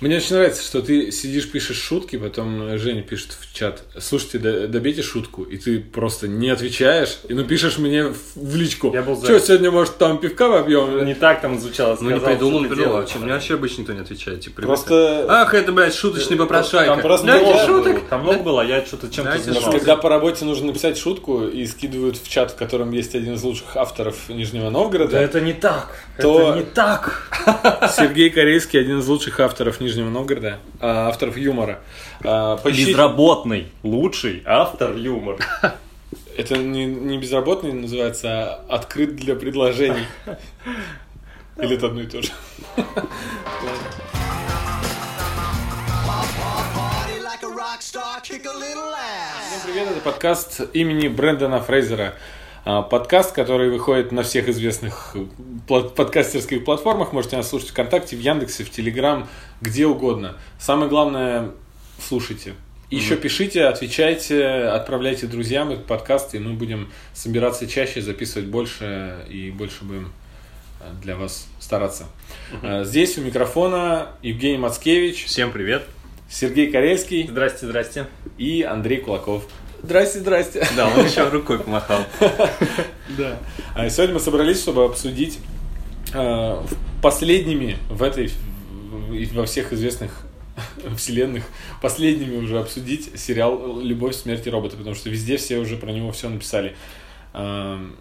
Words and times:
Мне 0.00 0.16
очень 0.16 0.34
нравится, 0.36 0.62
что 0.62 0.80
ты 0.80 1.12
сидишь, 1.12 1.50
пишешь 1.50 1.76
шутки, 1.78 2.16
потом 2.16 2.78
Женя 2.78 3.02
пишет 3.02 3.36
в 3.38 3.54
чат, 3.54 3.82
слушайте, 3.98 4.38
добейте 4.66 5.02
шутку, 5.02 5.42
и 5.42 5.58
ты 5.58 5.78
просто 5.80 6.26
не 6.26 6.48
отвечаешь, 6.48 7.18
и 7.28 7.34
напишешь 7.34 7.76
мне 7.76 8.04
в, 8.04 8.16
в 8.34 8.56
личку, 8.56 8.90
Я 8.94 9.02
был 9.02 9.14
за. 9.16 9.26
что, 9.26 9.40
сегодня, 9.40 9.70
может, 9.70 9.98
там 9.98 10.16
пивка 10.18 10.48
вобьем? 10.48 11.04
Не 11.04 11.14
так 11.14 11.42
там 11.42 11.58
звучало. 11.60 11.98
Ну, 12.00 12.10
не 12.10 12.16
сказал, 12.16 12.30
придумал, 12.34 12.58
что 12.60 12.62
не 12.62 12.68
придумал. 12.68 12.90
делаешь. 12.92 13.08
Вообще, 13.10 13.18
Мне 13.24 13.32
вообще 13.34 13.54
обычно 13.54 13.80
никто 13.82 13.92
не 13.92 14.00
отвечает. 14.00 14.40
Типа, 14.40 14.62
Просто- 14.62 14.94
ребята, 14.94 15.26
Ах, 15.42 15.54
это, 15.54 15.72
блядь, 15.72 15.94
шуточный 15.94 16.36
попрошайка. 16.38 16.92
Там 16.94 17.02
просто 17.02 17.26
Дайте 17.26 17.44
было- 17.52 17.66
шуток. 17.66 18.00
Там 18.08 18.22
много 18.22 18.38
было, 18.42 18.60
я 18.62 18.84
что-то 18.86 19.10
чем-то 19.10 19.38
занимался. 19.38 19.70
Когда 19.78 19.96
по 19.96 20.08
работе 20.08 20.44
нужно 20.46 20.68
написать 20.68 20.96
шутку 20.96 21.46
и 21.46 21.66
скидывают 21.66 22.16
в 22.16 22.26
чат, 22.28 22.52
в 22.52 22.56
котором 22.56 22.90
есть 22.92 23.14
один 23.14 23.34
из 23.34 23.42
лучших 23.42 23.76
авторов 23.76 24.28
Нижнего 24.30 24.70
Новгорода, 24.70 25.10
Да 25.12 25.20
это 25.20 25.40
не 25.42 25.52
так. 25.52 25.94
То- 26.20 26.50
Это 26.50 26.58
не 26.58 26.64
так. 26.64 27.92
Сергей 27.96 28.30
Корейский, 28.30 28.80
один 28.80 28.98
из 29.00 29.06
лучших 29.08 29.40
авторов 29.40 29.80
Нижнего 29.80 30.08
Новгорода, 30.10 30.58
а, 30.80 31.08
авторов 31.08 31.36
юмора. 31.36 31.80
А, 32.22 32.56
поищите- 32.56 32.90
Безработный, 32.92 33.68
лучший 33.82 34.42
автор 34.46 34.94
юмор. 34.96 35.38
Это 36.36 36.56
не, 36.56 36.86
не 36.86 37.18
безработный 37.18 37.72
называется, 37.72 38.28
а 38.28 38.64
открыт 38.76 39.16
для 39.16 39.34
предложений. 39.34 40.06
Или 41.58 41.76
это 41.76 41.86
одно 41.88 42.00
и 42.00 42.06
то 42.06 42.22
же. 42.22 42.30
Всем 48.30 49.60
привет, 49.72 49.90
это 49.90 50.00
подкаст 50.00 50.60
имени 50.72 51.08
Брэндона 51.08 51.60
Фрейзера. 51.60 52.14
А, 52.64 52.82
Подкаст, 52.82 53.32
который 53.32 53.70
выходит 53.70 54.12
на 54.12 54.22
всех 54.22 54.48
известных 54.48 55.16
пла- 55.66 55.88
подкастерских 55.88 56.64
платформах. 56.64 57.12
Можете 57.12 57.36
нас 57.36 57.48
слушать 57.48 57.70
ВКонтакте, 57.70 58.16
в 58.16 58.20
Яндексе, 58.20 58.64
в 58.64 58.70
Телеграм, 58.70 59.28
где 59.60 59.86
угодно. 59.86 60.36
Самое 60.58 60.88
главное, 60.90 61.50
слушайте. 61.98 62.54
Еще 62.90 63.16
пишите, 63.16 63.64
отвечайте, 63.66 64.44
отправляйте 64.64 65.26
друзьям 65.28 65.70
этот 65.70 65.86
подкаст, 65.86 66.34
и 66.34 66.38
мы 66.40 66.54
будем 66.54 66.90
собираться 67.14 67.68
чаще, 67.68 68.02
записывать 68.02 68.48
больше, 68.48 69.24
и 69.30 69.52
больше 69.52 69.84
будем 69.84 70.12
э, 70.80 70.90
для 71.00 71.14
вас 71.14 71.46
стараться. 71.60 72.06
Э, 72.62 72.82
Здесь 72.84 73.16
у 73.16 73.20
микрофона 73.22 74.08
Евгений 74.22 74.58
Мацкевич, 74.58 75.24
Всем 75.26 75.52
привет. 75.52 75.84
Сергей 76.28 76.70
Карельский 76.70 77.26
Здрасте, 77.28 77.66
здрасте. 77.66 78.06
и 78.38 78.62
Андрей 78.62 78.98
Кулаков. 78.98 79.44
Здрасте, 79.82 80.20
здрасте. 80.20 80.68
Да, 80.76 80.88
он 80.88 81.06
еще 81.06 81.28
рукой 81.28 81.58
помахал. 81.58 82.04
Да. 83.18 83.38
А 83.74 83.90
сегодня 83.90 84.14
мы 84.14 84.20
собрались, 84.20 84.60
чтобы 84.60 84.84
обсудить 84.84 85.40
э, 86.14 86.62
последними 87.02 87.76
в 87.88 88.02
этой 88.04 88.30
во 89.32 89.46
всех 89.46 89.72
известных 89.72 90.12
вселенных 90.96 91.44
последними 91.82 92.36
уже 92.36 92.58
обсудить 92.60 93.18
сериал 93.18 93.80
«Любовь, 93.80 94.14
смерть 94.14 94.46
и 94.46 94.50
роботы», 94.50 94.76
потому 94.76 94.94
что 94.94 95.10
везде 95.10 95.38
все 95.38 95.58
уже 95.58 95.76
про 95.76 95.90
него 95.90 96.12
все 96.12 96.28
написали. 96.28 96.76
Эм, 97.34 97.96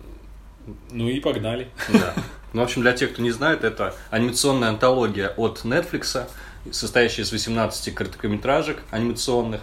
Ну 0.92 1.10
и 1.10 1.20
погнали. 1.20 1.70
Да. 1.92 2.14
Ну, 2.54 2.62
в 2.62 2.64
общем, 2.66 2.82
для 2.82 2.94
тех, 2.94 3.14
кто 3.14 3.22
не 3.22 3.32
знает, 3.32 3.64
это 3.64 3.96
анимационная 4.12 4.70
антология 4.70 5.30
от 5.38 5.62
Netflix, 5.64 6.28
состоящая 6.72 7.24
из 7.24 7.32
18 7.32 7.94
короткометражек 7.96 8.84
анимационных. 8.92 9.62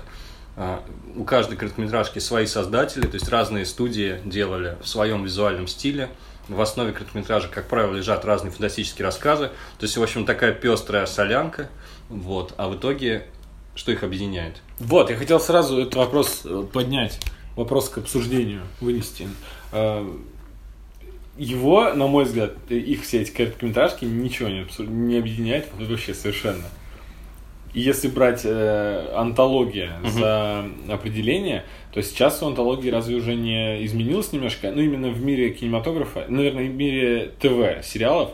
А, 0.56 0.82
У 1.16 1.24
каждой 1.24 1.56
короткометражки 1.56 2.18
свои 2.18 2.46
создатели, 2.46 3.02
то 3.06 3.14
есть 3.14 3.28
разные 3.28 3.66
студии 3.66 4.20
делали 4.24 4.76
в 4.82 4.88
своем 4.88 5.22
визуальном 5.24 5.66
стиле. 5.66 6.08
В 6.48 6.60
основе 6.60 6.92
короткометражек, 6.92 7.50
как 7.50 7.66
правило, 7.68 7.94
лежат 7.94 8.24
разные 8.24 8.50
фантастические 8.52 9.04
рассказы. 9.04 9.48
То 9.78 9.84
есть, 9.84 9.96
в 9.96 10.02
общем, 10.02 10.24
такая 10.24 10.52
пестрая 10.52 11.06
солянка. 11.06 11.68
Вот. 12.08 12.54
А 12.56 12.68
в 12.68 12.76
итоге, 12.76 13.26
что 13.74 13.90
их 13.92 14.02
объединяет? 14.04 14.62
Вот, 14.78 15.10
я 15.10 15.16
хотел 15.16 15.40
сразу 15.40 15.78
этот 15.80 15.96
вопрос 15.96 16.42
э, 16.44 16.64
поднять, 16.72 17.18
вопрос 17.56 17.88
к 17.88 17.98
обсуждению 17.98 18.62
вынести. 18.80 19.28
Э, 19.72 20.08
Его, 21.36 21.92
на 21.92 22.06
мой 22.06 22.24
взгляд, 22.24 22.52
их 22.70 23.02
все 23.02 23.20
эти 23.22 23.30
короткометражки 23.32 24.04
ничего 24.04 24.48
не, 24.48 24.60
обсу- 24.60 24.86
не 24.86 25.18
объединяет 25.18 25.66
вообще 25.78 26.14
совершенно. 26.14 26.64
И 27.76 27.80
если 27.82 28.08
брать 28.08 28.40
э, 28.44 29.12
антология 29.14 30.00
за 30.02 30.64
определение, 30.88 31.62
то 31.92 32.00
сейчас 32.00 32.42
у 32.42 32.46
антологии 32.46 32.88
разве 32.88 33.16
уже 33.16 33.34
не 33.34 33.84
изменилось 33.84 34.32
немножко? 34.32 34.72
Ну, 34.72 34.80
именно 34.80 35.10
в 35.10 35.22
мире 35.22 35.50
кинематографа, 35.50 36.24
наверное, 36.26 36.64
в 36.64 36.74
мире 36.74 37.32
ТВ, 37.38 37.84
сериалов, 37.86 38.30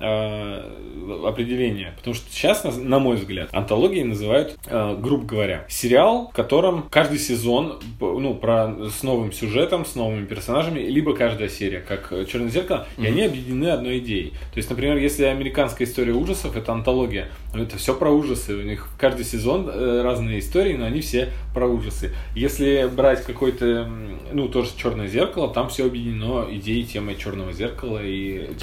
э, 0.00 1.26
определение. 1.26 1.94
Потому 1.96 2.14
что 2.14 2.30
сейчас, 2.30 2.64
на, 2.64 2.72
на 2.72 2.98
мой 2.98 3.16
взгляд, 3.16 3.48
антологией 3.52 4.04
называют, 4.04 4.56
э, 4.66 4.96
грубо 4.98 5.24
говоря, 5.24 5.66
сериал, 5.68 6.28
в 6.32 6.36
котором 6.36 6.84
каждый 6.90 7.18
сезон, 7.18 7.80
ну, 8.00 8.34
про, 8.34 8.74
с 8.90 9.02
новым 9.02 9.32
сюжетом, 9.32 9.84
с 9.84 9.94
новыми 9.94 10.24
персонажами, 10.26 10.80
либо 10.80 11.14
каждая 11.14 11.48
серия, 11.48 11.80
как 11.80 12.12
Черное 12.28 12.50
зеркало, 12.50 12.86
и 12.98 13.06
они 13.06 13.22
объединены 13.22 13.68
одной 13.68 13.98
идеей. 13.98 14.30
То 14.52 14.58
есть, 14.58 14.70
например, 14.70 14.96
если 14.96 15.24
американская 15.24 15.86
история 15.86 16.12
ужасов, 16.12 16.56
это 16.56 16.72
антология, 16.72 17.28
ну, 17.54 17.62
это 17.62 17.78
все 17.78 17.94
про 17.94 18.10
ужасы. 18.10 18.54
У 18.54 18.62
них 18.62 18.88
каждый 18.98 19.24
сезон 19.24 19.68
э, 19.68 20.02
разные 20.02 20.40
истории, 20.40 20.74
но 20.74 20.86
они 20.86 21.00
все 21.00 21.30
про 21.54 21.66
ужасы. 21.66 22.12
Если 22.34 22.88
брать 22.94 23.24
какой-то, 23.24 23.88
ну, 24.32 24.48
тоже 24.48 24.70
Черное 24.76 25.08
зеркало, 25.08 25.48
там 25.48 25.68
все 25.68 25.86
объединено 25.86 26.46
идеей, 26.50 26.84
темой 26.84 27.16
Черного 27.16 27.52
зеркала 27.52 28.00
и 28.02 28.54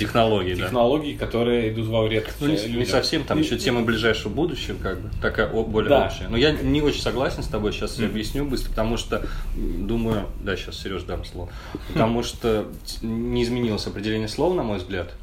Технологии, 0.54 1.16
да. 1.20 1.23
Которые 1.26 1.72
идут 1.72 1.88
во 1.88 2.04
вред 2.04 2.28
Ну, 2.40 2.48
не, 2.48 2.56
э, 2.56 2.70
не 2.70 2.86
совсем, 2.86 3.24
там 3.24 3.40
И- 3.40 3.44
еще 3.44 3.58
тема 3.58 3.82
ближайшего 3.82 4.32
будущего, 4.32 4.78
как 4.82 5.00
бы, 5.00 5.10
такая 5.22 5.50
о- 5.50 5.64
более 5.64 5.90
Да. 5.90 6.06
общая. 6.08 6.28
Но 6.28 6.38
я 6.38 6.52
не 6.52 6.82
очень 6.82 7.02
согласен 7.02 7.44
с 7.44 7.48
тобой, 7.48 7.72
сейчас 7.72 7.98
я 8.00 8.08
объясню 8.08 8.46
быстро, 8.46 8.70
потому 8.70 8.98
что, 8.98 9.26
думаю, 9.56 10.26
да, 10.44 10.56
сейчас 10.56 10.80
Сереж 10.82 11.04
дам 11.04 11.24
слово, 11.26 11.50
потому 11.88 12.24
что 12.24 12.66
не 13.02 13.44
изменилось 13.44 13.88
определение 13.88 14.28
слова, 14.28 14.54
на 14.54 14.64
мой 14.64 14.78
взгляд. 14.80 15.14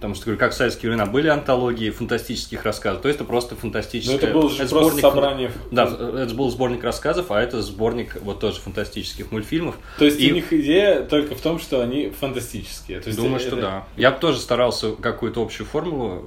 Потому 0.00 0.14
что, 0.14 0.24
говорю, 0.24 0.38
как 0.38 0.52
в 0.52 0.54
советские 0.54 0.88
времена 0.88 1.04
были 1.04 1.28
антологии 1.28 1.90
фантастических 1.90 2.64
рассказов, 2.64 3.02
то 3.02 3.08
есть 3.08 3.20
это 3.20 3.28
просто 3.28 3.54
Но 3.54 3.60
фантастическое... 3.60 4.16
Ну, 4.16 4.22
это 4.22 4.32
был 4.32 4.48
же 4.48 4.62
это 4.62 4.70
просто 4.70 4.96
сборник 4.96 5.00
собрание. 5.02 5.52
Да, 5.70 5.84
это 6.22 6.34
был 6.34 6.50
сборник 6.50 6.82
рассказов, 6.82 7.30
а 7.30 7.38
это 7.38 7.60
сборник 7.60 8.16
вот 8.22 8.40
тоже 8.40 8.60
фантастических 8.60 9.30
мультфильмов. 9.30 9.76
То 9.98 10.06
есть 10.06 10.18
И- 10.18 10.30
у 10.32 10.34
них 10.34 10.54
идея 10.54 11.02
только 11.02 11.34
в 11.34 11.40
том, 11.42 11.58
что 11.58 11.82
они 11.82 12.08
фантастические. 12.18 13.00
То 13.00 13.08
есть 13.08 13.18
Думаю, 13.18 13.36
это- 13.36 13.46
что 13.46 13.56
да. 13.56 13.84
Я 13.98 14.10
бы 14.10 14.18
тоже 14.18 14.38
старался 14.38 14.92
какую-то 14.92 15.42
общую 15.42 15.66
формулу 15.66 16.24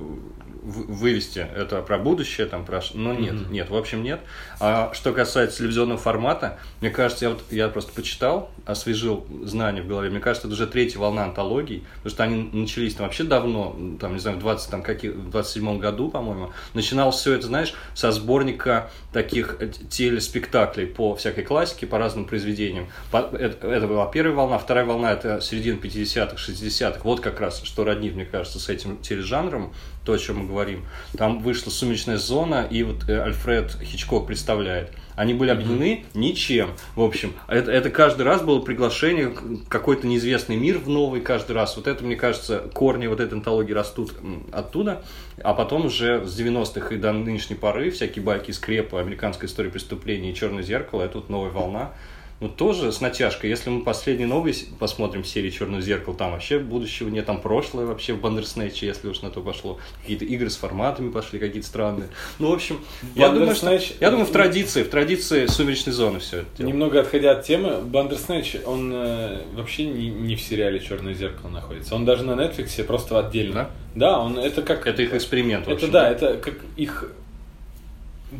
вывести. 0.64 1.40
Это 1.40 1.82
про 1.82 1.98
будущее, 1.98 2.48
там 2.48 2.66
про... 2.66 2.82
Но 2.94 3.14
нет, 3.14 3.50
нет, 3.50 3.70
в 3.70 3.76
общем 3.76 4.02
нет. 4.02 4.22
А 4.60 4.92
что 4.94 5.12
касается 5.12 5.60
телевизионного 5.60 6.00
формата, 6.00 6.58
мне 6.80 6.90
кажется, 6.90 7.26
я, 7.26 7.32
вот, 7.32 7.44
я 7.52 7.68
просто 7.68 7.92
почитал, 7.92 8.50
освежил 8.66 9.26
знания 9.44 9.82
в 9.82 9.88
голове. 9.88 10.10
Мне 10.10 10.20
кажется, 10.20 10.48
это 10.48 10.54
уже 10.54 10.68
третья 10.68 11.00
волна 11.00 11.26
антологий, 11.26 11.84
потому 11.98 12.12
что 12.12 12.24
они 12.24 12.50
начались 12.54 12.96
там 12.96 13.06
вообще 13.06 13.24
давно, 13.24 13.76
там, 14.00 14.14
не 14.14 14.20
знаю, 14.20 14.38
в 14.38 14.40
20, 14.40 14.72
там, 14.72 14.84
каких, 14.84 15.14
в 15.14 15.32
27 15.32 15.80
году, 15.80 16.10
по-моему. 16.10 16.52
Начиналось 16.74 17.16
все 17.16 17.34
это, 17.34 17.48
знаешь, 17.48 17.74
со 17.94 18.12
сборника 18.12 18.90
таких 19.12 19.58
э, 19.60 19.70
телеспектаклей 19.90 20.88
по 20.88 21.16
всякой 21.16 21.44
классике, 21.44 21.88
по 21.88 21.98
разным 21.98 22.26
произведениям. 22.26 22.88
Это, 23.12 23.68
это 23.68 23.88
была 23.88 24.06
первая 24.08 24.36
волна, 24.36 24.58
вторая 24.58 24.86
волна 24.86 25.12
это 25.12 25.42
середина 25.42 25.78
50-х, 25.78 26.36
60-х. 26.36 27.02
Вот 27.04 27.20
как 27.20 27.40
раз, 27.42 27.62
что 27.64 27.84
роднит, 27.84 28.16
мне 28.16 28.26
кажется, 28.26 28.60
с 28.60 28.70
этим 28.70 28.98
тележанром, 28.98 29.74
то, 30.06 30.14
о 30.14 30.18
чем 30.18 30.40
мы 30.40 30.48
говорим. 30.48 30.86
Там 31.18 31.40
вышла 31.40 31.70
«Сумеречная 31.70 32.18
зона», 32.18 32.68
и 32.70 32.84
вот 32.84 33.10
э, 33.10 33.22
Альфред 33.22 33.78
Хичкок 33.82 34.28
представляет. 34.28 34.92
Они 35.16 35.34
были 35.34 35.52
объединены 35.52 36.06
ничем. 36.14 36.72
В 36.96 37.02
общем, 37.02 37.34
это, 37.48 37.72
это 37.72 37.90
каждый 37.90 38.24
раз 38.24 38.42
было 38.42 38.60
приглашение 38.60 39.30
в 39.30 39.68
какой-то 39.68 40.08
неизвестный 40.08 40.56
мир 40.56 40.80
в 40.80 40.90
новый 40.90 41.22
каждый 41.22 41.52
раз. 41.52 41.76
Вот 41.78 41.88
это, 41.88 42.04
мне 42.04 42.16
кажется, 42.16 42.70
корни 42.74 43.08
вот 43.08 43.20
этой 43.20 43.36
антологии 43.36 43.74
растут 43.74 44.14
оттуда. 44.52 45.04
А 45.44 45.54
потом 45.54 45.86
уже 45.86 46.26
с 46.26 46.40
90-х 46.40 46.96
и 46.96 46.98
до 46.98 47.12
нынешней 47.12 47.56
поры 47.56 47.92
всякие 47.92 48.24
байки 48.24 48.52
скрепа, 48.52 49.00
американская 49.00 49.50
история 49.50 49.70
преступления 49.70 50.32
и 50.32 50.36
черное 50.36 50.64
зеркало, 50.64 51.04
это 51.04 51.20
вот 51.20 51.30
новая 51.30 51.52
волна. 51.52 51.92
Ну, 52.40 52.50
тоже 52.50 52.92
с 52.92 53.00
натяжкой. 53.00 53.50
Если 53.50 53.70
мы 53.70 53.84
последние 53.84 54.28
новые 54.28 54.56
посмотрим 54.80 55.24
серии 55.24 55.50
«Черное 55.50 55.82
зеркало», 55.82 56.16
там 56.16 56.32
вообще 56.32 56.60
будущего 56.60 57.10
нет, 57.10 57.26
там 57.26 57.40
прошлое 57.40 57.86
вообще 57.86 58.14
в 58.14 58.22
Бандерснэче, 58.22 58.88
если 58.88 59.08
уж 59.08 59.22
на 59.22 59.30
то 59.30 59.42
пошло. 59.42 59.80
Какие-то 60.02 60.26
игры 60.26 60.50
с 60.50 60.58
форматами 60.58 61.10
пошли, 61.12 61.40
какие-то 61.40 61.68
странные. 61.68 62.10
Ну, 62.40 62.50
в 62.50 62.54
общем, 62.54 62.80
я 63.16 63.30
думаю, 63.30 63.56
что, 63.56 63.80
я 64.00 64.10
думаю, 64.10 64.26
в 64.26 64.32
традиции, 64.32 64.84
в 64.84 64.90
традиции 64.90 65.46
«Сумеречной 65.46 65.94
зоны» 65.94 66.20
все 66.20 66.40
это 66.40 66.48
дело. 66.58 66.68
Немного 66.68 67.00
отходя 67.00 67.32
от 67.32 67.44
темы, 67.46 67.80
Бандерснэч, 67.82 68.58
он 68.66 68.92
э, 68.94 69.42
вообще 69.56 69.86
не, 69.86 70.10
не 70.10 70.36
в 70.36 70.42
сериале 70.42 70.80
Черное 70.80 71.14
зеркало 71.14 71.50
находится. 71.50 71.96
Он 71.96 72.06
даже 72.06 72.24
на 72.24 72.32
Netflix 72.32 72.84
просто 72.84 73.20
отдельно. 73.20 73.70
Да, 73.96 74.20
он 74.20 74.38
это 74.38 74.62
как. 74.62 74.88
Это 74.88 75.02
их 75.02 75.14
эксперимент, 75.14 75.64
Это 75.64 75.76
общем, 75.76 75.92
да, 75.92 76.10
это 76.10 76.38
как 76.38 76.56
их. 76.76 77.12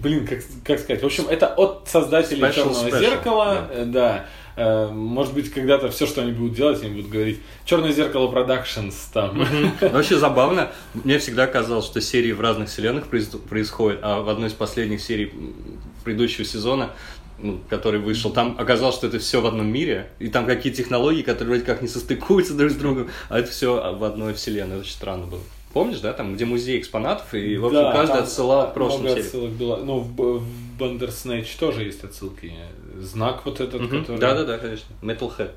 Блин, 0.02 0.28
как, 0.28 0.40
как 0.64 0.80
сказать? 0.80 1.02
В 1.02 1.06
общем, 1.06 1.28
это 1.30 1.48
от 1.48 1.88
создателей 1.88 2.42
Special, 2.42 2.54
Черного 2.54 2.88
special, 2.88 3.00
зеркала, 3.00 3.54
да. 3.54 3.68
э, 3.74 3.86
да. 3.86 4.26
Э, 4.56 4.88
Может 4.92 5.34
быть, 5.34 5.52
когда-то 5.52 5.90
все, 5.90 6.06
что 6.06 6.22
они 6.22 6.32
будут 6.32 6.56
делать, 6.56 6.82
они 6.84 6.96
будут 6.96 7.10
говорить 7.10 7.40
Черное 7.66 7.92
зеркало 7.92 8.32
Productions 8.32 8.96
там. 9.14 9.46
Вообще 9.82 10.18
забавно. 10.18 10.72
Мне 10.94 11.20
всегда 11.20 11.48
казалось, 11.48 11.86
что 11.86 12.02
серии 12.02 12.32
в 12.32 12.42
разных 12.42 12.70
вселенных 12.70 13.08
происходят, 13.08 14.00
а 14.02 14.22
в 14.22 14.30
одной 14.30 14.50
из 14.50 14.54
последних 14.54 15.02
серий 15.02 15.34
предыдущего 16.04 16.46
сезона 16.46 16.92
ну, 17.40 17.60
который 17.70 18.00
вышел, 18.00 18.32
там 18.32 18.56
оказалось, 18.58 18.96
что 18.96 19.08
это 19.08 19.20
все 19.20 19.42
в 19.42 19.46
одном 19.46 19.68
мире, 19.68 20.10
и 20.20 20.30
там 20.30 20.46
какие 20.46 20.72
технологии, 20.72 21.24
которые 21.24 21.56
вроде 21.56 21.66
как 21.66 21.82
не 21.82 21.88
состыкуются 21.88 22.54
друг 22.54 22.72
с 22.72 22.76
другом, 22.76 23.10
а 23.28 23.40
это 23.40 23.52
все 23.52 23.96
в 23.96 24.04
одной 24.04 24.34
вселенной. 24.34 24.80
Очень 24.80 24.94
странно 24.94 25.26
было. 25.26 25.42
Помнишь, 25.74 26.00
да, 26.02 26.14
там, 26.14 26.36
где 26.36 26.46
музей 26.46 26.80
экспонатов, 26.80 27.34
и, 27.34 27.58
в 27.58 27.66
общем, 27.66 27.82
Да, 27.82 27.92
каждый 27.92 28.22
отсылал 28.22 28.70
к 28.70 28.74
прошлым 28.76 29.04
много 29.06 29.20
отсылок 29.20 29.52
было. 29.54 29.78
Ну, 29.78 30.00
в, 30.00 30.40
в 30.40 30.44
Bandersnatch 30.80 31.48
тоже 31.60 31.84
есть 31.84 32.04
отсылки. 32.04 32.54
Знак 33.00 33.44
вот 33.46 33.60
этот, 33.60 33.82
Мгм. 33.82 34.02
который... 34.02 34.20
Да-да-да, 34.20 34.60
конечно. 34.60 34.94
Metalhead. 35.02 35.52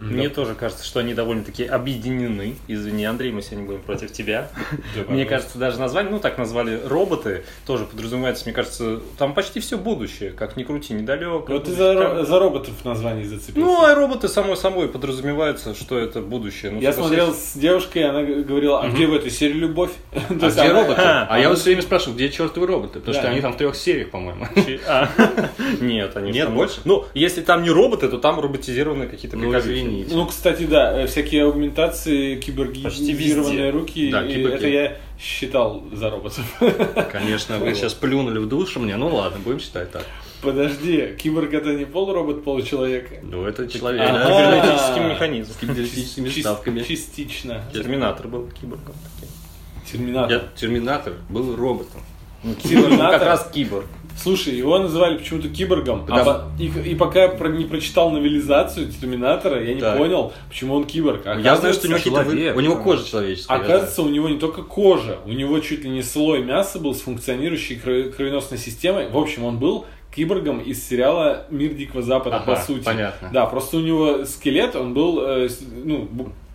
Мне 0.00 0.28
тоже 0.28 0.54
кажется, 0.54 0.84
что 0.84 1.00
они 1.00 1.14
довольно-таки 1.14 1.64
объединены. 1.64 2.56
Извини, 2.68 3.04
Андрей, 3.04 3.32
мы 3.32 3.42
сегодня 3.42 3.66
будем 3.66 3.82
против 3.82 4.12
тебя. 4.12 4.48
Да, 4.96 5.12
Мне 5.12 5.24
кажется, 5.24 5.58
даже 5.58 5.78
назвали, 5.78 6.08
ну 6.08 6.18
так 6.20 6.38
назвали 6.38 6.80
роботы, 6.84 7.44
тоже 7.66 7.84
подразумевается, 7.84 8.44
мне 8.44 8.52
кажется, 8.54 9.00
там 9.18 9.34
почти 9.34 9.60
все 9.60 9.76
будущее, 9.78 10.30
как 10.30 10.56
ни 10.56 10.62
крути, 10.64 10.94
недалеко. 10.94 11.44
Вот 11.52 11.64
ты 11.64 11.72
за, 11.72 12.24
за 12.24 12.38
роботов 12.38 12.72
названий 12.84 13.24
зацепился. 13.24 13.60
Ну, 13.60 13.82
а 13.84 13.94
роботы, 13.94 14.28
само 14.28 14.56
собой, 14.56 14.88
подразумевается, 14.88 15.74
что 15.74 15.98
это 15.98 16.20
будущее. 16.20 16.72
Ну, 16.72 16.80
Я 16.80 16.92
согласись. 16.92 17.16
смотрел 17.16 17.34
с 17.34 17.52
девушкой, 17.56 18.04
она 18.08 18.22
говорила, 18.22 18.82
а 18.82 18.88
где 18.88 19.06
в 19.06 19.14
этой 19.14 19.30
серии 19.30 19.54
любовь? 19.54 19.90
То 20.12 20.18
А 20.42 20.44
есть 20.46 20.58
где 20.58 20.72
роботы? 20.72 21.00
а, 21.00 21.26
А 21.30 21.38
я 21.38 21.48
вот 21.48 21.58
все 21.58 21.66
время 21.66 21.82
спрашиваю, 21.82 22.14
где 22.16 22.28
чертовы 22.30 22.66
роботы? 22.66 23.00
Потому 23.00 23.14
Да. 23.14 23.20
что 23.20 23.30
они 23.30 23.40
там 23.40 23.52
в 23.52 23.56
трех 23.56 23.74
сериях, 23.76 24.10
по-моему. 24.10 24.46
А, 24.86 25.08
Нет, 25.80 26.16
они 26.16 26.32
Нет, 26.32 26.46
там- 26.46 26.54
больше? 26.54 26.80
Ну, 26.84 27.04
если 27.14 27.40
там 27.42 27.62
не 27.62 27.70
роботы, 27.70 28.08
то 28.08 28.18
там 28.18 28.40
роботизированные 28.40 29.08
какие-то 29.08 29.36
Ну, 29.36 29.44
приказчики. 29.50 29.67
Извините. 29.72 30.14
Ну, 30.14 30.26
кстати, 30.26 30.64
да, 30.64 31.00
э, 31.02 31.06
всякие 31.06 31.44
аугментации, 31.44 32.34
везде. 33.12 33.70
руки, 33.70 34.10
Да, 34.10 34.24
и 34.24 34.34
киборги. 34.34 34.54
это 34.56 34.68
я 34.68 34.96
считал 35.20 35.84
за 35.92 36.10
роботов. 36.10 36.44
Конечно, 37.12 37.58
вы 37.58 37.74
сейчас 37.74 37.94
плюнули 37.94 38.38
в 38.38 38.46
душу 38.48 38.80
мне. 38.80 38.96
Ну 38.96 39.08
ладно, 39.14 39.38
будем 39.44 39.60
считать 39.60 39.90
так. 39.92 40.04
Подожди, 40.40 41.16
киборг 41.20 41.52
это 41.52 41.74
не 41.74 41.84
полуробот, 41.84 42.44
получеловек? 42.44 43.10
Ну, 43.24 43.44
это 43.44 43.66
человек. 43.66 44.00
Да, 44.00 44.24
Кибернетический 44.24 45.00
А. 45.04 45.08
механизм. 45.12 45.52
С 45.52 45.56
кибернетическими 45.56 46.28
ставками. 46.28 46.82
Частично. 46.82 47.64
Терминатор 47.72 48.28
был 48.28 48.48
киборгом. 48.60 48.94
Терминатор. 49.90 50.30
Я 50.30 50.42
Терминатор 50.54 51.14
был 51.28 51.56
роботом. 51.56 52.00
Ну, 52.44 52.54
Терминатор. 52.54 53.18
как 53.18 53.28
раз 53.28 53.50
киборг. 53.52 53.86
Слушай, 54.20 54.54
его 54.56 54.78
называли 54.78 55.16
почему-то 55.18 55.48
киборгом. 55.48 56.04
Да. 56.06 56.14
А 56.16 56.24
по- 56.24 56.62
и, 56.62 56.66
и 56.90 56.94
пока 56.94 57.22
я 57.22 57.28
про- 57.28 57.48
не 57.48 57.64
прочитал 57.64 58.10
новелизацию 58.10 58.88
Терминатора, 58.90 59.62
я 59.62 59.74
не 59.74 59.80
Так. 59.80 59.96
понял, 59.96 60.32
почему 60.48 60.74
он 60.74 60.84
киборг. 60.84 61.24
Я 61.24 61.56
знаю, 61.56 61.72
что 61.74 61.86
у 61.86 61.90
него 61.90 61.98
какие-то 61.98 62.20
вы- 62.22 62.32
человек, 62.32 62.56
у 62.56 62.60
него 62.60 62.76
кожа 62.76 63.08
человеческая. 63.08 63.54
Оказывается, 63.58 64.02
у 64.02 64.08
него 64.08 64.28
не 64.28 64.38
только 64.38 64.62
кожа, 64.62 65.18
у 65.24 65.30
него 65.30 65.60
чуть 65.60 65.84
ли 65.84 65.90
не 65.90 66.02
слой 66.02 66.42
мяса 66.42 66.78
был 66.78 66.94
с 66.94 67.00
функционирующей 67.02 67.76
кровеносной 67.76 68.58
системой. 68.58 69.08
В 69.08 69.16
общем, 69.16 69.44
он 69.44 69.58
был 69.58 69.86
киборгом 70.14 70.58
из 70.58 70.84
сериала 70.88 71.46
«Мир 71.50 71.74
Дикого 71.74 72.02
Запада», 72.02 72.36
Ага, 72.38 72.54
по 72.54 72.60
сути. 72.60 72.82
понятно. 72.84 73.30
Да, 73.32 73.46
просто 73.46 73.76
у 73.76 73.80
него 73.80 74.24
скелет, 74.24 74.74
он 74.74 74.94
был 74.94 75.20
э, 75.20 75.48
ну, 75.84 76.08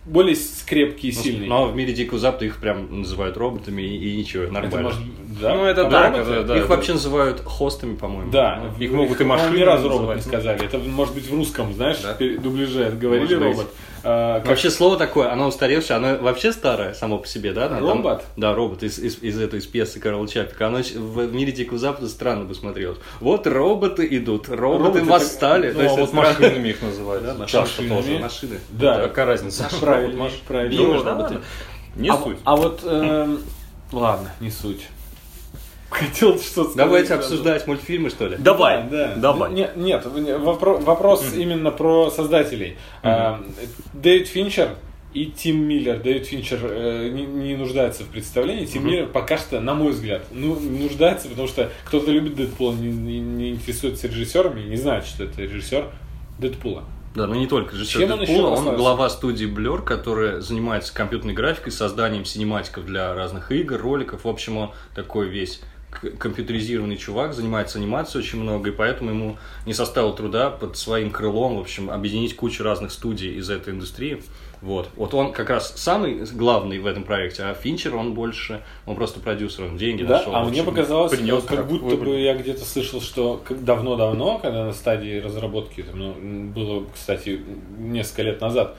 более 0.06 0.36
крепкий 0.66 1.08
и 1.08 1.12
знаю. 1.12 1.24
сильный. 1.24 1.46
Но 1.48 1.66
в 1.66 1.74
мире 1.76 1.92
Дикого 1.92 2.18
Запада 2.18 2.44
их 2.44 2.58
прям 2.58 3.00
называют 3.00 3.36
роботами 3.36 3.82
и, 3.82 4.12
и 4.12 4.16
ничего, 4.16 4.44
Это 4.44 4.52
нормально. 4.52 4.82
может- 4.82 5.40
да? 5.40 5.54
Ну, 5.54 5.64
это 5.64 5.84
так, 5.90 6.12
роботы? 6.16 6.30
это 6.32 6.44
да. 6.44 6.58
их 6.58 6.68
вообще 6.68 6.92
называют 6.92 7.40
хостами, 7.44 7.96
по-моему. 7.96 8.30
Да, 8.30 8.72
Их 8.78 8.90
в- 8.90 8.94
могут 8.94 9.20
и 9.20 9.24
машины 9.24 9.56
ни 9.56 9.62
разу 9.62 9.88
робот 9.88 10.16
не 10.16 10.22
сказали. 10.22 10.64
Это 10.64 10.78
может 10.78 11.14
быть 11.14 11.28
в 11.28 11.34
русском, 11.34 11.72
знаешь, 11.74 11.98
Да? 12.02 12.16
дубляже 12.40 12.90
говорили 13.00 13.34
Может 13.36 13.56
быть. 13.64 13.66
А, 14.04 14.42
Вообще 14.44 14.70
слово 14.70 14.96
такое, 14.96 15.32
оно 15.32 15.48
устаревшее, 15.48 15.96
оно 15.96 16.16
вообще 16.16 16.52
старое 16.52 16.92
само 16.94 17.18
по 17.18 17.26
себе, 17.26 17.52
да? 17.52 17.68
Там- 17.68 17.80
Робот? 17.80 18.24
да, 18.36 18.54
робот 18.54 18.82
из, 18.82 18.98
из, 18.98 19.22
из 19.22 19.40
этой 19.40 19.60
из 19.60 19.66
пьесы 19.66 19.98
Карла 19.98 20.28
Чапика. 20.28 20.66
Оно 20.66 20.78
в, 20.78 21.32
мире 21.32 21.52
Дикого 21.52 21.78
Запада 21.78 22.08
странно 22.08 22.44
бы 22.44 22.54
смотрелось. 22.54 22.98
Вот 23.20 23.46
роботы 23.46 24.06
идут, 24.10 24.48
роботы, 24.48 24.98
Роботы 24.98 25.04
восстали. 25.04 25.72
Ну, 25.72 25.80
а 25.80 25.96
вот 25.96 26.12
машинами 26.12 26.68
их 26.68 26.82
называют. 26.82 27.24
Да, 27.24 27.34
тоже. 27.46 28.18
Машины. 28.18 28.60
Да, 28.70 29.00
Какая 29.00 29.26
разница? 29.26 29.68
правильно, 29.80 30.28
правильно. 30.46 31.42
Не 31.96 32.08
а, 32.08 32.16
суть. 32.16 32.38
а 32.44 32.56
вот, 32.56 32.80
эм, 32.84 33.38
ладно, 33.92 34.32
не 34.40 34.50
суть. 34.50 34.88
Хотел 35.94 36.38
что-то 36.38 36.70
сказать. 36.70 36.76
Давайте 36.76 37.08
сразу. 37.08 37.22
обсуждать 37.22 37.66
мультфильмы, 37.66 38.10
что 38.10 38.26
ли? 38.26 38.36
Давай, 38.38 38.82
Да, 38.90 39.08
да. 39.08 39.16
давай. 39.16 39.52
Не- 39.52 39.70
Нет, 39.76 40.04
вопро- 40.06 40.82
вопрос 40.82 41.24
именно 41.36 41.70
про 41.70 42.10
создателей. 42.10 42.76
Эм, 43.02 43.46
Дэвид 43.92 44.26
Финчер 44.28 44.70
и 45.12 45.26
Тим 45.26 45.62
Миллер. 45.68 46.00
Дэвид 46.00 46.26
Финчер 46.26 46.58
э, 46.62 47.08
не, 47.10 47.24
не 47.24 47.56
нуждается 47.56 48.02
в 48.02 48.08
представлении. 48.08 48.66
Тим 48.66 48.86
Миллер 48.86 49.06
пока 49.06 49.38
что, 49.38 49.60
на 49.60 49.74
мой 49.74 49.92
взгляд, 49.92 50.22
ну, 50.32 50.58
нуждается, 50.58 51.28
потому 51.28 51.46
что 51.46 51.70
кто-то 51.84 52.10
любит 52.10 52.34
Дэдпула, 52.34 52.72
не, 52.72 52.88
не- 52.90 53.20
не 53.20 53.50
интересуется 53.50 54.08
режиссерами, 54.08 54.62
не 54.68 54.76
знает, 54.76 55.06
что 55.06 55.22
это 55.24 55.42
режиссер 55.42 55.86
Дэдпула. 56.40 56.82
Да, 57.14 57.28
но 57.28 57.36
не 57.36 57.46
только 57.46 57.76
режиссер 57.76 58.00
Чем 58.00 58.10
он 58.10 58.18
Дэдпула, 58.18 58.46
он 58.48 58.52
прославился? 58.54 58.76
глава 58.82 59.08
студии 59.08 59.46
Blur, 59.46 59.82
которая 59.84 60.40
занимается 60.40 60.92
компьютерной 60.92 61.34
графикой, 61.34 61.70
созданием 61.70 62.24
синематиков 62.24 62.84
для 62.84 63.14
разных 63.14 63.52
игр, 63.52 63.80
роликов. 63.80 64.24
В 64.24 64.28
общем, 64.28 64.56
он 64.56 64.70
такой 64.96 65.28
весь 65.28 65.60
компьютеризированный 66.18 66.96
чувак, 66.96 67.34
занимается 67.34 67.78
анимацией 67.78 68.24
очень 68.24 68.40
много, 68.40 68.70
и 68.70 68.72
поэтому 68.72 69.10
ему 69.10 69.36
не 69.66 69.72
составило 69.74 70.12
труда 70.14 70.50
под 70.50 70.76
своим 70.76 71.10
крылом, 71.10 71.56
в 71.56 71.60
общем, 71.60 71.90
объединить 71.90 72.36
кучу 72.36 72.62
разных 72.64 72.92
студий 72.92 73.34
из 73.34 73.50
этой 73.50 73.72
индустрии. 73.72 74.22
Вот. 74.60 74.88
Вот 74.96 75.12
он 75.12 75.32
как 75.32 75.50
раз 75.50 75.74
самый 75.76 76.24
главный 76.32 76.78
в 76.78 76.86
этом 76.86 77.04
проекте, 77.04 77.42
а 77.42 77.52
Финчер, 77.52 77.94
он 77.96 78.14
больше, 78.14 78.62
он 78.86 78.96
просто 78.96 79.20
продюсер, 79.20 79.64
он 79.64 79.76
деньги 79.76 80.04
Да, 80.04 80.16
нашел. 80.18 80.34
а 80.34 80.44
мне 80.44 80.62
показалось, 80.62 81.12
принес 81.12 81.44
как 81.44 81.58
как 81.58 81.68
будто 81.68 81.84
выбор. 81.84 82.08
бы 82.08 82.20
я 82.20 82.34
где-то 82.34 82.64
слышал, 82.64 83.02
что 83.02 83.42
давно-давно, 83.50 84.38
когда 84.38 84.64
на 84.64 84.72
стадии 84.72 85.18
разработки, 85.20 85.82
там, 85.82 85.98
ну, 85.98 86.14
было, 86.50 86.86
кстати, 86.94 87.40
несколько 87.76 88.22
лет 88.22 88.40
назад, 88.40 88.76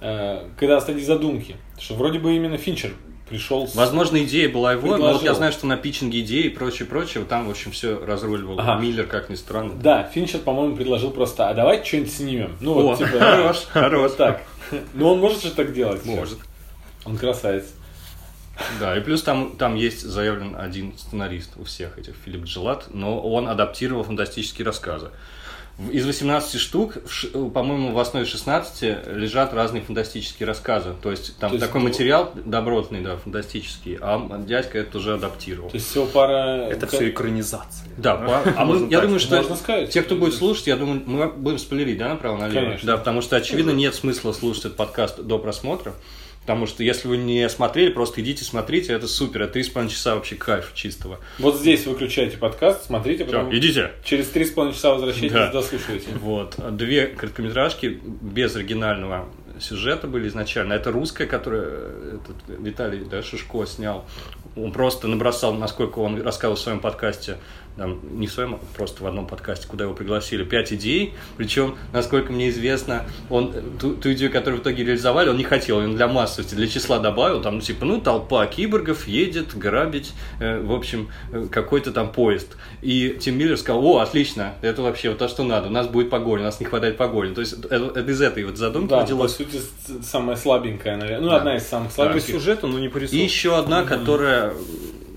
э, 0.00 0.44
когда 0.58 0.76
на 0.76 0.80
стадии 0.80 1.02
задумки, 1.02 1.56
что 1.78 1.94
вроде 1.96 2.18
бы 2.18 2.34
именно 2.34 2.56
Финчер 2.56 2.92
пришел 3.28 3.66
с... 3.66 3.74
Возможно, 3.74 4.22
идея 4.24 4.48
была 4.48 4.72
его, 4.72 4.86
но 4.86 4.92
вот 4.92 4.98
Предложил. 4.98 5.26
я 5.26 5.34
знаю, 5.34 5.52
что 5.52 5.66
на 5.66 5.76
питчинге 5.76 6.20
идеи 6.20 6.44
и 6.44 6.48
прочее, 6.48 6.86
прочее, 6.86 7.24
там, 7.24 7.46
в 7.46 7.50
общем, 7.50 7.72
все 7.72 7.98
разруливал 7.98 8.58
Ага. 8.58 8.80
Миллер, 8.80 9.06
как 9.06 9.28
ни 9.28 9.34
странно. 9.34 9.74
Да, 9.74 10.04
Финчер, 10.04 10.40
по-моему, 10.40 10.76
предложил 10.76 11.10
просто, 11.10 11.48
а 11.48 11.54
давай 11.54 11.84
что-нибудь 11.84 12.12
снимем. 12.12 12.56
Ну, 12.60 12.74
вот, 12.74 12.94
О, 13.00 13.04
типа, 13.04 13.18
хорош, 13.18 13.64
хорош. 13.68 14.00
вот 14.10 14.16
так. 14.16 14.42
Ну, 14.94 15.08
он 15.08 15.20
может 15.20 15.42
же 15.42 15.50
так 15.50 15.72
делать. 15.72 16.04
Может. 16.04 16.38
Он 17.04 17.16
красавец. 17.16 17.66
Да, 18.80 18.96
и 18.96 19.00
плюс 19.00 19.22
там, 19.22 19.56
там 19.56 19.74
есть 19.74 20.00
заявлен 20.02 20.56
один 20.56 20.96
сценарист 20.96 21.52
у 21.56 21.64
всех 21.64 21.98
этих, 21.98 22.14
Филипп 22.24 22.44
Джилат, 22.44 22.86
но 22.92 23.20
он 23.20 23.48
адаптировал 23.48 24.02
фантастические 24.04 24.64
рассказы. 24.64 25.10
Из 25.92 26.06
18 26.06 26.58
штук, 26.58 26.96
ш- 27.06 27.28
по-моему, 27.28 27.92
в 27.92 27.98
основе 27.98 28.24
16 28.24 29.08
лежат 29.14 29.52
разные 29.52 29.82
фантастические 29.82 30.46
рассказы. 30.46 30.94
То 31.02 31.10
есть 31.10 31.36
там 31.38 31.50
То 31.50 31.56
есть 31.56 31.66
такой 31.66 31.82
это- 31.82 31.90
материал 31.90 32.32
добротный, 32.34 33.02
да, 33.02 33.18
фантастический, 33.18 33.98
а 34.00 34.42
дядька 34.46 34.78
это 34.78 34.96
уже 34.96 35.14
адаптировал. 35.14 35.68
То 35.68 35.76
есть 35.76 35.90
всего 35.90 36.06
пара... 36.06 36.66
Это 36.70 36.86
все 36.86 37.10
экранизация. 37.10 37.88
Да, 37.98 38.16
по- 38.16 38.42
а 38.56 38.64
мы, 38.64 38.72
Можно 38.78 38.88
я 38.90 39.00
думаю, 39.02 39.20
что 39.20 39.36
можно 39.36 39.56
сказать. 39.56 39.90
те, 39.90 40.00
кто 40.02 40.14
будет 40.16 40.32
слушать, 40.34 40.66
я 40.66 40.76
думаю, 40.76 41.02
мы 41.04 41.28
будем 41.28 41.58
спойлерить, 41.58 41.98
да, 41.98 42.08
направо-налево? 42.08 42.58
Конечно. 42.64 42.86
Да, 42.86 42.96
потому 42.96 43.20
что, 43.20 43.36
очевидно, 43.36 43.70
нет 43.72 43.94
смысла 43.94 44.32
слушать 44.32 44.64
этот 44.66 44.76
подкаст 44.78 45.20
до 45.20 45.38
просмотра. 45.38 45.92
Потому 46.46 46.66
что 46.66 46.84
если 46.84 47.08
вы 47.08 47.16
не 47.16 47.48
смотрели, 47.48 47.90
просто 47.90 48.20
идите 48.20 48.44
смотрите, 48.44 48.92
это 48.92 49.08
супер, 49.08 49.42
это 49.42 49.58
3,5 49.58 49.88
часа 49.88 50.14
вообще 50.14 50.36
кайф 50.36 50.70
чистого. 50.74 51.18
Вот 51.40 51.56
здесь 51.56 51.84
выключайте 51.86 52.36
подкаст, 52.36 52.86
смотрите, 52.86 53.24
потом 53.24 53.48
Всё, 53.50 53.58
идите. 53.58 53.90
через 54.04 54.28
три 54.28 54.44
с 54.44 54.52
половиной 54.52 54.76
часа 54.76 54.92
возвращайтесь, 54.92 55.32
Да. 55.32 55.50
дослушивайте. 55.50 56.06
Вот. 56.20 56.54
Две 56.76 57.08
короткометражки 57.08 58.00
без 58.22 58.54
оригинального 58.54 59.28
сюжета 59.58 60.06
были 60.06 60.28
изначально. 60.28 60.74
Это 60.74 60.92
русская, 60.92 61.26
которую 61.26 61.64
э, 61.68 62.18
этот 62.22 62.60
Виталий 62.60 63.00
да, 63.04 63.22
Шишко 63.24 63.66
снял. 63.66 64.04
Он 64.54 64.70
просто 64.70 65.08
набросал, 65.08 65.52
насколько 65.54 65.98
он 65.98 66.22
рассказывал 66.22 66.54
в 66.56 66.60
своем 66.60 66.78
подкасте, 66.78 67.38
там, 67.76 68.00
не 68.18 68.26
в 68.26 68.32
своем, 68.32 68.54
а 68.54 68.58
просто 68.76 69.04
в 69.04 69.06
одном 69.06 69.26
подкасте, 69.26 69.66
куда 69.68 69.84
его 69.84 69.94
пригласили, 69.94 70.44
пять 70.44 70.72
идей. 70.72 71.14
Причем, 71.36 71.76
насколько 71.92 72.32
мне 72.32 72.48
известно, 72.48 73.04
он 73.28 73.52
э, 73.54 73.62
ту, 73.80 73.94
ту 73.94 74.12
идею, 74.12 74.32
которую 74.32 74.60
в 74.60 74.62
итоге 74.62 74.84
реализовали, 74.84 75.28
он 75.28 75.36
не 75.36 75.44
хотел, 75.44 75.76
он 75.78 75.94
для 75.94 76.08
массовости, 76.08 76.54
для 76.54 76.66
числа 76.68 76.98
добавил. 76.98 77.42
Там, 77.42 77.60
типа, 77.60 77.84
ну, 77.84 78.00
толпа 78.00 78.46
киборгов 78.46 79.06
едет 79.06 79.56
грабить, 79.56 80.12
э, 80.40 80.60
в 80.60 80.72
общем, 80.72 81.08
э, 81.32 81.46
какой-то 81.50 81.92
там 81.92 82.10
поезд. 82.12 82.56
И 82.82 83.16
Тим 83.20 83.36
Миллер 83.38 83.56
сказал, 83.58 83.84
о, 83.84 83.98
отлично, 83.98 84.54
это 84.62 84.80
вообще 84.82 85.10
вот 85.10 85.18
то, 85.18 85.28
что 85.28 85.44
надо, 85.44 85.68
у 85.68 85.72
нас 85.72 85.86
будет 85.86 86.08
погоня, 86.10 86.42
у 86.42 86.44
нас 86.46 86.60
не 86.60 86.66
хватает 86.66 86.96
погони. 86.96 87.34
То 87.34 87.40
есть, 87.42 87.52
это, 87.64 87.74
это 87.94 88.10
из 88.10 88.20
этой 88.22 88.44
вот 88.44 88.56
задумки 88.56 88.90
Да, 88.90 88.96
по 88.96 89.02
родилось. 89.02 89.36
сути, 89.36 89.56
с- 89.58 90.06
самая 90.06 90.36
слабенькая, 90.36 90.96
наверное. 90.96 91.20
Ну, 91.24 91.28
Да. 91.30 91.36
одна 91.36 91.56
из 91.56 91.66
самых 91.66 91.88
По 91.88 91.94
слабеньких. 91.94 92.26
сюжету, 92.34 92.68
но 92.68 92.78
не 92.78 92.88
по 92.88 92.96
И 92.98 93.02
рисунку. 93.02 93.22
еще 93.22 93.58
одна, 93.58 93.82
которая 93.82 94.54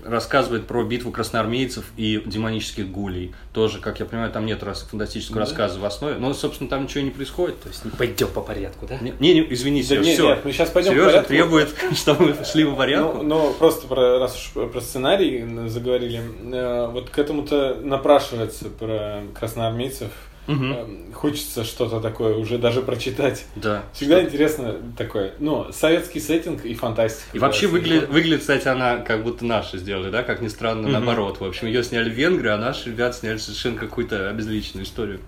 рассказывает 0.04 0.66
про 0.66 0.82
битву 0.84 1.10
красноармейцев 1.10 1.84
и 1.96 2.22
демонических 2.24 2.90
гулей. 2.90 3.34
Тоже, 3.52 3.80
как 3.80 4.00
я 4.00 4.06
понимаю, 4.06 4.30
там 4.30 4.46
нет 4.46 4.60
фантастического 4.90 5.40
рассказа 5.40 5.78
в 5.80 5.84
основе. 5.84 6.16
Но, 6.18 6.32
собственно, 6.34 6.68
там 6.68 6.84
ничего 6.84 7.02
не 7.02 7.10
происходит. 7.10 7.60
То 7.62 7.68
есть, 7.68 7.82
Пойдем 7.96 8.28
по 8.28 8.40
порядку, 8.40 8.86
да? 8.86 8.98
не, 9.00 9.12
не, 9.18 9.34
не, 9.34 9.46
извините, 9.50 9.96
Да 9.96 10.04
не, 10.04 10.12
все. 10.12 10.28
нет, 10.28 10.44
мы 10.44 10.52
сейчас 10.52 10.70
пойдем 10.70 10.90
по 10.90 10.94
Сережа 10.96 11.10
порядку. 11.10 11.28
требует, 11.28 11.74
чтобы 11.96 12.26
мы 12.26 12.44
шли 12.44 12.64
по 12.64 12.72
порядку. 12.76 13.18
Ну, 13.18 13.22
ну, 13.22 13.52
просто 13.54 13.86
про, 13.86 14.18
раз 14.18 14.36
уж 14.36 14.70
про 14.70 14.80
сценарий 14.80 15.68
заговорили, 15.68 16.20
э, 16.52 16.88
вот 16.90 17.10
к 17.10 17.18
этому-то 17.18 17.78
напрашивается 17.82 18.66
про 18.68 19.22
красноармейцев. 19.38 20.08
Э, 20.50 20.86
Хочется 21.14 21.64
что-то 21.64 22.00
такое 22.00 22.34
уже 22.36 22.58
даже 22.58 22.80
прочитать. 22.82 23.44
Да. 23.56 23.84
Всегда 23.92 24.22
интересно 24.22 24.76
такое. 24.96 25.34
Ну, 25.38 25.70
советский 25.72 26.18
сеттинг 26.20 26.64
и 26.64 26.74
фантастика. 26.74 27.28
И 27.34 27.38
вообще 27.38 27.66
выглядит, 27.66 28.08
выглядит, 28.08 28.40
кстати, 28.40 28.66
она 28.68 28.98
как 28.98 29.22
будто 29.22 29.44
наши 29.44 29.78
сделали, 29.78 30.10
да, 30.10 30.22
как 30.22 30.40
ни 30.40 30.48
странно, 30.48 30.88
наоборот. 30.88 31.40
В 31.40 31.44
общем, 31.44 31.66
ее 31.66 31.84
сняли 31.84 32.08
венгры, 32.10 32.50
а 32.50 32.56
наши 32.56 32.90
ребята 32.90 33.16
сняли 33.18 33.36
совершенно 33.38 33.78
какую-то 33.78 34.30
обезличенную 34.30 34.86
историю. 34.86 35.20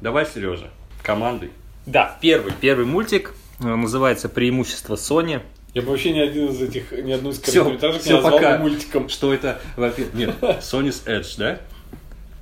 Давай, 0.00 0.26
Сережа, 0.26 0.70
командой. 1.02 1.50
Да, 1.86 2.16
первый, 2.20 2.52
первый 2.60 2.86
мультик 2.86 3.34
э, 3.60 3.66
называется 3.66 4.28
«Преимущество 4.28 4.94
Sony». 4.94 5.42
Я 5.74 5.82
бы 5.82 5.88
вообще 5.90 6.12
ни 6.12 6.20
один 6.20 6.48
из 6.48 6.60
этих, 6.60 6.92
ни 6.92 7.12
одну 7.12 7.30
из 7.30 7.38
короткометражек 7.38 8.04
не 8.04 8.12
назвал 8.12 8.32
пока. 8.32 8.58
мультиком. 8.58 9.08
Что 9.08 9.32
это? 9.32 9.60
во-первых, 9.76 10.14
Нет, 10.14 10.34
Sony's 10.40 11.04
Edge, 11.06 11.34
да? 11.38 11.60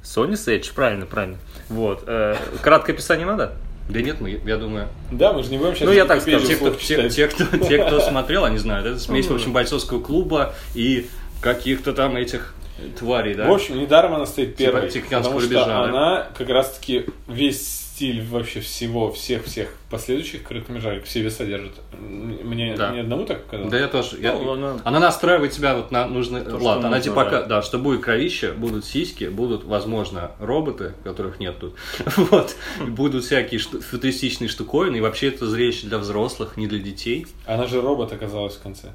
Sony's 0.03 0.47
Edge, 0.47 0.73
правильно, 0.75 1.07
правильно. 1.07 1.39
Вот. 1.69 2.05
э, 2.07 2.37
краткое 2.63 2.93
описание 2.93 3.27
надо? 3.27 3.53
Да 3.89 4.01
нет, 4.01 4.21
мы, 4.21 4.41
я 4.45 4.57
думаю, 4.57 4.89
Да, 5.11 5.33
мы 5.33 5.43
же 5.43 5.51
не 5.51 5.59
будем 5.59 5.75
сейчас 5.75 5.87
Ну, 5.89 5.93
я 5.93 6.05
так 6.05 6.23
скажу, 6.23 6.47
те, 6.47 6.57
кто, 6.57 6.71
те, 6.71 7.09
те, 7.11 7.27
кто, 7.27 7.45
те, 7.59 7.85
кто 7.85 8.01
смотрел, 8.01 8.45
они 8.45 8.59
знают. 8.59 8.87
Это 8.87 8.99
смесь, 9.01 9.27
в 9.27 9.35
общем, 9.35 9.53
бойцовского 9.53 10.01
клуба 10.01 10.55
и 10.75 11.09
каких-то 11.41 11.93
там 11.93 12.17
этих 12.17 12.55
тварей, 12.99 13.35
да? 13.35 13.47
В 13.47 13.53
общем, 13.53 13.79
недаром 13.79 14.15
она 14.15 14.27
стоит 14.27 14.57
Типа 14.57 14.73
первой, 14.73 14.91
Тихоокеанского 14.91 15.35
потому 15.35 15.41
что 15.41 15.49
рубежа, 15.49 15.67
да? 15.67 15.85
она 15.85 16.27
как 16.37 16.49
раз-таки 16.49 17.07
весь 17.29 17.80
стиль 18.01 18.23
вообще 18.25 18.61
всего, 18.61 19.13
всех-всех 19.13 19.69
последующих 19.91 20.43
короткометражек 20.43 21.05
в 21.05 21.11
себе 21.11 21.31
содержит. 21.31 21.73
М- 21.93 22.39
Мне 22.49 22.75
Да. 22.75 22.93
ни 22.93 23.01
одному 23.01 23.27
так 23.27 23.47
казалось. 23.47 23.71
Да, 23.71 23.79
я 23.79 23.89
тоже. 23.89 24.17
я- 24.21 24.33
Ну, 24.33 24.53
она- 24.53 24.81
она... 24.85 25.01
настраивает 25.01 25.53
тебя 25.53 25.75
вот 25.77 25.91
на 25.91 26.07
нужный 26.07 26.41
что 26.41 26.57
лад. 26.57 26.83
Она 26.83 26.99
типа, 27.01 27.25
да. 27.25 27.31
ка- 27.31 27.43
да, 27.47 27.61
что 27.63 27.79
будет 27.79 28.01
кровище, 28.01 28.53
будут 28.53 28.87
сиськи, 28.87 29.25
будут, 29.25 29.65
возможно, 29.65 30.31
роботы, 30.41 30.95
которых 31.05 31.41
нет 31.41 31.59
тут. 31.61 31.75
Вот. 32.17 32.57
Будут 32.89 33.25
всякие 33.25 33.61
шту- 33.61 33.83
футуристичные 33.83 34.49
штуковины. 34.49 34.97
И 34.97 35.01
вообще 35.03 35.29
это 35.29 35.47
зрелище 35.47 35.87
для 35.87 35.99
взрослых, 35.99 36.57
не 36.57 36.67
для 36.69 36.79
детей. 36.79 37.27
Она 37.45 37.67
же 37.67 37.83
робот 37.83 38.15
оказалась 38.15 38.55
в 38.55 38.63
конце. 38.63 38.89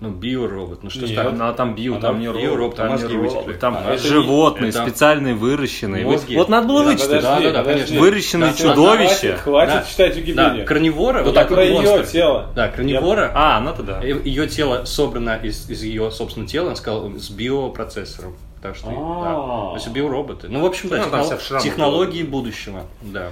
Ну, 0.00 0.10
биоробот. 0.10 0.84
Ну 0.84 0.90
что 0.90 1.06
ж 1.06 1.10
Нет. 1.10 1.16
там? 1.16 1.26
Она 1.34 1.52
там 1.52 1.74
бью, 1.74 1.94
Она 1.94 2.00
там 2.02 2.20
не 2.20 2.28
робот, 2.28 2.54
роб, 2.54 2.74
там 2.76 2.86
там 2.88 2.96
не 2.96 3.02
мозги 3.02 3.16
робот, 3.16 3.32
вытекли. 3.34 3.52
там 3.58 3.78
А, 3.84 3.96
животные, 3.96 4.70
это- 4.70 4.82
специально 4.84 5.34
выращенные. 5.34 6.04
Вы- 6.06 6.12
Мозги. 6.12 6.36
Вот 6.36 6.48
надо 6.48 6.68
было 6.68 6.84
Да, 6.84 6.90
вычитать. 6.92 7.22
да, 7.22 7.40
да, 7.40 7.40
подожди. 7.40 7.64
конечно. 7.64 8.00
Выращенные 8.00 8.50
Да, 8.52 8.56
чудовища. 8.56 9.16
Хватит, 9.16 9.40
хватит 9.40 9.74
Да. 9.74 9.82
читать 9.90 10.14
Да, 10.14 10.20
Википедию. 10.20 10.66
карнивора, 10.66 11.24
вот 11.24 11.34
Я 11.34 11.44
про 11.46 11.64
ее 11.64 11.72
монстр. 11.80 12.06
тело. 12.06 12.50
Да, 12.54 12.68
карнивора. 12.68 13.32
А, 13.34 13.56
она 13.58 13.72
тогда. 13.72 14.00
Ее 14.00 14.46
тело 14.46 14.84
собрано 14.84 15.36
из, 15.42 15.68
из 15.68 15.82
ее 15.82 16.12
собственного 16.12 16.48
тела, 16.48 16.68
он 16.68 16.76
сказал, 16.76 17.10
с 17.18 17.30
биопроцессором. 17.30 18.36
Так 18.62 18.76
что, 18.76 18.86
да. 18.90 18.94
А. 18.96 19.68
То 19.70 19.74
есть 19.74 19.88
биороботы. 19.88 20.48
Ну, 20.48 20.60
в 20.62 20.66
общем, 20.66 20.90
да, 20.90 21.06
Ну, 21.10 21.58
технологии 21.60 22.22
будущего. 22.22 22.82
Да. 23.02 23.30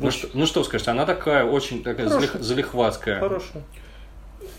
Ну 0.00 0.10
что, 0.10 0.28
ну 0.32 0.46
что 0.46 0.62
скажете, 0.64 0.90
она 0.92 1.04
такая 1.04 1.44
очень 1.44 1.82
такая 1.82 2.06
залих- 2.08 2.38
залихватская. 2.40 3.18
Хорошо. 3.20 3.46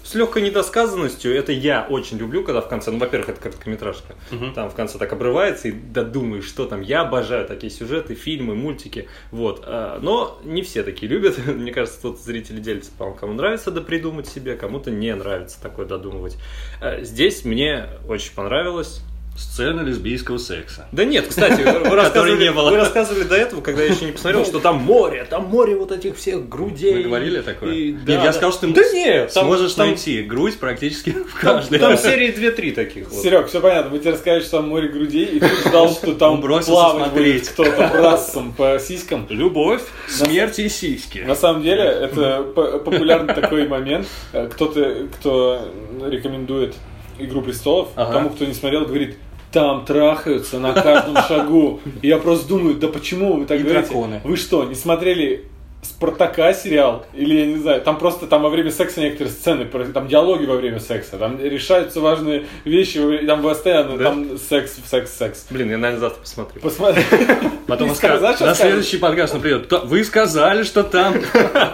С 0.09 0.15
легкой 0.15 0.41
недосказанностью, 0.41 1.35
это 1.35 1.51
я 1.51 1.85
очень 1.87 2.17
люблю, 2.17 2.43
когда 2.43 2.61
в 2.61 2.67
конце, 2.67 2.89
ну, 2.89 2.97
во-первых, 2.97 3.29
это 3.29 3.41
короткометражка, 3.41 4.15
там 4.55 4.71
в 4.71 4.73
конце 4.73 4.97
так 4.97 5.13
обрывается 5.13 5.67
и 5.67 5.71
додумаешь, 5.71 6.45
что 6.45 6.65
там. 6.65 6.81
Я 6.81 7.01
обожаю 7.01 7.45
такие 7.45 7.71
сюжеты, 7.71 8.15
фильмы, 8.15 8.55
мультики, 8.55 9.07
вот. 9.29 9.61
А, 9.67 9.99
Но 10.01 10.39
не 10.43 10.63
все 10.63 10.81
такие 10.81 11.07
любят. 11.07 11.37
Мне 11.45 11.71
кажется, 11.71 12.01
тут 12.01 12.19
зрители 12.19 12.59
делятся, 12.59 12.89
по 12.97 13.11
кому 13.11 13.33
нравится 13.33 13.69
допридумать 13.69 14.25
себе, 14.25 14.55
кому-то 14.55 14.89
не 14.89 15.13
нравится 15.13 15.61
такое 15.61 15.85
додумывать. 15.85 16.37
А, 16.81 17.03
Здесь 17.03 17.45
мне 17.45 17.85
очень 18.07 18.33
понравилось. 18.33 19.03
Сцена 19.39 19.81
лесбийского 19.81 20.37
секса. 20.37 20.87
Да 20.91 21.05
нет, 21.05 21.27
кстати, 21.27 21.61
вы 21.61 21.95
рассказывали, 21.95 22.37
не 22.43 22.51
было. 22.51 22.69
вы 22.71 22.75
рассказывали 22.77 23.23
до 23.23 23.35
этого, 23.35 23.61
когда 23.61 23.83
я 23.83 23.93
еще 23.93 24.05
не 24.05 24.11
посмотрел, 24.11 24.45
что 24.45 24.59
там 24.59 24.77
море, 24.77 25.25
там 25.29 25.45
море 25.45 25.75
вот 25.77 25.91
этих 25.93 26.17
всех 26.17 26.49
грудей. 26.49 26.95
Мы 26.95 27.03
говорили 27.03 27.41
такое? 27.41 27.73
И- 27.73 27.91
Нет, 27.93 28.05
да, 28.05 28.13
я 28.15 28.23
да. 28.23 28.33
сказал, 28.33 28.51
что 28.51 28.67
ты 28.67 28.73
Да 28.73 28.81
нет, 28.93 29.33
там- 29.33 29.45
сможешь 29.45 29.73
там- 29.73 29.87
найти 29.87 30.21
грудь 30.23 30.57
практически 30.59 31.11
в 31.11 31.39
каждой. 31.39 31.79
там 31.79 31.97
серии 31.97 32.31
2-3 32.33 32.73
таких. 32.73 33.09
вот. 33.09 33.21
Серег, 33.23 33.47
все 33.47 33.61
понятно. 33.61 33.91
Мы 33.91 33.99
тебе 33.99 34.11
рассказали, 34.11 34.41
что 34.41 34.51
там 34.57 34.67
море 34.69 34.89
грудей, 34.89 35.25
и 35.25 35.39
ты 35.39 35.47
ждал, 35.67 35.89
что 35.89 36.13
там 36.15 36.41
плавать 36.41 37.11
будет 37.13 37.47
кто-то 37.49 37.89
брассом 37.93 38.51
по 38.53 38.77
сиськам. 38.79 39.25
Любовь, 39.29 39.81
смерть 40.09 40.59
и 40.59 40.67
сиськи. 40.67 41.19
На 41.19 41.35
самом 41.35 41.63
деле, 41.63 41.83
это 41.83 42.43
популярный 42.43 43.33
такой 43.33 43.67
момент. 43.69 44.05
Э, 44.33 44.47
Кто-то, 44.51 45.07
кто 45.17 45.61
рекомендует 46.05 46.75
«Игру 47.19 47.41
престолов», 47.41 47.89
Ага. 47.95 48.13
тому, 48.13 48.29
кто 48.31 48.45
не 48.45 48.53
смотрел, 48.53 48.85
говорит, 48.85 49.17
там 49.51 49.85
трахаются 49.85 50.59
на 50.59 50.73
каждом 50.73 51.17
шагу. 51.27 51.79
И 52.01 52.07
я 52.07 52.17
просто 52.17 52.47
думаю, 52.47 52.75
да 52.75 52.87
почему 52.87 53.33
вы 53.33 53.45
так 53.45 53.59
И 53.59 53.63
говорите? 53.63 53.87
драконы. 53.87 54.21
Вы 54.23 54.35
что, 54.37 54.63
не 54.65 54.75
смотрели 54.75 55.45
Спартака 55.81 56.51
сериал? 56.53 57.05
Или, 57.13 57.39
я 57.39 57.45
не 57.45 57.55
знаю, 57.55 57.81
там 57.81 57.97
просто 57.97 58.27
там 58.27 58.41
во 58.41 58.49
время 58.49 58.69
секса 58.69 58.99
некоторые 58.99 59.31
сцены, 59.31 59.63
про- 59.63 59.85
там 59.85 60.09
диалоги 60.09 60.45
во 60.45 60.57
время 60.57 60.79
секса, 60.81 61.17
там 61.17 61.39
решаются 61.41 62.01
важные 62.01 62.47
вещи, 62.65 62.99
там 63.25 63.41
постоянно, 63.41 63.97
Да? 63.97 64.03
там 64.09 64.37
секс, 64.37 64.75
секс, 64.85 65.13
секс. 65.17 65.47
Блин, 65.49 65.71
я, 65.71 65.77
наверное, 65.77 66.01
завтра 66.01 66.19
посмотрю. 66.21 66.61
Посмотри. 66.61 67.03
Потом 67.67 67.89
он 67.91 67.95
что 67.95 68.45
на 68.45 68.55
следующий 68.55 68.97
подкаст, 68.97 69.33
например, 69.35 69.59
«То- 69.67 69.79
вы 69.85 70.03
сказали, 70.03 70.63
что 70.63 70.83
там 70.83 71.15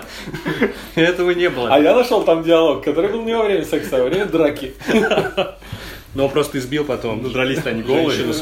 этого 0.95 1.31
не 1.31 1.49
было. 1.49 1.73
А 1.73 1.79
я 1.79 1.95
нашел 1.95 2.23
там 2.23 2.43
диалог, 2.43 2.83
который 2.83 3.09
был 3.11 3.23
не 3.23 3.35
во 3.35 3.43
время 3.43 3.65
секса, 3.65 3.97
а 3.97 4.03
во 4.03 4.09
время 4.09 4.25
драки. 4.25 4.73
Но 6.15 6.29
просто 6.29 6.57
избил 6.57 6.85
потом. 6.85 7.21
Ну, 7.21 7.29
дрались-то 7.29 7.69
они 7.69 7.83
голые. 7.83 8.33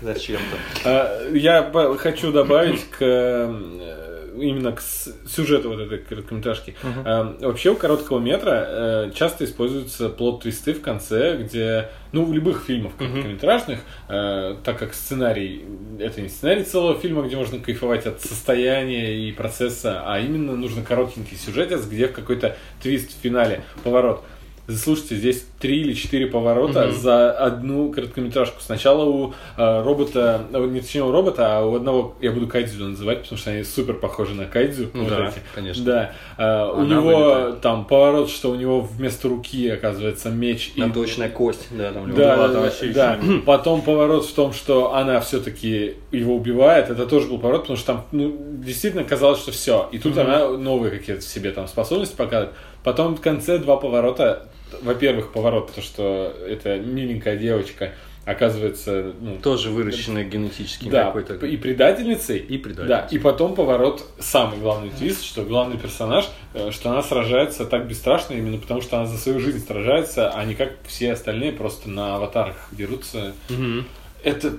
Зачем-то. 0.00 0.56
А, 0.84 1.28
Я 1.32 1.70
хочу 1.98 2.30
добавить 2.32 2.84
к 2.90 2.98
э, 3.00 3.94
именно 4.36 4.72
к 4.72 4.80
сюжету 4.80 5.70
вот 5.70 5.80
этой 5.80 5.98
короткометражки. 5.98 6.74
А, 7.04 7.36
Вообще 7.40 7.70
у 7.70 7.76
короткого 7.76 8.18
метра 8.18 8.66
э, 8.68 9.10
часто 9.14 9.44
используются 9.44 10.08
плод-твисты 10.08 10.74
в 10.74 10.80
конце, 10.80 11.36
где, 11.36 11.90
ну, 12.12 12.24
в 12.24 12.32
любых 12.32 12.64
фильмах 12.66 12.92
короткометражных, 12.96 13.80
э, 14.08 14.56
так 14.64 14.78
как 14.78 14.94
сценарий, 14.94 15.64
это 15.98 16.20
не 16.20 16.28
сценарий 16.28 16.64
целого 16.64 16.98
фильма, 16.98 17.22
где 17.22 17.36
можно 17.36 17.58
кайфовать 17.58 18.06
от 18.06 18.20
состояния 18.20 19.16
и 19.16 19.32
процесса, 19.32 20.02
а 20.04 20.20
именно 20.20 20.56
нужно 20.56 20.82
коротенький 20.82 21.36
сюжетец, 21.36 21.84
где 21.86 22.08
какой-то 22.08 22.56
твист 22.82 23.10
в 23.16 23.22
финале, 23.22 23.64
поворот. 23.82 24.22
Слушайте, 24.66 25.16
здесь 25.16 25.46
три 25.60 25.80
или 25.82 25.92
четыре 25.92 26.26
поворота 26.26 26.90
за 26.90 27.30
одну 27.32 27.92
короткометражку. 27.92 28.62
Сначала 28.62 29.04
у 29.04 29.34
э, 29.58 29.82
робота, 29.82 30.42
э, 30.52 30.66
не 30.66 30.80
точнее 30.80 31.04
у 31.04 31.10
робота, 31.12 31.58
а 31.58 31.66
у 31.66 31.74
одного, 31.74 32.14
я 32.22 32.32
буду 32.32 32.48
кайдзю 32.48 32.84
называть, 32.84 33.22
потому 33.22 33.38
что 33.38 33.50
они 33.50 33.62
супер 33.62 33.94
похожи 33.94 34.34
на 34.34 34.46
кайдзю. 34.46 34.88
Ну 34.94 35.04
вот 35.04 35.10
да, 35.10 35.28
эти. 35.28 35.40
конечно. 35.54 35.84
Да. 35.84 36.12
Э, 36.38 36.72
у 36.72 36.82
него 36.82 37.02
вылетает. 37.02 37.60
там 37.60 37.84
поворот, 37.84 38.30
что 38.30 38.50
у 38.50 38.54
него 38.54 38.80
вместо 38.80 39.28
руки 39.28 39.68
оказывается 39.68 40.30
меч. 40.30 40.72
и- 40.76 40.80
Там 40.80 40.92
точная 40.92 41.28
кость. 41.28 41.66
Да, 41.70 41.92
там 41.92 42.14
да, 42.14 42.34
любого 42.34 42.48
да, 42.48 42.70
да, 42.94 43.18
да. 43.22 43.38
Потом 43.46 43.82
поворот 43.82 44.24
в 44.24 44.32
том, 44.32 44.54
что 44.54 44.94
она 44.94 45.20
все-таки 45.20 45.96
его 46.10 46.34
убивает. 46.36 46.88
Это 46.88 47.06
тоже 47.06 47.28
был 47.28 47.38
поворот, 47.38 47.62
потому 47.62 47.76
что 47.76 47.86
там 47.88 48.06
ну, 48.12 48.34
действительно 48.64 49.04
казалось, 49.04 49.40
что 49.40 49.52
все. 49.52 49.90
И 49.92 49.98
тут 49.98 50.16
она 50.16 50.48
новые 50.48 50.90
какие-то 50.90 51.20
в 51.20 51.28
себе 51.28 51.50
там 51.50 51.68
способности 51.68 52.16
показывает. 52.16 52.54
Потом 52.82 53.16
в 53.16 53.20
конце 53.20 53.58
два 53.58 53.76
поворота. 53.76 54.48
Во-первых, 54.82 55.32
поворот, 55.32 55.72
то, 55.74 55.82
что 55.82 56.34
это 56.46 56.78
миленькая 56.78 57.36
девочка 57.36 57.92
оказывается 58.24 59.12
ну, 59.20 59.38
Тоже 59.38 59.70
выращенный 59.70 60.24
генетически 60.24 60.88
да, 60.88 61.06
какой-то. 61.06 61.34
и 61.46 61.56
предательницей. 61.56 62.38
И 62.38 62.58
предательницей. 62.58 62.88
Да, 62.88 63.08
и 63.10 63.18
потом 63.18 63.54
поворот, 63.54 64.06
самый 64.18 64.58
главный 64.58 64.90
твист, 64.90 65.24
что 65.24 65.42
главный 65.42 65.76
персонаж, 65.76 66.28
э, 66.54 66.70
что 66.70 66.90
она 66.90 67.02
сражается 67.02 67.66
так 67.66 67.86
бесстрашно 67.86 68.34
именно 68.34 68.58
потому, 68.58 68.80
что 68.80 68.96
она 68.96 69.06
за 69.06 69.18
свою 69.18 69.40
жизнь 69.40 69.64
сражается, 69.66 70.30
а 70.30 70.44
не 70.44 70.54
как 70.54 70.72
все 70.86 71.12
остальные 71.12 71.52
просто 71.52 71.90
на 71.90 72.16
аватарах 72.16 72.56
дерутся. 72.72 73.34
Мгм. 73.50 73.86
Это 74.22 74.54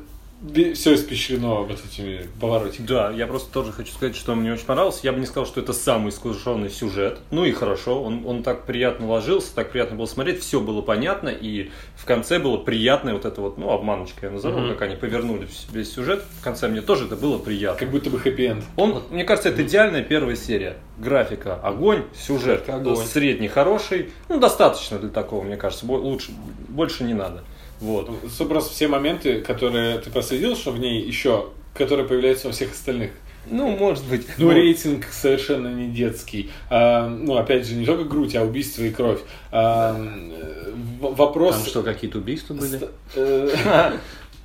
все 0.74 0.96
испещрено 0.96 1.56
вот 1.62 1.80
этими 1.86 2.28
поворотиками. 2.40 2.88
Да, 2.88 3.12
я 3.12 3.28
просто 3.28 3.52
тоже 3.52 3.72
хочу 3.72 3.92
сказать, 3.92 4.16
что 4.16 4.36
мне 4.36 4.54
очень 4.54 4.66
понравилось. 4.66 5.00
Я 5.04 5.14
бы 5.14 5.20
не 5.20 5.26
сказал, 5.26 5.46
что 5.46 5.62
это 5.62 5.74
самый 5.74 6.10
искушенный 6.10 6.70
сюжет. 6.70 7.20
Ну 7.32 7.46
и 7.46 7.52
хорошо, 7.52 8.04
он, 8.04 8.24
он 8.26 8.44
так 8.44 8.66
приятно 8.66 9.08
ложился, 9.08 9.54
так 9.56 9.72
приятно 9.72 9.98
было 9.98 10.06
смотреть, 10.06 10.42
все 10.42 10.60
было 10.60 10.82
понятно, 10.82 11.30
и 11.30 11.72
в 11.96 12.06
конце 12.06 12.40
было 12.40 12.58
приятное 12.58 13.14
вот 13.14 13.26
это 13.26 13.42
вот, 13.42 13.58
ну, 13.58 13.70
обманочка 13.72 14.28
я 14.28 14.32
назову, 14.32 14.60
Мгм. 14.60 14.74
как 14.74 14.84
они 14.84 14.96
повернули 14.96 15.48
весь 15.72 15.94
сюжет. 15.94 16.24
В 16.40 16.44
конце 16.44 16.68
мне 16.68 16.82
тоже 16.82 17.06
это 17.06 17.16
было 17.16 17.38
приятно. 17.38 17.80
Как 17.80 17.90
будто 17.90 18.10
бы 18.10 18.20
хэппи-энд. 18.20 18.64
Он, 18.78 19.04
мне 19.10 19.24
кажется, 19.24 19.50
это 19.50 19.64
идеальная 19.64 20.04
первая 20.04 20.36
серия. 20.36 20.78
Графика 20.98 21.56
огонь, 21.56 22.04
сюжет 22.16 22.70
Огонь. 22.70 22.96
средний 22.98 23.48
хороший. 23.50 24.12
Ну, 24.30 24.40
достаточно 24.40 24.98
для 24.98 25.10
такого, 25.10 25.44
мне 25.44 25.58
кажется. 25.58 25.86
Лучше, 25.86 26.32
больше 26.70 27.04
не 27.04 27.14
надо. 27.14 27.44
Вот. 27.86 28.10
Су- 28.36 28.46
Просто 28.46 28.74
все 28.74 28.88
моменты, 28.88 29.42
которые 29.42 30.00
ты 30.00 30.10
проследил, 30.10 30.56
что 30.56 30.72
в 30.72 30.80
ней 30.80 31.02
еще, 31.06 31.50
которые 31.74 32.08
появляются 32.08 32.48
во 32.48 32.54
всех 32.54 32.72
остальных. 32.72 33.12
Ну, 33.48 33.70
может 33.78 34.04
быть. 34.06 34.26
Ну, 34.40 34.48
Вот. 34.48 34.54
рейтинг 34.56 35.06
совершенно 35.12 35.68
не 35.68 35.90
детский. 35.94 36.50
А, 36.70 37.08
ну, 37.08 37.38
опять 37.38 37.68
же, 37.68 37.76
не 37.76 37.86
только 37.86 38.04
грудь, 38.04 38.36
а 38.36 38.42
убийство 38.44 38.82
и 38.82 38.90
кровь. 38.90 39.20
А, 39.52 39.96
э, 39.96 40.74
вопрос... 41.00 41.58
Там 41.58 41.66
что, 41.66 41.84
какие-то 41.84 42.18
убийства 42.18 42.56
были? 42.56 42.80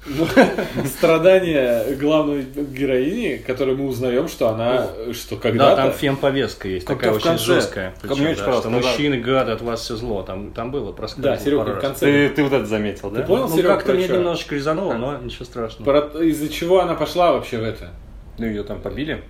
Ст- 0.06 0.86
Страдания 0.86 1.94
главной 1.96 2.42
героини, 2.42 3.36
которой 3.46 3.76
мы 3.76 3.86
узнаем, 3.86 4.28
что 4.28 4.48
она, 4.48 4.86
что 5.12 5.36
Да, 5.36 5.40
когда-то... 5.42 5.76
там 5.82 5.92
фем-повестка 5.92 6.68
есть, 6.68 6.86
такая 6.86 7.12
очень 7.12 7.38
жесткая. 7.38 7.94
Да, 8.02 8.14
что 8.14 8.62
когда- 8.62 8.70
мужчины 8.70 9.20
гады, 9.20 9.52
от 9.52 9.60
вас 9.60 9.80
все 9.80 9.96
зло. 9.96 10.22
Там, 10.22 10.52
там 10.52 10.70
было 10.70 10.92
проскальзывало 10.92 11.36
Да, 11.36 11.44
Серега, 11.44 11.78
в 11.78 11.80
конце... 11.80 12.06
Ты, 12.06 12.28
ты 12.34 12.42
вот 12.44 12.52
это 12.52 12.66
заметил, 12.66 13.10
да? 13.10 13.22
понял? 13.22 13.48
Ну, 13.48 13.62
как-то 13.62 13.92
мне 13.92 14.08
немножечко 14.08 14.54
резануло, 14.54 14.94
но 14.94 15.18
ничего 15.18 15.44
страшного. 15.44 16.22
Из-за 16.22 16.48
чего 16.48 16.80
она 16.80 16.94
пошла 16.94 17.32
вообще 17.32 17.58
в 17.58 17.64
это? 17.64 17.90
Ну, 18.38 18.46
ее 18.46 18.62
там 18.62 18.80
побили. 18.80 19.22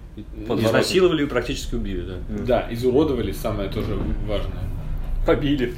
Изнасиловали 0.49 1.25
и 1.25 1.27
практически 1.27 1.75
убили, 1.75 2.03
да. 2.03 2.15
Да, 2.29 2.67
изуродовали, 2.71 3.33
самое 3.33 3.69
тоже 3.69 3.99
важное. 4.27 4.63
Побили. 5.27 5.75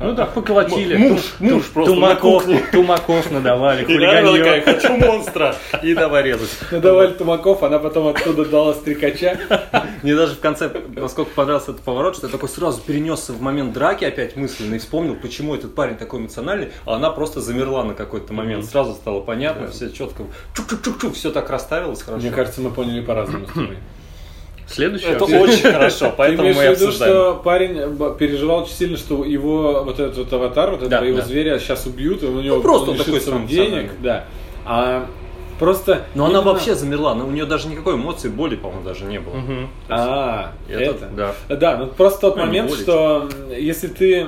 Ну 0.00 0.12
да, 0.14 0.26
поколотили. 0.26 0.96
Муж, 0.96 1.20
Ту- 1.38 1.44
муж 1.44 1.64
ту- 1.66 1.72
просто 1.72 1.94
Тумаков, 1.94 2.46
на 2.46 2.54
кухне. 2.54 2.68
тумаков 2.72 3.30
надавали, 3.30 3.84
она 3.84 3.88
такая, 3.94 4.24
хулиганье. 4.26 4.62
хочу 4.62 4.96
монстра. 4.96 5.54
И 5.82 5.94
давай 5.94 6.22
резать. 6.22 6.50
Надавали 6.70 7.12
тумаков, 7.12 7.62
она 7.62 7.78
потом 7.78 8.06
оттуда 8.08 8.44
дала 8.44 8.74
стрекача. 8.74 9.38
Мне 10.02 10.14
даже 10.16 10.34
в 10.36 10.40
конце, 10.40 10.70
насколько 10.96 11.30
понравился 11.32 11.72
этот 11.72 11.82
поворот, 11.82 12.16
что 12.16 12.26
я 12.28 12.32
такой 12.32 12.48
сразу 12.48 12.80
перенесся 12.80 13.32
в 13.32 13.42
момент 13.42 13.72
драки 13.72 14.04
опять 14.04 14.36
мысленно 14.36 14.76
и 14.76 14.78
вспомнил, 14.78 15.16
почему 15.16 15.54
этот 15.54 15.74
парень 15.74 15.96
такой 15.96 16.20
эмоциональный, 16.20 16.68
а 16.86 16.94
она 16.94 17.10
просто 17.10 17.40
замерла 17.40 17.84
на 17.84 17.94
какой-то 17.94 18.32
момент. 18.32 18.64
Сразу 18.64 18.94
стало 18.94 19.20
понятно, 19.20 19.68
все 19.68 19.90
четко, 19.90 20.22
чук-чук-чук-чук, 20.54 21.14
все 21.14 21.30
так 21.30 21.50
расставилось 21.50 22.02
хорошо. 22.02 22.22
Мне 22.22 22.30
кажется, 22.34 22.60
мы 22.62 22.70
поняли 22.70 23.00
по-разному 23.00 23.46
с 23.46 23.52
тобой. 23.52 23.76
Следующее. 24.68 25.12
это 25.12 25.24
очень 25.24 25.62
хорошо, 25.72 26.12
поэтому 26.16 26.52
мы 26.52 26.66
обсуждаем. 26.66 27.12
что 27.12 27.40
парень 27.42 28.16
переживал 28.16 28.62
очень 28.62 28.74
сильно, 28.74 28.96
что 28.96 29.24
его 29.24 29.82
вот 29.84 29.98
этот 29.98 30.18
вот 30.18 30.32
аватар, 30.32 30.70
вот 30.70 30.82
этого 30.82 31.04
его 31.04 31.20
зверя 31.22 31.58
сейчас 31.58 31.86
убьют, 31.86 32.22
и 32.22 32.26
у 32.26 32.40
него 32.40 32.56
Ну, 32.56 32.62
просто 32.62 32.94
такой 32.94 33.20
денег, 33.46 33.90
да. 34.00 34.24
А 34.64 35.06
просто 35.58 36.02
Но 36.14 36.26
она 36.26 36.34
именно- 36.40 36.52
вообще 36.52 36.74
замерла, 36.74 37.14
но 37.14 37.26
у 37.26 37.30
нее 37.30 37.46
даже 37.46 37.68
никакой 37.68 37.94
эмоции, 37.94 38.28
боли, 38.28 38.56
по-моему, 38.56 38.84
даже 38.84 39.04
не 39.06 39.18
было. 39.18 39.34
Мгм. 39.34 39.68
А, 39.88 40.52
Это- 40.68 40.82
это, 40.82 41.06
да. 41.48 41.56
Да, 41.56 41.76
ну 41.78 41.86
просто 41.86 42.20
тот 42.20 42.36
Ну, 42.36 42.44
момент, 42.44 42.70
что 42.72 43.28
если 43.56 43.88
ты 43.88 44.26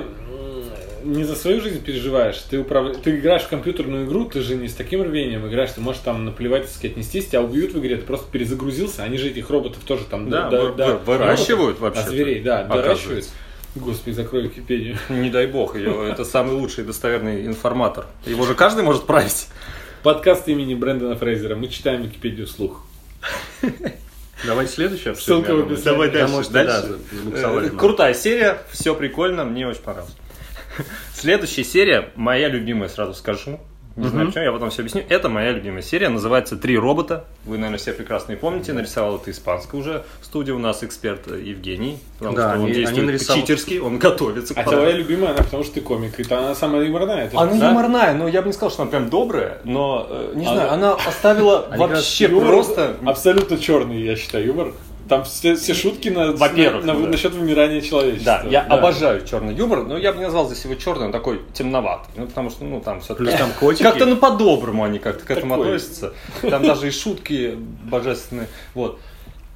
не 1.03 1.23
за 1.23 1.35
свою 1.35 1.61
жизнь 1.61 1.83
переживаешь, 1.83 2.37
ты, 2.49 2.59
управ... 2.59 2.97
ты 2.97 3.17
играешь 3.17 3.43
в 3.43 3.49
компьютерную 3.49 4.05
игру, 4.05 4.25
ты 4.25 4.41
же 4.41 4.55
не 4.55 4.67
с 4.67 4.73
таким 4.73 5.01
рвением 5.01 5.47
играешь, 5.47 5.71
ты 5.71 5.81
можешь 5.81 6.01
там 6.01 6.33
сказать, 6.35 6.67
отнестись, 6.83 7.27
тебя 7.27 7.41
убьют 7.41 7.73
в 7.73 7.79
игре, 7.79 7.97
ты 7.97 8.03
просто 8.03 8.31
перезагрузился, 8.31 9.03
они 9.03 9.17
же 9.17 9.29
этих 9.29 9.49
роботов 9.49 9.81
тоже 9.85 10.05
там... 10.05 10.29
Да, 10.29 10.49
да, 10.49 10.61
вы- 10.61 10.73
да, 10.75 10.87
вы- 10.87 10.97
выращивают 10.99 11.79
роботов, 11.79 11.81
вообще-то, 11.81 12.07
А 12.07 12.09
зверей, 12.09 12.41
да, 12.41 12.63
доращивают. 12.63 13.27
Господи, 13.75 14.13
закрой 14.15 14.43
Википедию. 14.43 14.97
Не 15.09 15.29
дай 15.29 15.47
бог, 15.47 15.75
ее, 15.75 16.09
это 16.11 16.25
самый 16.25 16.55
лучший 16.55 16.83
достоверный 16.83 17.45
информатор. 17.45 18.05
Его 18.25 18.45
же 18.45 18.53
каждый 18.55 18.83
может 18.83 19.05
править. 19.05 19.47
Подкаст 20.03 20.47
имени 20.47 20.73
Брэндона 20.75 21.15
Фрейзера. 21.15 21.55
Мы 21.55 21.67
читаем 21.67 22.01
Википедию 22.01 22.47
вслух. 22.47 22.83
Давайте 24.45 24.73
следующее 24.73 25.11
обсудим. 25.11 25.45
Ссылка 25.45 25.55
в 25.55 25.59
описании. 25.59 25.83
Давай 25.85 26.09
дальше, 26.09 26.97
Э. 27.35 27.69
Крутая 27.77 28.13
серия, 28.13 28.57
все 28.71 28.95
прикольно, 28.95 29.45
мне 29.45 29.67
очень 29.67 29.81
понравилось. 29.81 30.15
Следующая 31.13 31.63
серия, 31.63 32.09
моя 32.15 32.47
любимая, 32.49 32.89
сразу 32.89 33.13
скажу. 33.13 33.59
Не 33.97 34.07
знаю, 34.07 34.27
почему, 34.27 34.45
я 34.45 34.53
потом 34.53 34.69
все 34.69 34.83
объясню. 34.83 35.03
Это 35.09 35.27
моя 35.27 35.51
любимая 35.51 35.81
серия, 35.81 36.07
называется 36.07 36.55
«Три 36.55 36.77
робота». 36.77 37.25
Вы, 37.43 37.57
наверное, 37.57 37.77
все 37.77 37.91
прекрасно 37.91 38.31
и 38.31 38.35
помните. 38.37 38.71
Нарисовал 38.71 39.17
это 39.17 39.31
испанская 39.31 39.81
уже 39.81 40.05
студия 40.21 40.53
у 40.53 40.59
нас, 40.59 40.81
эксперт 40.81 41.27
Евгений. 41.27 41.99
Потому 42.17 42.37
Да, 42.37 42.51
что 42.51 42.59
он 42.59 42.65
они- 42.67 42.73
действует 42.73 42.97
они 42.99 43.07
нарисовали- 43.11 43.41
читерски, 43.41 43.79
он 43.79 43.99
готовится 43.99 44.53
к 44.53 44.57
А 44.57 44.63
твоя 44.63 44.91
любимая, 44.93 45.31
она 45.33 45.43
потому 45.43 45.65
что 45.65 45.73
ты 45.73 45.81
комик, 45.81 46.17
и 46.21 46.33
она 46.33 46.55
самая 46.55 46.83
юморная. 46.83 47.25
это 47.25 47.37
Она 47.37 47.53
да? 47.53 47.67
юморная, 47.69 48.13
но 48.13 48.29
я 48.29 48.41
бы 48.41 48.47
не 48.47 48.53
сказал, 48.53 48.71
что 48.71 48.83
она 48.83 48.91
прям 48.91 49.09
добрая, 49.09 49.57
но, 49.65 50.07
э, 50.09 50.31
не 50.35 50.45
Она- 50.45 50.55
знаю, 50.55 50.71
она 50.71 50.93
оставила 50.93 51.65
Они 51.65 51.71
как 51.83 51.89
раз 51.91 51.99
вообще 51.99 52.25
Юмор 52.29 52.47
просто... 52.47 52.95
Абсолютно 53.05 53.57
черный, 53.57 54.01
я 54.03 54.15
считаю, 54.15 54.45
юмор. 54.45 54.73
Там 55.11 55.25
все, 55.25 55.55
все 55.57 55.73
шутки 55.73 56.07
на, 56.07 56.31
Во-первых, 56.31 56.85
на, 56.85 56.93
на- 56.93 57.01
да. 57.01 57.09
насчет 57.09 57.33
вымирания 57.33 57.81
человечества. 57.81 58.39
Да, 58.45 58.49
я 58.49 58.61
обожаю 58.61 59.27
черный 59.27 59.53
юмор, 59.53 59.83
но 59.83 59.97
я 59.97 60.13
бы 60.13 60.19
не 60.19 60.23
назвал 60.23 60.45
здесь 60.47 60.63
его 60.63 60.75
черным, 60.75 61.07
он 61.07 61.11
такой 61.11 61.41
темноватый. 61.53 62.13
Ну, 62.15 62.27
потому 62.27 62.49
что, 62.49 62.63
ну, 62.63 62.79
там 62.79 63.01
все 63.01 63.13
Плюс 63.15 63.33
там 63.33 63.51
котики. 63.59 63.83
Как-то 63.83 64.05
ну 64.05 64.15
по-доброму 64.15 64.85
они 64.85 64.99
как-то 64.99 65.25
к 65.25 65.31
этому 65.31 65.55
Такой. 65.55 65.75
относятся. 65.75 66.13
Там 66.49 66.63
даже 66.63 66.87
и 66.87 66.91
шутки 66.91 67.57
божественные. 67.83 68.47
Вот. 68.73 69.01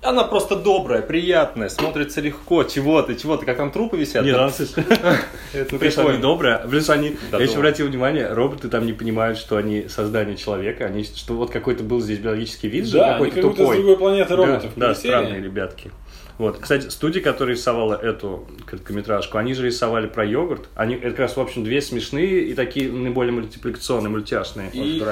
Она 0.05 0.23
просто 0.23 0.55
добрая, 0.55 1.01
приятная, 1.01 1.69
смотрится 1.69 2.21
легко, 2.21 2.63
чего-то, 2.63 3.15
чего-то, 3.15 3.45
как 3.45 3.57
там 3.57 3.71
трупы 3.71 3.97
висят. 3.97 4.23
Нет, 4.23 4.35
Да, 4.35 4.47
это 5.53 5.77
конечно, 5.77 6.03
они 6.03 6.11
прикольно. 6.11 6.21
добрые. 6.21 6.61
Плюс 6.69 6.89
они, 6.89 7.17
Да, 7.31 7.37
я 7.39 7.43
еще 7.45 7.55
обратил 7.57 7.87
внимание, 7.87 8.31
роботы 8.31 8.69
там 8.69 8.85
не 8.85 8.93
понимают, 8.93 9.37
что 9.37 9.57
они 9.57 9.87
создание 9.89 10.37
человека, 10.37 10.85
они, 10.85 11.03
что 11.03 11.33
вот 11.33 11.49
какой-то 11.51 11.83
был 11.83 12.01
здесь 12.01 12.19
биологический 12.19 12.67
вид 12.67 12.85
же, 12.85 12.97
Да, 12.99 13.13
какой-то 13.13 13.35
как 13.35 13.43
будто 13.43 13.55
с 13.55 13.59
тупой. 13.59 13.77
другой 13.77 13.97
планеты 13.97 14.35
роботов. 14.35 14.71
Да, 14.75 14.87
да, 14.89 14.95
странные 14.95 15.41
ребятки. 15.41 15.91
Вот. 16.37 16.59
Кстати, 16.59 16.89
студия, 16.89 17.21
которая 17.21 17.55
рисовала 17.55 17.93
эту 17.95 18.45
короткометражку, 18.65 19.37
они 19.37 19.53
же 19.53 19.65
рисовали 19.65 20.07
про 20.07 20.25
йогурт. 20.25 20.67
Они, 20.75 20.95
это 20.95 21.11
как 21.11 21.19
раз, 21.19 21.37
в 21.37 21.41
общем, 21.41 21.63
две 21.63 21.81
смешные 21.81 22.45
и 22.45 22.53
такие 22.53 22.91
наиболее 22.91 23.33
мультипликационные, 23.33 24.09
мультяшные. 24.09 24.69
И 24.73 25.03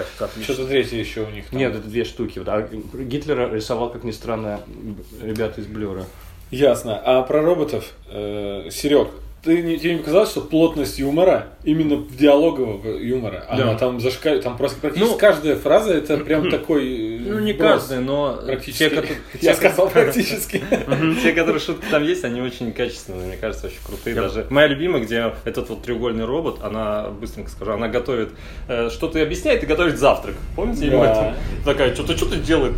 что-то 0.43 0.67
третье 0.67 0.97
еще 0.97 1.21
у 1.21 1.29
них 1.29 1.49
там. 1.49 1.59
Нет, 1.59 1.75
это 1.75 1.87
две 1.87 2.03
штуки. 2.03 2.39
Вот. 2.39 2.49
А 2.49 2.61
Гитлера 2.61 3.53
рисовал, 3.53 3.89
как 3.89 4.03
ни 4.03 4.11
странно, 4.11 4.59
ребята 5.21 5.61
из 5.61 5.67
Блюра. 5.67 6.05
Ясно. 6.51 7.01
А 7.03 7.23
про 7.23 7.41
роботов, 7.41 7.93
э, 8.09 8.69
Серег, 8.69 9.07
ты 9.43 9.61
не, 9.61 9.77
тебе 9.77 9.93
не 9.93 9.97
показалось, 9.99 10.29
что 10.31 10.39
плотность 10.41 10.99
юмора 10.99 11.47
именно 11.65 11.97
диалогового 12.17 12.97
юмора, 12.97 13.45
она 13.49 13.73
Да. 13.73 13.75
там 13.77 13.99
зашкаливает, 13.99 14.43
там 14.45 14.55
просто 14.57 14.79
практически 14.79 15.11
Ну, 15.11 15.17
каждая 15.17 15.55
фраза 15.57 15.93
это 15.93 16.17
прям 16.17 16.49
такой. 16.49 17.17
э, 17.17 17.19
Ну, 17.27 17.39
не 17.39 17.53
каждый, 17.53 17.99
но 17.99 18.39
Практически. 18.45 18.79
те, 18.79 18.89
которые- 18.89 19.17
Я 19.41 19.53
сказал 19.55 19.89
практически. 19.89 20.63
Те, 21.21 21.33
которые 21.33 21.59
шутки 21.59 21.85
там 21.91 22.03
есть, 22.03 22.23
они 22.23 22.39
очень 22.41 22.71
качественные, 22.71 23.27
мне 23.27 23.37
кажется, 23.37 23.67
очень 23.67 23.79
крутые. 23.85 24.15
Даже 24.15 24.45
моя 24.49 24.67
любимая, 24.67 25.01
где 25.01 25.33
этот 25.43 25.69
вот 25.69 25.83
треугольный 25.83 26.25
робот, 26.25 26.59
она, 26.63 27.09
быстренько 27.09 27.49
скажу, 27.51 27.73
она 27.73 27.89
готовит, 27.89 28.29
э, 28.69 28.89
что-то 28.89 29.21
объясняет 29.21 29.61
и 29.63 29.65
готовит 29.65 29.97
завтрак. 29.99 30.35
Помните? 30.55 30.89
Такая, 31.65 31.93
что-то 31.93 32.15
что-то 32.15 32.37
делает, 32.37 32.73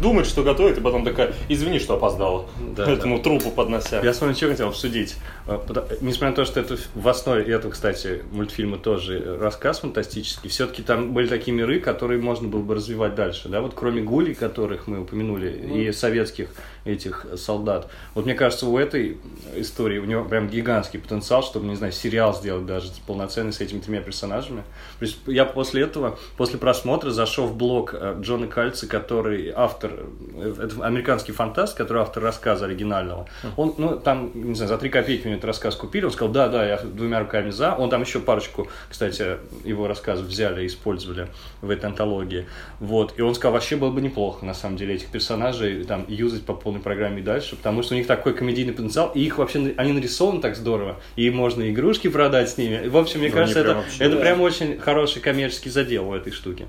думает, 0.00 0.26
что 0.26 0.42
готовит, 0.42 0.78
и 0.78 0.80
потом 0.80 1.04
такая, 1.04 1.34
извини, 1.48 1.78
что 1.78 1.94
опоздала. 1.94 2.46
Да, 2.76 2.90
Этому 2.90 3.20
трупу 3.20 3.50
поднося. 3.50 4.00
Я 4.02 4.12
смотрю, 4.12 4.36
что 4.36 4.48
хотел 4.48 4.68
обсудить. 4.68 5.16
Э, 5.46 5.58
Несмотря 6.00 6.30
на 6.30 6.36
то, 6.36 6.44
что 6.44 6.60
это 6.60 6.76
в 6.94 7.08
основе 7.08 7.44
этого, 7.44 7.72
кстати, 7.72 8.22
мультфильма 8.32 8.78
тоже 8.78 9.38
рассказ 9.40 9.80
фантастический, 9.80 10.50
все-таки 10.50 10.82
там 10.82 11.12
были 11.12 11.26
такие 11.26 11.56
миры, 11.56 11.80
которые 11.80 12.20
можно 12.20 12.48
было 12.48 12.62
бы 12.62 12.74
развивать 12.74 13.14
дальше. 13.14 13.48
Да? 13.48 13.60
Вот 13.60 13.74
кроме 13.74 14.02
гулей, 14.02 14.34
которых 14.34 14.86
мы 14.86 15.00
упомянули, 15.00 15.50
и 15.50 15.92
советских 15.92 16.48
этих 16.86 17.26
солдат. 17.36 17.88
Вот 18.14 18.24
мне 18.24 18.34
кажется, 18.34 18.66
у 18.66 18.78
этой 18.78 19.18
истории 19.54 19.98
у 19.98 20.04
него 20.04 20.24
прям 20.24 20.48
гигантский 20.48 20.98
потенциал, 20.98 21.42
чтобы, 21.42 21.66
не 21.66 21.76
знаю, 21.76 21.92
сериал 21.92 22.34
сделать 22.34 22.66
даже 22.66 22.90
полноценный 23.06 23.52
с 23.52 23.60
этими 23.60 23.80
тремя 23.80 24.00
персонажами. 24.00 24.62
То 24.98 25.04
есть 25.04 25.18
я 25.26 25.44
после 25.44 25.82
этого, 25.82 26.18
после 26.36 26.58
просмотра 26.58 27.10
зашел 27.10 27.46
в 27.46 27.56
блог 27.56 27.94
э, 27.94 28.16
Джона 28.20 28.46
Кальца, 28.46 28.86
который 28.86 29.52
автор, 29.54 29.92
э, 30.34 30.54
это 30.62 30.84
американский 30.84 31.32
фантаст, 31.32 31.76
который 31.76 32.02
автор 32.02 32.22
рассказа 32.22 32.66
оригинального. 32.66 33.28
Он, 33.56 33.74
ну, 33.78 33.98
там, 33.98 34.30
не 34.34 34.54
знаю, 34.54 34.68
за 34.68 34.78
три 34.78 34.88
копейки 34.88 35.26
мне 35.26 35.34
этот 35.34 35.46
рассказ 35.46 35.74
купили, 35.74 36.04
он 36.04 36.10
сказал, 36.12 36.32
да, 36.32 36.48
да, 36.48 36.66
я 36.66 36.78
двумя 36.78 37.20
руками 37.20 37.50
за. 37.50 37.74
Он 37.74 37.90
там 37.90 38.02
еще 38.02 38.20
парочку, 38.20 38.68
кстати, 38.88 39.38
его 39.64 39.88
рассказов 39.88 40.26
взяли 40.26 40.64
и 40.64 40.66
использовали 40.66 41.28
в 41.60 41.70
этой 41.70 41.86
антологии. 41.86 42.46
Вот. 42.80 43.14
И 43.18 43.22
он 43.22 43.34
сказал, 43.34 43.54
вообще 43.54 43.76
было 43.76 43.90
бы 43.90 44.00
неплохо, 44.00 44.44
на 44.44 44.54
самом 44.54 44.76
деле, 44.76 44.94
этих 44.94 45.08
персонажей 45.08 45.84
там 45.84 46.04
юзать 46.08 46.44
по 46.44 46.54
полной 46.54 46.75
программе 46.80 47.20
и 47.20 47.22
дальше, 47.22 47.56
потому 47.56 47.82
что 47.82 47.94
у 47.94 47.96
них 47.98 48.06
такой 48.06 48.34
комедийный 48.34 48.72
потенциал, 48.72 49.10
и 49.14 49.20
их 49.20 49.38
вообще, 49.38 49.74
они 49.76 49.92
нарисованы 49.92 50.40
так 50.40 50.56
здорово, 50.56 50.96
и 51.16 51.30
можно 51.30 51.68
игрушки 51.70 52.08
продать 52.08 52.50
с 52.50 52.56
ними. 52.58 52.88
В 52.88 52.96
общем, 52.96 53.20
мне 53.20 53.28
Ну, 53.28 53.34
кажется, 53.34 53.60
это, 53.60 53.68
прям 53.70 53.82
вообще, 53.82 54.04
это 54.04 54.14
да. 54.16 54.20
прям 54.20 54.40
очень 54.40 54.78
хороший 54.78 55.20
коммерческий 55.22 55.70
задел 55.70 56.08
у 56.10 56.14
этой 56.14 56.32
штуки. 56.32 56.66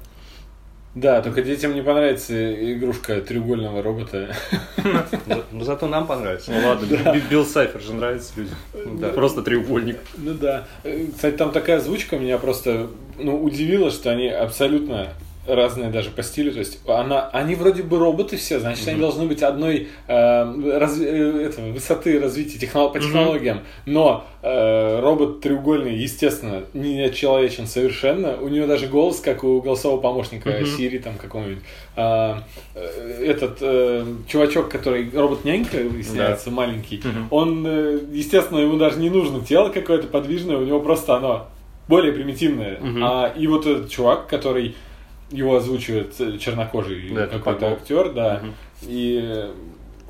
Да, 0.95 1.21
только 1.21 1.43
детям 1.43 1.75
не 1.75 1.83
понравится 1.83 2.73
игрушка 2.73 3.21
треугольного 3.21 3.83
робота. 3.83 4.35
Но, 5.27 5.43
но 5.51 5.63
зато 5.63 5.87
нам 5.87 6.07
понравится. 6.07 6.51
Ну 6.51 6.67
ладно, 6.67 6.85
Би- 7.13 7.21
Билл 7.29 7.45
Сайфер 7.45 7.81
же 7.81 7.93
нравится 7.93 8.33
людям. 8.35 9.13
Просто 9.13 9.43
треугольник. 9.43 9.97
Ну 10.17 10.33
да. 10.33 10.65
Э, 10.83 11.05
Кстати, 11.13 11.35
там 11.35 11.51
такая 11.51 11.77
озвучка 11.77 12.17
меня 12.17 12.39
просто 12.39 12.87
ну, 13.19 13.43
удивила, 13.43 13.91
что 13.91 14.09
они 14.11 14.27
абсолютно 14.29 15.09
разные 15.47 15.89
даже 15.89 16.09
по 16.09 16.23
стилю. 16.23 16.51
То 16.51 16.59
есть 16.59 16.79
она, 16.87 17.29
они 17.33 17.55
вроде 17.55 17.83
бы 17.83 17.97
роботы 17.97 18.37
все, 18.37 18.59
значит, 18.59 18.87
они 18.87 18.99
должны 19.01 19.25
быть 19.25 19.41
одной 19.43 19.87
э, 20.07 20.77
раз- 20.77 20.99
э, 20.99 21.41
этого, 21.49 21.71
высоты 21.71 22.19
развития 22.19 22.57
технол- 22.65 22.91
по 22.91 22.99
технологиям. 22.99 23.61
Но 23.85 24.25
э, 24.41 24.99
робот 24.99 25.41
треугольный, 25.41 25.95
естественно, 25.95 26.63
не 26.73 27.09
человечен 27.11 27.67
совершенно. 27.67 28.37
У 28.41 28.47
него 28.49 28.67
даже 28.67 28.87
голос, 28.87 29.19
как 29.19 29.43
у 29.43 29.61
голосового 29.61 29.99
помощника 29.99 30.49
Сири 30.65 30.97
там 30.99 31.15
какого-нибудь. 31.17 31.63
А, 31.95 32.43
э, 32.75 33.23
этот 33.25 33.57
э, 33.61 34.05
чувачок, 34.27 34.69
который 34.69 35.09
робот-нянька, 35.13 35.77
выясняется, 35.77 36.51
маленький, 36.51 37.01
он, 37.31 37.65
э, 37.67 37.99
естественно, 38.11 38.59
ему 38.59 38.77
даже 38.77 38.99
не 38.99 39.09
нужно 39.09 39.43
тело 39.43 39.69
какое-то 39.69 40.07
подвижное, 40.07 40.57
у 40.57 40.63
него 40.65 40.79
просто 40.79 41.15
оно 41.15 41.47
более 41.87 42.11
примитивное. 42.13 42.79
А, 43.03 43.33
и 43.37 43.47
вот 43.47 43.65
этот 43.65 43.89
чувак, 43.89 44.27
который 44.27 44.75
его 45.31 45.55
озвучивает 45.55 46.13
э, 46.19 46.37
чернокожий 46.37 47.09
Да, 47.09 47.27
какой-то 47.27 47.73
актер, 47.73 48.13
да. 48.13 48.41
И 48.81 49.19
э, 49.21 49.51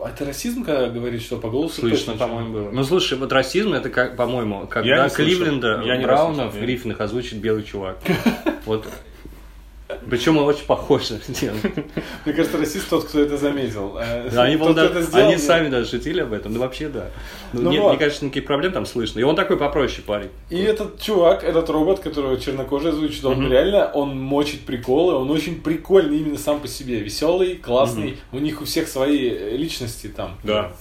это 0.05 0.25
расизм, 0.25 0.63
когда 0.63 0.89
говорит, 0.89 1.21
что 1.21 1.37
по 1.37 1.49
голосу 1.49 1.81
Слышно, 1.81 2.13
точно 2.13 2.27
по-моему, 2.27 2.53
было. 2.53 2.71
Ну, 2.71 2.83
слушай, 2.83 3.17
вот 3.17 3.31
расизм, 3.31 3.73
это, 3.73 3.89
как, 3.89 4.15
по-моему, 4.15 4.67
когда. 4.67 5.09
Кливленда, 5.09 5.81
Я 5.85 5.97
не 5.97 6.03
Брауна 6.03 6.49
в 6.49 6.59
Гриффинах 6.59 7.01
озвучит 7.01 7.39
белый 7.39 7.63
чувак. 7.63 7.99
Вот. 8.65 8.85
Причем 10.09 10.37
он 10.37 10.43
очень 10.45 10.65
похож 10.65 11.09
на 11.11 11.15
это 11.15 11.31
делает. 11.31 11.63
Мне 12.25 12.33
кажется, 12.35 12.57
расист 12.57 12.89
тот, 12.89 13.05
кто 13.05 13.21
это 13.21 13.37
заметил. 13.37 13.97
Э, 13.97 14.29
они, 14.37 14.57
тот, 14.57 14.75
даже- 14.75 15.01
сделал, 15.01 15.27
они 15.27 15.37
сами 15.37 15.69
даже 15.69 15.89
шутили 15.89 16.19
об 16.21 16.33
этом, 16.33 16.53
ну 16.53 16.59
вообще 16.59 16.89
да. 16.89 17.09
Ну, 17.53 17.61
Ну 17.61 17.71
нет, 17.71 17.81
вот. 17.81 17.89
мне 17.91 17.97
кажется, 17.99 18.25
никаких 18.25 18.45
проблем 18.45 18.73
там 18.73 18.85
слышно. 18.85 19.19
И 19.19 19.23
он 19.23 19.37
такой 19.37 19.55
попроще 19.57 20.01
парень. 20.05 20.29
И 20.49 20.57
этот 20.57 20.99
чувак, 21.01 21.43
этот 21.45 21.69
робот, 21.69 21.99
которого 21.99 22.37
чернокожий 22.37 22.91
озвучит, 22.91 23.23
он 23.23 23.49
реально, 23.49 23.89
он 23.93 24.19
мочит 24.19 24.65
приколы, 24.65 25.13
он 25.15 25.31
очень 25.31 25.61
прикольный 25.61 26.17
именно 26.17 26.37
сам 26.37 26.59
по 26.59 26.67
себе. 26.67 26.99
Веселый, 26.99 27.55
классный. 27.55 28.17
У 28.33 28.39
них 28.39 28.61
у 28.61 28.65
всех 28.65 28.89
свои 28.89 29.29
э, 29.29 29.55
личности 29.55 30.07
там. 30.07 30.37
Да. 30.43 30.73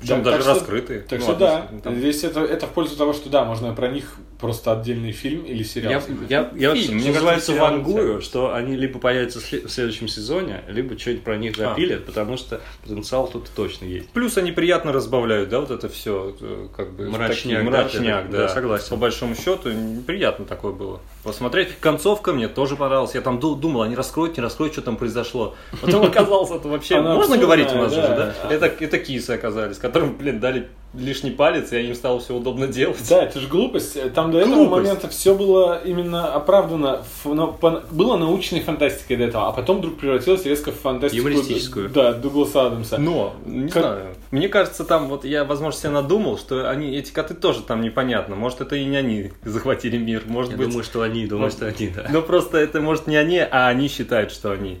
Причем 0.00 0.22
Да, 0.22 0.32
даже 0.32 0.36
так 0.36 0.42
что- 0.42 0.54
раскрытые. 0.54 1.00
Так 1.00 1.18
Ну, 1.20 1.24
что 1.24 1.34
да, 1.34 1.66
здесь 1.96 2.24
это, 2.24 2.40
это 2.40 2.66
в 2.66 2.70
пользу 2.70 2.96
того, 2.96 3.12
что 3.14 3.30
да, 3.30 3.44
можно 3.44 3.74
про 3.74 3.88
них 3.88 4.16
просто 4.40 4.72
отдельный 4.72 5.12
фильм 5.12 5.44
или 5.44 5.62
сериал. 5.62 6.02
Я, 6.28 6.50
я, 6.56 6.68
я 6.70 6.74
Фильм, 6.74 6.96
мне 6.96 7.12
называется, 7.12 7.52
кажется, 7.52 7.54
вангую, 7.72 8.20
что 8.22 8.54
они 8.54 8.76
либо 8.76 8.98
появятся 8.98 9.40
в 9.40 9.42
сле- 9.52 9.66
в 9.66 9.70
следующем 9.70 10.08
сезоне, 10.08 10.62
либо 10.68 10.98
что-нибудь 10.98 11.24
про 11.24 11.36
них 11.36 11.56
запилят, 11.56 12.06
потому 12.06 12.36
что 12.36 12.60
потенциал 12.82 13.26
тут 13.28 13.48
точно 13.54 13.84
есть. 13.84 14.08
Плюс 14.10 14.36
они 14.38 14.52
приятно 14.52 14.92
разбавляют, 14.92 15.48
да, 15.50 15.60
вот 15.60 15.70
это 15.70 15.88
все, 15.88 16.34
как 16.76 16.92
бы 16.92 17.08
Мрачняк, 17.08 17.28
такие- 17.36 17.56
да, 17.58 17.62
мрачняк, 17.62 18.30
да, 18.30 18.36
да, 18.38 18.42
да, 18.44 18.48
согласен. 18.48 18.88
По 18.90 18.96
большому 18.96 19.34
счету 19.34 19.70
приятно 20.06 20.44
такое 20.44 20.72
было 20.72 21.00
посмотреть. 21.22 21.68
Концовка 21.80 22.32
мне 22.32 22.48
тоже 22.48 22.76
понравилась. 22.76 23.14
Я 23.14 23.20
там 23.20 23.38
ду- 23.40 23.54
думал, 23.54 23.82
они 23.82 23.94
раскроют, 23.94 24.36
не 24.36 24.42
раскроют, 24.42 24.72
что 24.72 24.82
там 24.82 24.96
произошло. 24.96 25.54
Потом 25.80 26.04
оказалось, 26.04 26.50
это 26.50 26.68
вообще 26.68 27.00
можно 27.00 27.36
говорить 27.36 27.68
у 27.72 27.76
нас 27.76 27.92
уже, 27.92 28.02
да? 28.08 28.34
Это 28.50 28.66
это 28.66 28.98
кисы 28.98 29.30
оказались, 29.30 29.78
которым, 29.78 30.16
блин, 30.16 30.40
дали 30.40 30.68
лишний 30.94 31.30
палец, 31.30 31.72
и 31.72 31.80
им 31.80 31.94
стало 31.94 32.18
все 32.20 32.34
удобно 32.34 32.66
делать. 32.66 32.98
Да, 33.08 33.22
это 33.24 33.38
же 33.40 33.46
глупость. 33.48 33.96
Там 34.12 34.32
до 34.32 34.38
этого 34.40 34.54
Глупость. 34.56 34.82
момента 34.82 35.08
все 35.08 35.34
было 35.34 35.80
именно 35.84 36.32
оправдано. 36.34 37.02
Но 37.24 37.48
по- 37.52 37.82
Было 37.90 38.16
научной 38.16 38.60
фантастикой 38.60 39.16
до 39.16 39.24
этого, 39.24 39.48
а 39.48 39.52
потом 39.52 39.78
вдруг 39.78 39.98
превратилось 39.98 40.44
резко 40.46 40.72
в 40.72 40.76
фантастику. 40.80 41.28
Юмористическую. 41.28 41.88
Да, 41.90 42.12
Дугласа 42.12 42.66
Адамса. 42.66 42.98
Но, 42.98 43.34
не 43.46 43.68
Как- 43.68 43.82
знаю, 43.82 44.06
мне 44.32 44.48
кажется, 44.48 44.84
там 44.84 45.08
вот 45.08 45.24
я, 45.24 45.44
возможно, 45.44 45.78
себе 45.80 45.90
надумал, 45.90 46.38
что 46.38 46.68
они, 46.68 46.96
эти 46.96 47.12
коты 47.12 47.34
тоже 47.34 47.62
там 47.62 47.80
непонятно. 47.82 48.34
Может, 48.34 48.60
это 48.62 48.76
и 48.76 48.84
не 48.84 48.96
они 48.96 49.30
захватили 49.44 49.96
мир, 49.96 50.22
может 50.26 50.52
Я 50.52 50.58
быть. 50.58 50.68
думаю, 50.68 50.82
что 50.84 51.02
они, 51.02 51.26
думаю, 51.26 51.44
может- 51.44 51.58
что 51.58 51.66
они, 51.66 51.88
да. 51.88 52.06
Ну 52.10 52.22
просто 52.22 52.58
это 52.58 52.80
может 52.80 53.06
не 53.06 53.16
они, 53.16 53.38
а 53.38 53.68
они 53.68 53.88
считают, 53.88 54.32
что 54.32 54.50
они. 54.50 54.78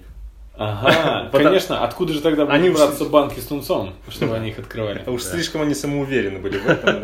Ага, 0.62 1.28
Потому- 1.32 1.48
конечно. 1.48 1.82
Откуда 1.82 2.12
же 2.12 2.20
тогда 2.20 2.44
Они 2.44 2.68
будут 2.68 2.86
браться 2.86 3.04
банки 3.06 3.40
с 3.40 3.46
тунцом, 3.46 3.94
чтобы 4.10 4.36
они 4.36 4.50
их 4.50 4.58
открывали? 4.58 5.02
А 5.06 5.10
уж 5.10 5.22
слишком 5.22 5.62
они 5.62 5.72
самоуверены 5.74 6.38
были 6.38 6.58
в 6.58 6.68
этом. 6.68 7.02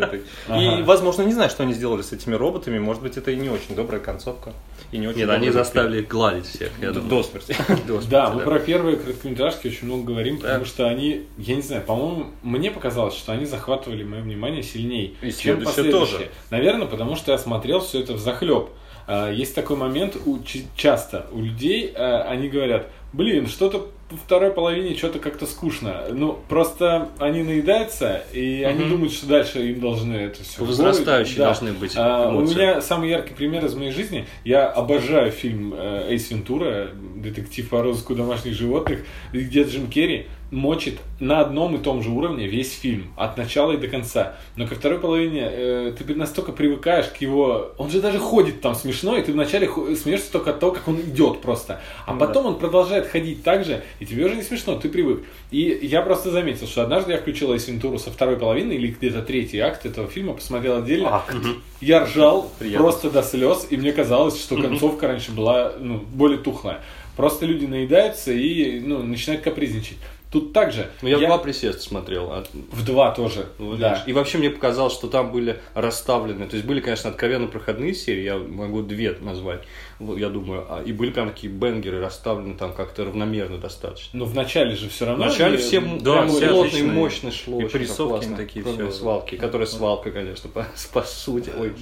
И, 0.60 0.82
возможно, 0.82 1.22
не 1.22 1.32
знаю, 1.32 1.48
что 1.48 1.62
они 1.62 1.72
сделали 1.72 2.02
с 2.02 2.12
этими 2.12 2.34
роботами. 2.34 2.78
Может 2.78 3.02
быть, 3.02 3.16
это 3.16 3.30
и 3.30 3.36
не 3.36 3.48
очень 3.48 3.74
добрая 3.74 4.00
концовка. 4.02 4.52
И 4.92 4.98
не 4.98 5.08
очень 5.08 5.20
Нет, 5.20 5.30
они 5.30 5.50
заставили 5.50 6.02
их 6.02 6.08
гладить 6.08 6.46
всех, 6.46 6.70
я 6.80 6.88
До- 6.92 7.00
думаю. 7.00 7.10
до 7.10 7.22
смерти. 7.22 7.56
До 7.68 7.94
смерти, 7.94 8.08
Да, 8.10 8.30
мы 8.30 8.42
про 8.42 8.58
первые 8.60 8.98
короткометражки 8.98 9.68
очень 9.68 9.86
много 9.86 10.04
говорим, 10.04 10.38
потому 10.38 10.64
что 10.66 10.86
они, 10.86 11.22
я 11.38 11.56
не 11.56 11.62
знаю, 11.62 11.82
по-моему, 11.82 12.26
мне 12.42 12.70
показалось, 12.70 13.14
что 13.16 13.32
они 13.32 13.46
захватывали 13.46 14.04
мое 14.04 14.20
внимание 14.20 14.62
сильнее, 14.62 15.12
чем 15.22 15.30
следующие 15.32 15.56
последующие. 15.64 15.98
тоже. 16.18 16.28
Наверное, 16.50 16.86
потому 16.86 17.16
что 17.16 17.32
я 17.32 17.38
смотрел 17.38 17.80
все 17.80 18.00
это 18.00 18.12
в 18.12 18.18
захлеб. 18.18 18.68
Есть 19.32 19.54
такой 19.54 19.76
момент 19.76 20.16
часто 20.76 21.26
у 21.30 21.40
людей, 21.40 21.92
а, 21.94 22.22
они 22.28 22.48
говорят, 22.48 22.88
блин, 23.16 23.46
что-то 23.46 23.90
во 24.10 24.16
второй 24.16 24.52
половине 24.52 24.96
что-то 24.96 25.18
как-то 25.18 25.46
скучно. 25.46 26.02
Ну, 26.10 26.38
просто 26.48 27.08
они 27.18 27.42
наедаются, 27.42 28.22
и 28.32 28.62
они 28.62 28.80
Мгм. 28.84 28.90
думают, 28.90 29.12
что 29.12 29.26
дальше 29.26 29.60
им 29.68 29.80
должны 29.80 30.14
это 30.14 30.44
все. 30.44 30.64
Возрастающие 30.64 31.38
должны 31.38 31.72
быть 31.72 31.94
А, 31.96 32.28
у 32.28 32.40
эмоции. 32.40 32.54
меня 32.54 32.80
самый 32.80 33.10
яркий 33.10 33.34
пример 33.34 33.64
из 33.64 33.74
моей 33.74 33.90
жизни. 33.90 34.26
Я 34.44 34.68
обожаю 34.68 35.32
фильм 35.32 35.74
э, 35.76 36.06
Эйс 36.10 36.30
Вентура, 36.30 36.88
детектив 37.16 37.68
по 37.68 37.82
розыску 37.82 38.14
домашних 38.14 38.54
животных, 38.54 39.00
где 39.32 39.64
Джим 39.64 39.88
Керри 39.88 40.26
мочит 40.52 41.00
на 41.18 41.40
одном 41.40 41.74
и 41.74 41.78
том 41.78 42.04
же 42.04 42.10
уровне 42.10 42.46
весь 42.46 42.72
фильм, 42.72 43.12
от 43.16 43.36
начала 43.36 43.72
и 43.72 43.76
до 43.76 43.88
конца. 43.88 44.36
Но 44.54 44.68
ко 44.68 44.76
второй 44.76 45.00
половине 45.00 45.40
э, 45.50 45.92
ты 45.98 46.14
настолько 46.14 46.52
привыкаешь 46.52 47.06
к 47.06 47.16
его... 47.16 47.72
Он 47.78 47.90
же 47.90 48.00
даже 48.00 48.20
ходит 48.20 48.60
там 48.60 48.76
смешно, 48.76 49.16
и 49.16 49.22
ты 49.22 49.32
вначале 49.32 49.68
смеешься 49.96 50.30
только 50.30 50.50
от 50.50 50.60
того, 50.60 50.70
как 50.70 50.86
он 50.86 51.00
идет 51.00 51.40
просто. 51.40 51.80
А 52.06 52.12
Ну 52.12 52.20
потом 52.20 52.46
он 52.46 52.58
продолжает 52.60 53.08
ходить 53.08 53.42
так 53.42 53.64
же, 53.64 53.82
и 54.00 54.06
тебе 54.06 54.26
уже 54.26 54.36
не 54.36 54.42
смешно, 54.42 54.76
ты 54.76 54.88
привык. 54.88 55.24
И 55.50 55.78
я 55.82 56.02
просто 56.02 56.30
заметил, 56.30 56.66
что 56.66 56.82
однажды 56.82 57.12
я 57.12 57.18
включил 57.18 57.52
Эйс 57.52 57.66
Вентуру 57.68 57.98
со 57.98 58.10
второй 58.10 58.36
половины, 58.36 58.72
или 58.72 58.88
где-то 58.88 59.22
третий 59.22 59.58
акт 59.58 59.86
этого 59.86 60.08
фильма, 60.08 60.34
посмотрел 60.34 60.78
отдельно. 60.78 61.16
Акт. 61.16 61.34
Я 61.80 62.04
ржал 62.04 62.50
Приятно. 62.58 62.84
просто 62.84 63.10
до 63.10 63.22
слез, 63.22 63.66
и 63.70 63.76
мне 63.76 63.92
казалось, 63.92 64.40
что 64.40 64.56
концовка 64.60 65.08
раньше 65.08 65.32
была 65.32 65.72
ну, 65.78 65.98
более 65.98 66.38
тухлая. 66.38 66.82
Просто 67.16 67.46
люди 67.46 67.64
наедаются 67.64 68.32
и 68.32 68.80
ну, 68.80 69.02
начинают 69.02 69.42
капризничать. 69.42 69.96
Тут 70.30 70.52
также. 70.52 70.90
Ну, 71.02 71.08
я, 71.08 71.18
в 71.18 71.20
два 71.20 71.38
присеста 71.38 71.82
смотрел. 71.82 72.30
а- 72.30 72.44
в 72.72 72.84
два 72.84 73.12
тоже. 73.12 73.46
ну, 73.58 73.76
да. 73.76 73.90
видишь. 73.90 74.02
И 74.06 74.12
вообще 74.12 74.38
мне 74.38 74.50
показалось, 74.50 74.92
что 74.92 75.08
там 75.08 75.30
были 75.30 75.60
расставлены, 75.74 76.46
то 76.46 76.56
есть 76.56 76.66
были, 76.66 76.80
конечно, 76.80 77.10
откровенно 77.10 77.46
проходные 77.46 77.94
серии, 77.94 78.22
я 78.22 78.36
могу 78.36 78.82
две 78.82 79.16
назвать, 79.20 79.62
вот, 79.98 80.18
я 80.18 80.28
думаю, 80.28 80.66
а- 80.68 80.82
и 80.82 80.92
были 80.92 81.10
прям 81.10 81.30
такие 81.30 81.52
бенгеры 81.52 82.00
расставлены 82.00 82.54
там 82.54 82.72
как-то 82.72 83.04
равномерно 83.04 83.58
достаточно. 83.58 84.18
Но 84.18 84.24
в 84.26 84.34
начале 84.34 84.76
же 84.76 84.88
все 84.88 85.06
равно. 85.06 85.24
Вначале 85.24 85.54
они- 85.54 85.62
все 85.62 85.80
да, 85.80 86.12
прям 86.12 86.28
все 86.28 86.48
плотно 86.48 86.76
и 86.76 86.82
мощно 86.82 87.32
шло. 87.32 87.60
И 87.60 87.66
классно. 87.66 88.36
такие 88.36 88.64
всё. 88.64 88.90
свалки, 88.90 89.36
которая 89.36 89.66
свалка, 89.66 90.10
конечно, 90.10 90.50
по, 90.50 90.66
по 90.92 91.02
сути. 91.02 91.50
Ой. 91.58 91.72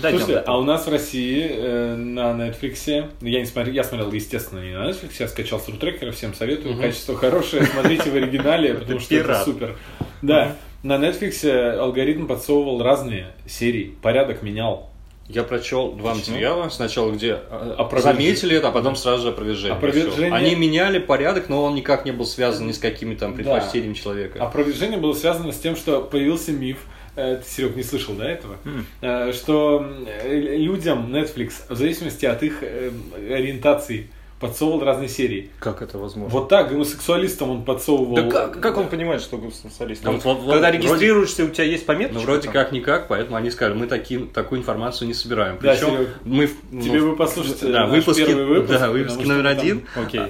Дайте 0.00 0.18
Слушайте, 0.18 0.44
а 0.46 0.58
у 0.58 0.62
нас 0.62 0.86
в 0.86 0.90
России 0.90 1.46
э, 1.48 1.96
на 1.96 2.32
Netflix, 2.32 3.10
я 3.20 3.40
не 3.40 3.46
смотрел, 3.46 3.74
я 3.74 3.84
смотрел, 3.84 4.10
естественно, 4.12 4.60
не 4.60 4.72
на 4.72 4.90
Netflix, 4.90 5.12
я 5.18 5.28
скачал 5.28 5.60
с 5.60 5.68
рутрекера, 5.68 6.12
всем 6.12 6.34
советую, 6.34 6.78
качество 6.78 7.16
хорошее, 7.16 7.64
смотрите 7.64 8.10
в 8.10 8.14
оригинале, 8.14 8.74
потому 8.78 8.98
что 9.00 9.14
это 9.14 9.42
супер. 9.44 9.76
Да, 10.22 10.56
на 10.82 10.94
Netflix 10.94 11.46
алгоритм 11.76 12.26
подсовывал 12.26 12.82
разные 12.82 13.34
серии, 13.46 13.94
порядок 14.02 14.42
менял. 14.42 14.91
Я 15.32 15.44
прочел 15.44 15.92
два 15.92 16.14
Почему? 16.14 16.34
материала. 16.34 16.68
Сначала, 16.68 17.10
где 17.12 17.38
э, 17.50 17.74
Опровержение. 17.78 18.02
заметили 18.02 18.56
это, 18.56 18.68
а 18.68 18.72
потом 18.72 18.96
сразу 18.96 19.22
же 19.22 19.28
опровержение. 19.30 19.76
Опровержение. 19.76 20.32
Они 20.32 20.54
меняли 20.54 20.98
порядок, 20.98 21.48
но 21.48 21.64
он 21.64 21.74
никак 21.74 22.04
не 22.04 22.12
был 22.12 22.26
связан 22.26 22.66
ни 22.66 22.72
с 22.72 22.78
какими 22.78 23.14
там 23.14 23.34
предпочтениями 23.34 23.94
человека. 23.94 24.42
Опровержение 24.44 24.98
было 24.98 25.14
связано 25.14 25.52
с 25.52 25.58
тем, 25.58 25.76
что 25.76 26.02
появился 26.02 26.52
миф, 26.52 26.78
э, 27.16 27.36
ты, 27.42 27.48
Серег, 27.48 27.76
не 27.76 27.82
слышал, 27.82 28.14
да, 28.14 28.30
этого? 28.30 28.56
Э, 29.00 29.32
Что 29.32 29.84
людям 30.26 31.14
Netflix, 31.14 31.52
в 31.68 31.76
зависимости 31.76 32.26
от 32.26 32.42
их 32.42 32.58
э, 32.62 32.90
ориентации, 33.30 34.10
подсовывал 34.42 34.84
разные 34.84 35.08
серии. 35.08 35.50
Как 35.60 35.82
это 35.82 35.98
возможно? 35.98 36.28
Вот 36.28 36.48
так 36.48 36.70
гомосексуалистам 36.72 37.48
он 37.50 37.64
подсовывал... 37.64 38.16
Да 38.16 38.22
как, 38.28 38.60
как 38.60 38.76
он 38.76 38.88
понимает, 38.88 39.22
что 39.22 39.38
гомосексуалист? 39.38 40.02
Да 40.02 40.10
вот- 40.10 40.24
вот- 40.24 40.38
вот 40.40 40.52
Когда 40.54 40.68
вроде- 40.70 40.78
регистрируешься, 40.78 41.44
у 41.44 41.48
тебя 41.48 41.64
есть 41.64 41.86
пометка? 41.86 42.14
Ну, 42.14 42.20
вроде 42.20 42.48
как-никак, 42.50 43.06
поэтому 43.06 43.36
они 43.36 43.50
сказали, 43.52 43.78
мы 43.78 43.86
таким, 43.86 44.28
такую 44.28 44.60
информацию 44.60 45.06
не 45.06 45.14
собираем. 45.14 45.58
Да, 45.62 45.72
Причем 45.72 45.90
Серег, 45.96 46.08
мы... 46.24 46.46
в- 46.48 46.82
Тебе 46.82 47.00
ну, 47.00 47.10
бы 47.12 47.16
послушать 47.16 47.60
да, 47.62 47.86
выпуски, 47.86 48.24
первый 48.26 48.44
выпуск. 48.46 48.78
да, 48.78 48.90
выпуски 48.90 49.22
номер 49.22 49.44
там- 49.44 49.58
один. 49.58 49.86
Окей. 49.94 50.22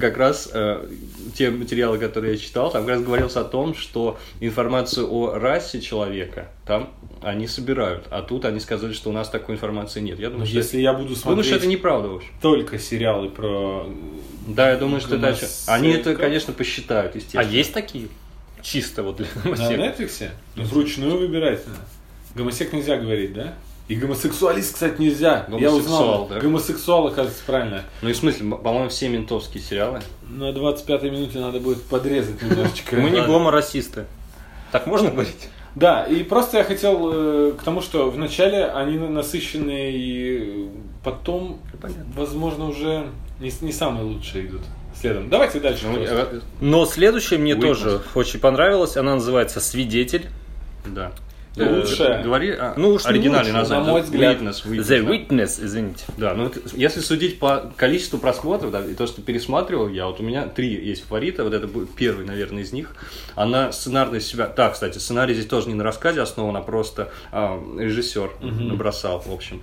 Как 0.00 0.16
раз 0.16 0.48
э, 0.52 0.86
те 1.38 1.50
материалы, 1.50 1.98
которые 1.98 2.32
я 2.32 2.38
читал, 2.38 2.72
там 2.72 2.82
как 2.82 2.96
раз 2.96 3.02
говорилось 3.02 3.36
о 3.36 3.44
том, 3.44 3.74
что 3.76 4.18
информацию 4.40 5.08
о 5.08 5.38
расе 5.38 5.80
человека 5.80 6.48
там 6.66 6.90
они 7.22 7.46
собирают, 7.46 8.06
а 8.10 8.22
тут 8.22 8.44
они 8.44 8.58
сказали, 8.58 8.92
что 8.92 9.10
у 9.10 9.12
нас 9.12 9.28
такой 9.28 9.54
информации 9.54 10.00
нет. 10.00 10.18
Я 10.18 10.30
думаю, 10.30 10.46
что, 10.46 10.56
если 10.56 10.80
я 10.80 10.92
буду 10.92 11.04
думаю, 11.04 11.16
смотреть 11.20 11.46
что 11.46 11.56
это 11.56 11.66
неправда, 11.68 12.08
в 12.08 12.16
общем. 12.16 12.30
только 12.42 12.78
сериалы 12.80 13.28
про... 13.28 13.88
Да, 14.48 14.70
я 14.70 14.76
думаю, 14.76 15.00
что 15.00 15.14
это... 15.14 15.36
Они 15.68 15.90
это, 15.90 16.16
конечно, 16.16 16.52
посчитают, 16.52 17.14
А 17.14 17.18
естественно. 17.18 17.42
есть 17.50 17.72
такие? 17.72 18.08
Чисто 18.60 19.04
вот 19.04 19.18
для 19.18 19.26
На 19.36 19.42
гомосеков. 19.42 20.00
Netflix? 20.00 20.30
Ну, 20.56 20.64
вручную 20.64 21.18
выбирать 21.18 21.64
надо. 21.68 21.78
Гомосек 22.34 22.72
нельзя 22.72 22.96
говорить, 22.96 23.32
да? 23.32 23.54
И 23.88 23.94
гомосексуалист, 23.96 24.74
кстати, 24.74 25.00
нельзя. 25.00 25.46
Я 25.48 25.70
Гомосексуал, 25.70 26.22
узнал. 26.22 26.28
да? 26.28 26.40
Гомосексуал, 26.40 27.06
оказывается, 27.06 27.42
правильно. 27.46 27.84
Ну 28.02 28.10
и 28.10 28.12
в 28.12 28.16
смысле, 28.16 28.50
по-моему, 28.56 28.90
все 28.90 29.08
ментовские 29.08 29.62
сериалы. 29.62 30.00
На 30.28 30.50
25-й 30.50 31.10
минуте 31.10 31.38
надо 31.38 31.58
будет 31.58 31.82
подрезать 31.84 32.42
немножечко. 32.42 32.96
Мы 32.96 33.08
не 33.10 33.22
гоморасисты. 33.22 34.04
Так 34.72 34.86
можно 34.86 35.10
говорить? 35.10 35.48
Да, 35.74 36.04
и 36.04 36.22
просто 36.22 36.58
я 36.58 36.64
хотел 36.64 37.10
э, 37.12 37.52
к 37.58 37.62
тому, 37.62 37.80
что 37.80 38.10
вначале 38.10 38.66
они 38.66 38.98
насыщенные, 38.98 39.92
и 39.96 40.68
потом, 41.04 41.60
возможно, 42.14 42.68
уже 42.68 43.06
не, 43.40 43.50
не 43.62 43.72
самые 43.72 44.04
лучшие 44.04 44.46
идут 44.46 44.62
следом. 45.00 45.30
Давайте 45.30 45.60
дальше. 45.60 45.86
Ну, 45.86 45.94
просто. 45.94 46.28
э, 46.32 46.40
Но 46.60 46.84
следующая 46.84 47.38
мне 47.38 47.52
Witness. 47.52 47.60
тоже 47.60 48.02
очень 48.14 48.40
понравилась. 48.40 48.96
Она 48.96 49.14
называется 49.14 49.60
«Свидетель». 49.60 50.26
Да. 50.84 51.12
Э, 51.58 52.22
Говори 52.22 52.50
а, 52.52 52.74
Ну 52.76 52.90
уж 52.90 53.04
не 53.04 53.10
оригинальное 53.10 53.38
лучшее, 53.40 53.54
название. 53.54 53.86
на 53.86 53.92
мой 53.92 54.02
взгляд. 54.02 54.38
Witness, 54.38 54.66
Witness, 54.66 54.84
«The 54.84 55.02
да. 55.02 55.12
Witness», 55.12 55.64
извините. 55.64 56.04
Да, 56.16 56.34
ну 56.34 56.50
если 56.74 57.00
судить 57.00 57.38
по 57.38 57.72
количеству 57.76 58.18
просмотров, 58.18 58.70
да, 58.70 58.84
и 58.84 58.94
то, 58.94 59.06
что 59.06 59.22
пересматривал 59.22 59.88
я, 59.88 60.06
вот 60.06 60.20
у 60.20 60.22
меня 60.22 60.46
три 60.46 60.68
есть 60.68 61.04
фаворита, 61.06 61.44
вот 61.44 61.54
это 61.54 61.66
будет 61.66 61.90
первый, 61.94 62.24
наверное, 62.26 62.62
из 62.62 62.72
них. 62.72 62.94
Она 63.34 63.72
сценарно 63.72 64.20
себя... 64.20 64.52
Да, 64.54 64.70
кстати, 64.70 64.98
сценарий 64.98 65.34
здесь 65.34 65.46
тоже 65.46 65.68
не 65.68 65.74
на 65.74 65.84
рассказе 65.84 66.20
основан, 66.20 66.56
а 66.56 66.60
просто 66.60 67.10
а, 67.32 67.60
режиссер 67.78 68.30
набросал, 68.40 69.20
в 69.20 69.32
общем, 69.32 69.62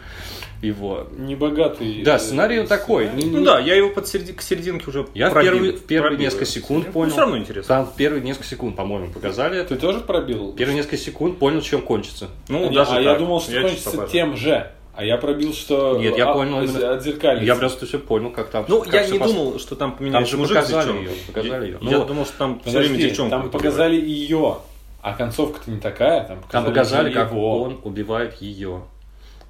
его. 0.66 1.08
Небогатый. 1.18 2.02
Да, 2.04 2.16
э, 2.16 2.20
сценарий 2.20 2.60
вот 2.60 2.70
такой. 2.70 3.06
сценарий. 3.08 3.30
не- 3.30 3.38
Ну 3.38 3.46
да, 3.46 3.60
я 3.60 3.76
его 3.76 3.90
под 3.90 4.06
середи- 4.06 4.34
к 4.34 4.42
серединке 4.42 4.86
уже 4.90 5.06
Я 5.14 5.30
в 5.30 5.34
пробил. 5.34 5.52
первые, 5.54 5.72
в 5.74 5.84
первые 5.86 6.10
Пробил. 6.12 6.26
несколько 6.26 6.46
секунд 6.46 6.86
Ну, 6.88 6.94
понял. 6.94 7.12
все 7.12 7.22
равно 7.22 7.38
интересно. 7.38 7.68
Там 7.76 7.86
в 7.86 7.96
первые 7.96 8.24
несколько 8.24 8.48
секунд, 8.48 8.76
по-моему, 8.76 9.12
показали 9.12 9.60
это. 9.60 9.76
Ты 9.76 9.82
тоже 9.82 10.00
пробил? 10.02 10.54
Первые 10.54 10.76
несколько 10.78 10.98
секунд 10.98 11.38
понял, 11.40 11.62
чем 11.62 11.82
кончится. 11.82 12.30
Ну, 12.50 12.68
а 12.70 12.74
даже 12.74 12.92
а 12.96 13.02
я 13.02 13.12
так. 13.12 13.20
думал, 13.20 13.42
что 13.42 13.52
чуть 13.52 13.62
кончится 13.62 14.08
тем 14.12 14.36
же. 14.38 14.72
А 14.98 15.04
я 15.04 15.18
пробил, 15.18 15.54
что 15.54 15.98
Нет, 16.00 16.18
я 16.18 16.30
а, 16.30 16.34
понял 16.34 16.62
именно- 16.62 16.94
отзеркалится. 16.94 17.44
Я 17.46 17.56
просто 17.56 17.86
все 17.86 18.00
понял, 18.00 18.32
как 18.32 18.48
там. 18.50 18.64
Ну, 18.70 18.82
как 18.82 18.94
я 18.94 19.08
не 19.10 19.18
пос- 19.20 19.28
думал, 19.28 19.60
что 19.60 19.76
там 19.76 19.90
Там 19.92 19.98
поменяется 19.98 20.32
же 20.32 20.38
мужик 20.38 20.56
показали 20.56 20.98
ее, 21.00 21.10
показали 21.28 21.66
ее. 21.66 21.72
Я, 21.74 21.78
Ну, 21.82 21.92
я 21.92 22.00
думал, 22.06 22.26
что 22.26 22.38
там 22.38 22.62
все 22.66 22.80
время 22.80 22.98
девчонку. 22.98 23.30
там 23.32 23.50
показали 23.50 23.96
ее, 24.00 24.58
а 25.02 25.14
концовка-то 25.14 25.70
не 25.70 25.82
такая. 25.82 26.24
Там 26.24 26.38
показали, 26.40 26.50
Там 26.52 26.64
показали, 26.74 27.12
как 27.14 27.32
его. 27.32 27.62
он 27.62 27.78
убивает 27.84 28.42
ее. 28.42 28.84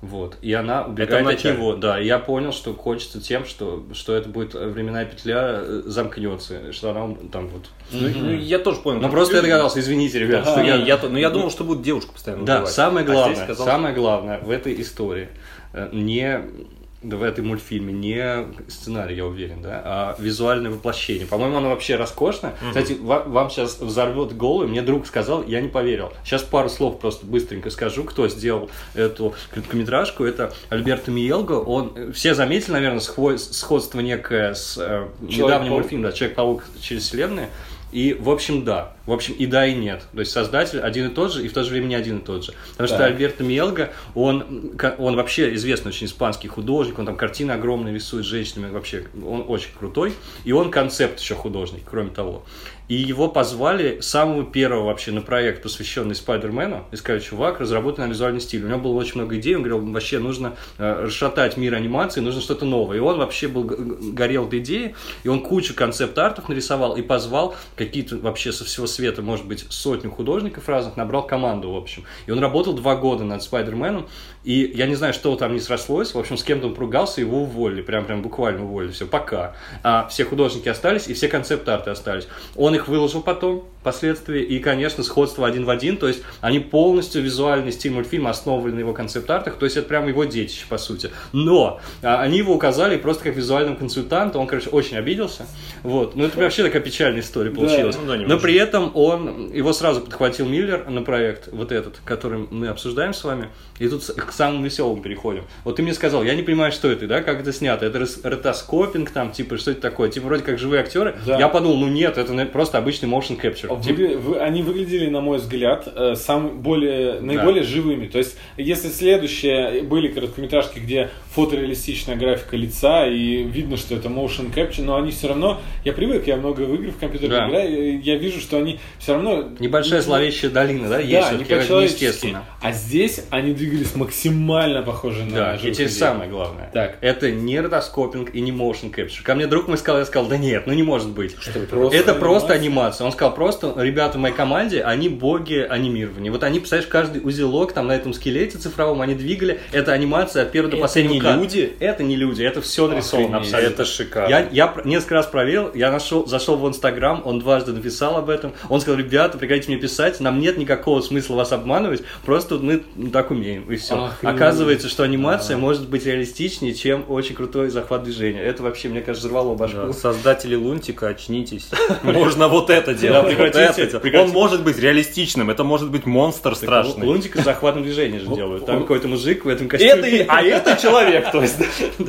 Вот. 0.06 0.38
И 0.42 0.54
она 0.54 0.86
убегает 0.86 1.26
от 1.26 1.34
начале. 1.34 1.56
него. 1.58 1.76
Да. 1.76 2.00
И 2.00 2.06
я 2.06 2.20
понял, 2.20 2.52
что 2.52 2.74
кончится 2.74 3.20
тем, 3.20 3.46
что, 3.46 3.84
что 3.94 4.14
это 4.16 4.30
будет 4.30 4.54
временная 4.54 5.06
петля 5.06 5.60
э, 5.62 5.82
замкнется. 5.86 6.72
Что 6.72 6.92
она 6.92 7.16
там 7.32 7.48
вот. 7.48 7.66
Ну, 7.92 8.08
ну, 8.16 8.32
я 8.34 8.60
тоже 8.60 8.80
понял. 8.82 8.98
Ну 8.98 9.04
как 9.04 9.12
просто 9.12 9.36
я 9.38 9.42
догадался, 9.42 9.80
извините, 9.80 10.20
ребят, 10.20 10.42
Ага. 10.44 10.52
что 10.52 10.62
Не, 10.62 10.70
я. 10.70 10.76
я, 10.76 11.00
ну, 11.02 11.18
я 11.18 11.30
думал, 11.30 11.50
что 11.52 11.64
будет 11.64 11.82
девушку 11.82 12.14
постоянно 12.14 12.46
Да, 12.46 12.58
убивать. 12.58 12.74
самое 12.74 13.06
А 13.06 13.12
главное, 13.12 13.44
сказал, 13.44 13.66
самое 13.66 13.96
главное 13.96 14.40
в 14.40 14.50
этой 14.52 14.80
истории 14.82 15.30
э, 15.74 15.90
не 15.92 16.42
да, 16.75 16.75
в 17.14 17.24
этой 17.24 17.44
мультфильме 17.44 17.94
не 17.94 18.48
сценарий, 18.70 19.16
я 19.16 19.26
уверен, 19.26 19.62
да, 19.62 19.82
а 19.86 20.16
визуальное 20.20 20.72
воплощение. 20.72 21.26
По-моему, 21.28 21.58
оно 21.58 21.70
вообще 21.70 21.96
роскошно. 21.96 22.54
Кстати, 22.70 22.94
ва- 23.00 23.24
вам 23.26 23.50
сейчас 23.50 23.80
взорвет 23.80 24.36
голову. 24.36 24.68
Мне 24.68 24.82
друг 24.82 25.06
сказал, 25.08 25.44
я 25.44 25.62
не 25.62 25.68
поверил. 25.68 26.12
Сейчас 26.24 26.42
пару 26.44 26.70
слов 26.70 27.00
просто 27.00 27.26
быстренько 27.26 27.70
скажу, 27.70 28.04
кто 28.04 28.28
сделал 28.28 28.70
эту 28.94 29.34
короткометражку. 29.52 30.24
Это 30.24 30.54
Альберто 30.70 31.12
Миелго. 31.12 31.54
Он, 31.54 32.14
все 32.14 32.34
заметили, 32.34 32.72
наверное, 32.74 33.00
схо- 33.00 33.38
сходство 33.38 34.00
некое 34.00 34.54
с 34.54 34.78
э, 34.78 35.08
недавним 35.22 35.72
мультфильмом, 35.72 36.10
да, 36.10 36.12
Человек-паук 36.12 36.64
через 36.82 37.04
вселенную. 37.04 37.48
И, 37.96 38.14
в 38.14 38.30
общем, 38.30 38.66
да. 38.66 38.92
В 39.06 39.14
общем, 39.14 39.36
и 39.36 39.46
да, 39.46 39.66
и 39.66 39.74
нет. 39.74 40.04
То 40.14 40.20
есть 40.20 40.34
создатель 40.34 40.82
один 40.82 41.08
и 41.08 41.14
тот 41.14 41.32
же, 41.32 41.46
и 41.46 41.48
в 41.48 41.54
то 41.54 41.64
же 41.64 41.72
время 41.72 41.86
не 41.86 41.96
один 41.96 42.18
и 42.18 42.22
тот 42.22 42.44
же. 42.44 42.54
Потому 42.72 42.88
что 42.90 42.98
Так. 42.98 43.08
Альберто 43.08 43.46
Миелго, 43.46 43.94
он, 44.16 44.74
он 44.98 45.16
вообще 45.16 45.56
известный 45.56 45.90
очень 45.90 46.08
испанский 46.08 46.50
художник, 46.50 47.00
он 47.00 47.06
там 47.06 47.16
картины 47.16 47.54
огромные 47.54 47.96
рисует 47.96 48.26
с 48.26 48.28
женщинами, 48.28 48.70
вообще, 48.70 49.06
он 49.26 49.46
очень 49.48 49.70
крутой. 49.80 50.12
И 50.44 50.52
он 50.52 50.72
концепт 50.72 51.22
еще 51.22 51.36
художник, 51.36 51.84
кроме 51.90 52.10
того. 52.10 52.44
И 52.88 52.96
его 52.96 53.28
позвали 53.28 54.00
самого 54.02 54.44
первого 54.44 54.86
вообще 54.86 55.12
на 55.12 55.22
проект, 55.22 55.64
посвященный 55.64 56.16
Спайдермену, 56.16 56.86
и 56.92 56.96
сказали, 56.96 57.22
чувак, 57.22 57.60
разработай 57.60 58.06
на 58.06 58.10
визуальный 58.10 58.42
стиль. 58.42 58.64
У 58.64 58.68
него 58.68 58.80
было 58.80 58.94
очень 58.94 59.16
много 59.16 59.38
идей, 59.38 59.56
он 59.56 59.64
говорил, 59.64 59.92
вообще 59.92 60.20
нужно 60.20 60.56
э, 60.78 61.06
расшатать 61.06 61.58
мир 61.58 61.74
анимации, 61.74 62.22
нужно 62.22 62.42
что-то 62.42 62.66
новое. 62.66 62.98
И 62.98 63.00
он 63.00 63.18
вообще 63.18 63.48
был, 63.48 63.64
горел 63.64 64.48
этой 64.48 64.60
идеей, 64.60 64.96
и 65.24 65.28
он 65.28 65.42
кучу 65.42 65.74
концепт-артов 65.74 66.48
нарисовал 66.48 66.96
и 66.96 67.02
позвал 67.02 67.56
какие-то 67.76 68.18
вообще 68.18 68.52
со 68.52 68.66
всего 68.66 68.86
света, 68.86 69.22
может 69.22 69.48
быть, 69.48 69.66
сотню 69.70 70.12
художников 70.12 70.70
разных, 70.70 70.96
набрал 70.96 71.26
команду, 71.26 71.72
в 71.72 71.78
общем. 71.78 72.04
И 72.28 72.32
он 72.32 72.40
работал 72.40 72.74
два 72.74 72.96
года 72.96 73.24
над 73.24 73.42
Спайдерменом, 73.42 74.08
и 74.46 74.72
я 74.76 74.86
не 74.86 74.94
знаю, 74.94 75.14
что 75.14 75.36
там 75.36 75.54
не 75.54 75.60
срослось, 75.60 76.14
в 76.14 76.20
общем, 76.20 76.38
с 76.38 76.44
кем-то 76.44 76.68
он 76.68 76.76
поругался, 76.76 77.20
его 77.20 77.42
уволили, 77.42 77.82
прям, 77.82 78.06
прям 78.06 78.22
буквально 78.22 78.64
уволили, 78.64 78.92
все, 78.92 79.08
пока. 79.08 79.56
А 79.82 80.08
все 80.08 80.24
художники 80.24 80.70
остались, 80.70 81.08
и 81.08 81.16
все 81.16 81.28
концепт-арты 81.28 81.90
остались. 81.90 82.28
Он 82.56 82.76
их 82.76 82.88
выложил 82.88 83.24
потом, 83.24 83.66
впоследствии, 83.86 84.42
и, 84.42 84.58
конечно, 84.58 85.04
сходство 85.04 85.46
один 85.46 85.64
в 85.64 85.70
один, 85.70 85.98
то 85.98 86.08
есть 86.08 86.24
они 86.42 86.60
полностью 86.60 87.22
визуальный 87.22 87.72
стиль 87.72 87.92
мультфильма 87.92 88.32
основаны 88.32 88.72
на 88.72 88.80
его 88.80 88.94
концепт-артах, 88.94 89.58
то 89.60 89.66
есть 89.66 89.78
это 89.78 89.88
прям 89.88 90.08
его 90.08 90.24
детище, 90.24 90.66
по 90.68 90.80
сути. 90.80 91.12
Но 91.34 91.80
а, 92.02 92.20
они 92.22 92.40
его 92.40 92.56
указали 92.56 92.98
просто 92.98 93.26
как 93.26 93.36
визуального 93.36 93.76
консультанта, 93.76 94.40
он, 94.40 94.48
короче, 94.48 94.72
очень 94.72 94.98
обиделся, 94.98 95.46
вот, 95.84 96.16
ну 96.16 96.26
это 96.26 96.40
вообще 96.40 96.64
такая 96.64 96.82
печальная 96.82 97.22
история 97.22 97.52
получилась. 97.52 97.96
ну 97.96 98.08
да, 98.08 98.18
Но 98.18 98.40
при 98.40 98.56
этом 98.56 98.90
он, 98.96 99.52
его 99.54 99.72
сразу 99.72 100.02
подхватил 100.02 100.48
Миллер 100.48 100.90
на 100.90 101.04
проект, 101.04 101.50
вот 101.52 101.72
этот, 101.72 102.00
который 102.06 102.48
мы 102.50 102.70
обсуждаем 102.70 103.14
с 103.14 103.24
вами, 103.24 103.50
и 103.78 103.88
тут 103.88 104.04
к 104.04 104.32
самому 104.32 104.66
веселому 104.66 105.00
переходим. 105.00 105.44
Вот 105.64 105.76
ты 105.76 105.84
мне 105.84 105.94
сказал, 105.94 106.24
я 106.24 106.34
не 106.34 106.42
понимаю, 106.42 106.72
что 106.72 106.90
это, 106.90 107.06
да, 107.06 107.22
как 107.22 107.42
это 107.42 107.54
снято, 107.54 107.86
это 107.86 108.04
ротоскопинг 108.24 109.12
там, 109.12 109.32
типа, 109.32 109.58
что 109.58 109.70
это 109.70 109.82
такое, 109.82 110.10
типа, 110.10 110.26
вроде 110.26 110.42
как 110.42 110.58
живые 110.58 110.82
актеры. 110.82 111.18
Да. 111.24 111.38
Я 111.38 111.50
подумал, 111.50 111.78
ну 111.78 111.88
нет, 111.88 112.18
это 112.18 112.34
просто 112.48 112.80
обычный 112.80 113.08
motion 113.08 113.40
capture. 113.40 113.75
Выгля- 113.82 114.18
вы- 114.18 114.40
они 114.40 114.62
выглядели, 114.62 115.08
на 115.10 115.22
мой 115.22 115.38
взгляд, 115.38 115.88
э, 115.94 116.16
сам, 116.16 116.62
более, 116.62 117.20
наиболее 117.20 117.64
живыми. 117.64 118.08
То 118.08 118.18
есть, 118.18 118.38
если 118.58 118.90
следующие 118.90 119.84
были 119.84 120.08
короткометражки, 120.10 120.80
где 120.80 121.10
фотореалистичная 121.36 122.16
графика 122.16 122.56
лица, 122.56 123.06
и 123.08 123.44
видно, 123.44 123.78
что 123.78 123.96
это 123.96 124.08
motion 124.08 124.54
capture, 124.54 124.84
но 124.84 124.96
они 124.96 125.12
все 125.12 125.28
равно... 125.28 125.60
Я 125.84 125.94
привык, 125.94 126.28
я 126.28 126.38
много 126.38 126.62
в 126.62 126.74
игры 126.76 126.92
в 126.92 126.98
компьютерных 126.98 127.38
Да. 127.38 127.48
играю, 127.50 128.02
я 128.02 128.16
вижу, 128.16 128.40
что 128.40 128.58
они 128.58 128.80
все 129.00 129.14
равно... 129.14 129.50
Небольшая 129.60 130.02
зловещая 130.02 130.50
долина, 130.52 130.90
да, 130.90 131.00
есть 131.00 131.30
Да, 131.30 131.36
не 131.38 131.44
как 131.44 131.62
по-человечески. 131.62 132.04
естественно. 132.06 132.46
А 132.62 132.72
здесь 132.72 133.22
они 133.30 133.54
двигались 133.54 133.96
максимально 133.96 134.82
похожи 134.82 135.24
на 135.26 135.36
Да, 135.36 135.56
и 135.56 135.58
теперь 135.58 135.72
людей. 135.72 135.90
самое 135.90 136.30
главное. 136.30 136.70
Так. 136.74 136.98
Это 137.02 137.32
не 137.32 137.60
ротоскопинг 137.60 138.34
и 138.34 138.42
не 138.42 138.52
motion 138.52 138.94
capture. 138.94 139.22
Ко 139.24 139.36
мне 139.36 139.48
друг 139.48 139.68
мой 139.68 139.78
сказал, 139.78 140.00
я 140.00 140.06
сказал, 140.06 140.30
да 140.30 140.38
нет, 140.38 140.68
ну 140.68 140.74
не 140.74 140.84
может 140.84 141.10
быть. 141.10 141.36
Просто 141.36 141.60
это 141.92 142.14
просто 142.16 142.54
анимация? 142.54 142.56
анимация. 142.56 143.06
Он 143.06 143.12
сказал, 143.12 143.36
просто 143.36 143.74
ребята 143.78 144.18
в 144.18 144.22
моей 144.22 144.36
команде, 144.36 144.82
они 144.82 145.10
боги 145.10 145.66
анимирования. 145.70 146.32
Вот 146.32 146.44
они, 146.44 146.60
представляешь, 146.60 146.90
каждый 146.90 147.22
узелок 147.24 147.74
там 147.74 147.88
на 147.88 147.94
этом 147.94 148.14
скелете 148.14 148.58
цифровом 148.58 149.02
они 149.02 149.16
двигали. 149.16 149.60
Это 149.72 149.92
анимация 149.92 150.44
от 150.44 150.52
первого 150.52 150.72
до 150.72 150.78
Это 150.78 150.82
последнего 150.84 151.25
кадра. 151.26 151.42
люди? 151.42 151.74
Это 151.80 152.04
не 152.04 152.16
люди, 152.16 152.44
это 152.44 152.62
все 152.62 152.88
нарисовано 152.88 153.38
Охренеть. 153.38 153.54
абсолютно. 153.54 153.74
Это 153.74 153.86
шикарно. 153.86 154.30
Я, 154.30 154.48
я 154.52 154.74
несколько 154.86 155.16
раз 155.16 155.26
проверил, 155.28 155.72
я 155.74 155.92
нашел, 155.92 156.26
зашел 156.26 156.58
в 156.58 156.68
Инстаграм, 156.68 157.22
он 157.26 157.40
дважды 157.40 157.74
написал 157.74 158.18
об 158.18 158.30
этом. 158.30 158.54
Он 158.70 158.82
сказал, 158.82 159.00
ребята, 159.00 159.38
прекратите 159.38 159.72
мне 159.72 159.80
писать, 159.82 160.20
нам 160.20 160.40
нет 160.40 160.58
никакого 160.58 161.02
смысла 161.02 161.36
вас 161.36 161.52
обманывать, 161.52 162.04
просто 162.26 162.56
мы 162.56 162.84
так 163.12 163.32
умеем, 163.32 163.72
и 163.72 163.76
все. 163.76 163.96
Охренеть. 164.06 164.36
Оказывается, 164.36 164.90
что 164.90 165.04
анимация 165.04 165.58
может 165.58 165.88
быть 165.90 166.06
реалистичнее, 166.06 166.74
чем 166.74 167.06
очень 167.08 167.36
крутой 167.36 167.70
захват 167.70 168.04
движения. 168.04 168.42
Это 168.42 168.64
вообще, 168.64 168.90
мне 168.90 169.02
кажется, 169.02 169.28
взорвало 169.28 169.56
башку. 169.56 169.78
Да, 169.88 169.94
Создатели 169.94 170.56
Лунтика, 170.56 171.08
очнитесь. 171.08 171.70
Можно 172.04 172.48
вот 172.48 172.70
это 172.70 172.94
Да, 172.94 172.96
делать. 172.96 174.16
Он 174.16 174.30
может 174.30 174.64
быть 174.64 174.78
реалистичным, 174.80 175.50
это 175.50 175.64
может 175.64 175.90
быть 175.90 176.06
монстр 176.06 176.56
страшный. 176.56 177.06
Лунтика 177.06 177.42
с 177.42 177.46
захватом 177.46 177.84
движения 177.84 178.20
же 178.20 178.28
делают. 178.28 178.66
Там 178.66 178.82
какой-то 178.82 179.08
мужик 179.08 179.46
в 179.46 179.48
этом 179.48 179.68
костюме. 179.68 180.26
А 180.28 180.42
это 180.42 180.78
человек, 180.82 181.15
то 181.22 181.42
есть. 181.42 181.58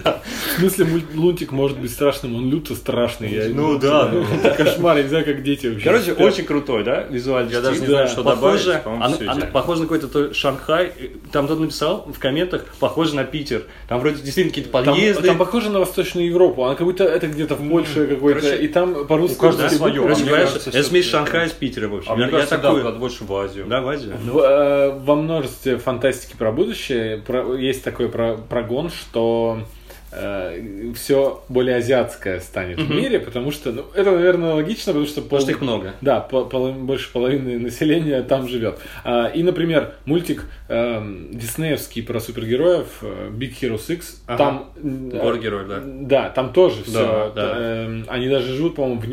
Да. 0.04 0.20
В 0.56 0.60
смысле, 0.60 1.02
Лунтик 1.14 1.52
может 1.52 1.78
быть 1.78 1.90
страшным, 1.90 2.36
он 2.36 2.50
люто 2.50 2.74
страшный. 2.74 3.48
Ну 3.48 3.78
да. 3.78 4.12
Это 4.42 4.64
кошмар, 4.64 4.96
я 4.96 5.02
не 5.04 5.08
знаю, 5.08 5.24
как 5.24 5.42
дети 5.42 5.66
вообще. 5.68 5.84
Короче, 5.84 6.12
очень 6.12 6.44
крутой, 6.44 6.84
да, 6.84 7.02
визуальный 7.02 7.52
Я 7.52 7.60
даже 7.60 7.80
не 7.80 7.86
знаю, 7.86 8.08
что 8.08 8.22
Похоже, 8.24 8.82
добавить. 8.84 9.52
похоже 9.52 9.80
на 9.82 9.86
какой-то 9.86 10.08
то 10.08 10.34
Шанхай. 10.34 10.92
Там 11.32 11.46
кто-то 11.46 11.62
написал 11.62 12.06
в 12.12 12.18
комментах, 12.18 12.64
похоже 12.80 13.14
на 13.14 13.24
Питер. 13.24 13.62
Там 13.88 14.00
вроде 14.00 14.16
действительно 14.16 14.50
какие-то 14.50 14.70
подъезды. 14.70 15.26
там 15.26 15.38
похоже 15.38 15.70
на 15.70 15.80
Восточную 15.80 16.26
Европу, 16.26 16.64
она 16.64 16.74
как 16.74 16.86
будто 16.86 17.04
это 17.04 17.26
где-то 17.26 17.54
в 17.54 17.68
Польше 17.68 18.06
какой-то, 18.06 18.54
и 18.54 18.68
там 18.68 19.06
по-русски... 19.06 19.36
все 19.36 19.68
своё. 19.68 19.94
буквы. 19.94 20.02
Короче 20.02 20.20
мне 20.22 20.28
говоря, 20.30 20.46
кажется, 20.46 20.70
это 20.70 20.82
смесь 20.82 21.08
Шанхая 21.08 21.48
с 21.48 21.52
Питером, 21.52 21.90
в 21.92 21.96
общем. 21.96 22.12
А 22.12 22.16
мне 22.16 22.24
я 22.24 22.30
кажется, 22.30 22.58
да, 22.58 22.90
больше 22.92 23.24
в 23.24 23.34
Азию. 23.34 23.66
Да, 23.68 23.80
в 23.80 23.88
Азию. 23.88 24.14
Э, 24.34 24.98
во 24.98 25.14
множестве 25.16 25.76
фантастики 25.78 26.34
про 26.36 26.52
будущее 26.52 27.22
есть 27.58 27.84
такой 27.84 28.08
про- 28.08 28.36
прогон, 28.36 28.90
что 28.96 29.60
все 30.94 31.42
более 31.48 31.76
азиатское 31.76 32.40
станет 32.40 32.78
в 32.78 32.90
мире, 32.90 33.18
потому 33.20 33.50
что, 33.50 33.72
ну, 33.72 33.84
это, 33.94 34.12
наверное, 34.12 34.54
логично, 34.54 34.92
потому 34.92 35.06
что... 35.06 35.20
Потому 35.20 35.40
что 35.42 35.50
их 35.50 35.60
много. 35.60 35.94
Да, 36.00 36.20
по- 36.20 36.44
поло- 36.44 36.72
больше 36.72 37.12
половины 37.12 37.58
населения 37.58 38.22
там 38.22 38.48
живет. 38.48 38.78
А, 39.04 39.26
и, 39.26 39.42
например, 39.42 39.94
мультик 40.06 40.46
эм, 40.68 41.28
диснеевский 41.32 42.02
про 42.02 42.20
супергероев 42.20 42.86
э, 43.02 43.30
Big 43.32 43.52
Hero 43.60 43.78
6, 43.84 44.22
Ага. 44.26 44.38
там... 44.38 44.70
м, 44.82 45.10
э, 45.10 45.20
Город 45.20 45.40
герой, 45.42 45.66
да. 45.68 45.82
Да, 45.84 46.30
там 46.30 46.52
тоже 46.52 46.82
все. 46.84 47.32
да. 47.34 47.86
они 48.08 48.28
даже 48.28 48.54
живут, 48.54 48.76
по-моему, 48.76 49.00
в 49.00 49.08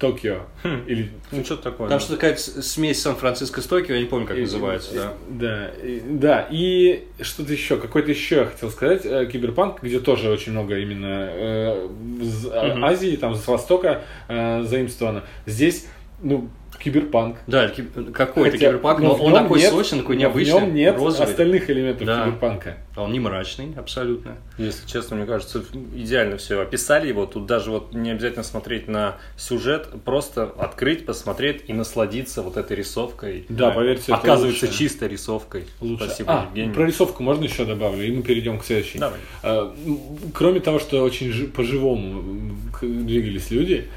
Нью-Токио. 0.00 0.42
Или 0.86 1.10
Ну, 1.32 1.44
что-то 1.44 1.64
такое. 1.64 1.88
Там 1.88 2.00
что 2.00 2.14
какая-то 2.14 2.40
с- 2.40 2.62
смесь 2.62 3.02
Сан-Франциско 3.02 3.60
с 3.60 3.66
Токио, 3.66 3.94
я 3.94 4.00
не 4.00 4.06
помню, 4.06 4.26
как 4.26 4.36
И- 4.38 4.42
называется, 4.42 4.94
да. 4.94 5.12
Да, 5.28 5.68
и, 5.82 6.00
да, 6.04 6.46
и 6.50 7.04
что-то 7.20 7.52
еще, 7.52 7.76
какой-то 7.78 8.10
еще 8.10 8.36
я 8.36 8.44
хотел 8.46 8.70
сказать, 8.70 9.02
э, 9.04 9.26
Киберпанк, 9.26 9.82
где 9.82 9.98
тоже 10.00 10.30
очень 10.30 10.52
много 10.52 10.78
именно 10.78 11.28
э, 11.30 11.88
из 12.20 12.46
а- 12.46 12.78
Азии, 12.82 13.16
там, 13.16 13.34
с 13.34 13.46
Востока 13.46 14.02
э, 14.28 14.62
заимствовано. 14.64 15.24
Здесь, 15.46 15.86
ну, 16.22 16.48
Киберпанк. 16.78 17.38
Да, 17.46 17.64
это 17.64 17.82
какой-то 18.12 18.52
Хотя- 18.52 18.68
киберпанк, 18.68 19.00
но 19.00 19.16
но 19.16 19.24
он 19.24 19.32
такой 19.34 19.60
нет- 19.60 19.70
сочный, 19.70 19.98
такой 20.00 20.16
необычный, 20.16 20.52
В 20.60 20.62
нем 20.64 20.74
нет 20.74 20.96
розовый. 20.96 21.28
остальных 21.30 21.68
элементов 21.70 22.06
Да. 22.06 22.24
Киберпанка. 22.24 22.76
Он 22.96 23.12
не 23.12 23.20
мрачный, 23.20 23.74
абсолютно. 23.76 24.36
Если 24.58 24.86
честно, 24.88 25.16
мне 25.16 25.26
кажется, 25.26 25.62
идеально 25.94 26.36
все 26.36 26.60
описали 26.60 27.08
его. 27.08 27.26
Тут 27.26 27.46
даже 27.46 27.70
вот 27.70 27.94
не 27.94 28.10
обязательно 28.10 28.42
смотреть 28.42 28.88
на 28.88 29.16
сюжет, 29.36 29.88
просто 30.04 30.44
открыть, 30.58 31.06
посмотреть 31.06 31.62
и 31.68 31.72
насладиться 31.72 32.42
вот 32.42 32.56
этой 32.56 32.76
рисовкой. 32.76 33.46
Да, 33.48 33.70
поверьте, 33.70 34.04
это 34.12 34.16
Оказывается, 34.16 34.66
лучше. 34.66 34.78
чистой 34.78 35.08
рисовкой. 35.08 35.64
Лучше. 35.80 36.04
Спасибо, 36.06 36.32
а, 36.32 36.44
Евгений. 36.46 36.72
про 36.72 36.86
рисовку 36.86 37.22
можно 37.22 37.44
еще 37.44 37.64
добавлю, 37.64 38.04
и 38.04 38.10
мы 38.10 38.22
перейдем 38.22 38.58
к 38.58 38.64
следующей. 38.64 38.98
Давай. 38.98 39.18
А, 39.42 39.72
м, 39.86 39.98
Кроме 40.34 40.60
того, 40.60 40.78
что 40.80 41.02
очень 41.02 41.30
жи- 41.32 41.46
по-живому 41.46 42.56
двигались 42.82 43.50
люди, 43.50 43.88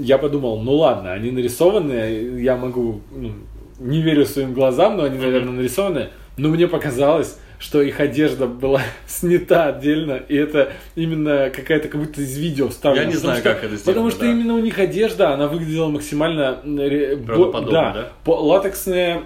я 0.00 0.18
подумал, 0.18 0.60
ну 0.62 0.74
ладно, 0.74 1.12
они 1.12 1.30
нарисованы, 1.30 2.38
я 2.40 2.56
могу, 2.56 3.00
ну, 3.14 3.32
не 3.78 4.00
верю 4.02 4.24
своим 4.26 4.52
глазам, 4.54 4.96
но 4.96 5.04
они, 5.04 5.18
наверное, 5.18 5.52
нарисованы, 5.52 6.08
но 6.36 6.48
мне 6.48 6.66
показалось, 6.68 7.38
что 7.58 7.80
их 7.82 8.00
одежда 8.00 8.46
была 8.46 8.82
снята 9.06 9.66
отдельно, 9.68 10.20
и 10.28 10.36
это 10.36 10.72
именно 10.94 11.50
какая-то 11.50 11.88
как 11.88 12.00
будто 12.00 12.20
из 12.20 12.36
видео 12.38 12.68
вставлена. 12.68 13.04
Я 13.04 13.08
не 13.10 13.16
знаю, 13.16 13.40
что- 13.40 13.50
как 13.54 13.64
это 13.64 13.76
сделано, 13.76 13.84
Потому 13.86 14.10
что 14.10 14.20
да. 14.20 14.30
именно 14.30 14.54
у 14.54 14.60
них 14.60 14.78
одежда, 14.78 15.32
она 15.34 15.46
выглядела 15.48 15.88
максимально... 15.88 16.58
бо- 16.64 17.16
Правдоподобно, 17.26 17.70
да? 17.72 18.08
по- 18.24 18.38
латексные 18.42 19.22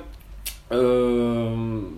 эм, 0.71 1.89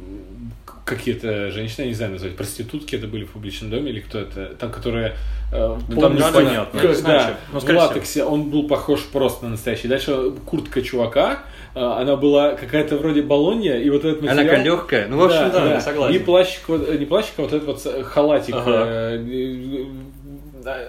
какие-то 0.84 1.50
женщины, 1.50 1.82
я 1.84 1.88
не 1.88 1.94
знаю 1.94 2.12
назвать, 2.12 2.36
проститутки 2.36 2.96
это 2.96 3.06
были 3.06 3.24
в 3.24 3.30
публичном 3.30 3.70
доме 3.70 3.90
или 3.90 4.00
кто 4.00 4.18
это, 4.18 4.54
там, 4.58 4.70
которые 4.72 5.14
э, 5.52 5.76
Ну, 5.88 6.00
там 6.00 6.16
непонятно. 6.16 6.80
Да, 6.82 6.94
что- 6.94 7.36
ну, 7.52 7.60
в 7.60 7.76
латексе 7.76 8.24
он 8.24 8.50
был 8.50 8.66
похож 8.66 9.00
просто 9.02 9.44
на 9.44 9.52
настоящий. 9.52 9.86
Дальше 9.88 10.32
куртка 10.44 10.82
чувака, 10.82 11.40
э, 11.74 11.80
она 11.80 12.16
была 12.16 12.52
какая-то 12.52 12.96
вроде 12.96 13.22
баллонья, 13.22 13.78
и 13.78 13.88
вот 13.90 14.04
этот 14.04 14.22
Она 14.22 14.32
материал... 14.32 14.48
такая 14.48 14.64
легкая. 14.64 15.08
Ну, 15.08 15.18
в 15.18 15.24
общем, 15.24 15.50
да, 15.52 15.74
я 15.74 15.80
согласен. 15.80 16.16
И 16.16 16.18
плащик, 16.18 16.62
э, 16.68 16.96
не 16.98 17.06
плащик, 17.06 17.34
а 17.38 17.42
вот 17.42 17.52
этот 17.52 17.66
вот 17.66 17.86
э, 17.86 18.02
халатик 18.02 18.54
Ага. 18.56 18.84
э, 18.86 19.84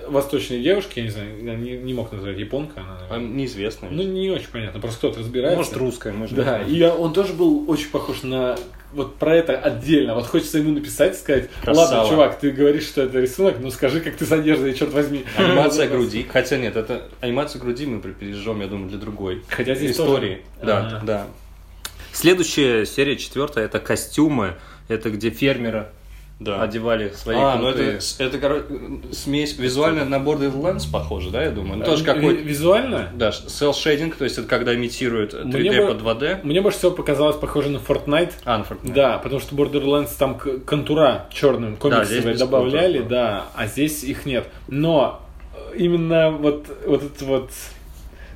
восточной 0.08 0.62
девушки, 0.62 1.00
я 1.00 1.06
не 1.06 1.12
знаю, 1.12 1.44
я 1.44 1.56
не, 1.56 1.72
не 1.78 1.94
мог 1.94 2.12
назвать 2.12 2.38
японка, 2.38 2.82
она, 2.82 2.98
А, 3.10 3.14
наверное. 3.14 3.36
Неизвестно. 3.38 3.88
Ну, 3.92 4.04
не 4.04 4.30
очень 4.30 4.50
понятно, 4.52 4.80
просто 4.80 4.98
кто-то 5.00 5.20
разбирается. 5.20 5.58
Может, 5.58 5.78
русская, 5.78 6.14
может, 6.14 6.36
Да, 6.36 6.60
нет. 6.64 6.70
и 6.70 6.84
он 6.84 7.14
тоже 7.14 7.34
был 7.34 7.70
очень 7.70 7.90
похож 7.90 8.24
на 8.24 8.58
вот 8.94 9.16
про 9.16 9.36
это 9.36 9.58
отдельно. 9.58 10.14
Вот 10.14 10.28
хочется 10.28 10.60
ему 10.60 10.72
написать, 10.72 11.18
сказать, 11.18 11.50
Красава. 11.64 11.96
ладно, 11.96 12.10
чувак, 12.10 12.40
ты 12.40 12.52
говоришь, 12.52 12.84
что 12.86 13.02
это 13.02 13.20
рисунок, 13.20 13.56
ну 13.60 13.72
скажи, 13.72 14.02
как 14.02 14.16
ты 14.16 14.26
с 14.26 14.32
одеждой, 14.32 14.76
черт 14.76 14.94
возьми. 14.94 15.26
Анимация 15.36 15.88
груди. 15.88 16.26
Хотя 16.32 16.58
нет, 16.58 16.76
это 16.76 17.10
анимацию 17.20 17.60
груди 17.62 17.88
мы 17.88 18.00
припережем, 18.02 18.62
я 18.62 18.68
думаю, 18.68 18.90
для 18.90 19.00
другой 19.00 19.42
Хотя 19.50 19.74
здесь 19.74 19.92
истории. 19.94 20.44
тоже. 20.60 20.68
Да, 20.68 20.78
Ага. 20.88 21.02
да. 21.06 21.28
Следующая 22.12 22.86
серия, 22.86 23.16
четвертая, 23.18 23.66
это 23.66 23.80
костюмы. 23.80 24.56
Это 24.90 25.10
где 25.10 25.30
фермера 25.32 25.90
Да. 26.40 26.62
одевали 26.62 27.10
свои 27.16 27.38
А, 27.38 27.56
ну 27.58 27.70
это, 27.70 28.00
это 28.20 28.38
короче, 28.38 28.66
смесь 29.12 29.58
визуально 29.58 30.04
на 30.04 30.16
Borderlands 30.16 30.84
похоже, 30.92 31.30
да, 31.30 31.44
я 31.44 31.52
думаю? 31.52 31.80
Ну, 31.80 31.86
тоже 31.86 32.04
какой 32.04 32.36
Визуально? 32.36 33.12
Да, 33.16 33.30
cell 33.30 33.72
shading, 33.72 34.14
то 34.18 34.24
есть 34.24 34.38
это 34.38 34.48
когда 34.48 34.76
имитирует 34.76 35.34
3D 35.34 35.46
Мне 35.46 35.88
под 35.88 36.02
2D. 36.02 36.40
Мне 36.44 36.62
больше 36.62 36.80
всего 36.80 36.92
показалось 36.92 37.38
похоже 37.38 37.70
на 37.70 37.78
Fortnite. 37.78 38.34
Анфорд. 38.44 38.80
Да, 38.84 39.20
потому 39.20 39.40
что 39.40 39.56
Borderlands 39.56 40.12
там 40.18 40.38
контура 40.38 41.28
черным 41.32 41.72
здесь 41.72 41.82
комиксовые 41.82 42.34
без 42.34 42.40
добавляли, 42.40 42.98
контура, 42.98 43.10
да, 43.10 43.46
а 43.56 43.68
здесь 43.68 44.04
их 44.04 44.26
нет. 44.26 44.48
Но 44.68 45.22
именно 45.76 46.32
вот, 46.32 46.66
вот 46.86 47.04
эта 47.04 47.26
вот 47.26 47.52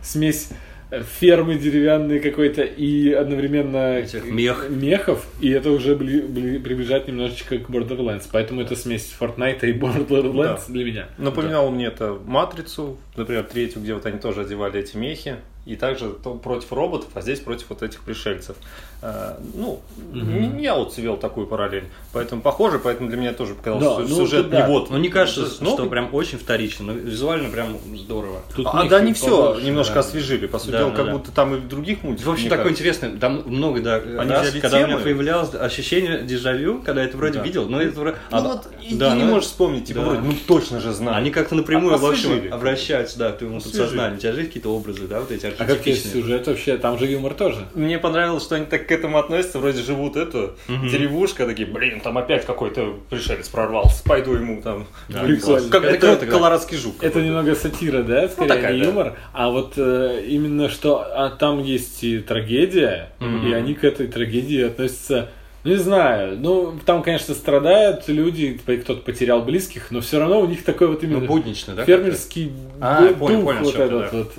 смесь 0.01 0.49
фермы 0.91 1.55
деревянной 1.55 2.19
какой-то 2.19 2.61
и 2.63 3.11
одновременно 3.11 3.97
Этих 3.97 4.25
мех. 4.25 4.67
мехов, 4.69 5.25
и 5.41 5.49
это 5.49 5.71
уже 5.71 5.95
бли- 5.95 6.25
бли- 6.25 6.59
приближает 6.59 7.07
немножечко 7.07 7.57
к 7.57 7.69
Borderlands. 7.69 8.27
Поэтому 8.31 8.61
это 8.61 8.75
смесь 8.75 9.13
Fortnite 9.19 9.65
и 9.69 9.73
Borderlands 9.73 10.61
для 10.69 10.85
меня. 10.85 11.09
Напоминал 11.17 11.71
мне 11.71 11.87
это 11.87 12.17
Матрицу, 12.25 12.97
например, 13.15 13.43
третью, 13.43 13.81
где 13.81 13.93
вот 13.93 14.05
они 14.05 14.19
тоже 14.19 14.41
одевали 14.41 14.79
эти 14.79 14.95
мехи. 14.95 15.35
И 15.65 15.75
также 15.75 16.07
против 16.11 16.71
роботов, 16.71 17.09
а 17.13 17.19
здесь 17.19 17.41
против 17.41 17.65
вот 17.67 17.83
этих 17.83 17.99
пришельцев. 18.03 18.55
А, 18.99 19.39
ну, 19.53 19.79
не- 20.11 20.63
я 20.63 20.73
вот 20.75 20.97
вел 20.97 21.17
такую 21.17 21.45
параллель. 21.45 21.83
Поэтому 22.13 22.41
похоже, 22.41 22.79
поэтому 22.79 23.09
для 23.09 23.17
меня 23.19 23.31
тоже 23.31 23.53
показалось, 23.53 23.85
Да, 23.85 23.93
что 24.07 24.15
ну, 24.15 24.25
сюжет 24.25 24.41
тут 24.43 24.51
да. 24.51 24.61
не 24.61 24.73
вот. 24.73 24.89
Ну, 24.89 24.97
не 24.97 25.09
кажется, 25.09 25.47
Ну, 25.63 25.73
что 25.75 25.85
прям 25.85 26.09
очень 26.15 26.39
вторично, 26.39 26.85
но 26.87 26.93
визуально 26.93 27.49
прям 27.49 27.77
здорово. 27.95 28.41
Тут 28.55 28.65
А, 28.71 28.85
да, 28.85 28.99
не 29.01 29.13
все 29.13 29.29
побольше, 29.29 29.65
немножко 29.67 29.93
да. 29.93 29.99
освежили. 29.99 30.47
По 30.47 30.57
сути 30.57 30.71
Да, 30.71 30.79
дела, 30.79 30.89
да, 30.89 30.95
как 30.95 31.05
да. 31.05 31.11
будто 31.11 31.31
там 31.31 31.53
и 31.53 31.57
в 31.59 31.67
других 31.67 32.01
мультиках. 32.01 32.27
В 32.27 32.31
общем, 32.33 32.49
такое 32.49 32.71
интересное, 32.71 33.15
там 33.17 33.43
много, 33.45 33.81
да, 33.81 33.97
Они 33.97 34.31
раз, 34.31 34.47
взяли 34.47 34.61
когда 34.61 34.77
у 34.77 34.79
меня 34.79 34.89
темы. 34.93 35.03
появлялось 35.03 35.53
ощущение 35.53 36.23
дежавю, 36.23 36.81
когда 36.81 37.01
я 37.03 37.07
это 37.07 37.17
вроде 37.17 37.37
Да. 37.37 37.43
видел, 37.45 37.69
но 37.69 37.79
это 37.79 37.99
вроде... 37.99 38.17
Ну 38.31 38.37
а, 38.37 38.41
вот, 38.41 38.67
и 38.81 38.95
да, 38.95 39.11
ты 39.11 39.17
не 39.17 39.23
ну, 39.25 39.29
можешь 39.33 39.49
вспомнить, 39.49 39.85
типа, 39.85 39.99
да. 39.99 40.05
вроде, 40.07 40.21
ну 40.21 40.33
точно 40.47 40.79
же 40.79 40.91
знаю. 40.93 41.17
Они 41.17 41.29
как-то 41.29 41.53
напрямую, 41.53 41.93
А- 41.93 41.97
в 41.99 42.05
общем, 42.05 42.51
обращаются, 42.51 43.19
да, 43.19 43.31
к 43.31 43.37
твоему 43.37 43.59
подсознанию. 43.61 44.17
У 44.17 44.19
тебя 44.19 44.33
же 44.33 44.43
какие-то 44.45 44.69
образы, 44.75 45.07
да, 45.07 45.19
вот 45.19 45.31
эти 45.31 45.45
А 45.45 45.51
как 45.51 45.69
архетипичные. 45.69 46.13
сюжет 46.13 46.47
вообще? 46.47 46.77
Там 46.77 46.97
же 46.97 47.05
юмор 47.05 47.35
тоже. 47.35 47.67
Мне 47.75 47.99
понравилось, 47.99 48.41
что 48.43 48.55
они 48.55 48.65
так 48.65 48.86
к 48.87 48.91
этому 48.91 49.17
относятся, 49.19 49.59
вроде 49.59 49.81
живут 49.81 50.15
это, 50.15 50.55
деревушка, 50.67 51.45
такие, 51.45 51.67
блин, 51.67 51.99
там 51.99 52.17
опять 52.17 52.45
какой-то 52.45 52.95
пришелец 53.09 53.47
прорвался, 53.49 54.03
пойду 54.03 54.33
ему 54.33 54.61
там. 54.61 54.87
Да, 55.09 55.21
вылезу». 55.23 55.55
прикольно. 55.55 55.69
Как 55.69 55.83
Это 55.83 56.19
да. 56.19 56.25
колорадский 56.25 56.77
жук. 56.77 56.95
Это 57.01 57.21
немного 57.21 57.55
сатира, 57.55 58.03
да, 58.03 58.27
скорее, 58.29 58.47
такая, 58.49 58.73
не 58.73 58.79
да. 58.81 58.85
юмор. 58.87 59.13
А 59.33 59.49
вот 59.49 59.73
э, 59.77 60.23
именно 60.27 60.69
что 60.69 60.99
а 61.01 61.29
там 61.29 61.61
есть 61.61 62.03
и 62.03 62.19
трагедия, 62.19 63.09
и 63.19 63.51
они 63.53 63.73
к 63.73 63.83
этой 63.83 64.07
трагедии 64.07 64.63
относятся. 64.63 65.29
Ну, 65.63 65.71
не 65.71 65.77
знаю, 65.79 66.37
ну, 66.39 66.75
там, 66.85 67.03
конечно, 67.03 67.33
страдают 67.33 68.07
люди, 68.07 68.57
кто-то 68.65 69.01
потерял 69.01 69.41
близких, 69.41 69.91
но 69.91 69.99
все 69.99 70.17
равно 70.19 70.39
у 70.39 70.45
них 70.47 70.63
такой 70.63 70.87
вот 70.87 71.03
именно 71.03 71.19
Ну, 71.19 71.25
буднично, 71.25 71.75
да? 71.75 71.83
фермерский 71.83 72.53
А, 72.79 73.01
ду- 73.07 73.15
понял, 73.15 73.37
дух 73.41 73.45
понял, 73.47 73.63
вот 73.63 73.75
этот 73.75 73.89
да. 73.89 74.09
вот. 74.17 74.33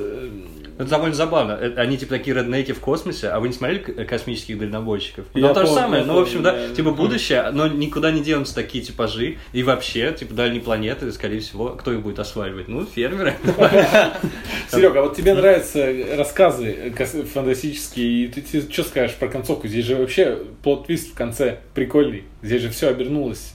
Э, 0.78 0.82
Это 0.82 0.90
довольно 0.90 1.14
забавно. 1.14 1.52
Э, 1.60 1.74
Они 1.76 1.96
типа 1.98 2.14
такие 2.16 2.36
реднеки 2.36 2.72
в 2.72 2.80
космосе, 2.80 3.28
а 3.28 3.40
вы 3.40 3.48
не 3.48 3.54
смотрели 3.54 3.78
к- 3.80 4.04
космических 4.06 4.58
дальнобойщиков? 4.58 5.24
Я 5.34 5.48
Ну, 5.48 5.54
то 5.54 5.66
же 5.66 5.72
самое, 5.72 6.02
я 6.02 6.06
ну, 6.06 6.14
в 6.14 6.18
общем, 6.18 6.42
да, 6.42 6.52
да. 6.52 6.74
типа 6.74 6.90
будущее, 6.92 7.50
но 7.52 7.66
никуда 7.68 8.10
не 8.10 8.22
денутся 8.22 8.54
такие 8.54 8.82
типажи. 8.84 9.38
И 9.52 9.62
вообще, 9.62 10.12
типа, 10.12 10.34
дальние 10.34 10.60
планеты, 10.62 11.10
скорее 11.12 11.40
всего, 11.40 11.70
кто 11.70 11.92
их 11.92 12.00
будет 12.00 12.18
осваивать? 12.18 12.68
Ну, 12.68 12.84
фермеры. 12.86 13.34
Серега, 14.70 15.00
а 15.00 15.02
вот 15.04 15.16
тебе 15.16 15.34
нравятся 15.34 15.86
рассказы 16.16 16.66
э, 16.70 16.90
кос- 16.90 17.26
фантастические, 17.32 18.24
и 18.24 18.28
ты, 18.28 18.60
что 18.70 18.82
скажешь 18.84 19.16
про 19.16 19.28
концовку? 19.28 19.66
Здесь 19.68 19.84
же 19.86 19.96
вообще 19.96 20.38
plot 20.62 20.85
twist 20.85 21.12
в 21.12 21.14
конце 21.14 21.58
прикольный. 21.74 22.24
Здесь 22.42 22.62
же 22.62 22.70
все 22.70 22.88
обернулось. 22.88 23.54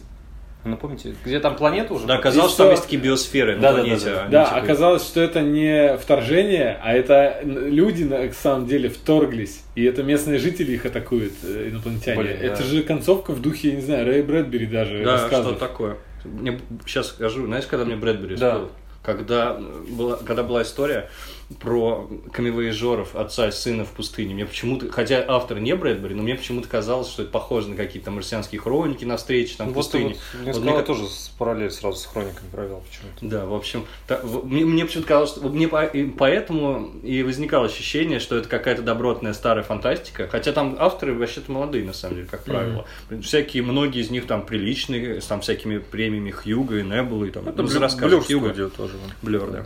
Ну, 0.66 0.78
помните, 0.78 1.14
где 1.26 1.40
там 1.42 1.56
планета 1.58 1.94
уже? 1.94 2.06
Да, 2.08 2.16
оказалось, 2.16 2.52
что 2.54 2.64
там 2.64 2.72
есть 2.72 2.84
такие 2.84 3.02
биосферы 3.02 3.56
на 3.56 3.62
Да, 3.62 3.72
да, 3.72 3.78
да, 3.78 3.84
планете. 3.84 4.06
да. 4.06 4.22
Они, 4.22 4.32
Да, 4.32 4.46
типа, 4.46 4.58
оказалось, 4.58 5.04
что 5.04 5.20
это 5.22 5.42
не 5.42 5.98
вторжение, 5.98 6.80
а 6.82 6.94
это 6.94 7.42
люди 7.44 8.04
на 8.04 8.32
самом 8.32 8.66
деле 8.66 8.90
вторглись. 8.90 9.64
И 9.76 9.84
это 9.84 10.04
местные 10.04 10.40
жители 10.40 10.72
их 10.72 10.86
атакуют, 10.86 11.34
э, 11.44 11.70
инопланетяне. 11.70 12.22
Блин, 12.22 12.38
да. 12.40 12.46
это 12.46 12.64
же 12.64 12.82
концовка 12.84 13.32
в 13.32 13.42
духе, 13.42 13.70
я 13.70 13.76
не 13.76 13.82
знаю, 13.82 14.06
Рэй 14.06 14.22
Брэдбери 14.22 14.66
даже 14.68 15.04
Да, 15.04 15.28
что 15.28 15.52
такое. 15.54 15.98
Мне 16.24 16.60
сейчас 16.86 17.08
скажу, 17.10 17.46
знаешь, 17.46 17.66
когда 17.66 17.84
мне 17.84 17.98
Брэдбери 17.98 18.38
Да. 18.38 18.52
спел? 18.56 18.70
Когда 19.04 19.60
была, 19.90 20.16
когда 20.16 20.44
была 20.44 20.62
история, 20.62 21.10
про 21.60 22.10
камевояжеров 22.32 23.16
отца 23.16 23.48
и 23.48 23.52
сына 23.52 23.86
в 23.86 23.90
пустыне. 23.90 24.34
Мне 24.34 24.46
почему-то, 24.46 24.92
хотя 24.92 25.24
автор 25.28 25.60
не 25.60 25.76
Брэдбери, 25.76 26.16
но 26.16 26.24
мне 26.24 26.36
почему-то 26.36 26.68
казалось, 26.68 27.08
что 27.10 27.24
это 27.24 27.32
похоже 27.32 27.70
на 27.70 27.76
какие-то 27.76 28.12
марсианские 28.12 28.60
хроники 28.60 29.06
на 29.06 29.18
встрече 29.18 29.56
там 29.58 29.70
в 29.70 29.74
Вот 29.74 29.92
ты 29.92 30.00
пустыне. 30.00 30.16
вот 30.34 30.46
несколько 30.46 30.66
Вот 30.66 30.74
мне 30.76 30.84
тоже 30.84 31.04
параллель 31.38 31.72
сразу 31.72 31.98
с 32.00 32.06
хрониками 32.06 32.48
провел 32.52 32.82
почему-то. 32.90 33.26
да, 33.26 33.46
в 33.46 33.54
общем, 33.54 33.86
та- 34.08 34.20
в- 34.24 34.46
мне, 34.48 34.66
мне 34.66 34.86
почему-то 34.86 35.08
казалось, 35.08 35.30
что 35.32 35.42
вот 35.42 35.54
мне 35.54 35.68
по- 35.68 35.84
и 35.86 36.06
поэтому 36.06 36.92
и 37.04 37.22
возникало 37.24 37.66
ощущение, 37.68 38.20
что 38.20 38.36
это 38.38 38.50
какая-то 38.50 38.82
добротная 38.82 39.34
старая 39.34 39.64
фантастика, 39.64 40.28
хотя 40.28 40.52
там 40.54 40.76
авторы 40.80 41.14
вообще-то 41.14 41.52
молодые, 41.52 41.86
на 41.86 41.94
самом 41.94 42.16
деле, 42.16 42.28
как 42.30 42.44
правило. 42.44 42.86
Всякие, 43.22 43.64
многие 43.64 44.02
из 44.02 44.10
них 44.10 44.26
там 44.28 44.46
приличные, 44.46 45.22
с 45.22 45.26
там 45.26 45.42
всякими 45.42 45.78
премиями 45.78 46.32
Хьюга 46.32 46.80
и 46.80 46.84
Небула, 46.84 47.26
и 47.26 47.32
там, 47.32 47.46
ну, 47.56 47.68
за 47.68 47.80
рассказы 47.80 48.20
Хьюга. 48.22 48.54
тоже. 48.70 48.94
Блюр, 49.22 49.52
да. 49.52 49.66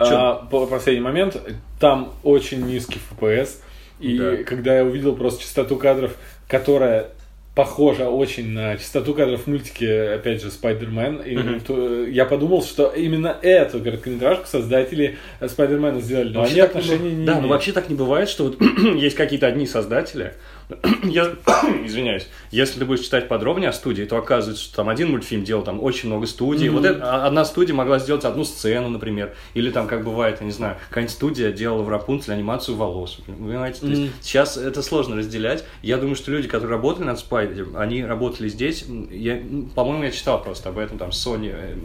А, 0.00 0.34
по- 0.50 0.66
последний 0.66 1.02
момент. 1.02 1.36
Там 1.78 2.12
очень 2.22 2.66
низкий 2.66 2.98
FPS. 3.18 3.56
И 4.00 4.16
Да. 4.18 4.36
когда 4.44 4.76
я 4.78 4.84
увидел 4.84 5.14
просто 5.14 5.42
частоту 5.42 5.76
кадров, 5.76 6.16
которая 6.48 7.08
похожа 7.54 8.08
очень 8.08 8.48
на 8.52 8.76
частоту 8.78 9.12
кадров 9.12 9.42
в 9.42 9.46
мультике, 9.46 10.12
опять 10.12 10.40
же, 10.40 10.50
Спайдермен, 10.50 11.60
то, 11.60 12.04
я 12.06 12.24
подумал, 12.24 12.62
что 12.62 12.86
именно 12.86 13.36
эту 13.42 13.80
короткометражку 13.80 14.46
создатели 14.46 15.18
Спайдермена 15.46 16.00
сделали. 16.00 16.28
Но 16.32 16.40
они 16.40 16.40
Вообще 16.40 16.54
не 16.54 16.60
отношения 16.62 17.10
быв- 17.10 17.12
не 17.18 17.26
Да, 17.26 17.32
но 17.32 17.38
имеют. 17.40 17.50
вообще 17.50 17.72
так 17.72 17.88
не 17.90 17.96
бывает, 17.96 18.28
что 18.28 18.44
вот 18.44 18.56
есть 18.94 19.16
какие-то 19.16 19.48
одни 19.48 19.66
создатели. 19.66 20.32
Я 21.04 21.24
извиняюсь. 21.84 22.26
Если 22.50 22.78
ты 22.80 22.84
будешь 22.84 23.00
читать 23.04 23.28
подробнее 23.28 23.70
о 23.70 23.72
студии, 23.72 24.04
то 24.04 24.16
оказывается, 24.16 24.64
что 24.64 24.76
там 24.76 24.88
один 24.88 25.10
мультфильм 25.10 25.44
делал 25.44 25.62
там 25.62 25.82
очень 25.82 26.08
много 26.08 26.26
студий. 26.26 26.68
Вот 26.68 26.84
это, 26.84 27.00
а- 27.02 27.26
одна 27.26 27.44
студия 27.44 27.74
могла 27.74 27.98
сделать 27.98 28.24
одну 28.24 28.44
сцену, 28.44 28.88
например. 28.88 29.34
Или 29.54 29.70
там, 29.70 29.86
как 29.86 30.04
бывает, 30.04 30.38
я 30.40 30.46
не 30.46 30.52
знаю, 30.52 30.76
какая-нибудь 30.88 31.14
студия 31.14 31.52
делала 31.52 31.82
в 31.82 31.88
Рапунцель 31.88 32.34
анимацию 32.34 32.76
волос. 32.76 33.18
Понимаете? 33.26 33.80
То 33.80 33.86
есть 33.88 34.12
сейчас 34.20 34.56
это 34.56 34.82
сложно 34.82 35.16
разделять. 35.16 35.64
Я 35.82 35.96
думаю, 35.96 36.16
что 36.16 36.30
люди, 36.30 36.48
которые 36.48 36.70
работали 36.76 37.04
над 37.06 37.18
Спайдер, 37.18 37.68
они 37.76 38.04
работали 38.04 38.48
здесь. 38.48 38.84
Я, 39.10 39.40
по-моему, 39.74 40.04
я 40.04 40.10
читал 40.10 40.42
просто 40.42 40.68
об 40.70 40.78
этом, 40.78 40.98
там, 40.98 41.10
Sony. 41.10 41.50
э, 41.52 41.76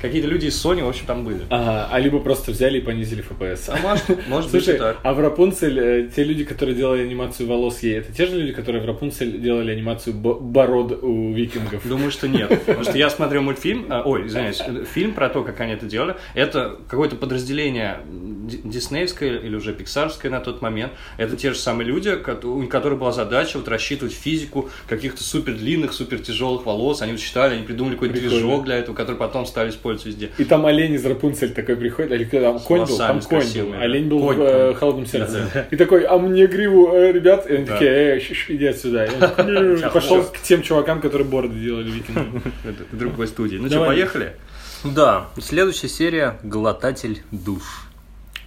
Какие-то 0.00 0.28
люди 0.28 0.46
из 0.46 0.64
Sony, 0.64 0.82
в 0.84 0.88
общем, 0.88 1.06
там 1.06 1.24
были. 1.24 1.40
Ага, 1.50 1.88
а 1.90 1.98
либо 1.98 2.18
просто 2.20 2.50
взяли 2.52 2.78
и 2.78 2.80
понизили 2.80 3.24
FPS. 3.24 3.68
А 3.68 3.76
может, 3.78 4.28
может 4.28 4.50
быть 4.52 4.62
и 4.62 4.64
Слушай, 4.64 4.78
так. 4.78 4.98
а 5.02 5.12
в 5.14 5.20
Рапунцель 5.20 5.78
э, 5.78 6.08
те 6.14 6.24
люди, 6.24 6.44
которые 6.44 6.74
делали 6.76 7.02
анимацию 7.02 7.48
волос 7.48 7.71
ей, 7.80 7.98
это 7.98 8.12
те 8.12 8.26
же 8.26 8.38
люди, 8.38 8.52
которые 8.52 8.82
в 8.82 8.86
Рапунцель 8.86 9.40
делали 9.40 9.72
анимацию 9.72 10.14
бо- 10.14 10.34
бород 10.34 11.02
у 11.02 11.32
викингов? 11.32 11.86
Думаю, 11.86 12.10
что 12.10 12.28
нет. 12.28 12.48
Потому 12.66 12.84
что 12.84 12.96
я 12.98 13.10
смотрел 13.10 13.42
мультфильм, 13.42 13.86
а, 13.88 14.02
ой, 14.04 14.26
извиняюсь, 14.26 14.60
э, 14.66 14.84
фильм 14.92 15.12
про 15.14 15.28
то, 15.28 15.42
как 15.42 15.60
они 15.60 15.72
это 15.72 15.86
делали. 15.86 16.16
Это 16.34 16.76
какое-то 16.88 17.16
подразделение 17.16 17.98
ди- 18.10 18.60
диснеевское 18.64 19.38
или 19.38 19.54
уже 19.54 19.72
пиксарское 19.72 20.30
на 20.30 20.40
тот 20.40 20.62
момент. 20.62 20.92
Это 21.16 21.36
те 21.36 21.50
же 21.52 21.58
самые 21.58 21.86
люди, 21.86 22.08
у 22.44 22.66
которых 22.66 22.98
была 22.98 23.12
задача 23.12 23.58
вот 23.58 23.68
рассчитывать 23.68 24.12
физику 24.14 24.68
каких-то 24.88 25.22
супер 25.22 25.54
длинных, 25.54 25.92
супер 25.92 26.18
тяжелых 26.18 26.66
волос. 26.66 27.02
Они 27.02 27.12
вот 27.12 27.20
считали, 27.20 27.54
они 27.54 27.64
придумали 27.64 27.94
какой-то 27.94 28.14
движок 28.14 28.64
для 28.64 28.76
этого, 28.76 28.94
который 28.94 29.16
потом 29.16 29.46
стали 29.46 29.70
использовать 29.70 30.06
везде. 30.06 30.30
И 30.38 30.44
там 30.44 30.66
олень 30.66 30.94
из 30.94 31.04
Рапунцель 31.06 31.52
такой 31.52 31.76
приходит, 31.76 32.12
или 32.12 32.24
там 32.24 32.58
конь 32.60 32.84
был, 32.84 32.98
там 32.98 33.20
конь 33.20 33.44
был, 33.54 33.74
олень 33.80 34.08
был 34.08 34.18
в 34.20 34.40
э, 34.40 34.74
холодном 34.74 35.06
сердце. 35.06 35.66
И 35.70 35.76
такой, 35.76 36.02
а 36.04 36.18
мне 36.18 36.46
гриву, 36.46 36.92
э, 36.94 37.12
ребят, 37.12 37.48
и 37.50 37.61
они 37.62 37.68
Да. 37.68 37.72
такие, 37.74 38.16
э, 38.16 38.20
иди 38.48 38.66
отсюда. 38.66 39.08
Пошел 39.92 40.22
к 40.24 40.38
тем 40.42 40.62
чувакам, 40.62 41.00
которые 41.00 41.26
бороды 41.26 41.58
делали 41.58 41.90
викингам. 41.90 42.42
Это 42.64 42.84
в 42.90 42.96
другой 42.98 43.26
студии. 43.28 43.56
Ну 43.56 43.68
что, 43.68 43.84
поехали? 43.84 44.36
Да, 44.84 45.28
следующая 45.40 45.88
серия 45.88 46.38
«Глотатель 46.42 47.22
душ». 47.30 47.62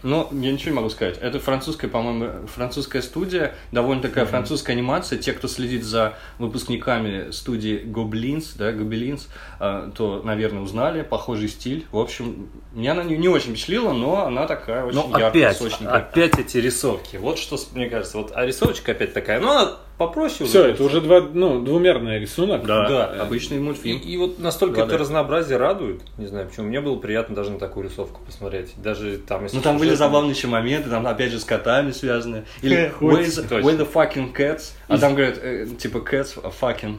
Ну, 0.06 0.30
я 0.32 0.52
ничего 0.52 0.70
не 0.70 0.76
могу 0.76 0.90
сказать. 0.92 1.18
Это 1.20 1.40
французская, 1.40 1.88
по-моему, 1.88 2.46
французская 2.46 3.02
студия, 3.02 3.56
довольно 3.72 4.04
такая 4.04 4.28
французская 4.28 4.74
анимация. 4.74 5.18
Те, 5.18 5.34
кто 5.34 5.48
следит 5.48 5.84
за 5.84 6.14
выпускниками 6.38 7.32
студии 7.32 7.82
Goblins, 7.84 8.50
да, 8.56 8.72
Gobelins, 8.72 9.22
э, 9.60 9.90
то, 9.96 10.22
наверное, 10.24 10.62
узнали 10.62 11.02
похожий 11.02 11.50
стиль. 11.50 11.88
В 11.92 11.98
общем, 11.98 12.50
меня 12.74 12.92
она 12.92 13.04
не, 13.04 13.18
не 13.18 13.28
очень 13.28 13.50
впечатлила, 13.50 13.94
но 13.94 14.28
она 14.28 14.46
такая 14.46 14.86
очень 14.86 15.00
Ну, 15.00 15.10
яркая, 15.10 15.28
опять, 15.30 15.58
сочненькая. 15.58 15.96
опять 15.96 16.38
эти 16.38 16.60
рисовки. 16.60 17.18
Вот 17.18 17.40
что, 17.40 17.58
мне 17.74 17.90
кажется, 17.90 18.18
вот, 18.20 18.32
а 18.36 18.46
рисовочка 18.46 18.92
опять 18.92 19.12
такая, 19.12 19.40
ну, 19.40 19.50
она 19.50 19.78
попроще 19.98 20.48
Все, 20.48 20.62
уже. 20.62 20.72
это 20.72 20.84
уже 20.84 21.02
два, 21.02 21.22
ну, 21.22 21.62
двумерный 21.62 22.20
рисунок. 22.20 22.66
Да, 22.66 22.88
да. 22.88 23.06
обычный 23.22 23.58
И, 23.58 23.60
мультфильм. 23.60 24.00
и 24.00 24.18
вот 24.18 24.40
настолько 24.40 24.80
Ладно. 24.80 24.92
это 24.94 25.02
разнообразие 25.02 25.58
радует, 25.58 26.02
не 26.18 26.28
знаю 26.28 26.48
почему, 26.48 26.68
мне 26.68 26.82
было 26.82 26.98
приятно 26.98 27.36
даже 27.36 27.52
на 27.52 27.60
такую 27.60 27.88
рисовку 27.90 28.22
посмотреть. 28.26 28.74
Даже 28.78 29.18
там, 29.18 29.44
если 29.44 29.58
Ну, 29.58 29.64
там 29.64 29.78
были 29.78 29.96
забавные 29.96 30.34
еще 30.34 30.48
моменты, 30.48 30.90
там, 30.90 31.06
опять 31.08 31.32
же, 31.32 31.40
с 31.40 31.46
котами 31.46 31.92
связаны. 31.92 32.44
Или 32.62 32.94
where 33.00 33.24
the, 33.24 33.62
where 33.62 33.78
the 33.78 33.92
fucking 33.92 34.34
cats? 34.36 34.72
А 34.88 34.98
там 34.98 35.16
говорят, 35.16 35.40
э, 35.42 35.68
типа, 35.78 35.98
cats 35.98 36.38
fucking. 36.60 36.98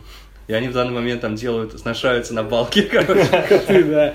И 0.49 0.53
они 0.53 0.69
в 0.69 0.73
данный 0.73 0.93
момент 0.93 1.23
там 1.23 1.35
делают, 1.35 1.79
сношаются 1.79 2.33
на 2.33 2.45
балке, 2.45 2.83
короче. 2.91 4.15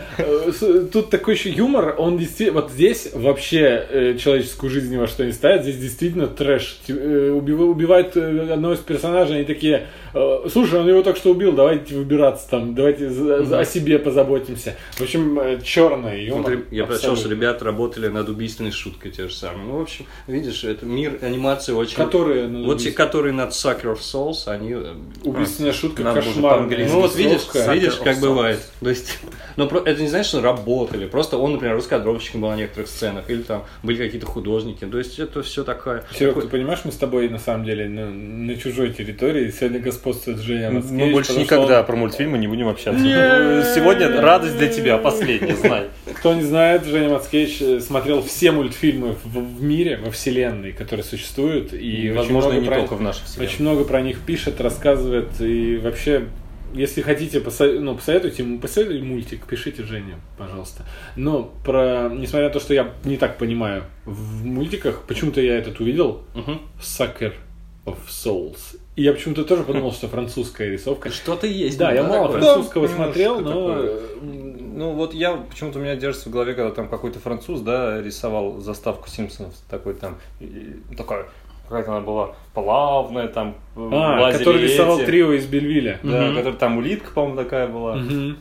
Тут 0.92 1.10
такой 1.10 1.34
еще 1.34 1.50
юмор, 1.50 1.96
он 1.98 2.18
действительно... 2.18 2.62
Вот 2.62 2.72
здесь 2.72 3.10
вообще 3.14 3.86
э, 3.90 4.18
человеческую 4.18 4.70
жизнь 4.70 4.94
ни 4.94 4.98
во 4.98 5.08
что 5.08 5.26
не 5.26 5.34
ставит, 5.34 5.64
здесь 5.64 5.78
действительно 5.78 6.28
трэш. 6.28 6.80
Э, 6.88 7.32
убива- 7.32 7.66
Убивают 7.72 8.16
э, 8.16 8.54
одного 8.54 8.76
из 8.76 8.80
персонажей, 8.80 9.38
они 9.38 9.46
такие, 9.46 9.88
слушай, 10.14 10.80
он 10.80 10.88
его 10.88 11.02
только 11.04 11.20
что 11.20 11.32
убил, 11.32 11.52
давайте 11.54 11.96
выбираться 11.96 12.50
там, 12.50 12.76
давайте 12.76 13.08
о 13.08 13.66
себе 13.66 14.00
позаботимся. 14.00 14.76
В 14.94 15.02
общем, 15.02 15.62
черный 15.64 16.26
юмор. 16.26 16.60
Я 16.72 16.86
прочел, 16.86 17.16
что 17.16 17.30
ребята 17.30 17.66
работали 17.66 18.08
над 18.08 18.30
убийственной 18.30 18.72
шуткой 18.72 19.12
те 19.12 19.28
же 19.28 19.34
самые. 19.34 19.66
Ну, 19.68 19.80
в 19.80 19.82
общем, 19.82 20.06
видишь, 20.28 20.64
это 20.64 20.86
мир 20.86 21.20
анимации 21.22 21.74
очень... 21.74 21.96
Которые 21.96 22.48
над 22.48 22.66
Вот 22.66 22.80
те, 22.80 22.92
которые 22.92 23.34
над 23.34 23.52
Sucker 23.52 23.94
of 23.94 24.00
Souls, 24.00 24.48
они... 24.48 24.76
Убийственная 25.24 25.74
шутка, 25.74 26.04
Кошмар. 26.28 26.58
по-английски. 26.58 26.92
Ну 26.94 27.02
вот 27.02 27.16
видишь, 27.16 27.42
видишь, 27.74 27.96
как 27.96 28.20
бывает. 28.20 28.60
То 28.80 28.90
есть, 28.90 29.20
ну 29.58 29.68
про- 29.68 29.80
это 29.82 30.02
не 30.02 30.08
значит, 30.08 30.28
что 30.28 30.42
работали. 30.42 31.06
Просто 31.08 31.38
он, 31.38 31.54
например, 31.54 31.76
раскадровщиком 31.78 32.42
был 32.42 32.50
на 32.50 32.56
некоторых 32.56 32.88
сценах, 32.90 33.30
или 33.30 33.42
там 33.42 33.66
были 33.84 33.98
какие-то 33.98 34.28
художники. 34.28 34.86
То 34.86 34.98
есть 34.98 35.20
это 35.20 35.44
все 35.44 35.64
такое. 35.64 36.04
Серег, 36.18 36.36
такой- 36.36 36.44
ты 36.44 36.50
понимаешь, 36.50 36.80
мы 36.84 36.92
с 36.92 36.96
тобой 36.98 37.30
на 37.30 37.40
самом 37.40 37.66
деле 37.66 37.88
ну, 37.90 38.10
на 38.12 38.56
чужой 38.56 38.92
территории. 38.92 39.52
Сегодня 39.52 39.80
господствует 39.80 40.40
Женя 40.40 40.72
Мацкевич. 40.72 41.06
Мы 41.06 41.12
больше 41.12 41.34
никогда 41.34 41.80
он- 41.82 41.86
про 41.86 41.96
мультфильмы 41.96 42.38
не 42.38 42.48
будем 42.48 42.68
общаться. 42.68 43.02
Сегодня 43.76 44.22
радость 44.22 44.58
для 44.58 44.68
тебя, 44.68 44.98
последняя, 44.98 45.56
знай. 45.56 45.88
Кто 46.16 46.34
не 46.34 46.44
знает, 46.44 46.86
Женя 46.86 47.10
Мацкевич 47.10 47.62
э, 47.62 47.80
смотрел 47.80 48.22
все 48.24 48.52
мультфильмы 48.52 49.16
в, 49.24 49.38
в 49.58 49.64
мире, 49.64 50.00
во 50.04 50.12
вселенной, 50.12 50.72
которые 50.72 51.04
существуют. 51.04 51.74
И, 51.74 52.12
возможно, 52.12 52.54
не 52.54 52.68
про- 52.68 52.80
только 52.80 52.96
в 52.96 53.02
нашей 53.02 53.24
вселенной. 53.26 53.48
Очень 53.48 53.62
много 53.66 53.84
про 53.86 54.02
них 54.02 54.20
пишет, 54.20 54.62
рассказывает. 54.62 55.30
И 55.40 55.78
вообще, 55.78 56.11
если 56.74 57.02
хотите, 57.02 57.40
посо- 57.40 57.80
ну, 57.80 57.96
посоветуйте, 57.96 58.44
ему- 58.44 58.60
посоветуйте 58.60 59.04
мультик, 59.04 59.46
пишите 59.46 59.84
Жене, 59.84 60.16
пожалуйста. 60.38 60.84
Но 61.16 61.52
про, 61.66 62.10
несмотря 62.10 62.48
на 62.48 62.54
то, 62.54 62.60
что 62.60 62.74
я 62.74 62.94
не 63.04 63.18
так 63.18 63.38
понимаю 63.38 63.84
в 64.06 64.46
мультиках, 64.46 65.02
почему-то 65.08 65.42
я 65.42 65.58
этот 65.58 65.80
увидел, 65.80 66.22
Мгм. 66.34 66.62
Sucker 66.80 67.34
of 67.86 67.98
Souls. 68.08 68.78
И 68.96 69.04
я 69.04 69.14
почему-то 69.14 69.44
тоже 69.46 69.64
подумал, 69.64 69.92
что 69.94 70.08
французская 70.08 70.70
рисовка. 70.70 71.10
Что-то 71.10 71.48
есть. 71.48 71.78
Да, 71.78 71.92
я 71.94 72.04
мало 72.04 72.28
такое. 72.28 72.42
французского 72.42 72.88
Да, 72.88 72.94
смотрел, 72.96 73.40
но... 73.40 73.50
такое. 73.50 74.00
Ну 74.74 74.94
вот 74.94 75.14
я, 75.14 75.36
почему-то 75.36 75.80
у 75.80 75.82
меня 75.82 75.96
держится 75.96 76.30
в 76.30 76.32
голове, 76.32 76.54
когда 76.54 76.72
там 76.72 76.88
какой-то 76.90 77.20
француз, 77.20 77.62
да, 77.62 78.02
рисовал 78.02 78.60
заставку 78.60 79.10
Симпсонов, 79.10 79.54
такой 79.70 79.94
там, 79.94 80.18
такая, 80.98 81.28
какая-то 81.72 81.92
она 81.98 82.02
была 82.02 82.36
плавная, 82.54 83.28
там, 83.28 83.56
А, 83.76 84.32
который 84.32 84.62
рисовал 84.62 85.00
трио 85.00 85.34
из 85.34 85.46
Бельвиля. 85.46 86.00
Да, 86.04 86.22
Мгм. 86.28 86.36
которая 86.36 86.58
там 86.60 86.78
улитка, 86.78 87.12
по-моему, 87.14 87.38
такая 87.38 87.68
была. 87.68 87.96
Мгм. 87.96 88.38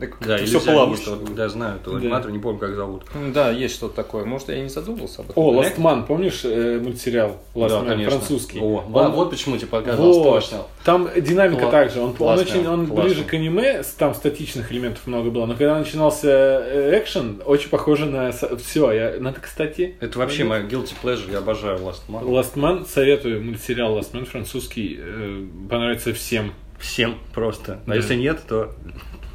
Так 0.00 0.16
Да, 0.26 0.38
все 0.38 0.58
плавает. 0.60 1.06
вот, 1.06 1.34
Да, 1.34 1.48
знаю, 1.48 1.76
этого 1.76 1.98
Да. 1.98 2.02
аниматора, 2.06 2.32
не 2.32 2.38
помню, 2.38 2.58
как 2.58 2.74
зовут. 2.74 3.02
М, 3.14 3.32
Да, 3.32 3.50
есть 3.50 3.74
что-то 3.74 3.94
такое. 3.96 4.24
Может, 4.24 4.48
я 4.48 4.56
и 4.56 4.62
не 4.62 4.68
задумался 4.70 5.20
об 5.22 5.30
этом. 5.30 5.42
О, 5.44 5.52
Да? 5.52 5.68
Last 5.68 5.76
Man, 5.78 6.06
помнишь 6.06 6.40
э, 6.44 6.80
мультсериал 6.82 7.36
Last 7.54 7.68
да, 7.68 7.80
Man, 7.80 7.88
конечно. 7.88 8.10
французский? 8.18 8.60
О, 8.60 8.84
Он- 8.92 9.12
вот 9.12 9.30
почему 9.30 9.56
тебе 9.58 9.66
показалось 9.68 10.16
Вот. 10.16 10.24
точно. 10.40 10.58
Там 10.84 11.08
динамика 11.16 11.64
Кла- 11.64 11.70
также. 11.70 12.00
Он, 12.00 12.14
он 12.18 12.38
очень, 12.38 12.66
он 12.66 12.86
ближе 12.86 13.24
к 13.24 13.34
аниме, 13.34 13.82
там 13.98 14.14
статичных 14.14 14.72
элементов 14.72 15.06
много 15.06 15.30
было. 15.30 15.44
Но 15.46 15.52
когда 15.54 15.78
начинался 15.78 16.28
э, 16.30 16.98
экшен, 16.98 17.42
очень 17.44 17.68
похоже 17.68 18.06
на 18.06 18.32
все. 18.32 18.90
Я, 18.92 19.14
надо, 19.20 19.40
кстати, 19.40 19.96
Это 20.00 20.18
вообще 20.18 20.44
мой 20.44 20.62
guilty 20.62 20.92
pleasure, 21.02 21.30
я 21.30 21.38
обожаю 21.38 21.78
Last 21.78 22.02
Man. 22.08 22.24
Last 22.24 22.54
Man 22.54 22.86
советую 22.88 23.42
мультсериал 23.44 23.98
Last 23.98 24.12
Man 24.12 24.24
французский 24.24 24.98
э, 24.98 25.44
понравится 25.68 26.14
всем. 26.14 26.52
Всем 26.78 27.16
просто. 27.34 27.80
А 27.84 27.90
Да. 27.90 27.94
если 27.96 28.14
нет, 28.14 28.38
то 28.48 28.72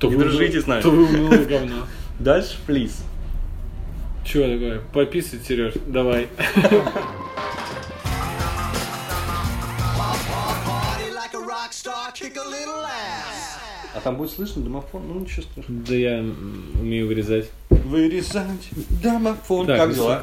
То 0.05 0.09
не 0.11 0.15
вы- 0.15 0.23
дружите 0.23 0.61
с 0.61 0.67
нами. 0.67 0.81
То 0.81 0.91
вы 0.91 1.03
унылое 1.09 1.45
говно. 1.45 1.87
Дальше, 2.19 2.57
please. 2.67 2.93
Чего 4.25 4.43
такое? 4.45 4.79
Пописать, 4.93 5.43
Сереж? 5.45 5.73
Давай. 5.85 6.27
А 13.93 14.01
там 14.01 14.17
будет 14.17 14.31
слышно 14.31 14.61
домофон? 14.61 15.03
Ну, 15.07 15.19
ничего 15.21 15.43
страшного. 15.43 15.81
Да 15.87 15.95
я 15.95 16.19
умею 16.81 17.07
вырезать. 17.07 17.49
Вырезать 17.69 18.69
домофон. 19.01 19.67
Так, 19.67 19.77
как 19.77 19.93
дела? 19.95 20.21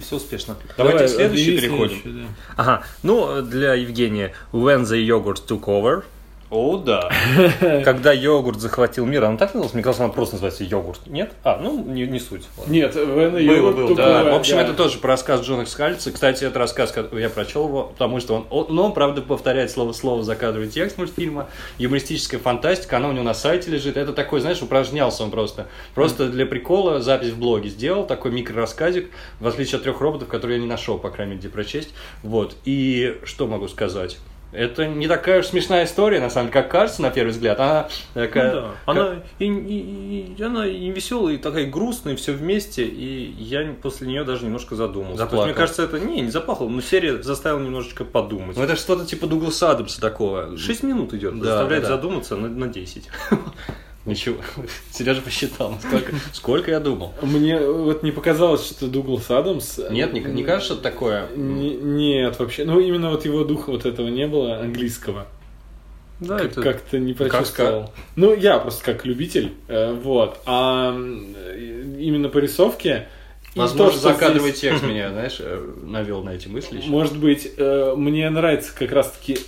Все 0.00 0.16
успешно. 0.16 0.56
Давайте 0.76 1.08
Давай, 1.08 1.28
к 1.28 1.30
объяви 1.30 1.56
переходим. 1.58 1.88
следующую, 2.02 2.14
да. 2.14 2.34
Ага, 2.56 2.82
ну, 3.02 3.40
для 3.42 3.74
Евгения, 3.74 4.34
when 4.52 4.82
the 4.82 4.98
yogurt 5.06 5.46
took 5.46 5.64
over, 5.64 6.04
О, 6.52 6.76
да. 6.76 7.10
когда 7.82 8.12
йогурт 8.12 8.60
захватил 8.60 9.06
мир, 9.06 9.24
она 9.24 9.38
так 9.38 9.54
называлась? 9.54 9.72
Мне 9.72 9.82
кажется, 9.82 10.04
она 10.04 10.12
просто 10.12 10.34
называется 10.34 10.64
йогурт. 10.64 11.06
Нет? 11.06 11.32
А, 11.44 11.56
ну, 11.56 11.82
не, 11.82 12.06
не 12.06 12.20
суть. 12.20 12.44
Ладно. 12.58 12.70
Нет, 12.70 12.94
Вена 12.94 13.30
Было, 13.30 13.38
Йогурт 13.38 13.76
было, 13.76 13.88
тупо, 13.88 14.02
Да, 14.02 14.24
в 14.24 14.34
общем, 14.34 14.56
да. 14.56 14.64
это 14.64 14.74
тоже 14.74 14.98
про 14.98 15.12
рассказ 15.12 15.40
Джона 15.40 15.64
Скальца. 15.64 16.12
Кстати, 16.12 16.44
это 16.44 16.58
рассказ, 16.58 16.92
который 16.92 17.22
я 17.22 17.30
прочел 17.30 17.68
его, 17.68 17.84
потому 17.84 18.20
что 18.20 18.34
он, 18.34 18.46
он, 18.50 18.66
ну, 18.68 18.82
он, 18.82 18.92
правда, 18.92 19.22
повторяет 19.22 19.70
слово 19.70 19.94
в 19.94 19.96
слово 19.96 20.22
закадровый 20.24 20.68
текст 20.68 20.98
мультфильма. 20.98 21.48
Юмористическая 21.78 22.38
фантастика, 22.38 22.98
она 22.98 23.08
у 23.08 23.12
него 23.12 23.24
на 23.24 23.32
сайте 23.32 23.70
лежит. 23.70 23.96
Это 23.96 24.12
такой, 24.12 24.40
знаешь, 24.40 24.60
упражнялся 24.60 25.22
он 25.22 25.30
просто. 25.30 25.68
Просто 25.94 26.28
для 26.28 26.44
прикола 26.44 27.00
запись 27.00 27.30
в 27.30 27.38
блоге 27.38 27.70
сделал, 27.70 28.06
такой 28.06 28.30
микрорассказик, 28.30 29.10
в 29.40 29.46
отличие 29.48 29.78
от 29.78 29.84
трех 29.84 30.02
роботов, 30.02 30.28
которые 30.28 30.58
я 30.58 30.62
не 30.62 30.68
нашел, 30.68 30.98
по 30.98 31.08
крайней 31.08 31.30
мере, 31.30 31.40
где 31.40 31.48
прочесть. 31.48 31.94
Вот. 32.22 32.56
И 32.66 33.18
что 33.24 33.46
могу 33.46 33.68
сказать? 33.68 34.18
Это 34.52 34.86
не 34.86 35.08
такая 35.08 35.40
уж 35.40 35.46
смешная 35.46 35.84
история, 35.84 36.20
на 36.20 36.28
самом 36.28 36.48
деле, 36.50 36.62
как 36.62 36.70
кажется 36.70 37.00
на 37.02 37.10
первый 37.10 37.30
взгляд. 37.30 37.58
Она 37.58 37.88
Ну 38.14 38.20
такая... 38.22 38.52
да. 38.52 38.60
как- 38.60 38.70
Она 38.86 39.14
и, 39.38 39.46
и- 39.46 40.34
и- 40.38 40.42
она 40.42 40.66
и 40.66 40.90
веселая, 40.90 41.34
и 41.34 41.38
такая 41.38 41.66
грустная, 41.66 42.16
все 42.16 42.32
вместе, 42.32 42.84
и 42.84 43.32
я 43.38 43.74
после 43.82 44.06
нее 44.08 44.24
даже 44.24 44.44
немножко 44.44 44.76
задумался. 44.76 45.16
То 45.16 45.22
есть, 45.22 45.30
Заплакал. 45.30 45.46
мне 45.46 45.54
кажется, 45.54 45.82
это 45.84 45.98
не, 46.00 46.20
не 46.20 46.30
заплакал, 46.30 46.68
но 46.68 46.80
серия 46.82 47.22
заставила 47.22 47.60
немножечко 47.60 48.04
подумать. 48.04 48.56
Ну, 48.56 48.62
это 48.62 48.76
что-то 48.76 49.06
типа 49.06 49.26
Дугласа 49.26 49.70
Адамса 49.70 50.00
такого. 50.00 50.56
6 50.58 50.82
минут 50.82 51.14
идет, 51.14 51.38
Да, 51.40 51.44
заставляет 51.46 51.84
да, 51.84 51.88
да. 51.88 51.94
задуматься 51.96 52.36
на, 52.36 52.48
на 52.48 52.66
10. 52.68 53.08
Ничего. 54.04 54.36
Сережа 54.90 55.22
посчитал, 55.22 55.76
сколько, 55.80 56.12
сколько 56.32 56.70
я 56.72 56.80
думал. 56.80 57.14
Мне 57.22 57.60
вот 57.60 58.02
не 58.02 58.10
показалось, 58.10 58.66
что 58.66 58.88
Дуглас 58.88 59.30
Адамс... 59.30 59.78
Нет, 59.90 60.12
не, 60.12 60.20
не 60.20 60.42
кажется, 60.42 60.74
что 60.74 60.82
такое? 60.82 61.28
Не- 61.36 61.76
Нет, 61.76 62.38
вообще. 62.40 62.64
Ну, 62.64 62.80
именно 62.80 63.10
вот 63.10 63.24
его 63.24 63.44
духа 63.44 63.70
вот 63.70 63.86
этого 63.86 64.08
не 64.08 64.26
было, 64.26 64.58
английского. 64.58 65.26
Да, 66.18 66.38
Как- 66.38 66.46
это... 66.52 66.62
Как-то 66.62 66.98
не 66.98 67.14
Как 67.14 67.28
прочувствовал. 67.30 67.92
Ну, 68.16 68.34
я 68.34 68.58
просто 68.58 68.84
как 68.84 69.04
любитель. 69.06 69.52
э, 69.68 69.92
Вот. 69.94 70.40
А 70.46 70.94
э, 70.96 71.96
именно 71.98 72.28
по 72.28 72.38
рисовке... 72.38 73.08
Возможно, 73.54 73.92
то, 73.92 73.98
закадровый 73.98 74.50
здесь- 74.50 74.60
текст 74.62 74.82
меня, 74.84 75.10
знаешь, 75.10 75.36
э, 75.40 75.62
навел 75.82 76.22
на 76.22 76.30
эти 76.30 76.48
мысли. 76.48 76.78
еще. 76.78 76.88
Может 76.88 77.18
быть, 77.18 77.50
э, 77.56 77.94
мне 77.96 78.28
нравится 78.30 78.72
как 78.74 78.92
раз-таки 78.92 79.38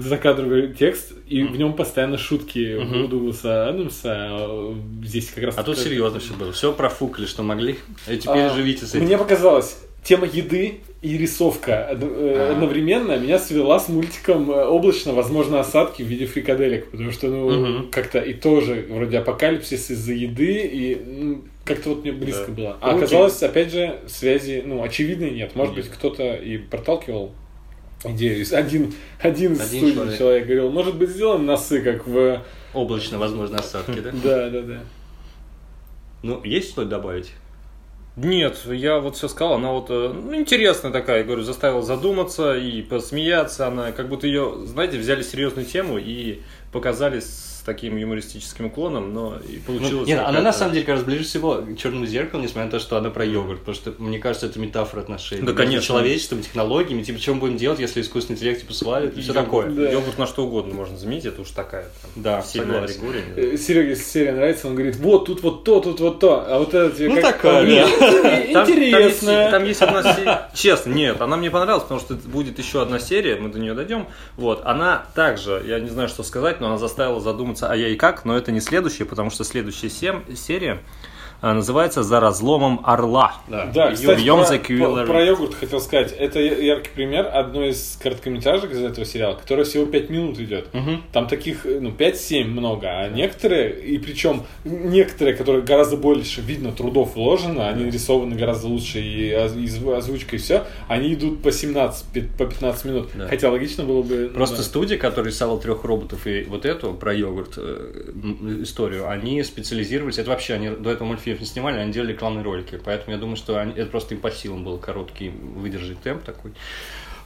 закадровый 0.00 0.72
текст, 0.72 1.12
и 1.28 1.42
в 1.42 1.56
нем 1.56 1.74
постоянно 1.74 2.18
шутки 2.18 2.78
Мгм. 2.80 3.04
у 3.04 3.08
Дугласа 3.08 3.68
Адамса. 3.68 4.12
а 4.14 4.74
Здесь 5.04 5.30
как 5.30 5.44
раз... 5.44 5.54
А 5.58 5.62
тут 5.62 5.78
серьезно 5.78 6.20
все 6.20 6.34
было. 6.34 6.52
Все 6.52 6.72
профукали, 6.72 7.26
что 7.26 7.42
могли. 7.42 7.76
И 8.08 8.16
теперь 8.16 8.42
А, 8.42 8.54
живите 8.54 8.86
с 8.86 8.94
этим. 8.94 9.04
Мне 9.06 9.18
показалось, 9.18 9.78
тема 10.02 10.26
еды 10.26 10.80
и 11.02 11.16
рисовка 11.18 11.88
э, 11.90 11.96
А. 12.00 12.52
одновременно 12.52 13.16
меня 13.18 13.38
свела 13.38 13.78
с 13.80 13.88
мультиком 13.88 14.48
облачно, 14.50 15.12
возможно, 15.12 15.60
осадки 15.60 16.02
в 16.02 16.06
виде 16.06 16.26
фрикаделек, 16.26 16.90
потому 16.90 17.10
что, 17.12 17.28
ну, 17.28 17.50
Мгм. 17.50 17.90
как-то 17.90 18.18
и 18.20 18.32
тоже 18.34 18.86
вроде 18.90 19.18
апокалипсис 19.18 19.90
из-за 19.90 20.12
еды, 20.12 20.60
и 20.72 21.38
как-то 21.64 21.90
вот 21.90 22.02
мне 22.02 22.12
близко 22.12 22.46
Да. 22.48 22.52
было. 22.52 22.76
А 22.80 22.92
Ну, 22.92 22.98
оказалось, 22.98 23.42
опять 23.42 23.72
же, 23.72 24.00
связи, 24.06 24.62
ну, 24.64 24.82
очевидной 24.82 25.30
нет. 25.30 25.54
Может 25.56 25.76
Нет. 25.76 25.86
быть, 25.86 25.94
кто-то 25.94 26.34
и 26.34 26.58
проталкивал 26.58 27.32
идею. 28.04 28.44
Один, 28.52 28.92
один, 29.20 29.52
Один 29.52 29.56
студий 29.56 29.92
человек. 29.94 30.18
человек. 30.18 30.44
говорил, 30.44 30.70
может 30.70 30.96
быть, 30.96 31.08
сделаем 31.10 31.46
носы, 31.46 31.80
как 31.80 32.06
в... 32.06 32.42
Облачно, 32.74 33.18
возможно, 33.18 33.58
осадки, 33.58 34.00
да? 34.00 34.10
Да, 34.22 34.50
да, 34.50 34.60
да. 34.62 34.80
Ну, 36.22 36.42
есть 36.44 36.70
что 36.70 36.84
добавить? 36.84 37.32
Нет, 38.16 38.58
я 38.66 39.00
вот 39.00 39.16
все 39.16 39.26
сказал, 39.26 39.54
она 39.54 39.72
вот 39.72 39.86
э, 39.90 40.12
ну, 40.14 40.34
интересная 40.36 40.92
такая, 40.92 41.18
я 41.18 41.24
говорю, 41.24 41.42
заставила 41.42 41.82
задуматься 41.82 42.56
и 42.56 42.80
посмеяться. 42.80 43.66
Она 43.66 43.90
как 43.90 44.08
будто 44.08 44.26
ее, 44.28 44.54
знаете, 44.66 44.98
взяли 44.98 45.22
серьезную 45.22 45.66
тему 45.66 45.98
и 45.98 46.40
показали 46.72 47.18
с 47.18 47.53
таким 47.64 47.96
юмористическим 47.96 48.66
уклоном, 48.66 49.12
но 49.14 49.36
и 49.48 49.60
Ну, 49.66 49.78
получилось. 49.78 50.06
нет, 50.08 50.20
она 50.24 50.40
на 50.42 50.52
самом 50.52 50.74
деле, 50.74 50.84
кажется, 50.84 51.06
ближе 51.06 51.24
всего 51.24 51.54
к 51.56 51.76
черному 51.78 52.06
зеркалу, 52.06 52.42
несмотря 52.42 52.64
на 52.66 52.70
то, 52.70 52.78
что 52.78 52.96
она 52.96 53.10
про 53.10 53.24
йогурт. 53.24 53.60
Потому 53.60 53.74
что, 53.74 53.94
мне 53.98 54.18
кажется, 54.18 54.46
это 54.46 54.58
метафора 54.58 55.00
отношений. 55.00 55.40
Да, 55.42 55.46
между 55.52 55.56
конечно. 55.64 55.86
Человечеством, 55.86 56.42
технологиями. 56.42 57.02
Типа, 57.02 57.18
что 57.18 57.34
мы 57.34 57.40
будем 57.40 57.56
делать, 57.56 57.78
если 57.80 58.00
искусственный 58.02 58.36
интеллект 58.36 58.60
типа 58.60 58.74
свалит 58.74 59.16
и 59.16 59.20
все 59.20 59.32
Йогурт- 59.32 59.34
такое. 59.34 59.70
Да. 59.70 59.90
Йогурт 59.90 60.18
на 60.18 60.26
что 60.26 60.44
угодно 60.46 60.74
можно 60.74 60.96
заменить, 60.98 61.24
это 61.24 61.40
уж 61.42 61.50
такая 61.50 61.86
там, 62.02 62.10
Да, 62.16 62.42
сильная 62.42 62.82
аллегория. 62.84 63.56
Сереге, 63.56 63.90
если 63.90 64.04
серия 64.04 64.32
нравится, 64.32 64.66
он 64.68 64.74
говорит, 64.74 64.96
вот 64.96 65.26
тут 65.26 65.42
вот 65.42 65.64
то, 65.64 65.80
тут 65.80 66.00
вот 66.00 66.18
то, 66.20 66.44
а 66.46 66.58
вот 66.58 66.74
это 66.74 66.94
тебе 66.96 67.08
Ну, 67.08 67.14
как 67.20 67.36
такая, 67.36 67.64
да. 67.66 68.44
Интересно. 68.62 68.92
Там 68.92 69.02
есть, 69.02 69.50
там 69.50 69.64
есть 69.64 69.82
одна 69.82 70.14
серия. 70.14 70.50
Честно, 70.54 70.90
нет, 70.92 71.20
она 71.20 71.36
мне 71.36 71.50
понравилась, 71.50 71.84
потому 71.84 72.00
что 72.00 72.14
будет 72.14 72.58
еще 72.58 72.82
одна 72.82 72.98
серия, 72.98 73.36
мы 73.36 73.48
до 73.48 73.58
нее 73.58 73.74
дойдем. 73.74 74.06
Вот, 74.36 74.62
она 74.64 75.06
также, 75.14 75.62
я 75.66 75.78
не 75.80 75.88
знаю, 75.88 76.08
что 76.08 76.22
сказать, 76.22 76.60
но 76.60 76.66
она 76.68 76.78
заставила 76.78 77.20
задуматься, 77.20 77.53
а 77.62 77.74
я 77.76 77.88
и 77.88 77.96
как, 77.96 78.24
но 78.24 78.36
это 78.36 78.52
не 78.52 78.60
следующая, 78.60 79.04
потому 79.04 79.30
что 79.30 79.44
следующая 79.44 79.90
сем- 79.90 80.24
серия 80.36 80.82
называется 81.52 82.02
«За 82.02 82.20
разломом 82.20 82.80
орла». 82.84 83.34
Да. 83.48 83.66
Да, 83.74 83.92
кстати, 83.92 84.20
Beyond 84.20 84.46
про, 84.46 84.54
the 84.54 85.04
про- 85.04 85.12
про 85.12 85.24
йогурт 85.24 85.54
хотел 85.54 85.80
сказать. 85.80 86.12
Это 86.12 86.40
яркий 86.40 86.90
пример 86.94 87.28
одной 87.30 87.70
из 87.70 87.98
короткометражек 88.02 88.70
из 88.72 88.80
этого 88.80 89.04
сериала, 89.04 89.34
которая 89.34 89.66
всего 89.66 89.84
5 89.84 90.08
минут 90.08 90.38
идет. 90.40 90.72
Мгм. 90.72 91.02
Там 91.12 91.26
таких, 91.28 91.64
ну, 91.66 91.90
5-7 91.90 92.44
много, 92.44 92.86
а 92.88 93.08
некоторые, 93.10 93.78
и 93.80 93.98
причем 93.98 94.44
некоторые, 94.64 95.34
которые 95.36 95.62
гораздо 95.62 95.98
больше, 95.98 96.40
видно, 96.40 96.72
трудов 96.72 97.14
вложено, 97.16 97.68
они 97.68 97.84
нарисованы 97.84 98.36
гораздо 98.36 98.68
лучше, 98.68 99.00
и, 99.00 99.34
оз- 99.34 99.56
и 99.56 99.66
зв- 99.66 99.94
озвучка, 99.96 100.36
и 100.36 100.38
все, 100.38 100.64
они 100.88 101.12
идут 101.12 101.42
по 101.42 101.52
17, 101.52 102.06
пи- 102.14 102.22
по 102.38 102.46
15 102.46 102.84
минут. 102.86 103.08
Да. 103.14 103.28
Хотя 103.28 103.50
логично 103.50 103.84
было 103.84 104.02
бы... 104.02 104.28
ну, 104.30 104.34
Просто 104.38 104.58
да. 104.58 104.62
студия, 104.62 104.96
которая 104.96 105.30
рисовала 105.32 105.60
трех 105.60 105.84
роботов 105.84 106.26
и 106.26 106.44
вот 106.44 106.64
эту 106.64 106.94
про 106.94 107.12
йогурт 107.12 107.54
э, 107.56 108.12
историю, 108.62 109.08
они 109.10 109.42
специализировались. 109.42 110.18
Это 110.18 110.30
вообще 110.30 110.54
они 110.54 110.68
до 110.70 110.90
этого 110.90 111.08
мультфильм 111.08 111.33
не 111.40 111.46
снимали, 111.46 111.78
они 111.78 111.92
делали 111.92 112.12
рекламные 112.12 112.42
ролики. 112.44 112.80
Поэтому 112.84 113.12
я 113.14 113.18
думаю, 113.18 113.36
что 113.36 113.58
они- 113.58 113.72
это 113.74 113.90
просто 113.90 114.14
им 114.14 114.20
по 114.20 114.30
силам 114.30 114.64
был 114.64 114.78
короткий 114.78 115.30
выдержать 115.30 116.00
темп 116.00 116.22
такой. 116.24 116.52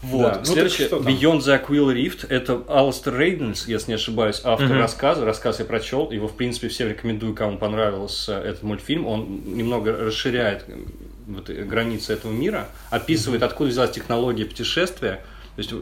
Вот. 0.00 0.32
Да, 0.32 0.38
ну 0.38 0.44
Следующее, 0.44 0.88
там? 0.88 1.00
Beyond 1.00 1.38
the 1.40 1.60
Aquil 1.66 1.92
Rift, 1.92 2.26
это 2.28 2.62
Алстер 2.68 3.18
Рейнольдс, 3.18 3.66
если 3.66 3.90
не 3.90 3.94
ошибаюсь, 3.96 4.40
автор 4.44 4.68
Мгм. 4.68 4.78
рассказа. 4.78 5.24
Рассказ 5.24 5.58
я 5.58 5.64
прочел, 5.64 6.10
его, 6.12 6.28
в 6.28 6.36
принципе, 6.36 6.68
всем 6.68 6.88
рекомендую, 6.88 7.34
кому 7.34 7.58
понравился 7.58 8.38
этот 8.38 8.62
мультфильм. 8.62 9.06
Он 9.08 9.40
немного 9.44 9.92
расширяет 9.96 10.66
вот, 11.26 11.50
э, 11.50 11.64
границы 11.64 12.12
этого 12.12 12.30
мира, 12.32 12.68
описывает, 12.90 13.42
откуда 13.42 13.70
взялась 13.70 13.90
технология 13.90 14.44
путешествия. 14.44 15.20
То 15.56 15.62
есть 15.62 15.72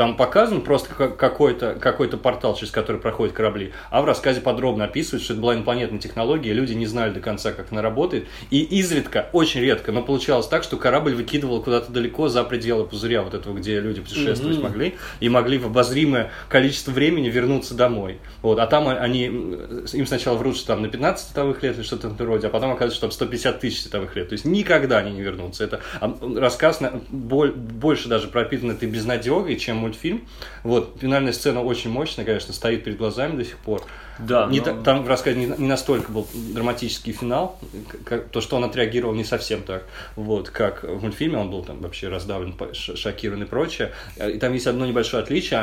там 0.00 0.16
показан 0.16 0.62
просто 0.62 0.94
ка- 0.94 1.08
какой-то 1.10 1.76
какой 1.78 2.08
портал, 2.08 2.56
через 2.56 2.70
который 2.72 2.98
проходят 2.98 3.34
корабли, 3.34 3.72
а 3.90 4.00
в 4.00 4.06
рассказе 4.06 4.40
подробно 4.40 4.84
описывают, 4.84 5.22
что 5.22 5.34
это 5.34 5.42
была 5.42 5.54
инопланетная 5.54 5.98
технология, 6.00 6.54
люди 6.54 6.72
не 6.72 6.86
знали 6.86 7.12
до 7.12 7.20
конца, 7.20 7.52
как 7.52 7.66
она 7.70 7.82
работает, 7.82 8.26
и 8.48 8.62
изредка, 8.62 9.28
очень 9.34 9.60
редко, 9.60 9.92
но 9.92 10.00
получалось 10.02 10.46
так, 10.46 10.62
что 10.62 10.78
корабль 10.78 11.14
выкидывал 11.14 11.62
куда-то 11.62 11.92
далеко 11.92 12.28
за 12.30 12.44
пределы 12.44 12.84
пузыря 12.86 13.20
вот 13.20 13.34
этого, 13.34 13.54
где 13.58 13.78
люди 13.78 14.00
путешествовать 14.00 14.56
Мгм. 14.56 14.64
могли, 14.68 14.94
и 15.20 15.28
могли 15.28 15.58
в 15.58 15.66
обозримое 15.66 16.30
количество 16.48 16.92
времени 16.92 17.28
вернуться 17.28 17.74
домой. 17.74 18.20
Вот, 18.40 18.58
а 18.58 18.66
там 18.66 18.88
они, 18.88 19.24
им 19.26 20.06
сначала 20.06 20.38
врут, 20.38 20.56
что 20.56 20.68
там 20.68 20.80
на 20.80 20.88
15 20.88 21.26
световых 21.26 21.62
лет 21.62 21.76
или 21.76 21.82
что-то 21.82 22.08
в 22.08 22.14
этом 22.14 22.26
роде, 22.26 22.46
а 22.46 22.50
потом 22.50 22.70
оказывается, 22.70 22.96
что 22.96 23.06
там 23.08 23.12
150 23.12 23.60
тысяч 23.60 23.82
световых 23.82 24.16
лет. 24.16 24.30
То 24.30 24.32
есть 24.32 24.46
никогда 24.46 24.96
они 24.96 25.10
не 25.10 25.20
вернутся. 25.20 25.62
Это 25.64 25.80
а, 26.00 26.16
рассказ 26.38 26.80
на- 26.80 27.02
боль- 27.10 27.52
больше 27.52 28.08
даже 28.08 28.28
пропитан 28.28 28.70
этой 28.70 28.88
безнадегой, 28.88 29.56
чем 29.56 29.89
мультфильм. 29.90 30.26
Вот, 30.62 30.96
финальная 31.00 31.32
сцена 31.32 31.62
очень 31.62 31.90
мощная, 31.90 32.24
конечно, 32.24 32.52
стоит 32.54 32.84
перед 32.84 32.96
глазами 32.98 33.36
до 33.36 33.44
сих 33.44 33.56
пор. 33.58 33.82
Да, 34.18 34.46
Не 34.46 34.58
но- 34.58 34.64
та- 34.66 34.74
там 34.82 35.02
в 35.04 35.08
рассказе 35.08 35.38
не, 35.38 35.46
не 35.46 35.66
настолько 35.68 36.12
был 36.12 36.26
драматический 36.34 37.12
финал, 37.12 37.58
как- 38.04 38.28
то, 38.28 38.40
что 38.42 38.56
он 38.56 38.64
отреагировал 38.64 39.14
не 39.14 39.24
совсем 39.24 39.62
так, 39.62 39.86
вот, 40.14 40.50
как 40.50 40.82
в 40.84 41.02
мультфильме, 41.02 41.38
он 41.38 41.50
был 41.50 41.64
там 41.64 41.80
вообще 41.80 42.08
раздавлен, 42.08 42.54
шокирован 42.74 43.42
и 43.42 43.46
прочее. 43.46 43.92
И 44.18 44.38
там 44.38 44.52
есть 44.52 44.66
одно 44.66 44.84
небольшое 44.84 45.22
отличие 45.22 45.60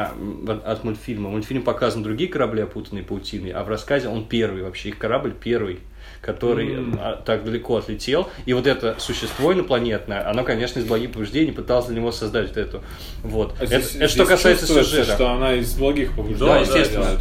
от- 0.48 0.66
от 0.66 0.84
мультфильма. 0.84 1.30
В 1.30 1.34
мультфильме 1.34 1.64
показаны 1.64 2.04
другие 2.04 2.30
корабли, 2.32 2.62
опутанные 2.64 3.04
паутиной, 3.04 3.52
а 3.52 3.64
в 3.64 3.70
рассказе 3.70 4.08
он 4.10 4.26
первый 4.28 4.64
вообще, 4.64 4.90
их 4.90 4.98
корабль 4.98 5.34
первый 5.40 5.80
который 6.22 6.78
а, 7.00 7.22
так 7.26 7.44
далеко 7.44 7.78
отлетел. 7.78 8.30
И 8.46 8.54
вот 8.54 8.68
это 8.68 8.96
существо 9.00 9.54
инопланетное, 9.54 10.30
оно, 10.30 10.44
конечно, 10.44 10.80
из 10.80 10.86
благих 10.86 11.12
побуждений 11.12 11.52
пыталось 11.52 11.86
для 11.88 11.96
него 11.98 12.12
создать 12.12 12.48
вот 12.50 12.58
эту. 12.58 12.84
Вот. 13.24 13.56
А 13.60 13.64
это, 13.64 13.80
здесь- 13.80 13.96
это 13.96 14.08
что 14.08 14.26
здесь 14.26 14.28
касается 14.28 14.68
сюжета. 14.68 15.14
что 15.14 15.30
она 15.32 15.54
из 15.56 15.74
благих 15.76 16.16
побуждений. 16.16 16.40
Да, 16.40 16.56
Да, 16.56 16.60
естественно. 16.62 17.04
делает. 17.06 17.20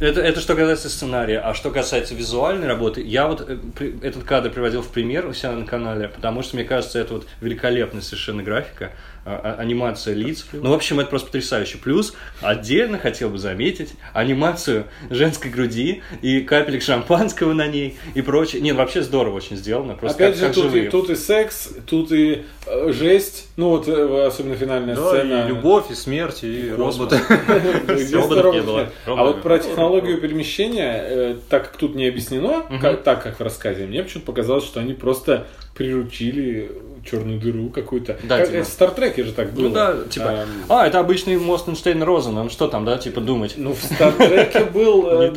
Это, 0.00 0.22
это 0.22 0.40
что 0.40 0.54
касается 0.56 0.88
сценария. 0.88 1.38
А 1.40 1.52
что 1.52 1.70
касается 1.70 2.14
визуальной 2.14 2.66
работы, 2.66 3.02
я 3.02 3.26
вот 3.28 3.44
э, 3.46 3.58
этот 4.02 4.24
кадр 4.24 4.48
приводил 4.48 4.80
в 4.80 4.88
пример 4.88 5.26
у 5.26 5.34
себя 5.34 5.52
на 5.52 5.66
канале, 5.66 6.08
потому 6.08 6.42
что, 6.42 6.56
мне 6.56 6.64
кажется, 6.64 6.98
это 6.98 7.12
вот 7.14 7.26
великолепная 7.42 8.00
совершенно 8.00 8.42
графика, 8.42 8.92
а- 9.24 9.40
а- 9.58 9.60
анимация 9.60 10.14
лиц. 10.14 10.46
Ну, 10.52 10.70
в 10.70 10.72
общем, 10.72 11.00
это 11.00 11.10
просто 11.10 11.26
потрясающе. 11.28 11.78
Плюс 11.78 12.14
отдельно 12.40 12.98
хотел 12.98 13.28
бы 13.30 13.38
заметить 13.38 13.90
анимацию 14.12 14.84
женской 15.10 15.50
груди 15.50 16.02
и 16.22 16.40
капелек 16.40 16.82
шампанского 16.82 17.52
на 17.52 17.66
ней 17.66 17.98
и 18.14 18.22
прочее. 18.22 18.62
Нет, 18.62 18.76
вообще 18.76 19.02
здорово 19.02 19.36
очень 19.36 19.56
сделано. 19.56 19.94
Просто 19.94 20.16
Опять 20.24 20.34
как, 20.34 20.40
же, 20.40 20.46
как 20.46 20.54
тут, 20.54 20.64
живые. 20.64 20.84
и, 20.86 20.88
тут 20.88 21.10
и 21.10 21.16
секс, 21.16 21.70
тут 21.86 22.12
и 22.12 22.42
э, 22.66 22.92
жесть, 22.92 23.48
ну 23.56 23.70
вот 23.70 23.88
э, 23.88 24.26
особенно 24.26 24.56
финальная 24.56 24.96
Да, 24.96 25.08
сцена. 25.10 25.44
и 25.44 25.48
любовь, 25.48 25.90
и 25.90 25.94
смерть, 25.94 26.40
и 26.42 26.70
Космос. 26.76 27.12
роботы. 27.12 28.12
Роботов 28.12 28.54
не 28.54 28.60
было. 28.62 28.88
А 29.06 29.24
вот 29.24 29.42
про 29.42 29.58
технологию 29.58 30.18
перемещения, 30.20 31.02
э, 31.04 31.36
так 31.48 31.64
как 31.70 31.76
тут 31.76 31.94
не 31.94 32.06
объяснено, 32.06 32.64
так 33.04 33.22
как 33.22 33.38
в 33.38 33.42
рассказе, 33.42 33.86
мне 33.86 34.02
почему-то 34.02 34.26
показалось, 34.26 34.64
что 34.64 34.80
они 34.80 34.94
просто 34.94 35.46
приручили 35.74 36.70
черную 37.04 37.38
дыру 37.40 37.68
какую-то. 37.70 38.18
Да, 38.22 38.38
Как- 38.38 38.46
типа. 38.48 38.56
это 38.58 38.68
в 38.68 38.72
Стартреке 38.72 39.24
же 39.24 39.32
так 39.32 39.52
было. 39.52 39.62
Ну 39.68 39.70
да, 39.70 39.96
типа, 40.08 40.24
Эм, 40.24 40.48
а, 40.68 40.86
это 40.86 40.98
обычный 41.00 41.36
мост 41.38 41.68
Эйнштейн-Розен, 41.68 42.32
ну 42.32 42.50
что 42.50 42.68
там, 42.68 42.84
да, 42.84 42.98
типа 42.98 43.20
думать. 43.20 43.54
Ну, 43.56 43.72
в 43.74 43.82
Стартреке 43.82 44.64
был, 44.74 45.08
э, 45.08 45.30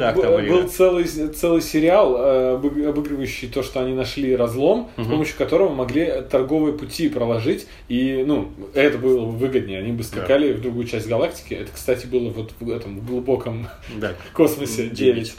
был 0.50 0.68
целый, 0.68 1.04
целый 1.06 1.62
сериал, 1.62 2.16
э, 2.18 2.56
обыг- 2.58 2.88
обыгрывающий 2.88 3.48
то, 3.48 3.64
что 3.64 3.82
они 3.82 3.94
нашли 3.94 4.36
разлом, 4.36 4.90
с 4.98 5.06
помощью 5.08 5.38
которого 5.38 5.70
могли 5.74 6.22
торговые 6.30 6.74
пути 6.78 7.10
проложить, 7.10 7.68
и, 7.90 8.24
ну, 8.26 8.52
это 8.74 8.98
было 8.98 9.26
выгоднее, 9.26 9.80
они 9.80 9.92
бы 9.92 10.04
скакали 10.04 10.54
в 10.54 10.62
другую 10.62 10.88
часть 10.88 11.08
галактики. 11.08 11.54
Это, 11.54 11.72
кстати, 11.74 12.06
было 12.06 12.30
вот 12.30 12.52
в 12.60 12.70
этом 12.70 13.00
глубоком 13.00 13.68
космосе 14.34 14.88
9. 14.90 15.34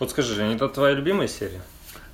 Вот 0.00 0.10
скажи, 0.10 0.42
это 0.42 0.68
твоя 0.68 0.94
любимая 0.94 1.28
серия? 1.28 1.60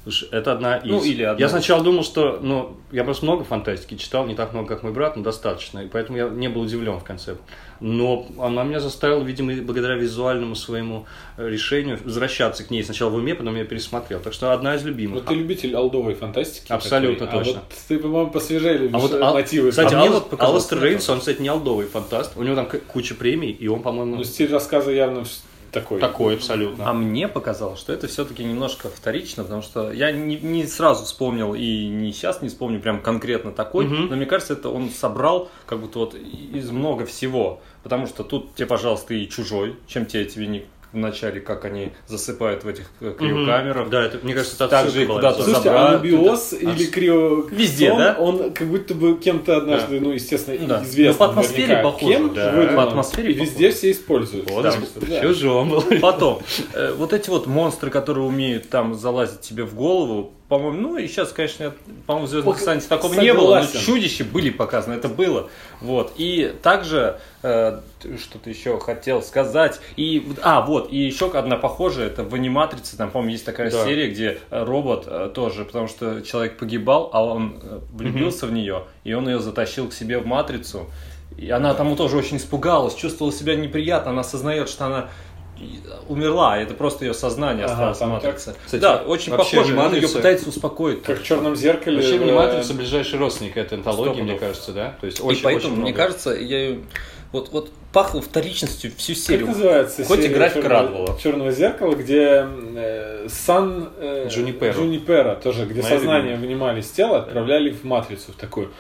Слушай, 0.02 0.28
это 0.32 0.52
одна 0.52 0.78
из. 0.78 0.90
Ну, 0.90 1.02
или 1.04 1.22
одна. 1.22 1.38
Я 1.44 1.50
сначала 1.50 1.84
думал, 1.84 2.04
что, 2.04 2.38
ну, 2.40 2.76
я 2.90 3.04
просто 3.04 3.26
много 3.26 3.44
фантастики 3.44 3.96
читал, 3.96 4.26
не 4.26 4.34
так 4.34 4.54
много, 4.54 4.68
как 4.68 4.82
мой 4.82 4.92
брат, 4.92 5.14
но 5.16 5.22
достаточно, 5.22 5.80
и 5.80 5.88
поэтому 5.88 6.16
я 6.16 6.28
не 6.30 6.48
был 6.48 6.62
удивлен 6.62 6.98
в 6.98 7.04
конце. 7.04 7.36
Но 7.80 8.26
она 8.38 8.64
меня 8.64 8.80
заставила, 8.80 9.22
видимо, 9.22 9.52
благодаря 9.62 9.94
визуальному 9.96 10.54
своему 10.54 11.06
э, 11.36 11.48
решению 11.48 11.98
возвращаться 12.02 12.64
к 12.64 12.70
ней 12.70 12.82
сначала 12.82 13.10
в 13.10 13.14
уме, 13.14 13.34
потом 13.34 13.56
я 13.56 13.64
пересмотрел. 13.64 14.20
Так 14.20 14.32
что 14.32 14.52
одна 14.52 14.74
из 14.76 14.84
любимых. 14.84 15.16
Вот 15.20 15.26
ты 15.26 15.34
любитель 15.34 15.74
алдовой 15.76 16.14
фантастики. 16.14 16.72
Абсолютно 16.72 17.26
такой, 17.26 17.44
точно. 17.44 17.60
А 17.60 17.62
вот 17.62 17.74
ты, 17.88 17.98
по-моему, 17.98 18.30
посвежее 18.30 18.78
любишь 18.78 18.94
А 18.94 18.98
вот, 18.98 19.14
Ал- 19.14 19.34
мотивы. 19.34 19.70
кстати, 19.70 19.94
А 19.94 19.98
мне 19.98 20.08
Ал- 20.08 20.52
вот 20.52 20.64
это. 20.64 20.80
Рейнс, 20.80 21.08
он, 21.10 21.18
кстати, 21.20 21.42
не 21.42 21.48
алдовый 21.48 21.86
фантаст. 21.86 22.36
У 22.36 22.42
него 22.42 22.54
там 22.54 22.68
куча 22.88 23.14
премий, 23.14 23.50
и 23.50 23.68
он, 23.68 23.82
по-моему, 23.82 24.16
Ну, 24.16 24.24
стиль 24.24 24.50
рассказа 24.50 24.90
явно 24.92 25.24
такой. 25.72 26.00
такой 26.00 26.34
абсолютно. 26.36 26.88
А 26.88 26.92
мне 26.92 27.28
показалось, 27.28 27.78
что 27.80 27.92
это 27.92 28.06
все-таки 28.08 28.44
немножко 28.44 28.88
вторично, 28.88 29.44
потому 29.44 29.62
что 29.62 29.92
я 29.92 30.12
не, 30.12 30.36
не 30.36 30.66
сразу 30.66 31.04
вспомнил 31.04 31.54
и 31.54 31.86
не 31.88 32.12
сейчас 32.12 32.42
не 32.42 32.48
вспомню 32.48 32.80
прям 32.80 33.00
конкретно 33.00 33.52
такой, 33.52 33.86
Мгм. 33.86 34.08
но 34.08 34.16
мне 34.16 34.26
кажется, 34.26 34.54
это 34.54 34.68
он 34.68 34.90
собрал 34.90 35.50
как 35.66 35.80
будто 35.80 35.98
вот 36.00 36.14
из 36.14 36.70
много 36.70 37.06
всего. 37.06 37.60
Потому 37.82 38.06
что 38.06 38.24
тут 38.24 38.54
тебе, 38.54 38.66
пожалуйста, 38.66 39.14
и 39.14 39.28
чужой, 39.28 39.76
чем 39.86 40.06
тебе 40.06 40.24
тебе 40.26 40.46
не 40.46 40.64
в 40.92 40.96
начале, 40.96 41.40
как 41.40 41.64
они 41.64 41.92
засыпают 42.06 42.64
в 42.64 42.68
этих 42.68 42.90
э, 43.00 43.14
криокамерах. 43.16 43.90
Да, 43.90 44.04
это, 44.04 44.18
мне 44.22 44.34
кажется, 44.34 44.56
это 44.56 44.68
Также 44.68 45.06
куда-то 45.06 45.42
Слушайте, 45.42 45.62
забрать, 45.68 45.88
анабиоз 45.94 46.48
туда- 46.48 46.72
или 46.72 46.86
а 46.86 46.90
крио... 46.90 47.40
Везде, 47.50 47.94
да? 47.94 48.16
Он 48.18 48.52
как 48.52 48.66
будто 48.68 48.94
бы 48.94 49.16
кем-то 49.16 49.56
однажды, 49.58 50.00
ну, 50.00 50.12
естественно, 50.12 50.66
Да. 50.66 50.82
известно. 50.82 51.12
Ну, 51.12 51.18
по 51.18 51.26
атмосфере 51.32 51.62
наверняка, 51.68 51.90
похоже, 51.90 52.12
Кем 52.14 52.34
да. 52.34 52.50
выдуман. 52.52 52.76
По 52.76 52.82
атмосфере 52.84 53.30
И 53.30 53.34
везде 53.34 53.54
похоже. 53.54 53.72
все 53.76 53.90
используют. 53.92 54.50
Вот, 54.50 54.62
да. 54.62 54.74
да. 54.96 55.20
Чужом 55.20 55.70
был. 55.70 55.82
Потом, 56.00 56.42
э, 56.74 56.92
вот 56.96 57.12
эти 57.12 57.30
вот 57.30 57.46
монстры, 57.46 57.90
которые 57.90 58.24
умеют 58.26 58.68
там 58.68 58.94
залазить 58.94 59.40
тебе 59.40 59.64
в 59.64 59.74
голову, 59.74 60.32
по-моему, 60.50 60.80
ну 60.80 60.96
и 60.98 61.06
сейчас, 61.06 61.30
конечно, 61.30 61.72
по-моему, 62.06 62.26
в 62.26 62.30
Звездном 62.30 62.56
десанте 62.56 62.88
такого 62.88 63.14
не 63.14 63.32
было, 63.32 63.60
но 63.60 63.80
чудища 63.80 64.24
были 64.24 64.50
показаны, 64.50 64.94
это 64.94 65.08
было. 65.08 65.48
Вот. 65.80 66.12
И 66.16 66.52
также, 66.60 67.20
э, 67.44 67.78
что-то 68.20 68.50
еще 68.50 68.80
хотел 68.80 69.22
сказать. 69.22 69.80
И, 69.96 70.26
а, 70.42 70.62
вот, 70.62 70.92
и 70.92 70.96
еще 70.96 71.30
одна 71.30 71.56
похожая, 71.56 72.08
это 72.08 72.24
в 72.24 72.34
аниматрице, 72.34 72.96
там, 72.96 73.12
по-моему, 73.12 73.30
есть 73.30 73.44
такая 73.44 73.70
Да. 73.70 73.84
серия, 73.84 74.10
где 74.10 74.38
робот 74.50 75.04
э, 75.06 75.30
тоже, 75.32 75.64
потому 75.64 75.86
что 75.86 76.20
человек 76.22 76.58
погибал, 76.58 77.10
а 77.12 77.24
он 77.24 77.60
э, 77.62 77.78
влюбился 77.92 78.46
в 78.46 78.52
нее, 78.52 78.82
и 79.04 79.12
он 79.12 79.28
ее 79.28 79.38
затащил 79.38 79.88
к 79.88 79.92
себе 79.92 80.18
в 80.18 80.26
матрицу. 80.26 80.90
И 81.38 81.48
она 81.48 81.74
тому 81.74 81.94
тоже 81.94 82.16
очень 82.16 82.38
испугалась, 82.38 82.94
чувствовала 82.94 83.32
себя 83.32 83.54
неприятно, 83.54 84.10
она 84.10 84.22
осознает, 84.22 84.68
что 84.68 84.86
она 84.86 85.10
умерла, 86.08 86.58
и 86.58 86.62
это 86.62 86.74
просто 86.74 87.04
ее 87.04 87.14
сознание 87.14 87.64
Ага, 87.64 87.72
осталось 87.90 87.96
в 87.96 88.00
там 88.00 88.08
матрице. 88.10 88.54
Кстати, 88.64 88.80
да, 88.80 88.96
очень 88.96 89.32
похоже, 89.36 89.78
он 89.78 89.94
ее 89.94 90.08
пытается 90.08 90.48
успокоить. 90.48 91.02
Как 91.02 91.20
в 91.20 91.24
черном 91.24 91.56
зеркале. 91.56 91.96
Вообще, 91.96 92.18
э, 92.18 92.22
аниматрица 92.22 92.74
ближайший 92.74 93.18
родственник 93.18 93.56
этой 93.56 93.78
антологии, 93.78 94.22
мне 94.22 94.38
кажется, 94.38 94.72
да? 94.72 94.96
То 95.00 95.06
есть 95.06 95.20
и 95.20 95.22
очень, 95.22 95.42
поэтому, 95.42 95.74
очень 95.74 95.82
мне 95.82 95.90
много. 95.92 95.96
кажется, 95.96 96.30
я 96.30 96.76
вот, 97.32 97.50
вот 97.52 97.70
пахло 97.92 98.20
вторичностью 98.20 98.90
всю 98.96 99.14
Как 99.14 99.22
серию. 99.22 99.46
называется 99.48 100.04
Хоть 100.04 100.18
и 100.18 100.22
серия 100.22 100.34
графика 100.34 100.62
черного, 100.62 100.82
радовала. 100.82 101.18
черного 101.20 101.52
зеркала, 101.52 101.94
где 101.94 102.46
э, 102.76 103.26
Сан 103.28 103.90
э, 103.98 104.28
Джуниперо. 104.28 104.72
Джунипера 104.72 105.34
тоже, 105.36 105.66
где 105.66 105.82
Моя 105.82 105.96
сознание 105.96 106.36
вынимали 106.36 106.80
из 106.80 106.90
тела, 106.90 107.18
отправляли 107.18 107.70
в 107.70 107.84
матрицу 107.84 108.32
в 108.32 108.36
такую. 108.36 108.70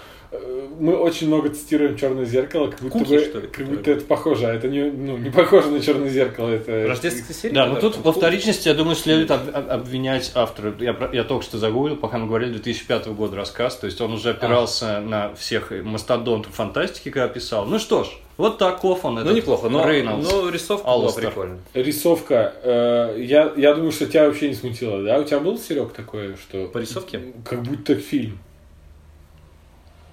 Мы 0.78 0.96
очень 0.96 1.26
много 1.26 1.50
цитируем 1.50 1.96
черное 1.96 2.24
зеркало, 2.24 2.68
как 2.68 2.80
будто 2.80 2.98
Куки, 2.98 3.14
бы, 3.16 3.20
что 3.24 3.40
ли, 3.40 3.48
как 3.48 3.66
будто 3.66 3.90
это 3.90 4.04
похоже, 4.04 4.46
а 4.46 4.54
это 4.54 4.68
не, 4.68 4.84
ну, 4.84 5.16
не 5.18 5.28
похоже 5.30 5.70
на 5.70 5.80
черное 5.80 6.08
зеркало. 6.08 6.48
Это 6.50 6.86
Рождественская 6.86 7.34
серия? 7.36 7.54
Да, 7.54 7.66
но 7.66 7.80
тут 7.80 7.96
во 7.98 8.12
вторичности, 8.12 8.68
я 8.68 8.74
думаю, 8.74 8.94
следует 8.94 9.30
об- 9.32 9.48
об- 9.54 9.70
обвинять 9.70 10.30
автора. 10.36 10.72
Я, 10.78 10.96
я 11.12 11.24
только 11.24 11.44
что 11.44 11.58
загуглил, 11.58 11.96
пока 11.96 12.18
мы 12.18 12.28
говорили 12.28 12.52
2005 12.52 13.08
года 13.08 13.36
рассказ, 13.36 13.76
то 13.76 13.86
есть 13.86 14.00
он 14.00 14.12
уже 14.12 14.30
опирался 14.30 15.00
на 15.00 15.34
всех 15.34 15.72
мастодонтов 15.72 16.54
фантастики, 16.54 17.10
когда 17.10 17.28
писал. 17.28 17.66
Ну 17.66 17.78
что 17.80 18.04
ж, 18.04 18.08
вот 18.36 18.56
таков 18.58 19.04
он. 19.04 19.16
Ну, 19.16 19.20
этот 19.22 19.34
неплохо, 19.34 19.68
но, 19.68 19.84
Рейнольдс. 19.86 20.30
но 20.30 20.48
рисовка 20.48 20.84
была 20.84 20.94
Алластер. 20.94 21.26
прикольная. 21.26 21.58
Рисовка. 21.74 22.54
э, 22.62 23.16
я, 23.18 23.52
я 23.56 23.74
думаю, 23.74 23.90
что 23.92 24.06
тебя 24.06 24.26
вообще 24.26 24.48
не 24.48 24.54
смутило, 24.54 25.02
да? 25.02 25.18
У 25.18 25.24
тебя 25.24 25.40
был, 25.40 25.58
Серег, 25.58 25.92
такое, 25.92 26.36
что... 26.36 26.66
По 26.68 26.78
рисовке? 26.78 27.20
Как 27.44 27.62
будто 27.62 27.96
фильм. 27.96 28.38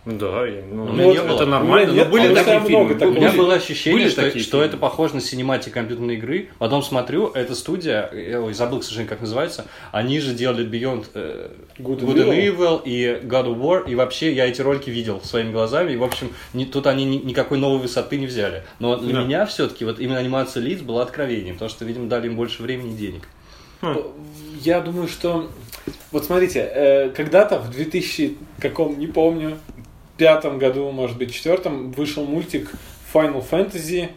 Да, 0.07 0.45
ну, 0.71 0.85
ну, 0.85 1.03
вот 1.03 1.13
не 1.13 1.15
это 1.35 1.45
нормально, 1.45 1.91
меня 1.91 2.05
но 2.05 2.09
нет, 2.09 2.09
были 2.09 2.33
такие 2.33 2.59
много 2.59 2.67
фильмы. 2.69 2.93
такого. 2.95 3.09
У 3.09 3.13
меня 3.19 3.31
было 3.33 3.53
ощущение, 3.55 3.99
были 3.99 4.09
что, 4.09 4.21
такие 4.21 4.43
что 4.43 4.63
это 4.63 4.77
похоже 4.77 5.15
на 5.15 5.21
синематик 5.21 5.73
компьютерной 5.73 6.15
игры. 6.15 6.49
Потом 6.59 6.81
смотрю, 6.81 7.27
эта 7.27 7.55
студия, 7.55 8.09
я 8.13 8.41
ой, 8.41 8.53
забыл, 8.53 8.79
к 8.79 8.83
сожалению, 8.85 9.09
как 9.09 9.19
называется, 9.19 9.65
они 9.91 10.19
же 10.21 10.33
делали 10.33 10.65
Beyond 10.65 11.07
э, 11.13 11.49
Good 11.79 11.99
Good 11.99 12.15
and 12.15 12.29
Evil. 12.29 12.55
Evil 12.57 12.81
и 12.85 13.19
God 13.25 13.47
of 13.47 13.57
War, 13.59 13.89
и 13.89 13.95
вообще 13.95 14.31
я 14.33 14.45
эти 14.47 14.61
ролики 14.61 14.89
видел 14.89 15.19
своими 15.21 15.51
глазами, 15.51 15.91
и, 15.91 15.97
в 15.97 16.03
общем, 16.03 16.31
ни- 16.53 16.63
тут 16.65 16.87
они 16.87 17.03
ни- 17.03 17.17
никакой 17.17 17.57
новой 17.57 17.79
высоты 17.79 18.17
не 18.17 18.27
взяли. 18.27 18.63
Но 18.79 18.95
для 18.95 19.13
Да. 19.15 19.23
меня 19.23 19.45
все-таки 19.45 19.83
вот 19.83 19.99
именно 19.99 20.19
анимация 20.19 20.63
лиц 20.63 20.79
была 20.81 21.01
откровением, 21.03 21.55
потому 21.55 21.69
что, 21.69 21.83
видимо, 21.83 22.07
дали 22.07 22.27
им 22.27 22.35
больше 22.37 22.63
времени 22.63 22.93
и 22.93 22.97
денег. 22.97 23.23
Я 24.61 24.79
думаю, 24.81 25.07
что... 25.07 25.49
Вот 26.11 26.25
смотрите, 26.25 26.59
э, 26.73 27.09
когда-то 27.09 27.59
в 27.59 27.69
2000, 27.69 28.37
каком, 28.59 28.97
не 28.99 29.07
помню, 29.07 29.57
пятом 30.17 30.57
году, 30.59 30.91
может 30.91 31.17
быть, 31.17 31.33
четвертом, 31.33 31.91
вышел 31.91 32.25
мультик 32.25 32.71
Final 33.13 33.43
Fantasy. 33.49 34.09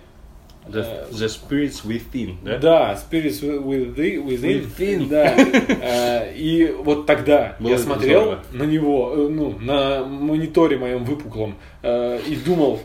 The, 0.68 1.11
the 1.11 1.26
Spirits 1.26 1.84
Within, 1.86 2.34
да? 2.44 2.59
Да, 2.59 2.92
Spirits 3.11 3.40
Within. 3.42 4.24
Within. 4.24 4.76
Within. 4.76 5.09
Да. 5.09 5.34
Э, 5.36 6.34
И 6.36 6.66
вот 6.66 7.07
тогда 7.07 7.57
Было 7.59 7.70
я 7.70 7.78
смотрел 7.78 8.20
здорово. 8.22 8.44
на 8.53 8.62
него, 8.64 9.12
э, 9.16 9.28
ну, 9.30 9.59
на 9.59 10.05
мониторе 10.05 10.76
моем 10.76 11.05
выпуклом, 11.05 11.57
э, 11.82 12.20
и 12.28 12.36
думал, 12.36 12.80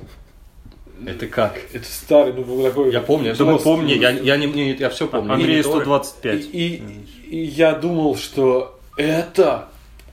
Это 1.05 1.28
как? 1.28 1.59
это 1.74 1.86
старый, 1.86 2.32
ну, 2.34 2.43
был 2.43 2.63
такой... 2.63 2.91
Я 2.93 3.01
помню, 3.01 3.28
я 3.30 3.36
думаю, 3.36 3.59
помню, 3.59 3.93
я, 3.95 4.09
я, 4.11 4.38
не, 4.38 4.47
не- 4.47 4.74
я 4.74 4.89
все 4.89 5.05
помню. 5.07 5.34
Андрей 5.34 5.55
Мониторы. 5.57 5.82
125. 5.84 6.45
И, 6.45 6.47
и- 6.53 6.82
и 7.30 7.43
я 7.43 7.74
думал, 7.74 8.16
что 8.16 8.80
это 8.97 9.68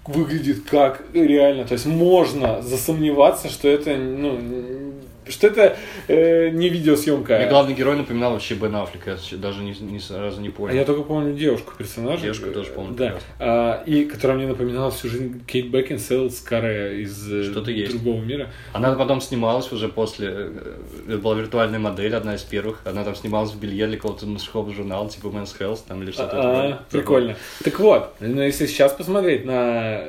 выглядит 0.07 0.63
как 0.69 1.03
реально. 1.13 1.65
То 1.65 1.75
есть 1.75 1.87
можно 1.87 2.63
засомневаться, 2.63 3.49
что 3.49 3.69
это, 3.69 3.97
ну, 3.97 4.39
что 5.29 5.47
это 5.47 5.77
э, 6.09 6.49
не 6.51 6.69
видеосъемка. 6.69 7.37
Мне 7.39 7.49
главный 7.49 7.75
герой 7.75 7.97
напоминал 7.97 8.33
вообще 8.33 8.55
Бен 8.55 8.75
Аффлека, 8.77 9.17
я 9.31 9.37
даже 9.39 9.63
не, 9.63 9.73
не 9.81 9.99
сразу 10.01 10.41
не 10.41 10.49
А 10.49 10.53
понял. 10.53 10.75
я 10.75 10.85
только 10.85 11.03
помню 11.03 11.33
девушку 11.35 11.73
персонажа. 11.77 12.23
Девушку 12.23 12.51
тоже 12.51 12.71
помню 12.71 12.95
Да. 12.95 13.05
прекрасно. 13.07 13.29
А, 13.39 13.83
и 13.87 14.05
которая 14.05 14.37
мне 14.39 14.47
напоминала 14.47 14.91
всю 14.91 15.09
жизнь 15.09 15.45
Кейт 15.47 15.67
Бекинсейл 15.71 16.31
с 16.31 16.41
Каре 16.41 17.03
из 17.03 17.33
э, 17.33 17.45
Что-то 17.51 17.71
есть. 17.71 17.93
другого 17.93 18.21
мира. 18.23 18.49
Она 18.73 18.93
потом 18.95 19.21
снималась 19.21 19.71
уже 19.73 19.89
после, 19.89 20.51
это 21.09 21.19
была 21.19 21.35
виртуальная 21.35 21.79
модель, 21.79 22.15
одна 22.15 22.35
из 22.35 22.43
первых. 22.43 22.81
Она 22.85 23.05
там 23.05 23.15
снималась 23.15 23.53
в 23.53 23.59
белье 23.61 23.87
для 23.87 23.97
какого-то 23.97 24.27
мужского 24.27 24.73
журнала, 24.73 25.09
типа 25.09 25.27
Men's 25.29 25.57
Health 25.59 25.81
там 25.87 26.03
или 26.03 26.11
что-то. 26.11 26.31
А, 26.35 26.83
прикольно. 26.91 27.37
Так 27.65 27.79
вот, 27.81 28.15
ну, 28.21 28.43
если 28.43 28.67
сейчас 28.67 28.93
посмотреть 28.93 29.45
на, 29.45 30.03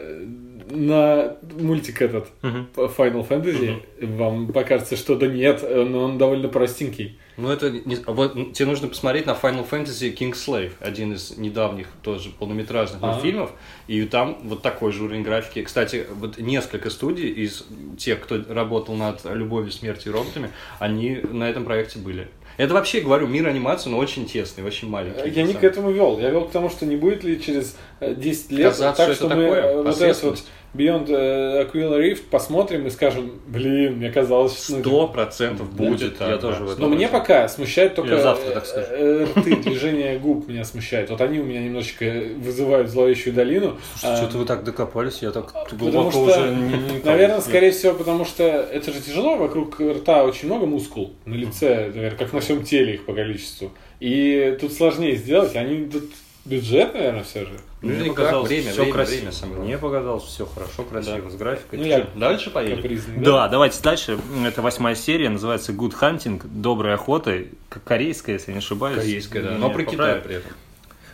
на 0.76 1.36
мультик 1.60 2.02
этот 2.02 2.28
Final 2.42 3.28
Fantasy 3.28 3.82
вам 4.02 4.48
покажется, 4.52 4.96
что 4.96 5.16
да 5.16 5.28
нет, 5.28 5.64
но 5.70 6.04
он 6.04 6.18
довольно 6.18 6.48
простенький. 6.50 7.18
Ну, 7.38 7.50
это 7.50 7.72
не- 7.72 7.98
вот 8.06 8.36
м, 8.36 8.54
тебе 8.54 8.68
нужно 8.68 8.88
посмотреть 8.88 9.26
на 9.26 9.32
Final 9.32 9.68
Fantasy 9.68 10.16
Kingslave, 10.16 10.72
один 10.80 11.14
из 11.14 11.36
недавних 11.38 11.88
тоже 12.04 12.30
полнометражных 12.30 13.00
Ага. 13.02 13.14
мультфильмов, 13.14 13.52
и 13.88 14.04
там 14.04 14.38
вот 14.44 14.62
такой 14.62 14.92
же 14.92 15.04
уровень 15.04 15.24
графики. 15.24 15.64
Кстати, 15.64 16.06
вот 16.14 16.38
несколько 16.38 16.90
студий 16.92 17.30
из 17.30 17.66
тех, 17.98 18.20
кто 18.20 18.40
работал 18.50 18.94
над 18.96 19.26
«Любовью, 19.26 19.72
смертью 19.72 20.12
и 20.12 20.16
роботами», 20.16 20.50
они 20.80 21.22
на 21.32 21.50
этом 21.50 21.66
проекте 21.66 21.98
были. 22.00 22.28
Это 22.58 22.76
вообще, 22.76 23.02
говорю, 23.02 23.26
мир 23.26 23.48
анимации, 23.48 23.90
но 23.90 23.98
очень 23.98 24.28
тесный, 24.28 24.64
очень 24.64 24.88
маленький. 24.88 25.28
Я 25.32 25.42
не 25.42 25.56
к 25.56 25.64
этому 25.64 25.90
вел. 25.90 26.20
Я 26.20 26.30
вел 26.30 26.46
к 26.46 26.52
тому, 26.52 26.70
что 26.70 26.86
не 26.86 26.96
будет 26.96 27.24
ли 27.24 27.42
через 27.42 27.76
э, 28.00 28.14
10 28.14 28.52
лет 28.52 28.68
Казаться, 28.70 29.06
так, 29.08 29.16
что 29.16 29.26
что 29.26 29.36
мы 29.36 29.44
такое, 29.46 29.62
э, 29.64 29.82
вот 29.82 30.02
этот 30.02 30.24
вот. 30.24 30.44
Beyond 30.74 31.08
э, 31.10 31.64
Aquila 31.64 32.00
Rift 32.00 32.24
посмотрим 32.32 32.88
и 32.88 32.90
скажем, 32.90 33.40
блин, 33.46 33.98
мне 33.98 34.12
казалось, 34.12 34.54
что... 34.54 34.80
Сто 34.80 35.08
процентов 35.08 35.72
будет. 35.72 36.20
Я 36.20 36.28
да. 36.30 36.38
тоже 36.38 36.64
в 36.64 36.72
этом 36.72 36.82
Но 36.82 36.90
мне 36.90 37.08
пока 37.08 37.48
смущает 37.48 37.94
только 37.94 38.16
Я 38.16 38.22
завтра 38.22 38.50
э, 38.50 38.54
так 38.54 38.66
скажу. 38.66 38.88
э, 38.90 39.26
рты, 39.36 39.56
движение 39.58 40.18
губ 40.18 40.48
меня 40.48 40.64
смущает. 40.64 41.12
Вот 41.12 41.22
они 41.22 41.40
у 41.40 41.44
меня 41.44 41.62
немножечко 41.62 42.06
вызывают 42.38 42.90
зловещую 42.90 43.36
долину. 43.36 43.78
А, 44.02 44.18
Что-то 44.18 44.40
вы 44.40 44.46
так 44.46 44.64
докопались, 44.64 45.22
я 45.22 45.30
так 45.30 45.54
Потому 45.54 45.78
глубоко 45.78 46.12
что, 46.12 46.22
уже 46.22 46.56
наверное, 47.04 47.42
скорее 47.42 47.72
всего, 47.72 47.94
потому 47.94 48.26
что 48.26 48.44
это 48.44 48.92
же 48.92 49.00
тяжело, 49.00 49.36
вокруг 49.36 49.80
рта 49.80 50.24
очень 50.24 50.48
много 50.48 50.66
мускул 50.66 51.14
на 51.26 51.36
лице, 51.36 51.92
наверное, 51.94 52.18
как 52.18 52.34
на 52.34 52.40
всем 52.40 52.64
теле 52.64 52.96
их 52.96 53.06
по 53.06 53.14
количеству. 53.14 53.72
И 54.00 54.58
тут 54.60 54.74
сложнее 54.74 55.16
сделать, 55.16 55.56
они 55.56 55.86
тут 55.86 56.06
бюджет, 56.46 56.94
наверное, 56.94 57.24
все 57.24 57.42
же. 57.46 57.52
Ну, 57.82 57.90
Мне 57.90 58.00
никак, 58.00 58.16
показалось, 58.16 58.50
время, 58.50 58.72
все 58.72 58.82
время, 58.82 58.94
красиво. 58.94 59.16
время 59.18 59.32
самое 59.32 59.62
Мне 59.62 59.78
показалось, 59.78 60.24
все 60.24 60.46
хорошо, 60.46 60.84
красиво, 60.84 61.30
с 61.30 61.36
графикой. 61.36 61.80
Ну, 61.80 61.86
я 61.86 62.08
Дальше 62.16 62.50
поедем. 62.50 62.78
капризный. 62.78 63.18
Да, 63.18 63.48
давайте 63.48 63.82
дальше. 63.82 64.18
Это 64.46 64.62
восьмая 64.62 64.96
серия, 64.96 65.30
называется 65.30 65.72
Good 65.74 65.94
Hunting, 66.00 66.42
Добрая 66.46 66.96
охота, 66.96 67.44
корейская, 67.84 68.34
если 68.34 68.52
я 68.52 68.54
не 68.54 68.60
ошибаюсь. 68.60 68.98
Корейская, 68.98 69.42
да. 69.44 69.52
Но 69.58 69.70
про 69.70 69.84
Китай 69.84 70.22
при 70.22 70.36
этом. 70.36 70.52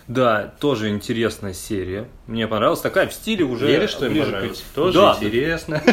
Да, 0.09 0.55
тоже 0.59 0.89
интересная 0.89 1.53
серия. 1.53 2.07
Мне 2.25 2.47
понравилась. 2.47 2.81
Такая 2.81 3.07
в 3.07 3.13
стиле 3.13 3.45
уже 3.45 3.67
Веришь, 3.67 3.91
что 3.91 4.07
им 4.07 4.13
ближе 4.13 4.25
к- 4.25 4.31
понравилось? 4.31 4.63
Тоже 4.73 4.97
да. 4.97 5.15
интересно. 5.19 5.83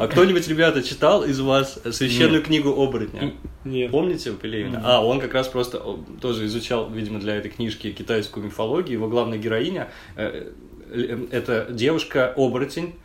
А 0.00 0.08
кто-нибудь, 0.08 0.48
ребята, 0.48 0.82
читал 0.82 1.22
из 1.22 1.38
вас 1.38 1.78
священную 1.92 2.42
книгу 2.42 2.70
оборотня? 2.70 3.32
Нет. 3.64 3.92
Помните 3.92 4.32
Пелевина? 4.32 4.82
А, 4.84 5.06
он 5.06 5.20
как 5.20 5.34
раз 5.34 5.46
просто 5.46 5.80
тоже 6.20 6.46
изучал, 6.46 6.90
видимо, 6.90 7.20
для 7.20 7.36
этой 7.36 7.48
книжки 7.52 7.92
китайскую 7.92 8.44
мифологию. 8.44 8.94
Его 8.94 9.08
главная 9.08 9.38
героиня 9.38 9.88
э, 10.16 10.50
э, 10.90 11.18
это 11.30 11.68
девушка-оборотень. 11.70 12.96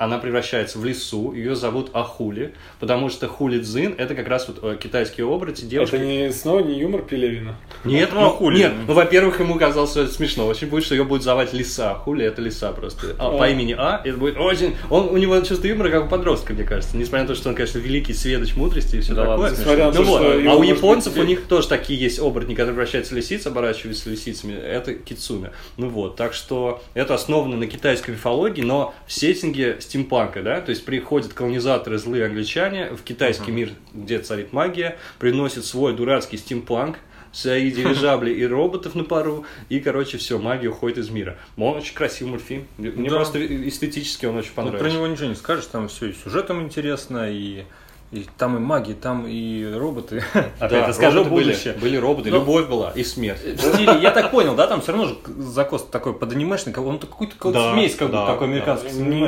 Она 0.00 0.16
превращается 0.16 0.78
в 0.78 0.84
лису, 0.86 1.34
ее 1.34 1.54
зовут 1.54 1.90
Ахули, 1.92 2.54
потому 2.78 3.10
что 3.10 3.28
Хули 3.28 3.60
Цзин 3.60 3.96
это 3.98 4.14
как 4.14 4.28
раз 4.28 4.48
вот 4.48 4.58
э, 4.62 4.78
китайские 4.82 5.26
оборотни, 5.26 5.66
девушка. 5.66 5.96
Это 5.98 6.06
не 6.06 6.32
снова 6.32 6.60
не 6.60 6.78
юмор 6.78 7.02
Пелевина. 7.02 7.56
Нет, 7.84 8.08
Ну, 8.14 8.20
ну, 8.20 8.26
а 8.26 8.30
хули? 8.30 8.56
Нет, 8.60 8.72
ну, 8.88 8.94
во-первых, 8.94 9.40
ему 9.40 9.56
казалось, 9.56 9.90
что 9.90 10.00
это 10.00 10.12
смешно. 10.14 10.46
Очень 10.46 10.68
будет, 10.68 10.84
что 10.84 10.94
ее 10.94 11.04
будет 11.04 11.22
звать 11.22 11.52
Лиса. 11.52 11.94
Хули 11.96 12.24
это 12.24 12.40
Лиса 12.40 12.72
просто. 12.72 13.14
А, 13.18 13.30
по 13.36 13.44
А. 13.44 13.48
имени 13.50 13.74
А, 13.78 14.00
это 14.02 14.16
будет 14.16 14.38
очень... 14.38 14.74
Он, 14.88 15.10
у 15.10 15.18
него 15.18 15.38
чувство 15.42 15.66
юмора, 15.66 15.90
как 15.90 16.06
у 16.06 16.08
подростка, 16.08 16.54
мне 16.54 16.64
кажется. 16.64 16.96
Несмотря 16.96 17.24
на 17.24 17.28
то, 17.28 17.34
что 17.34 17.50
он, 17.50 17.54
конечно, 17.54 17.76
великий 17.76 18.14
сведущ 18.14 18.56
мудрости 18.56 18.96
и 18.96 19.00
все 19.00 19.12
Да 19.12 19.26
такое. 19.26 19.50
на 19.50 19.92
ну 19.92 20.02
вот. 20.02 20.22
А 20.22 20.54
у 20.54 20.62
японцев 20.62 21.12
быть, 21.12 21.22
у 21.22 21.26
них 21.26 21.46
тоже 21.46 21.68
такие 21.68 22.00
есть 22.00 22.20
оборотни, 22.20 22.54
которые 22.54 22.72
превращаются 22.72 23.12
в 23.12 23.18
лисиц, 23.18 23.46
оборачиваются 23.46 24.08
лисицами. 24.08 24.54
Это 24.54 24.94
кицуна. 24.94 25.50
Ну 25.76 25.90
вот, 25.90 26.16
так 26.16 26.32
что 26.32 26.82
это 26.94 27.12
основано 27.12 27.58
на 27.58 27.66
китайской 27.66 28.12
мифологии, 28.12 28.62
но 28.62 28.94
в 29.06 29.12
сеттинге 29.12 29.76
стимпанка, 29.90 30.42
да, 30.42 30.60
то 30.60 30.70
есть 30.70 30.84
приходят 30.84 31.32
колонизаторы, 31.32 31.98
злые 31.98 32.26
англичане 32.26 32.90
в 32.90 33.02
китайский 33.02 33.50
мир, 33.50 33.70
где 33.92 34.20
царит 34.20 34.52
магия, 34.52 34.96
приносят 35.18 35.64
свой 35.64 35.94
дурацкий 35.94 36.36
стимпанк, 36.38 36.98
свои 37.32 37.70
дирижабли 37.70 38.30
и 38.32 38.44
роботов 38.46 38.94
на 38.94 39.02
пару, 39.04 39.44
и, 39.68 39.80
короче, 39.80 40.18
все, 40.18 40.38
магия 40.38 40.68
уходит 40.68 40.98
из 40.98 41.10
мира. 41.10 41.38
Он 41.56 41.76
очень 41.76 41.94
красивый 41.94 42.30
мультфильм. 42.32 42.66
Мне 42.78 43.08
Да. 43.10 43.16
просто 43.16 43.44
эстетически 43.68 44.26
он 44.26 44.36
очень 44.36 44.52
понравился. 44.52 44.84
про 44.84 44.92
него 44.92 45.06
ничего 45.08 45.26
не 45.26 45.34
скажешь, 45.34 45.66
там 45.66 45.88
все 45.88 46.06
и 46.06 46.12
сюжетом 46.12 46.62
интересно, 46.62 47.28
и, 47.30 47.64
и 48.12 48.26
там 48.38 48.56
и 48.56 48.60
маги, 48.60 48.92
там 48.92 49.24
и 49.28 49.64
роботы. 49.72 50.22
Опять 50.58 50.86
Да, 50.86 50.92
скажу 50.92 51.18
роботы 51.18 51.34
были, 51.36 51.44
будущее. 51.52 51.74
были 51.74 51.96
роботы, 51.96 52.30
Но- 52.30 52.38
любовь 52.38 52.66
была 52.66 52.90
и 52.96 53.04
смерть. 53.04 53.40
В 53.44 53.60
стиле, 53.74 53.98
я 54.02 54.10
так 54.10 54.32
понял, 54.32 54.56
да, 54.56 54.66
там 54.66 54.80
все 54.80 54.90
равно 54.92 55.06
же 55.08 55.16
закос 55.38 55.86
такой 55.90 56.14
под 56.14 56.32
анимешный, 56.32 56.74
он 56.74 56.98
какой-то 56.98 57.52
Да, 57.52 57.72
смесь, 57.72 57.94
как, 57.94 58.08
бы, 58.08 58.14
да, 58.14 58.26
как 58.26 58.42
у 58.42 58.46
да. 58.46 58.52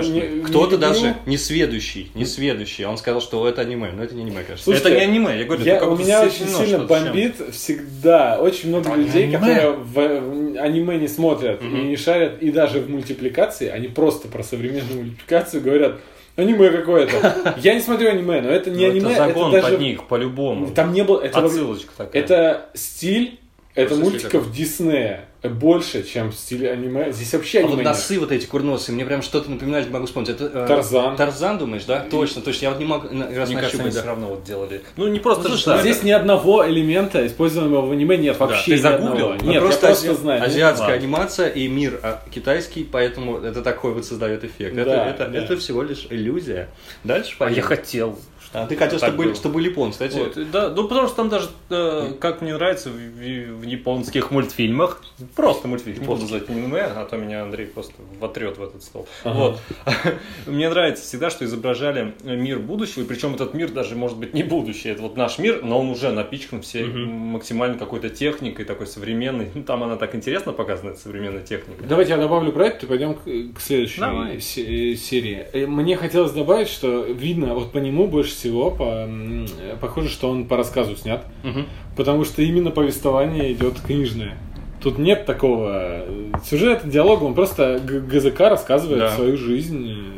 не- 0.09 0.43
Кто-то 0.45 0.79
даже 0.79 1.15
не 1.27 1.39
сведущий, 1.39 2.11
не 2.15 2.25
сведущий. 2.25 2.85
Он 2.85 2.99
сказал, 2.99 3.21
что 3.21 3.47
это 3.47 3.61
аниме, 3.61 3.93
но 3.93 4.03
это 4.03 4.17
не 4.17 4.23
аниме, 4.23 4.43
кажется. 4.43 4.65
Слушайте, 4.65 4.89
это 4.91 4.99
не 4.99 5.05
аниме, 5.13 5.39
я 5.39 5.45
говорю, 5.45 5.65
Я, 5.65 5.77
это 5.77 5.87
у 5.87 5.97
меня 5.97 6.23
очень 6.23 6.47
соединено 6.49 6.65
сильно 6.67 6.85
бомбит 6.85 7.37
всегда. 7.53 8.39
Очень 8.41 8.71
много 8.71 8.93
А, 8.93 8.97
людей, 8.97 9.25
аниме? 9.25 9.39
которые 9.39 9.71
в, 9.71 9.93
в 9.93 10.59
аниме 10.61 10.97
не 10.99 11.07
смотрят 11.09 11.63
и 11.63 11.67
не 11.67 11.97
шарят, 11.97 12.43
и 12.43 12.51
даже 12.51 12.81
в 12.81 12.91
мультипликации, 12.91 13.69
они 13.69 13.87
просто 13.87 14.27
про 14.27 14.43
современную 14.43 15.03
мультипликацию 15.05 15.63
говорят, 15.63 16.01
аниме 16.37 16.71
какое-то. 16.71 17.55
Я 17.59 17.75
не 17.75 17.81
смотрю 17.81 18.11
аниме, 18.11 18.41
но 18.41 18.49
это 18.49 18.71
не 18.71 18.87
Ну, 18.87 18.91
аниме, 18.93 19.11
это 19.13 19.27
загон 19.27 19.53
даже... 19.53 19.69
под 19.69 19.81
них, 19.81 20.05
по-любому. 20.09 20.71
Там 20.71 20.93
не 20.93 21.05
было... 21.05 21.21
Это, 21.21 21.45
Отсылочка 21.45 21.93
такая. 21.97 22.23
это 22.23 22.67
стиль, 22.75 23.39
это 23.75 23.95
Просто 23.95 24.05
мультиков 24.05 24.53
Диснея. 24.53 25.25
Больше, 25.43 26.05
чем 26.05 26.31
стиль 26.33 26.69
аниме. 26.69 27.11
Здесь 27.11 27.33
вообще 27.33 27.59
А 27.59 27.61
аниме 27.63 27.73
вот 27.73 27.79
нет. 27.79 27.87
носы 27.89 28.21
вот 28.21 28.31
эти 28.31 28.47
курносые, 28.47 28.95
мне 28.95 29.05
прям 29.05 29.23
что-то 29.23 29.51
напоминает, 29.51 29.87
не 29.87 29.93
могу 29.93 30.07
вспомнить. 30.07 30.31
Это, 30.31 30.45
э, 30.45 30.67
Тарзан. 30.69 31.17
Тарзан, 31.17 31.59
думаешь, 31.59 31.85
да? 31.85 32.07
Точно, 32.09 32.43
точно. 32.43 32.65
Я 32.67 32.71
вот 32.71 32.79
не 32.79 32.85
могу 32.85 33.09
раз 33.09 33.13
Мне 33.13 33.25
кажется, 33.27 33.43
они 33.51 33.55
нащупать, 33.57 33.93
все 33.93 34.03
да. 34.03 34.07
равно 34.09 34.27
вот 34.29 34.45
делали. 34.45 34.83
Ну, 34.97 35.09
не 35.09 35.19
просто 35.19 35.45
Ну, 35.45 35.49
слушай, 35.57 35.65
так. 35.65 35.81
Здесь 35.81 36.05
ни 36.05 36.13
одного 36.13 36.65
элемента, 36.69 37.27
используемого 37.27 37.87
в 37.87 37.91
аниме, 37.91 38.17
нет 38.19 38.39
вообще 38.39 38.65
ты 38.67 38.73
ни 38.73 38.77
загуглил? 38.77 39.31
одного. 39.33 39.51
Нет, 39.53 39.61
просто, 39.63 39.87
я 39.89 39.95
просто 39.95 40.15
знаю. 40.15 40.45
азиатская 40.45 40.89
Ладно. 40.91 41.03
анимация 41.03 41.49
и 41.49 41.67
мир 41.67 41.99
а, 42.05 42.23
китайский, 42.33 42.85
поэтому 42.85 43.39
это 43.39 43.63
такой 43.63 43.95
вот 43.95 44.05
создает 44.05 44.45
эффект. 44.45 44.77
это, 44.79 44.85
Да, 44.91 45.07
это, 45.11 45.27
да. 45.27 45.39
это 45.39 45.57
всего 45.57 45.83
лишь 45.83 46.07
иллюзия. 46.09 46.69
Дальше 47.03 47.35
А 47.41 47.51
я 47.51 47.63
хотел. 47.63 48.17
А, 48.53 48.67
ты 48.67 48.77
хотел, 48.77 48.99
чтобы, 48.99 49.25
было. 49.25 49.35
чтобы 49.35 49.55
были 49.57 49.71
японцы. 49.71 49.93
Кстати, 50.09 50.19
Вот, 50.19 50.51
да, 50.51 50.69
ну 50.71 50.87
потому 50.89 51.07
что 51.07 51.17
там 51.17 51.29
даже, 51.29 51.49
э, 51.71 52.13
как 52.21 52.43
мне 52.43 52.55
нравится 52.55 52.91
в, 52.91 52.93
в- 52.93 53.61
в 53.61 53.63
японских 53.63 54.31
мультфильмах, 54.31 55.03
просто 55.35 55.69
мультфильм, 55.69 56.05
буду 56.05 56.23
называть 56.23 56.49
аниме, 56.51 56.83
а 56.83 57.05
то 57.07 57.17
меня 57.17 57.43
Андрей 57.43 57.67
просто 57.67 57.95
вотрет 58.21 58.59
в 58.59 58.63
этот 58.63 58.83
стол. 58.83 59.07
Вот. 59.25 59.59
Мне 60.47 60.69
нравится 60.69 61.03
всегда, 61.05 61.31
что 61.31 61.45
изображали 61.45 62.15
мир 62.25 62.59
будущего, 62.59 63.03
и 63.03 63.07
причем 63.07 63.35
этот 63.35 63.55
мир 63.55 63.71
даже 63.71 63.97
может 63.97 64.19
быть 64.19 64.35
не 64.35 64.43
будущее, 64.43 64.93
это 64.93 65.03
вот 65.03 65.17
наш 65.17 65.39
мир, 65.39 65.61
но 65.63 65.79
он 65.81 65.89
уже 65.91 66.11
напичкан 66.13 66.63
всей 66.63 66.85
максимально 66.85 67.79
какой-то 67.79 68.11
техникой, 68.11 68.65
такой 68.65 68.87
современной. 68.87 69.49
Ну, 69.55 69.63
Там 69.63 69.83
она 69.83 69.97
так 69.97 70.15
интересно 70.15 70.53
показана, 70.53 70.91
эта 70.91 71.01
современная 71.01 71.43
техника. 71.43 71.83
Давайте 71.89 72.13
я 72.13 72.19
добавлю 72.19 72.53
про 72.53 72.67
это 72.67 72.85
и 72.87 72.89
пойдем 72.89 73.15
к, 73.15 73.21
к 73.57 73.61
следующей 73.61 74.01
Давай. 74.01 74.41
се- 74.41 74.97
серии. 74.97 75.47
Э, 75.53 75.67
Мне 75.67 75.97
хотелось 75.97 76.33
добавить, 76.33 76.69
что 76.69 77.05
видно, 77.05 77.55
вот 77.55 77.73
по 77.73 77.79
нему 77.79 78.07
больше 78.09 78.35
всего, 78.43 78.71
по, 78.73 79.07
э, 79.07 79.77
похоже, 79.81 80.09
что 80.09 80.29
он 80.29 80.47
по 80.47 80.57
рассказу 80.57 80.97
снят, 80.97 81.25
Мгм. 81.45 81.67
потому 81.97 82.25
что 82.25 82.43
именно 82.43 82.71
повествование 82.73 83.53
идет 83.53 83.81
книжное. 83.81 84.37
Тут 84.83 84.99
нет 84.99 85.27
такого 85.27 85.71
э, 86.09 86.33
сюжета, 86.45 86.89
диалога, 86.89 87.23
он 87.23 87.35
просто 87.35 87.81
ГЗК 87.85 88.41
рассказывает 88.41 88.99
Да. 88.99 89.15
свою 89.15 89.37
жизнь. 89.37 90.09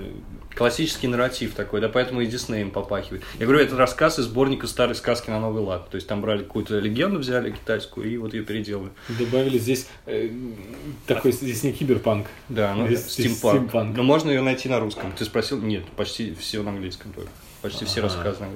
Классический 0.55 1.09
нарратив 1.09 1.53
такой, 1.55 1.81
да, 1.81 1.89
поэтому 1.89 2.21
и 2.21 2.27
Диснеем 2.27 2.71
попахивает. 2.71 3.25
Я 3.41 3.47
говорю, 3.47 3.61
это 3.61 3.77
рассказ 3.77 4.21
из 4.21 4.27
сборника 4.27 4.69
старой 4.69 4.95
сказки 4.95 5.29
на 5.29 5.41
новый 5.41 5.63
лад. 5.65 5.91
То 5.91 5.97
есть 5.97 6.07
там 6.07 6.21
брали 6.21 6.45
какую-то 6.45 6.79
легенду, 6.79 7.19
взяли 7.19 7.51
китайскую 7.51 8.09
и 8.09 8.17
вот 8.19 8.35
ее 8.35 8.45
переделали. 8.45 8.91
Добавили 9.19 9.59
здесь 9.59 9.89
э, 10.07 10.31
такой, 11.09 11.33
здесь 11.33 11.65
не 11.65 11.73
киберпанк. 11.73 12.29
Да, 12.49 12.73
ну, 12.77 12.87
здесь 12.87 13.05
стимпанк. 13.07 13.63
стимпанк. 13.63 13.97
Но 13.97 14.03
можно 14.05 14.31
ее 14.31 14.43
найти 14.43 14.69
на 14.69 14.79
русском. 14.79 15.11
Ты 15.19 15.25
спросил? 15.25 15.61
Нет, 15.61 15.83
почти 15.97 16.35
все 16.39 16.63
на 16.63 16.71
английском 16.71 17.13
только. 17.13 17.31
Почти 17.65 17.87
все 17.87 18.03
английском. 18.03 18.47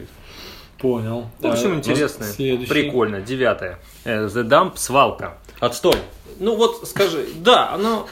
Понял. 0.76 1.30
Ну, 1.40 1.48
в 1.48 1.52
общем, 1.52 1.72
А, 1.72 1.76
интересное, 1.76 2.28
следующий. 2.30 2.70
прикольно. 2.70 3.22
Девятое. 3.22 3.78
Э, 4.04 4.26
The 4.26 4.46
Dump, 4.46 4.72
свалка. 4.76 5.38
Отстой. 5.60 5.96
Ну 6.38 6.54
вот 6.56 6.86
скажи, 6.86 7.26
да, 7.36 7.72
оно 7.72 8.06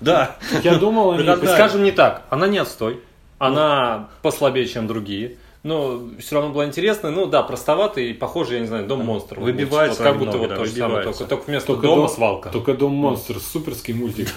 Да. 0.00 0.36
Я 0.62 0.76
думал, 0.76 1.10
они... 1.10 1.26
Скажем 1.46 1.82
не 1.82 1.90
так, 1.90 2.22
она 2.30 2.46
не 2.46 2.58
отстой, 2.58 3.00
она 3.38 4.08
послабее, 4.22 4.68
чем 4.68 4.86
другие. 4.86 5.36
Но 5.64 6.02
все 6.18 6.36
равно 6.36 6.52
было 6.52 6.66
интересно. 6.66 7.10
Ну 7.10 7.24
да, 7.26 7.42
простовато 7.42 8.00
и 8.00 8.12
похоже, 8.12 8.54
я 8.54 8.60
не 8.60 8.66
знаю, 8.66 8.86
дом 8.86 9.04
монстров. 9.04 9.42
Выбивается 9.42 10.02
Вот, 10.02 10.08
как 10.10 10.18
будто 10.18 10.36
вот 10.38 10.48
да, 10.50 10.56
то 10.56 10.64
же 10.66 10.72
самое, 10.72 11.04
только, 11.04 11.24
только 11.24 11.44
вместо 11.46 11.66
Только 11.68 11.82
дома 11.86 11.96
дом- 12.02 12.08
свалка. 12.08 12.50
Только 12.50 12.74
Дом 12.74 12.92
Монстр, 12.92 13.40
суперский 13.40 13.94
мультик. 13.94 14.28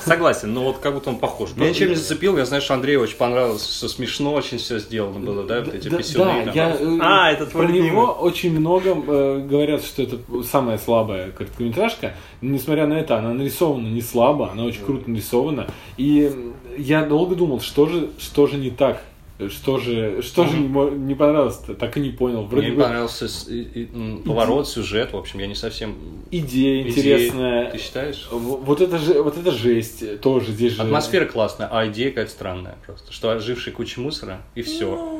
Согласен, 0.00 0.52
но 0.54 0.64
вот 0.64 0.78
как 0.78 0.94
будто 0.94 1.10
он 1.10 1.16
похож. 1.18 1.50
Меня 1.54 1.68
ничем 1.68 1.90
не 1.90 1.94
зацепил, 1.94 2.36
я 2.38 2.44
знаю, 2.46 2.62
что 2.62 2.74
Андрею 2.74 3.00
очень 3.02 3.16
понравилось, 3.16 3.62
все 3.62 3.88
смешно 3.88 4.32
очень 4.32 4.58
все 4.58 4.78
сделано 4.78 5.20
было, 5.20 5.44
да, 5.44 5.60
вот 5.60 5.74
эти 5.74 5.88
Да, 5.88 5.98
писюны. 5.98 6.44
да, 6.46 6.52
я, 6.52 6.76
э, 6.80 6.98
А, 7.00 7.30
это 7.30 7.46
твой 7.46 7.66
про 7.66 7.72
него 7.72 8.06
очень 8.06 8.58
много 8.58 8.90
э, 8.90 9.38
говорят, 9.46 9.84
что 9.84 10.02
это 10.02 10.18
самая 10.50 10.78
слабая 10.78 11.30
короткометражка. 11.30 12.14
Несмотря 12.40 12.86
на 12.86 12.94
это, 12.94 13.18
она 13.18 13.34
нарисована 13.34 13.88
не 13.88 14.00
слабо, 14.02 14.50
она 14.50 14.64
очень 14.64 14.82
круто 14.82 15.10
нарисована. 15.10 15.66
И 15.98 16.30
я 16.78 17.04
долго 17.04 17.34
думал, 17.34 17.60
что 17.60 17.86
же, 17.86 18.08
что 18.18 18.46
же 18.46 18.56
не 18.56 18.70
так. 18.70 19.02
Что 19.48 19.78
же, 19.78 20.22
что 20.22 20.46
же 20.46 20.56
не, 20.56 20.68
не 20.68 21.14
понравилось 21.16 21.58
Так 21.78 21.96
и 21.96 22.00
не 22.00 22.10
понял. 22.10 22.44
Вроде 22.44 22.68
Мне 22.68 22.76
бы 22.76 22.82
понравился 22.84 23.26
с- 23.26 23.48
и- 23.48 23.62
и, 23.62 23.88
поворот, 24.24 24.68
сюжет, 24.68 25.12
в 25.12 25.16
общем, 25.16 25.40
я 25.40 25.48
не 25.48 25.56
совсем... 25.56 25.96
идея 26.30 26.82
идеи- 26.82 26.88
интересная. 26.88 27.70
Ты 27.72 27.78
считаешь? 27.78 28.28
Вот 28.30 28.80
это 28.80 28.96
же, 28.98 29.20
вот 29.22 29.36
это 29.36 29.50
жесть 29.50 30.20
тоже 30.20 30.52
здесь 30.52 30.74
же. 30.74 30.82
Атмосфера 30.82 31.26
классная, 31.26 31.68
а 31.70 31.88
идея 31.88 32.10
какая-то 32.10 32.30
странная 32.30 32.76
просто. 32.86 33.12
Что 33.12 33.30
оживший 33.30 33.72
куча 33.72 34.00
мусора, 34.00 34.40
и 34.54 34.62
все. 34.62 35.13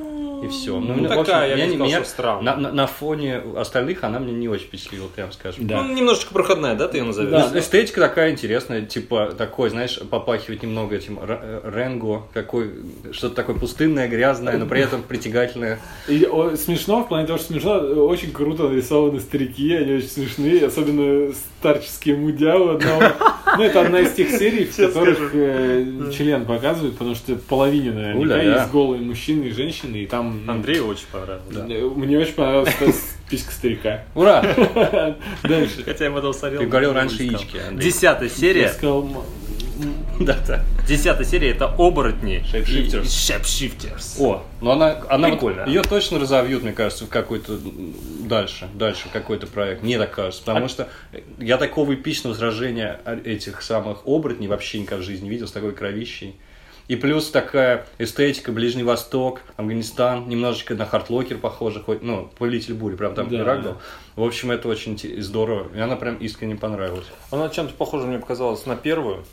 И 0.44 0.48
все. 0.48 0.78
Ну, 0.78 1.08
такая, 1.08 1.56
я 1.56 1.66
бы 1.66 1.74
сказал, 1.86 2.04
странная. 2.04 2.54
на, 2.56 2.60
на- 2.60 2.72
на 2.72 2.86
фоне 2.86 3.40
остальных 3.56 4.04
она 4.04 4.18
мне 4.18 4.32
не 4.32 4.48
очень 4.48 4.66
впечатлила, 4.66 5.06
прям 5.08 5.32
скажем. 5.32 5.66
Да. 5.66 5.82
Ну, 5.82 5.94
немножечко 5.94 6.32
проходная, 6.34 6.74
да, 6.74 6.88
ты 6.88 6.98
ее 6.98 7.04
назовешь? 7.04 7.30
Да. 7.30 7.50
Ну, 7.52 7.58
Эстетика 7.58 8.00
такая 8.00 8.30
интересная, 8.32 8.82
типа 8.82 9.34
такой, 9.36 9.70
знаешь, 9.70 9.98
попахивает 10.10 10.62
немного 10.62 10.96
этим 10.96 11.18
Ренго, 11.64 12.22
какой, 12.32 12.70
что-то 13.12 13.34
такое 13.34 13.56
пустынное, 13.56 14.08
грязное, 14.08 14.56
но 14.58 14.66
при 14.66 14.80
этом 14.80 15.02
притягательное. 15.02 15.78
И 16.08 16.24
о, 16.30 16.56
смешно, 16.56 17.04
в 17.04 17.08
плане 17.08 17.26
того, 17.26 17.38
что 17.38 17.48
смешно, 17.52 17.78
очень 18.06 18.32
круто 18.32 18.68
нарисованы 18.68 19.20
старики, 19.20 19.72
они 19.74 19.94
очень 19.94 20.08
смешные, 20.08 20.66
особенно 20.66 21.32
старческие 21.60 22.16
мудя 22.16 22.56
у 22.58 22.70
одного. 22.70 23.02
Ну, 23.56 23.62
это 23.62 23.80
одна 23.82 24.00
из 24.00 24.12
тех 24.12 24.30
серий, 24.30 24.64
в 24.64 24.76
которых 24.76 25.30
э, 25.34 26.10
член 26.16 26.44
показывают, 26.44 26.94
потому 26.98 27.14
что 27.14 27.36
половине 27.36 27.92
наверняка 27.92 28.42
есть 28.42 28.72
голые 28.72 29.00
мужчины 29.02 29.44
и 29.44 29.50
женщины, 29.50 29.96
и 29.98 30.06
там... 30.06 30.33
ну, 30.46 30.52
Андрею 30.52 30.86
очень 30.86 31.06
понравилось. 31.10 31.96
Мне 31.96 32.18
очень 32.18 32.34
понравилась 32.34 32.74
писька 33.28 33.52
старика. 33.52 34.04
Ура! 34.14 34.42
Дальше. 35.42 35.82
Хотя 35.84 36.04
я 36.04 36.10
бы 36.10 36.20
дал 36.20 36.34
сорел. 36.34 36.60
Ты 36.60 36.66
говорил 36.66 36.92
раньше 36.92 37.22
яички. 37.22 37.60
Десятая 37.72 38.28
серия. 38.28 38.72
Да, 40.20 40.38
да. 40.46 40.64
Десятая 40.86 41.24
серия 41.24 41.50
это 41.50 41.66
оборотни. 41.66 42.44
Shapeshifters. 42.52 43.04
Shapeshifters. 43.04 44.16
О, 44.20 44.44
ну 44.60 44.70
она, 44.70 45.02
она 45.08 45.28
вот- 45.28 45.38
Прикольно. 45.38 45.66
ее 45.66 45.82
точно 45.82 46.20
разовьют, 46.20 46.62
мне 46.62 46.72
кажется, 46.72 47.06
в 47.06 47.08
какой-то 47.08 47.58
дальше, 48.20 48.68
дальше 48.74 49.08
какой-то 49.12 49.46
проект. 49.48 49.82
Мне 49.82 49.98
так 49.98 50.12
кажется, 50.12 50.42
А 50.44 50.46
потому 50.46 50.68
что 50.68 50.88
я 51.38 51.56
такого 51.58 51.94
эпичного 51.94 52.34
сражения 52.34 53.00
этих 53.24 53.62
самых 53.62 54.06
оборотней 54.06 54.46
вообще 54.46 54.78
никогда 54.78 55.02
в 55.02 55.04
жизни 55.06 55.24
не 55.24 55.30
видел 55.30 55.48
с 55.48 55.52
такой 55.52 55.72
кровищей. 55.72 56.36
И 56.86 56.96
плюс 56.96 57.30
такая 57.30 57.86
эстетика, 57.98 58.52
Ближний 58.52 58.82
Восток, 58.82 59.40
Афганистан, 59.56 60.28
немножечко 60.28 60.74
на 60.74 60.84
Хартлокер 60.84 61.38
похоже, 61.38 61.80
хоть, 61.80 62.02
ну, 62.02 62.30
Повелитель 62.38 62.74
бури, 62.74 62.94
прям 62.94 63.14
там 63.14 63.28
Да. 63.30 63.38
Ирак 63.38 63.62
был. 63.62 63.76
В 64.16 64.22
общем, 64.22 64.50
это 64.50 64.68
очень 64.68 64.98
здорово. 65.22 65.68
И 65.74 65.80
она 65.80 65.96
прям 65.96 66.16
искренне 66.16 66.56
понравилась. 66.56 67.06
Она 67.30 67.48
чем-то 67.48 67.74
похожа, 67.74 68.06
мне 68.06 68.18
показалось, 68.18 68.66
на 68.66 68.76
первую. 68.76 69.24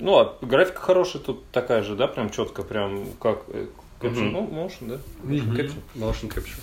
Ну, 0.00 0.18
а 0.18 0.36
графика 0.42 0.80
хорошая 0.80 1.22
тут 1.22 1.44
такая 1.50 1.82
же, 1.82 1.94
да, 1.94 2.08
прям 2.08 2.30
четко, 2.30 2.62
прям 2.62 3.06
как... 3.20 3.44
э, 3.48 3.66
caption, 4.00 4.10
Мгм. 4.10 4.32
Ну, 4.32 4.48
motion, 4.48 4.88
да? 4.88 4.98
Мгм. 5.22 5.56
Caption. 5.56 5.78
Motion 5.94 6.34
capture. 6.34 6.60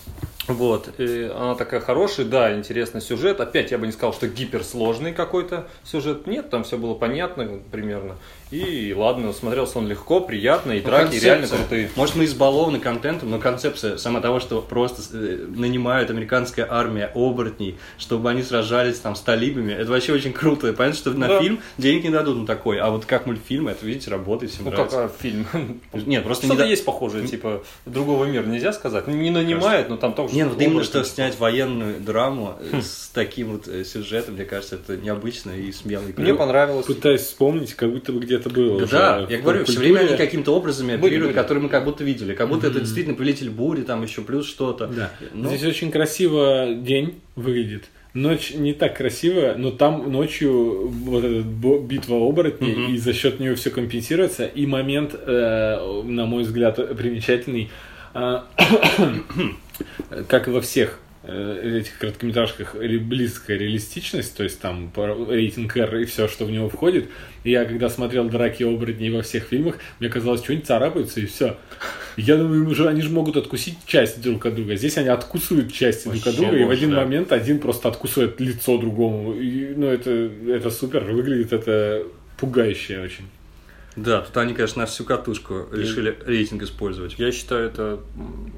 Вот, 0.48 1.00
и 1.00 1.24
она 1.34 1.56
такая 1.56 1.80
хорошая, 1.80 2.26
да, 2.26 2.54
интересный 2.54 3.00
сюжет. 3.00 3.40
Опять 3.40 3.72
я 3.72 3.78
бы 3.78 3.86
не 3.86 3.94
сказал, 3.94 4.14
что 4.14 4.28
гиперсложный 4.28 5.14
какой-то 5.14 5.68
сюжет. 5.86 6.28
Нет, 6.28 6.50
там 6.50 6.66
все 6.66 6.78
было 6.78 6.96
понятно 6.96 7.62
примерно. 7.72 8.18
И 8.54 8.94
ладно, 8.96 9.34
смотрелся 9.34 9.80
он 9.80 9.88
легко, 9.88 10.20
приятно, 10.20 10.74
и 10.74 10.80
Ну, 10.82 10.86
драки 10.86 11.04
концепция. 11.06 11.28
реально 11.28 11.48
крутые. 11.48 11.90
Может, 11.96 12.16
мы 12.16 12.26
избалованы 12.26 12.80
контентом, 12.80 13.32
но 13.32 13.40
концепция 13.40 13.98
сама 13.98 14.22
того, 14.22 14.40
что 14.40 14.62
просто 14.62 15.02
э, 15.18 15.46
нанимают 15.50 16.12
американская 16.12 16.68
армия 16.70 17.10
оборотней, 17.16 17.78
чтобы 17.98 18.30
они 18.30 18.44
сражались 18.44 19.00
там 19.00 19.16
с 19.16 19.22
талибами, 19.22 19.74
это 19.74 19.90
вообще 19.90 20.14
очень 20.14 20.34
круто. 20.34 20.68
И 20.68 20.72
Понятно, 20.74 21.00
что 21.00 21.10
на 21.12 21.28
Да. 21.30 21.40
фильм 21.42 21.62
денег 21.80 22.04
не 22.04 22.12
дадут 22.12 22.38
на 22.38 22.46
такой, 22.46 22.80
а 22.80 22.92
вот 22.92 23.06
как 23.06 23.26
мультфильм, 23.26 23.70
это, 23.70 23.84
видите, 23.88 24.12
работает, 24.12 24.52
всем 24.52 24.66
Ну, 24.66 24.72
нравится. 24.72 24.98
как 24.98 25.12
а, 25.12 25.22
фильм. 25.22 25.48
Нет, 26.06 26.24
просто 26.24 26.46
не 26.46 26.50
Что-то 26.52 26.64
да- 26.64 26.70
есть 26.70 26.86
похожее, 26.86 27.26
типа, 27.26 27.64
другого 27.88 28.26
мира 28.26 28.44
нельзя 28.44 28.72
сказать. 28.72 29.08
Не 29.08 29.32
нанимают, 29.32 29.90
но 29.90 29.98
там 29.98 30.14
тоже... 30.14 30.36
Не, 30.36 30.44
ну 30.44 30.52
вот 30.52 30.62
именно 30.62 30.84
что 30.84 31.04
снять 31.06 31.40
военную 31.40 32.00
драму 32.00 32.56
э, 32.60 32.82
с 32.82 33.10
таким 33.12 33.54
вот 33.54 33.68
э, 33.68 33.84
сюжетом, 33.84 34.36
мне 34.36 34.46
кажется, 34.46 34.76
это 34.76 34.96
необычно 34.96 35.50
и 35.50 35.72
смело. 35.72 36.04
и 36.06 36.14
Мне 36.22 36.36
понравилось. 36.36 36.86
Пытаюсь 36.86 37.22
вспомнить, 37.22 37.74
как 37.74 37.92
будто 37.92 38.12
бы 38.12 38.20
где-то 38.20 38.43
было 38.50 38.76
уже 38.78 38.88
Да, 38.88 39.26
в 39.26 39.30
я 39.32 39.40
говорю, 39.40 39.64
все 39.66 39.74
культуре. 39.76 39.94
время 39.94 40.08
они 40.10 40.18
какими-то 40.18 40.56
образами 40.56 40.96
Были, 40.96 41.00
оперируют, 41.08 41.34
были. 41.34 41.42
которые 41.42 41.64
мы 41.64 41.70
как 41.70 41.84
будто 41.86 42.04
видели. 42.04 42.34
Как 42.34 42.50
будто 42.50 42.68
это 42.68 42.80
действительно 42.80 43.16
повелитель 43.16 43.50
бури, 43.50 43.82
там 43.82 44.04
еще 44.04 44.22
плюс 44.22 44.48
что-то. 44.48 44.88
Да. 44.88 45.12
Ну, 45.34 45.50
Здесь 45.50 45.64
очень 45.64 45.92
красиво 45.92 46.68
день 46.76 47.16
выглядит. 47.36 47.86
Ночь 48.14 48.54
не 48.54 48.74
так 48.74 48.96
красиво, 48.96 49.56
но 49.58 49.72
там 49.72 50.12
ночью 50.12 50.88
вот 50.88 51.24
эта 51.24 51.42
битва 51.42 52.18
оборотней, 52.18 52.76
Мгм. 52.76 52.94
и 52.94 52.98
за 52.98 53.12
счет 53.12 53.40
нее 53.40 53.56
все 53.56 53.72
компенсируется. 53.72 54.46
И 54.46 54.68
момент, 54.68 55.16
э, 55.16 56.02
на 56.06 56.26
мой 56.28 56.44
взгляд, 56.44 56.76
примечательный, 56.96 57.72
а, 58.14 58.46
как 60.28 60.48
и 60.48 60.52
во 60.52 60.62
всех 60.62 61.00
э, 61.00 61.03
этих 61.26 61.98
короткометражках 62.00 62.76
близкая 62.76 63.58
реалистичность, 63.58 64.36
то 64.36 64.44
есть 64.44 64.60
там 64.60 64.92
рейтинг 64.96 65.78
R 65.78 66.00
и 66.00 66.06
все, 66.06 66.28
что 66.28 66.46
в 66.46 66.52
него 66.52 66.70
входит. 66.70 67.10
И 67.44 67.52
я 67.52 67.66
когда 67.66 67.90
смотрел 67.90 68.28
драки 68.30 68.64
оборотней 68.64 69.10
во 69.10 69.22
всех 69.22 69.46
фильмах, 69.46 69.78
мне 70.00 70.10
казалось, 70.10 70.44
что-нибудь 70.44 70.68
царапаются 70.68 71.22
и 71.22 71.26
все. 71.26 71.58
Я 72.18 72.38
думаю, 72.38 72.70
уже, 72.70 72.88
они 72.88 73.02
же 73.02 73.10
могут 73.10 73.38
откусить 73.38 73.78
часть 73.86 74.22
друг 74.22 74.46
от 74.46 74.56
друга. 74.56 74.76
Здесь 74.76 74.98
они 74.98 75.10
откусывают 75.10 75.74
части 75.74 76.10
друг 76.10 76.28
от 76.28 76.36
друга, 76.36 76.58
и 76.58 76.64
в 76.66 76.70
один 76.70 76.92
да. 76.92 76.98
момент 76.98 77.32
один 77.32 77.60
просто 77.60 77.88
откусывает 77.88 78.40
лицо 78.40 78.78
другому. 78.78 79.34
И, 79.34 79.74
ну, 79.76 79.88
это, 79.88 80.12
это 80.12 80.70
супер, 80.70 81.04
выглядит 81.06 81.54
это 81.54 82.04
пугающе 82.38 83.00
очень. 83.00 83.26
Да, 83.96 84.22
тут 84.22 84.36
они, 84.38 84.54
конечно, 84.54 84.82
на 84.82 84.86
всю 84.88 85.04
катушку 85.04 85.68
решили 85.72 86.18
рейтинг 86.26 86.64
использовать. 86.64 87.16
Я 87.18 87.32
считаю, 87.32 87.68
это 87.68 88.00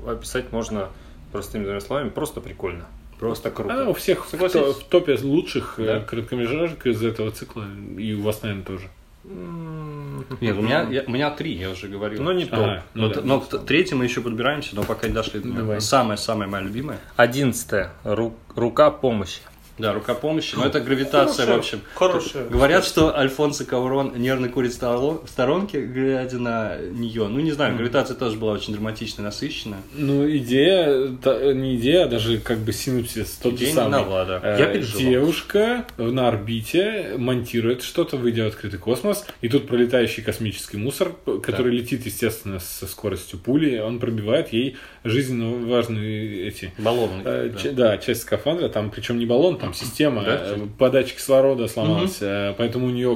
описать 0.08 0.52
можно 0.52 0.90
простыми 1.32 1.64
двумя 1.64 1.80
словами. 1.82 2.10
Просто 2.10 2.42
прикольно. 2.42 2.86
Просто 3.20 3.50
круто. 3.50 3.86
А 3.86 3.90
у 3.90 3.94
всех 3.94 4.26
в, 4.26 4.50
то- 4.50 4.74
в 4.74 4.84
топе 4.84 5.18
лучших 5.22 5.76
э, 5.78 5.86
Да. 5.86 6.00
короткометражек 6.02 6.86
из 6.86 7.02
этого 7.02 7.32
цикла, 7.32 7.66
и 7.98 8.14
у 8.14 8.22
вас, 8.24 8.42
наверное, 8.42 8.66
тоже. 8.66 8.90
М, 9.24 10.26
Нет, 10.42 10.58
у 10.58 10.62
меня, 10.62 10.88
я- 10.90 11.04
у 11.08 11.12
меня 11.12 11.32
три, 11.32 11.54
я 11.54 11.70
уже 11.72 11.88
говорил. 11.88 12.22
Но 12.22 12.32
не 12.34 12.46
топ. 12.46 12.60
Ага, 12.60 12.84
ну 12.94 13.08
Но, 13.08 13.14
да. 13.14 13.22
но 13.24 13.40
к 13.40 13.66
третьему 13.66 14.00
мы 14.00 14.06
еще 14.06 14.22
подбираемся, 14.22 14.76
но 14.76 14.84
пока 14.84 15.08
не 15.08 15.14
дошли. 15.14 15.42
Самая-самая 15.80 16.48
моя 16.48 16.64
любимая. 16.64 17.00
Одиннадцатое. 17.16 17.92
Ру- 18.04 18.34
Рука 18.56 18.92
помощи. 18.92 19.40
Да, 19.78 19.94
рука 19.94 20.14
помощи, 20.14 20.56
но 20.56 20.66
это 20.66 20.80
гравитация, 20.80 21.46
в 21.46 21.52
общем. 21.58 21.82
Хорошая. 21.96 22.48
Говорят, 22.48 22.86
что 22.86 23.18
Альфонсо 23.18 23.66
Каурон 23.66 24.14
нервно 24.16 24.48
курит 24.50 24.74
в 24.74 25.28
сторонке, 25.28 25.86
глядя 25.86 26.38
на 26.40 26.78
нее. 26.78 27.28
Ну, 27.28 27.40
не 27.40 27.52
знаю, 27.52 27.76
гравитация 27.76 28.16
тоже 28.16 28.38
была 28.38 28.54
очень 28.54 28.74
драматичная, 28.74 29.26
насыщенная. 29.26 29.82
Ну, 29.94 30.30
идея, 30.38 31.10
та- 31.22 31.54
не 31.54 31.76
идея, 31.76 32.06
а 32.06 32.08
даже 32.08 32.40
как 32.40 32.60
бы 32.60 32.72
синопсис 32.74 33.32
тот 33.42 33.54
Идея 33.56 33.70
же 33.70 33.76
самый. 33.76 34.00
нова, 34.00 34.26
да. 34.26 34.40
Э, 34.44 34.58
Я. 34.60 34.78
Девушка 34.82 35.86
на 35.98 36.28
орбите 36.28 37.16
монтирует 37.18 37.84
что-то, 37.84 38.18
выйдя 38.18 38.44
в 38.46 38.48
открытый 38.48 38.80
космос, 38.80 39.26
и 39.42 39.50
тут 39.50 39.68
пролетающий 39.68 40.24
космический 40.24 40.78
мусор, 40.78 41.14
который 41.44 41.74
летит, 41.74 42.06
естественно, 42.06 42.60
со 42.60 42.88
скоростью 42.88 43.40
пули, 43.40 43.80
он 43.80 44.00
пробивает 44.00 44.54
ей 44.54 44.78
жизненно 45.04 45.66
важные 45.68 46.48
эти... 46.48 46.74
Баллонный. 46.78 47.22
э, 47.26 47.52
да. 47.64 47.72
да, 47.72 47.98
часть 47.98 48.22
скафандра, 48.22 48.70
там 48.70 48.90
причем 48.90 49.18
не 49.20 49.26
баллон, 49.26 49.58
там 49.66 49.74
система, 49.74 50.24
Да, 50.24 50.42
э, 50.56 50.58
подача 50.78 51.16
кислорода 51.16 51.68
сломалась, 51.68 52.18
э, 52.22 52.54
поэтому 52.58 52.88
у 52.88 52.90
нее 52.90 53.10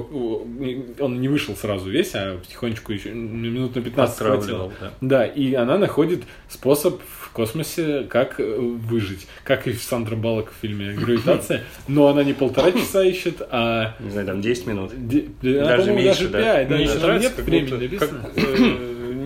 он 1.00 1.22
не 1.22 1.28
вышел 1.28 1.56
сразу 1.56 1.90
весь, 1.90 2.12
а 2.16 2.38
потихонечку 2.38 2.92
еще 2.92 3.12
минут 3.12 3.76
на 3.76 3.82
15 3.82 4.18
хватило. 4.18 4.72
Да. 4.80 4.92
Да, 5.02 5.26
и 5.26 5.54
она 5.54 5.78
находит 5.78 6.24
способ 6.50 7.02
в 7.02 7.32
космосе, 7.32 8.04
как 8.10 8.40
э, 8.40 8.56
выжить. 8.60 9.28
Как 9.44 9.68
и 9.68 9.72
в 9.72 9.82
Сандра 9.82 10.16
Баллок 10.16 10.52
в 10.52 10.62
фильме 10.62 10.94
«Гравитация». 10.94 11.64
Но 11.88 12.08
она 12.08 12.24
не 12.24 12.34
полтора 12.34 12.72
часа 12.72 13.04
ищет, 13.04 13.42
а... 13.50 13.96
Не 14.00 14.10
знаю, 14.10 14.28
там 14.28 14.42
10 14.42 14.68
минут. 14.68 14.92
де- 15.08 15.28
она, 15.44 15.78
Даже 15.78 15.92
меньше, 15.94 16.28
даже 16.28 16.30
да. 16.30 16.42
пять. 16.42 16.68
Да, 16.68 16.76
Мне 16.76 16.84
еще 16.84 16.94
еще 16.94 17.02
там 17.02 17.10
нравится, 17.10 17.30
нет 17.38 17.46
времени 17.48 17.84
написано. 17.84 18.30
как, 18.36 18.60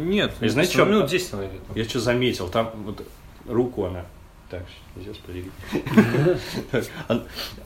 Нет, 0.06 0.32
И 0.42 0.48
знаете, 0.50 0.74
что? 0.74 0.86
минут 0.86 1.10
10 1.10 1.34
она. 1.34 1.44
Я 1.76 1.84
что 1.86 2.00
заметил, 2.00 2.50
там 2.50 2.72
вот 2.86 3.02
руку 3.48 3.86
она... 3.86 4.06
Так, 4.54 4.66
подвигай. 5.26 5.52
Он- 7.10 7.24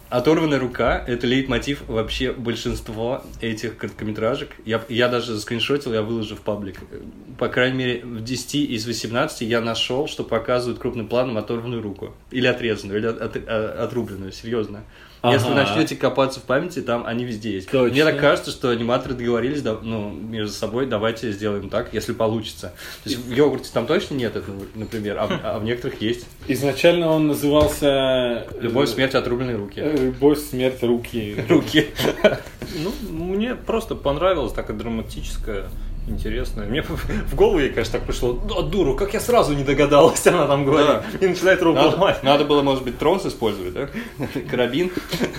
Оторванная 0.09 0.57
рука– 0.57 1.03
это 1.07 1.27
лейтмотив 1.27 1.81
вообще 1.87 2.31
большинства 2.31 3.25
этих 3.41 3.75
короткометражек. 3.77 4.51
Я, 4.65 4.81
я 4.87 5.09
даже 5.09 5.37
скриншотил, 5.37 5.93
я 5.93 6.01
выложу 6.01 6.37
в 6.37 6.41
паблик. 6.41 6.79
По 7.37 7.49
крайней 7.49 7.77
мере, 7.77 8.05
в 8.05 8.23
10 8.23 8.55
из 8.55 8.87
18 8.87 9.41
я 9.41 9.59
нашел, 9.59 10.07
что 10.07 10.23
показывают 10.23 10.79
крупным 10.79 11.09
планом 11.09 11.37
оторванную 11.37 11.81
руку. 11.81 12.13
Или 12.31 12.47
отрезанную, 12.47 12.99
или 12.99 13.07
от- 13.07 13.21
от- 13.21 13.47
отрубленную, 13.49 14.31
серьезно. 14.31 14.83
Если 15.31 15.47
Ага. 15.47 15.55
начнете 15.63 15.95
копаться 15.95 16.39
в 16.39 16.43
памяти, 16.43 16.81
там 16.81 17.05
они 17.05 17.25
везде 17.25 17.51
есть. 17.53 17.69
Точно. 17.69 17.91
Мне 17.93 18.03
так 18.05 18.19
кажется, 18.19 18.51
что 18.51 18.69
аниматоры 18.69 19.13
договорились 19.15 19.63
ну, 19.63 20.09
между 20.11 20.51
собой, 20.53 20.85
давайте 20.85 21.31
сделаем 21.31 21.69
так, 21.69 21.93
если 21.93 22.13
получится. 22.13 22.73
То 23.03 23.09
есть 23.09 23.23
в 23.25 23.31
йогурте 23.31 23.69
там 23.73 23.85
точно 23.87 24.15
нет 24.15 24.35
этого, 24.35 24.55
например, 24.75 25.17
а, 25.19 25.27
в- 25.27 25.39
а 25.43 25.59
в 25.59 25.63
некоторых 25.63 26.01
есть. 26.01 26.25
Изначально 26.47 27.09
он 27.09 27.27
назывался... 27.27 28.47
Любовь, 28.59 28.89
смерть, 28.89 29.15
отрубленные 29.15 29.55
руки. 29.57 29.79
Э, 29.79 29.95
Любовь, 29.97 30.39
смерть, 30.39 30.81
руки. 30.83 31.43
Руки. 31.49 31.87
Ну, 32.79 32.91
мне 33.09 33.55
просто 33.55 33.95
понравилось 33.95 34.51
такая 34.51 34.75
драматическая 34.77 35.69
интересная. 36.07 36.65
Мне 36.67 36.81
в 37.27 37.35
голову 37.35 37.59
ей, 37.59 37.69
конечно, 37.69 37.99
так 37.99 38.07
пришло, 38.07 38.33
да, 38.33 38.61
дуру, 38.61 38.95
как 38.95 39.13
я 39.13 39.19
сразу 39.19 39.53
не 39.53 39.63
догадалась, 39.63 40.25
она 40.27 40.47
там 40.47 40.65
говорит, 40.65 41.01
и 41.19 41.27
начинает 41.27 41.61
руку 41.61 41.77
Надо, 41.77 41.89
ломать. 41.91 42.23
надо 42.23 42.45
было, 42.45 42.61
может 42.61 42.83
быть, 42.83 42.97
трос 42.97 43.25
использовать, 43.25 43.73
да? 43.73 43.89
Карабин. 44.49 44.91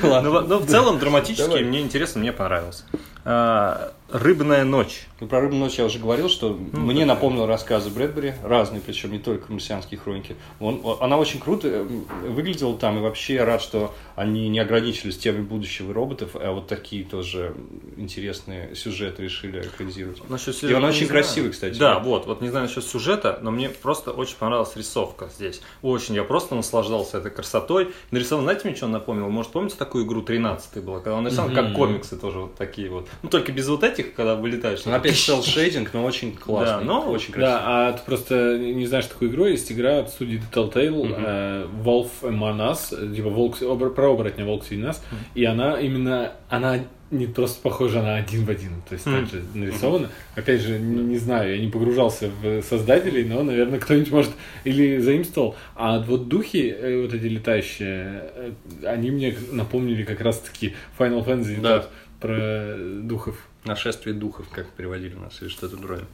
Но, 0.02 0.20
но 0.42 0.58
в 0.58 0.66
целом 0.66 0.98
драматически 0.98 1.48
Давай. 1.48 1.64
мне 1.64 1.80
интересно, 1.80 2.20
мне 2.20 2.32
понравилось. 2.32 2.84
А, 3.24 3.92
Рыбная 4.10 4.64
ночь. 4.64 5.06
Ну, 5.20 5.26
про 5.26 5.42
«Рыбную 5.42 5.64
ночь» 5.64 5.74
я 5.74 5.84
уже 5.84 5.98
говорил, 5.98 6.30
что 6.30 6.54
мне 6.72 7.04
напомнил 7.04 7.44
рассказы 7.44 7.90
Брэдбери, 7.90 8.32
разные, 8.42 8.80
причем 8.80 9.12
не 9.12 9.18
только 9.18 9.52
марсианские 9.52 10.00
хроники. 10.00 10.34
Он, 10.60 10.80
она 11.00 11.18
очень 11.18 11.40
круто 11.40 11.68
э, 11.68 11.82
выглядела 11.82 12.74
там, 12.78 12.96
и 12.96 13.00
вообще 13.02 13.34
я 13.34 13.44
рад, 13.44 13.60
что 13.60 13.94
они 14.16 14.48
не 14.48 14.60
ограничились 14.60 15.18
темой 15.18 15.42
будущего 15.42 15.92
роботов, 15.92 16.30
а 16.34 16.52
вот 16.52 16.68
такие 16.68 17.04
тоже 17.04 17.54
интересные 17.98 18.74
сюжеты 18.74 19.24
решили 19.24 19.60
экранизировать. 19.60 20.22
Насчет 20.30 20.54
И 20.54 20.58
сюжета 20.58 20.78
он 20.78 20.84
очень 20.84 21.06
знаю. 21.06 21.22
красивый, 21.24 21.50
кстати. 21.50 21.78
Да, 21.78 21.98
вот, 21.98 22.26
вот 22.26 22.40
не 22.40 22.48
знаю 22.48 22.66
насчет 22.66 22.84
сюжета, 22.84 23.38
но 23.42 23.50
мне 23.50 23.68
просто 23.68 24.12
очень 24.12 24.36
понравилась 24.38 24.74
рисовка 24.74 25.28
здесь. 25.36 25.60
Очень, 25.82 26.14
я 26.14 26.24
просто 26.24 26.54
наслаждался 26.54 27.18
этой 27.18 27.30
красотой. 27.30 27.92
Нарисован, 28.10 28.44
знаете, 28.44 28.62
мне 28.66 28.74
что 28.74 28.86
он 28.86 28.92
напомнил? 28.92 29.28
Может, 29.28 29.52
помните 29.52 29.76
такую 29.76 30.06
игру 30.06 30.22
13 30.22 30.82
была, 30.82 31.00
когда 31.00 31.16
он 31.16 31.24
нарисован, 31.24 31.54
как 31.54 31.74
комиксы 31.74 32.16
тоже 32.16 32.38
вот 32.38 32.54
такие 32.54 32.88
вот. 32.88 33.06
Ну, 33.22 33.28
только 33.28 33.52
без 33.52 33.68
вот 33.68 33.82
этих, 33.84 34.14
когда 34.14 34.34
вылетаешь. 34.34 34.86
Он 34.86 34.94
опять 34.94 35.16
селл 35.16 35.42
шейдинг, 35.42 35.90
но 35.92 36.04
очень 36.04 36.34
классный, 36.34 36.78
Да, 36.78 36.80
но- 36.84 37.10
очень 37.10 37.32
красивый. 37.32 37.50
Да, 37.58 37.62
а 37.88 37.92
ты 37.92 38.00
просто 38.04 38.58
не 38.58 38.86
знаешь 38.86 39.06
такую 39.06 39.30
игру, 39.30 39.46
есть 39.46 39.70
игра 39.72 39.98
от 40.00 40.10
студии 40.10 40.40
Telltale, 40.52 41.14
э, 41.18 41.66
Wolf 41.84 42.08
Among 42.22 42.58
Us, 42.72 43.14
типа 43.14 43.28
волк, 43.28 43.60
обр- 43.62 43.90
про 43.94 44.12
оборотня 44.12 44.44
Волк 44.44 44.64
среди 44.64 44.82
нас, 44.82 45.02
и 45.34 45.44
она 45.44 45.78
именно, 45.80 46.32
она 46.48 46.78
не 47.10 47.26
просто 47.26 47.62
похожа 47.62 48.02
на 48.02 48.16
один 48.16 48.44
в 48.44 48.50
один, 48.50 48.82
то 48.86 48.92
есть 48.92 49.04
так 49.06 49.24
же 49.30 49.42
нарисована. 49.54 50.10
Опять 50.36 50.60
же, 50.60 50.78
не, 50.78 51.02
не 51.02 51.16
знаю, 51.16 51.56
я 51.56 51.58
не 51.64 51.70
погружался 51.70 52.28
в 52.42 52.60
создателей, 52.62 53.24
но, 53.24 53.42
наверное, 53.42 53.78
кто-нибудь 53.80 54.10
может 54.12 54.30
или 54.64 54.98
заимствовал. 54.98 55.56
А 55.74 56.00
вот 56.00 56.28
духи, 56.28 56.68
э, 56.78 57.00
вот 57.02 57.14
эти 57.14 57.24
летающие, 57.24 58.24
э, 58.34 58.52
они 58.84 59.10
мне 59.10 59.34
напомнили 59.52 60.02
как 60.02 60.20
раз-таки 60.20 60.74
Final 60.98 61.24
Fantasy 61.24 61.60
Да. 61.62 61.78
тот 61.78 61.90
про 62.20 62.76
духов. 62.78 63.36
Нашествие 63.64 64.14
духов, 64.14 64.48
как 64.50 64.68
переводили 64.70 65.14
у 65.14 65.20
нас, 65.20 65.40
или 65.42 65.48
что-то 65.48 65.76
вроде. 65.76 66.04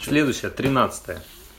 Следующая, 0.00 0.50
13 0.50 1.18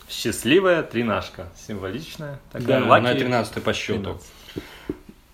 Счастливая 0.10 0.84
тринашка. 0.84 1.50
Символичная. 1.68 2.40
Такая. 2.52 2.68
Да, 2.68 2.80
Lucky 2.88 2.98
Она 2.98 3.14
13 3.14 3.62
по 3.64 3.74
счету. 3.74 4.02
13. 4.02 4.26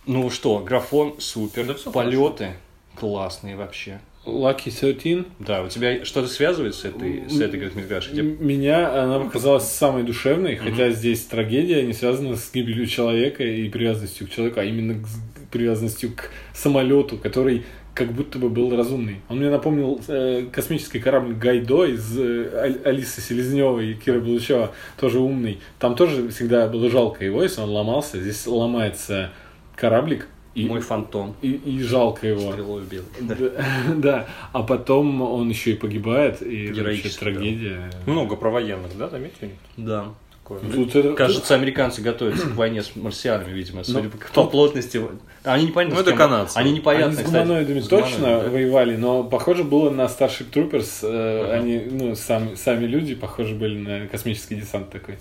Ну 0.07 0.29
что, 0.29 0.59
графон 0.59 1.15
супер, 1.19 1.65
Да 1.65 1.91
полеты 1.91 2.53
классные 2.95 3.55
вообще. 3.55 3.99
Lucky 4.25 4.71
13. 4.71 5.27
Да, 5.39 5.63
у 5.63 5.67
тебя 5.69 6.03
что-то 6.05 6.27
связывает 6.27 6.75
с 6.75 6.85
этой, 6.85 7.29
с 7.29 7.39
этой 7.39 7.59
короткометражкой? 7.59 8.21
Меня 8.21 9.03
она 9.03 9.19
показалась 9.19 9.67
самой 9.69 10.03
душевной, 10.03 10.55
хотя 10.55 10.89
здесь 10.91 11.23
трагедия 11.25 11.83
не 11.83 11.93
связана 11.93 12.35
с 12.35 12.51
гибелью 12.51 12.87
человека 12.87 13.43
и 13.43 13.69
привязанностью 13.69 14.27
к 14.27 14.31
человеку, 14.31 14.59
а 14.59 14.63
именно 14.63 15.05
с- 15.05 15.19
привязанностью 15.51 16.13
к 16.15 16.29
самолету, 16.55 17.17
который 17.17 17.65
как 17.93 18.11
будто 18.11 18.39
бы 18.39 18.49
был 18.49 18.75
разумный. 18.75 19.21
Он 19.29 19.37
мне 19.37 19.49
напомнил 19.49 20.01
э, 20.07 20.47
космический 20.51 20.99
корабль 20.99 21.33
Гайдо 21.33 21.85
из 21.85 22.17
э, 22.17 22.79
Алисы 22.83 23.21
Селезневой 23.21 23.91
и 23.91 23.93
Кира 23.93 24.19
Булычева, 24.19 24.71
тоже 24.99 25.19
умный. 25.19 25.59
Там 25.79 25.95
тоже 25.95 26.29
всегда 26.29 26.67
было 26.67 26.89
жалко 26.89 27.23
его, 27.23 27.43
если 27.43 27.61
он 27.61 27.69
ломался. 27.69 28.19
Здесь 28.19 28.47
ломается 28.47 29.31
кораблик, 29.75 30.27
и, 30.55 30.65
Мой 30.65 30.81
фантом. 30.81 31.35
и, 31.41 31.51
и 31.51 31.81
жалко 31.81 32.27
его. 32.27 32.51
Стрелой 32.51 32.83
убил. 32.83 33.03
Да, 33.21 33.35
да, 33.95 34.27
а 34.51 34.61
потом 34.61 35.21
он 35.21 35.49
еще 35.49 35.71
и 35.71 35.75
погибает, 35.75 36.43
и 36.43 36.65
это 36.65 36.83
вообще 36.83 37.09
трагедия. 37.09 37.91
Много 38.05 38.35
про 38.35 38.51
военных, 38.51 38.95
да, 38.97 39.09
заметили? 39.09 39.55
Да. 39.77 40.13
Такое. 40.43 40.59
Тут 40.59 40.95
это- 40.95 41.13
Кажется, 41.13 41.55
американцы 41.55 42.01
готовятся 42.01 42.47
к 42.47 42.55
войне 42.55 42.83
с 42.83 42.95
марсианами, 42.97 43.51
видимо, 43.53 43.83
судя 43.83 44.03
Ну, 44.03 44.09
по, 44.09 44.43
по 44.43 44.49
плотности. 44.49 45.01
Они 45.43 45.67
непонятно. 45.67 45.95
Ну, 45.95 45.99
с 46.01 46.03
это 46.03 46.11
кем- 46.11 46.17
канадцы. 46.17 46.57
Они 46.57 46.69
Они 46.69 46.77
непонятно, 46.79 47.13
с 47.13 47.17
кстати. 47.23 47.31
гуманоидами 47.45 47.79
С 47.79 47.87
точно 47.87 48.17
гуманоидами, 48.17 48.43
да. 48.45 48.49
воевали, 48.51 48.95
но 48.97 49.23
похоже 49.23 49.63
было 49.63 49.89
на 49.89 50.01
Starship 50.03 50.51
Troopers. 50.51 50.99
э, 51.03 51.53
Они, 51.57 51.79
ну, 51.89 52.15
сами, 52.15 52.55
сами 52.55 52.85
люди, 52.85 53.15
похоже, 53.15 53.55
были 53.55 53.77
на 53.77 54.07
космический 54.07 54.55
десант 54.55 54.89
такой. 54.89 55.17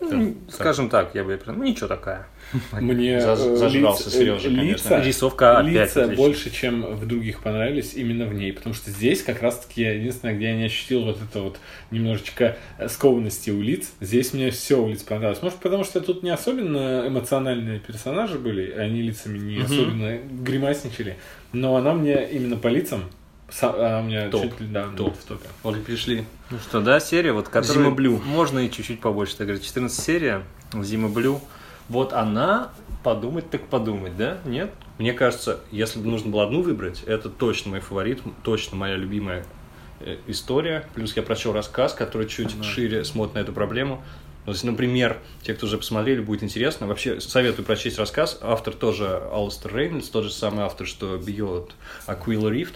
Ну, 0.00 0.34
Скажем 0.50 0.88
так, 0.88 1.14
я 1.14 1.24
бы 1.24 1.36
прям, 1.36 1.58
ну, 1.58 1.64
ничего 1.64 1.86
такая. 1.88 2.26
Мне 2.72 3.18
Заж- 3.18 3.38
э, 3.66 3.68
лица- 3.70 4.10
Сережа, 4.10 4.48
э, 4.48 4.54
конечно. 4.54 4.88
лица- 4.88 5.02
Рисовка 5.04 5.60
лица 5.62 6.08
больше, 6.08 6.50
чем 6.50 6.82
в 6.94 7.06
других 7.06 7.40
понравились 7.40 7.94
именно 7.94 8.26
в 8.26 8.34
ней, 8.34 8.52
потому 8.52 8.74
что 8.74 8.90
здесь 8.90 9.22
как 9.22 9.42
раз-таки 9.42 9.82
единственное, 9.82 10.34
где 10.34 10.46
я 10.50 10.56
не 10.56 10.64
ощутил 10.64 11.04
вот 11.04 11.18
это 11.22 11.40
вот 11.40 11.58
немножечко 11.90 12.56
э, 12.78 12.88
скованности 12.88 13.50
у 13.50 13.60
лиц, 13.62 13.92
здесь 14.00 14.32
мне 14.32 14.50
все 14.50 14.82
у 14.82 14.88
лиц 14.88 15.02
понравилось. 15.02 15.42
Может, 15.42 15.58
потому 15.58 15.84
что 15.84 16.00
тут 16.00 16.22
не 16.22 16.30
особенно 16.30 17.04
эмоциональные 17.06 17.80
персонажи 17.80 18.38
были, 18.38 18.70
они 18.72 19.02
лицами 19.02 19.38
не 19.38 19.60
особенно 19.62 20.18
гримасничали, 20.18 21.16
но 21.52 21.76
она 21.76 21.94
мне 21.94 22.28
именно 22.30 22.56
по 22.56 22.68
лицам, 22.68 23.04
са- 23.50 23.74
она 23.78 24.02
мне 24.02 24.28
Топ. 24.28 24.42
чуть 24.42 24.60
ли 24.60 24.66
да, 24.66 24.88
Топ. 24.96 25.16
в 25.16 25.24
топе. 25.24 25.46
Вот 25.62 25.82
пришли. 25.84 26.24
Ну 26.50 26.58
что, 26.58 26.80
да, 26.80 27.00
серия, 27.00 27.32
вот 27.32 27.48
которая... 27.48 27.84
Зима 27.84 27.90
Блю. 27.90 28.20
Можно 28.24 28.60
и 28.60 28.70
чуть-чуть 28.70 29.00
побольше, 29.00 29.36
так 29.36 29.46
говорить. 29.46 29.66
14 29.66 30.04
серия, 30.04 30.42
Зима 30.82 31.08
Блю. 31.08 31.40
Вот 31.88 32.12
она, 32.12 32.72
подумать 33.02 33.50
так 33.50 33.66
подумать, 33.66 34.16
да? 34.16 34.38
Нет? 34.44 34.70
Мне 34.98 35.12
кажется, 35.12 35.60
если 35.70 35.98
бы 35.98 36.08
нужно 36.08 36.30
было 36.30 36.44
одну 36.44 36.62
выбрать, 36.62 37.02
это 37.04 37.28
точно 37.28 37.72
мой 37.72 37.80
фаворит, 37.80 38.20
точно 38.42 38.76
моя 38.76 38.96
любимая 38.96 39.44
э, 40.00 40.16
история. 40.26 40.86
Плюс 40.94 41.16
я 41.16 41.22
прочел 41.22 41.52
рассказ, 41.52 41.92
который 41.92 42.28
чуть 42.28 42.62
шире 42.64 43.04
смотрит 43.04 43.34
на 43.34 43.38
эту 43.40 43.52
проблему. 43.52 44.02
То 44.44 44.50
есть, 44.50 44.64
например, 44.64 45.18
те, 45.42 45.54
кто 45.54 45.66
уже 45.66 45.78
посмотрели, 45.78 46.20
будет 46.20 46.42
интересно. 46.42 46.86
Вообще, 46.86 47.20
советую 47.20 47.64
прочесть 47.64 47.98
рассказ. 47.98 48.38
Автор 48.42 48.74
тоже 48.74 49.22
Алстер 49.30 49.76
Рейнольдс, 49.76 50.08
тот 50.08 50.24
же 50.24 50.32
самый 50.32 50.64
автор, 50.64 50.86
что 50.86 51.16
Beyond 51.16 51.70
Aquila 52.06 52.50
Rift. 52.50 52.74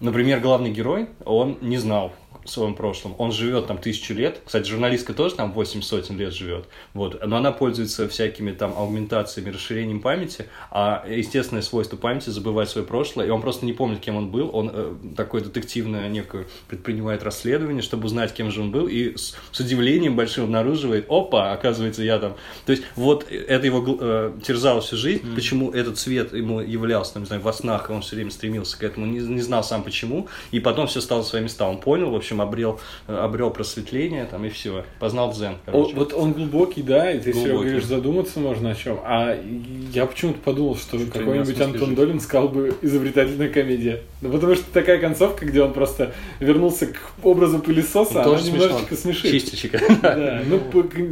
Например, 0.00 0.40
главный 0.40 0.70
герой, 0.70 1.08
он 1.24 1.56
не 1.62 1.78
знал 1.78 2.12
в 2.44 2.50
своем 2.50 2.74
прошлом. 2.74 3.14
Он 3.18 3.32
живет 3.32 3.66
там 3.66 3.78
тысячу 3.78 4.14
лет. 4.14 4.40
Кстати, 4.44 4.68
журналистка 4.68 5.14
тоже 5.14 5.34
там 5.34 5.52
8 5.52 5.82
сотен 5.82 6.18
лет 6.18 6.32
живет. 6.34 6.66
Вот. 6.92 7.24
Но 7.26 7.36
она 7.36 7.52
пользуется 7.52 8.08
всякими 8.08 8.52
там 8.52 8.74
аугментациями, 8.76 9.50
расширением 9.50 10.00
памяти, 10.00 10.46
а 10.70 11.04
естественное 11.08 11.62
свойство 11.62 11.96
памяти 11.96 12.30
забывать 12.30 12.68
свое 12.68 12.86
прошлое. 12.86 13.26
И 13.26 13.30
он 13.30 13.40
просто 13.40 13.64
не 13.66 13.72
помнит, 13.72 14.00
кем 14.00 14.16
он 14.16 14.30
был. 14.30 14.50
Он 14.52 14.70
э, 14.72 14.94
такое 15.16 15.42
детективное 15.42 16.08
некое 16.08 16.46
предпринимает 16.68 17.22
расследование, 17.22 17.82
чтобы 17.82 18.06
узнать, 18.06 18.32
кем 18.34 18.50
же 18.50 18.60
он 18.60 18.70
был. 18.70 18.86
И 18.86 19.16
с, 19.16 19.36
с 19.50 19.60
удивлением 19.60 20.16
большим 20.16 20.44
обнаруживает, 20.44 21.06
опа, 21.08 21.52
оказывается, 21.52 22.02
я 22.02 22.18
там. 22.18 22.36
То 22.66 22.72
есть 22.72 22.84
вот 22.96 23.30
это 23.30 23.64
его 23.64 23.98
э, 24.00 24.32
терзало 24.44 24.80
всю 24.80 24.96
жизнь. 24.96 25.34
Почему 25.34 25.70
этот 25.70 25.98
цвет 25.98 26.32
ему 26.34 26.60
являлся, 26.60 27.14
там, 27.14 27.22
не 27.22 27.26
знаю, 27.26 27.42
во 27.42 27.52
снах, 27.52 27.90
и 27.90 27.92
он 27.92 28.02
все 28.02 28.16
время 28.16 28.30
стремился 28.30 28.78
к 28.78 28.82
этому, 28.82 29.06
не, 29.06 29.20
не 29.20 29.40
знал 29.40 29.64
сам 29.64 29.82
почему. 29.82 30.28
И 30.50 30.60
потом 30.60 30.86
все 30.86 31.00
стало 31.00 31.20
на 31.20 31.24
свои 31.24 31.42
места. 31.42 31.66
Он 31.68 31.78
понял, 31.78 32.10
в 32.10 32.14
общем, 32.14 32.33
обрел, 32.40 32.80
э, 33.06 33.16
обрел 33.16 33.50
просветление 33.50 34.24
там 34.24 34.44
и 34.44 34.48
все. 34.48 34.84
Познал 34.98 35.32
дзен, 35.32 35.52
О, 35.52 35.58
короче. 35.66 35.94
вот 35.94 36.12
он 36.12 36.32
глубокий, 36.32 36.82
да, 36.82 37.12
и 37.12 37.20
ты 37.20 37.32
все 37.32 37.52
говоришь, 37.52 37.84
задуматься 37.84 38.40
можно 38.40 38.70
о 38.70 38.74
чем. 38.74 39.00
А 39.04 39.38
я 39.92 40.06
почему-то 40.06 40.40
подумал, 40.40 40.76
что 40.76 40.98
Что 40.98 41.10
какой-нибудь 41.18 41.60
Антон 41.60 41.80
жизни? 41.80 41.94
Долин 41.94 42.20
сказал 42.20 42.48
бы 42.48 42.74
изобретательная 42.82 43.48
комедия. 43.48 44.02
Ну, 44.20 44.30
потому 44.30 44.54
что 44.54 44.64
такая 44.72 44.98
концовка, 44.98 45.44
где 45.44 45.62
он 45.62 45.72
просто 45.72 46.14
вернулся 46.40 46.86
к 46.86 46.96
образу 47.22 47.58
пылесоса, 47.58 48.22
она 48.22 48.24
Тоже 48.24 48.44
смешно. 48.44 48.66
немножечко 48.66 48.96
смешит. 48.96 49.30
Чистильщика. 49.30 49.80
Да, 50.04 50.42
ну, 50.46 50.60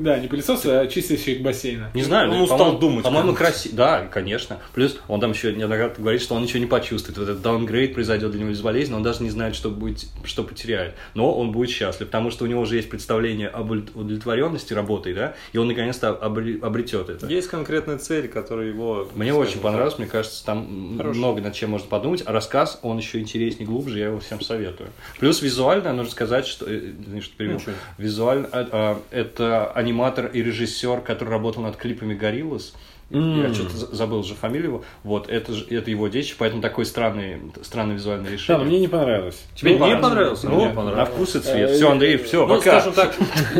да, 0.03 0.19
не 0.19 0.29
пылесоса, 0.29 0.81
а 0.81 0.87
чистильщик 0.87 1.43
бассейна. 1.43 1.91
Не 1.95 2.03
знаю, 2.03 2.31
Он 2.31 2.39
ну, 2.39 2.45
устал 2.45 2.79
думать, 2.79 3.05
По-моему, 3.05 3.35
красиво. 3.35 3.75
Да, 3.75 4.07
конечно. 4.11 4.59
Плюс 4.75 4.99
он 5.09 5.21
там 5.21 5.33
еще 5.33 5.55
неоднократно 5.55 6.03
говорит, 6.03 6.23
что 6.23 6.35
он 6.35 6.43
ничего 6.43 6.61
не 6.61 6.67
почувствует. 6.67 7.19
Вот 7.19 7.29
этот 7.29 7.43
даунгрейд 7.43 7.95
произойдет 7.95 8.31
для 8.33 8.41
него 8.41 8.51
безболезненно, 8.51 8.97
он 8.97 9.03
даже 9.03 9.23
не 9.23 9.31
знает, 9.31 9.55
что 9.55 9.71
будет, 9.71 10.07
что 10.25 10.43
потеряет. 10.43 10.95
Но 11.15 11.33
он 11.33 11.53
будет 11.53 11.71
счастлив, 11.71 12.09
потому 12.09 12.31
что 12.31 12.45
у 12.45 12.47
него 12.47 12.63
уже 12.63 12.77
есть 12.77 12.91
представление 12.91 13.49
об 13.49 13.71
удовлетворенности 13.71 14.73
работой, 14.73 15.15
да, 15.15 15.35
и 15.53 15.59
он 15.59 15.69
наконец-то 15.69 16.19
обре- 16.21 16.61
обретет 16.61 17.09
это. 17.09 17.27
Есть 17.27 17.49
конкретная 17.49 17.99
цель, 17.99 18.29
которая 18.29 18.69
его... 18.69 19.09
Мне 19.15 19.33
очень 19.35 19.61
понравилось, 19.61 19.99
мне 19.99 20.07
кажется, 20.07 20.45
там 20.45 20.97
Хороший. 20.97 21.19
много 21.19 21.41
над 21.41 21.55
чем 21.55 21.71
можно 21.71 21.89
подумать, 21.89 22.23
а 22.27 22.33
рассказ, 22.33 22.79
он 22.83 22.99
еще 22.99 23.21
интереснее, 23.21 23.67
глубже, 23.67 23.99
я 23.99 24.07
его 24.07 24.21
всем 24.21 24.41
советую. 24.41 24.91
Плюс 25.19 25.43
визуально, 25.43 25.93
нужно 25.93 26.11
сказать, 26.13 26.47
что, 26.47 26.67
э, 26.69 26.93
что 27.21 27.37
перебил. 27.37 27.57
Ничего. 27.57 27.73
визуально, 27.99 28.49
а, 28.53 28.69
а, 28.73 29.01
это 29.11 29.71
аниматор 29.73 30.27
и 30.27 30.43
режиссер, 30.43 31.01
который 31.01 31.31
работал 31.31 31.63
над 31.63 31.77
клипами 31.77 32.15
Гориллас, 32.15 32.75
я 33.13 33.53
что-то 33.55 33.77
за- 33.77 33.95
забыл 33.95 34.19
уже 34.21 34.35
фамилию 34.35 34.69
его, 34.71 34.85
вот, 35.05 35.29
это, 35.29 35.53
же- 35.53 35.67
это 35.69 35.91
его 35.91 36.09
дети, 36.09 36.35
поэтому 36.39 36.63
такое 36.63 36.85
странное, 36.85 37.41
странное 37.63 37.95
визуальное 37.97 38.27
Да, 38.27 38.33
решение. 38.33 38.59
но 38.65 38.69
мне 38.69 38.81
не 38.81 38.89
понравилось. 38.89 39.43
Тебе 39.55 39.73
Ну, 39.73 39.77
не 39.87 39.93
ладно. 39.95 40.09
понравился? 40.09 40.49
Ну, 40.49 40.57
Мне 40.57 40.69
на 40.69 40.75
понравился. 40.75 41.13
вкус 41.13 41.37
и 41.37 41.41
цвет. 41.41 41.71
Э, 41.71 41.75
Все, 41.75 41.91
Андрей, 41.91 42.17
все, 42.19 42.47
Ну, 42.47 42.57
пока. 42.57 42.81
скажем 42.81 42.93
так, 42.95 43.15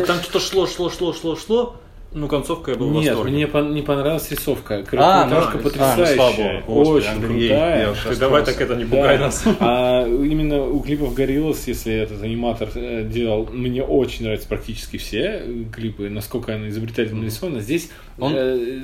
там 0.07 0.17
что-то 0.21 0.39
шло, 0.39 0.67
шло, 0.67 0.89
шло, 0.89 1.13
шло, 1.13 1.35
шло. 1.35 1.75
Ну, 2.15 2.27
концовка 2.27 2.71
я 2.71 2.77
был 2.77 2.89
в 2.89 2.93
Нет, 2.93 3.07
восторге. 3.15 3.33
мне 3.33 3.45
пон- 3.45 3.73
не 3.73 3.81
понравилась 3.81 4.29
рисовка. 4.29 4.75
А, 4.75 4.83
Короткометражка 4.83 5.51
а, 5.51 5.57
ну, 5.57 5.63
потрясающая. 5.63 6.61
Господи, 6.67 6.97
очень 6.97 7.07
Андрей, 7.09 7.47
крутая. 7.49 7.87
я 7.87 7.93
Ты 8.11 8.15
давай 8.19 8.45
так 8.45 8.61
это 8.61 8.75
не 8.75 8.83
Да. 8.85 8.95
пугай 8.97 9.17
нас. 9.17 9.43
А 9.59 10.05
именно 10.07 10.61
у 10.63 10.79
клипов 10.81 11.17
Gorillaz, 11.17 11.63
если 11.65 11.93
этот 11.93 12.21
аниматор 12.21 12.69
э, 12.75 13.03
делал, 13.03 13.49
мне 13.51 13.83
очень 13.83 14.25
нравятся 14.25 14.47
практически 14.47 14.97
все 14.97 15.41
э, 15.43 15.63
клипы, 15.73 16.09
насколько 16.09 16.53
она 16.53 16.69
изобретательно 16.69 17.21
нарисована. 17.21 17.61
Здесь 17.61 17.89
Он- 18.19 18.33
э, 18.35 18.81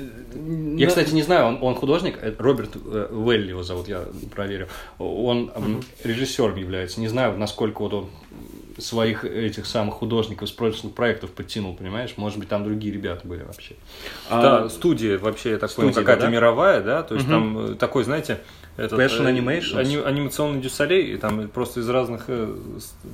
Я, 0.76 0.86
на- 0.86 0.88
кстати, 0.88 1.12
не 1.14 1.22
знаю, 1.22 1.46
он, 1.46 1.58
он 1.62 1.74
художник, 1.76 2.18
Роберт 2.38 2.74
Уэлли 2.76 3.50
его 3.50 3.62
зовут, 3.62 3.86
я 3.86 4.02
проверю. 4.34 4.66
Он 4.98 5.52
режиссером 6.02 6.56
является. 6.56 7.00
Не 7.00 7.06
знаю, 7.08 7.38
насколько 7.38 7.82
вот 7.82 7.94
он 7.94 8.06
своих 8.80 9.24
этих 9.24 9.66
самых 9.66 9.96
художников 9.96 10.48
с 10.48 10.52
прошлых 10.52 10.94
проектов 10.94 11.30
подтянул, 11.30 11.74
понимаешь? 11.74 12.14
Может 12.16 12.38
быть, 12.38 12.48
там 12.48 12.64
другие 12.64 12.92
ребята 12.92 13.26
были 13.26 13.42
вообще. 13.42 13.74
Да, 14.30 14.68
студия 14.68 15.18
вообще, 15.18 15.50
я 15.50 15.58
так 15.58 15.72
понял, 15.72 15.90
Студия, 15.90 16.04
какая-то 16.06 16.26
да? 16.26 16.32
мировая, 16.32 16.80
да? 16.82 17.02
То 17.02 17.14
есть 17.14 17.26
Мгм. 17.26 17.54
там 17.54 17.58
э, 17.72 17.74
такой, 17.74 18.04
знаете... 18.04 18.40
Этот, 18.80 18.98
Passion 18.98 19.26
э, 19.28 19.32
Animations? 19.32 19.78
ани- 19.78 19.96
анимационный 20.02 20.60
дюсалей, 20.60 21.14
и 21.14 21.16
там 21.16 21.48
просто 21.48 21.80
из 21.80 21.88
разных 21.88 22.24
э, 22.28 22.54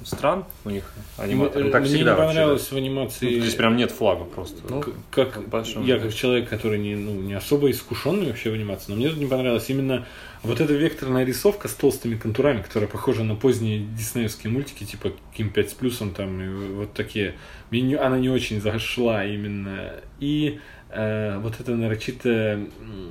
стран 0.04 0.44
у 0.64 0.70
них 0.70 0.84
аниматоры. 1.18 1.64
Ну, 1.64 1.70
как 1.70 1.80
мне 1.82 1.88
всегда 1.90 2.12
не 2.12 2.16
вообще, 2.16 2.26
понравилось 2.34 2.70
в 2.72 2.76
анимации. 2.76 3.40
Здесь 3.40 3.54
прям 3.54 3.76
нет 3.76 3.90
флага 3.90 4.24
просто. 4.24 4.56
Ну, 4.68 4.80
как 4.80 4.94
как 5.10 5.42
я 5.86 5.98
как 5.98 6.14
человек, 6.14 6.48
который 6.48 6.78
не, 6.78 6.94
ну, 6.94 7.12
не 7.20 7.34
особо 7.34 7.70
искушенный 7.70 8.26
вообще 8.28 8.50
в 8.50 8.54
анимации, 8.54 8.92
но 8.92 8.96
мне 8.96 9.08
тут 9.08 9.18
не 9.18 9.26
понравилось 9.26 9.68
именно 9.68 10.06
вот 10.42 10.60
эта 10.60 10.74
векторная 10.74 11.24
рисовка 11.24 11.66
с 11.66 11.74
толстыми 11.74 12.14
контурами, 12.16 12.62
которая 12.62 12.88
похожа 12.88 13.24
на 13.24 13.34
поздние 13.34 13.80
диснеевские 13.80 14.52
мультики, 14.52 14.84
типа 14.84 15.12
Ким 15.36 15.50
5 15.50 15.70
с 15.70 15.74
плюсом, 15.74 16.12
там, 16.14 16.40
и 16.40 16.74
вот 16.74 16.92
такие. 16.92 17.34
Мне 17.70 17.80
не- 17.80 17.94
она 17.96 18.18
не 18.18 18.28
очень 18.30 18.60
зашла 18.60 19.24
именно. 19.24 19.94
И 20.20 20.60
э, 20.90 21.38
вот 21.40 21.54
эта 21.58 21.72
нарочитая 21.74 22.60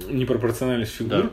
непропорциональность 0.09 0.93
фигур, 0.93 1.23
Да. 1.23 1.29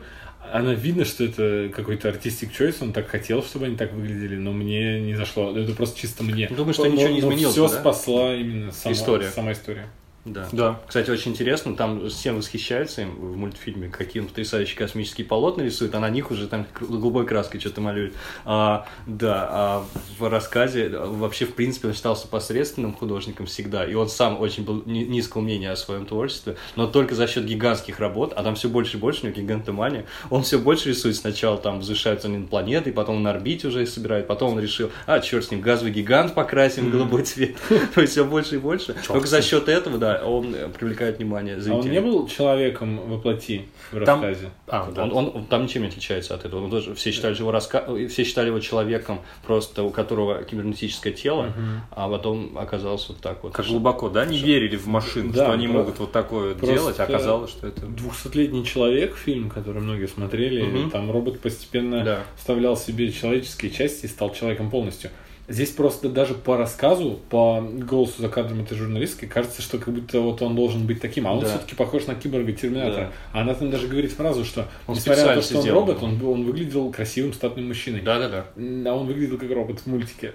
Она 0.51 0.73
видно, 0.73 1.05
что 1.05 1.23
это 1.23 1.71
какой-то 1.73 2.09
артистик 2.09 2.51
choice, 2.51 2.77
он 2.81 2.93
так 2.93 3.07
хотел, 3.07 3.43
чтобы 3.43 3.65
они 3.65 3.75
так 3.75 3.93
выглядели, 3.93 4.35
но 4.35 4.51
мне 4.51 4.99
не 4.99 5.15
зашло. 5.15 5.57
Это 5.57 5.73
просто 5.73 5.99
чисто 5.99 6.23
мне. 6.23 6.47
Думаю, 6.49 6.73
что 6.73 6.87
ничего 6.87 7.09
не 7.09 7.19
изменилось, 7.19 7.53
Все 7.53 7.67
да? 7.67 7.79
спасла 7.79 8.35
именно 8.35 8.71
сама 8.71 8.93
История. 8.93 9.29
Сама 9.29 9.51
история. 9.53 9.87
Да. 10.25 10.47
Да. 10.53 10.79
Кстати, 10.87 11.09
очень 11.09 11.31
интересно, 11.31 11.75
там 11.75 12.07
всем 12.09 12.37
восхищаются 12.37 13.01
им 13.01 13.11
в 13.15 13.35
мультфильме, 13.35 13.89
какие 13.89 14.21
он 14.21 14.29
потрясающие 14.29 14.77
космические 14.77 15.27
полотна 15.27 15.63
рисует, 15.63 15.93
а 15.95 15.99
на 15.99 16.09
них 16.09 16.31
уже 16.31 16.47
там 16.47 16.65
голубой 16.79 17.25
краской 17.25 17.59
что-то 17.59 17.81
малюет. 17.81 18.13
А, 18.45 18.87
да, 19.05 19.47
а 19.51 19.85
в 20.17 20.29
рассказе 20.29 20.89
вообще, 20.89 21.45
в 21.45 21.55
принципе, 21.55 21.89
он 21.89 21.93
считался 21.93 22.27
посредственным 22.27 22.93
художником 22.93 23.47
всегда, 23.47 23.85
и 23.85 23.95
он 23.95 24.07
сам 24.07 24.39
очень 24.39 24.63
был 24.63 24.83
ни- 24.85 25.03
низкого 25.03 25.41
мнения 25.41 25.71
о 25.71 25.75
своем 25.75 26.05
творчестве, 26.05 26.55
но 26.77 26.87
только 26.87 27.15
за 27.15 27.27
счет 27.27 27.45
гигантских 27.45 27.99
работ, 27.99 28.31
а 28.33 28.43
там 28.43 28.55
все 28.55 28.69
больше 28.69 28.97
и 28.97 28.99
больше, 28.99 29.23
у 29.23 29.25
него 29.25 29.35
гигантомания, 29.35 30.05
он 30.29 30.43
все 30.43 30.57
больше 30.57 30.89
рисует 30.89 31.17
сначала, 31.17 31.57
там 31.57 31.79
возвышаются 31.79 32.29
они 32.29 32.37
на 32.37 32.47
планеты, 32.47 32.93
потом 32.93 33.21
на 33.23 33.31
орбите 33.31 33.67
уже 33.67 33.85
собирает, 33.85 34.27
потом 34.27 34.53
он 34.53 34.59
решил, 34.61 34.89
а, 35.05 35.19
черт 35.19 35.45
с 35.45 35.51
ним, 35.51 35.59
газовый 35.59 35.91
гигант 35.91 36.33
покрасим 36.33 36.87
в 36.87 36.91
голубой 36.91 37.23
цвет, 37.23 37.57
то 37.93 37.99
есть 37.99 38.13
все 38.13 38.23
больше 38.23 38.55
и 38.55 38.57
больше. 38.57 38.95
Только 39.05 39.27
за 39.27 39.41
счет 39.41 39.67
этого, 39.67 39.97
да, 39.97 40.12
он 40.25 40.53
э, 40.55 40.67
привлекает 40.69 41.17
внимание 41.17 41.55
А 41.55 41.57
он 41.57 41.61
зрителей. 41.63 41.91
не 41.91 42.01
был 42.01 42.27
человеком 42.27 42.97
воплоти 43.09 43.65
в 43.91 44.03
Там- 44.05 44.21
рассказе? 44.21 44.49
А, 44.67 44.91
да. 44.91 45.03
Он, 45.03 45.11
он- 45.13 45.31
он 45.35 45.45
там 45.45 45.63
ничем 45.63 45.81
не 45.83 45.87
отличается 45.89 46.35
от 46.35 46.45
этого. 46.45 46.63
Он 46.63 46.69
тоже, 46.71 46.93
все, 46.95 47.11
считали 47.11 47.35
его 47.37 47.51
раска... 47.51 47.83
все 48.09 48.23
считали 48.23 48.47
его 48.47 48.59
человеком, 48.59 49.19
просто 49.45 49.83
у 49.83 49.89
которого 49.89 50.43
кибернетическое 50.43 51.13
тело, 51.13 51.53
а 51.91 52.09
потом 52.09 52.57
оказался 52.57 53.13
вот 53.13 53.21
так 53.21 53.43
вот. 53.43 53.53
Как 53.53 53.65
глубоко, 53.65 54.09
да, 54.09 54.25
не 54.25 54.37
верили 54.39 54.75
в 54.75 54.87
машин, 54.87 55.31
Да, 55.31 55.43
что 55.45 55.53
они 55.53 55.67
про- 55.67 55.73
могут 55.79 55.99
вот 55.99 56.11
такое 56.11 56.55
просто- 56.55 56.75
делать, 56.75 56.99
а 56.99 57.03
оказалось, 57.03 57.51
что 57.51 57.67
это... 57.67 57.85
Двухсотлетний 57.85 58.63
человек, 58.65 59.15
фильм, 59.15 59.49
который 59.49 59.81
многие 59.81 60.07
смотрели, 60.07 60.63
Мгм. 60.63 60.91
там 60.91 61.11
робот 61.11 61.39
постепенно 61.39 62.03
Да. 62.03 62.19
вставлял 62.37 62.77
себе 62.77 63.11
человеческие 63.11 63.71
части 63.71 64.05
и 64.05 64.07
стал 64.07 64.33
человеком 64.33 64.69
полностью. 64.69 65.09
Здесь 65.49 65.71
просто 65.71 66.07
даже 66.07 66.35
по 66.35 66.55
рассказу, 66.55 67.19
по 67.29 67.59
голосу 67.61 68.21
за 68.21 68.29
кадром 68.29 68.61
этой 68.61 68.77
журналистки, 68.77 69.25
кажется, 69.25 69.61
что 69.61 69.77
как 69.77 69.93
будто 69.93 70.21
вот 70.21 70.41
он 70.41 70.55
должен 70.55 70.85
быть 70.87 71.01
таким, 71.01 71.27
а 71.27 71.33
он 71.33 71.41
Да. 71.41 71.47
все-таки 71.47 71.75
похож 71.75 72.07
на 72.07 72.15
киборга 72.15 72.53
Терминатора. 72.53 72.95
Да. 73.05 73.11
А 73.33 73.41
она 73.41 73.53
там 73.53 73.69
даже 73.69 73.87
говорит 73.87 74.13
фразу, 74.13 74.45
что 74.45 74.67
Он 74.87 74.95
несмотря 74.95 75.25
на 75.25 75.35
то, 75.35 75.41
что 75.41 75.57
он 75.57 75.61
сделал. 75.63 75.79
робот, 75.81 76.01
он, 76.01 76.23
он 76.25 76.45
выглядел 76.45 76.89
красивым 76.91 77.33
статным 77.33 77.67
мужчиной. 77.67 77.99
Да-да-да. 78.01 78.45
А 78.55 78.93
он 78.95 79.05
выглядел 79.05 79.37
как 79.37 79.51
робот 79.51 79.79
в 79.81 79.87
мультике. 79.87 80.33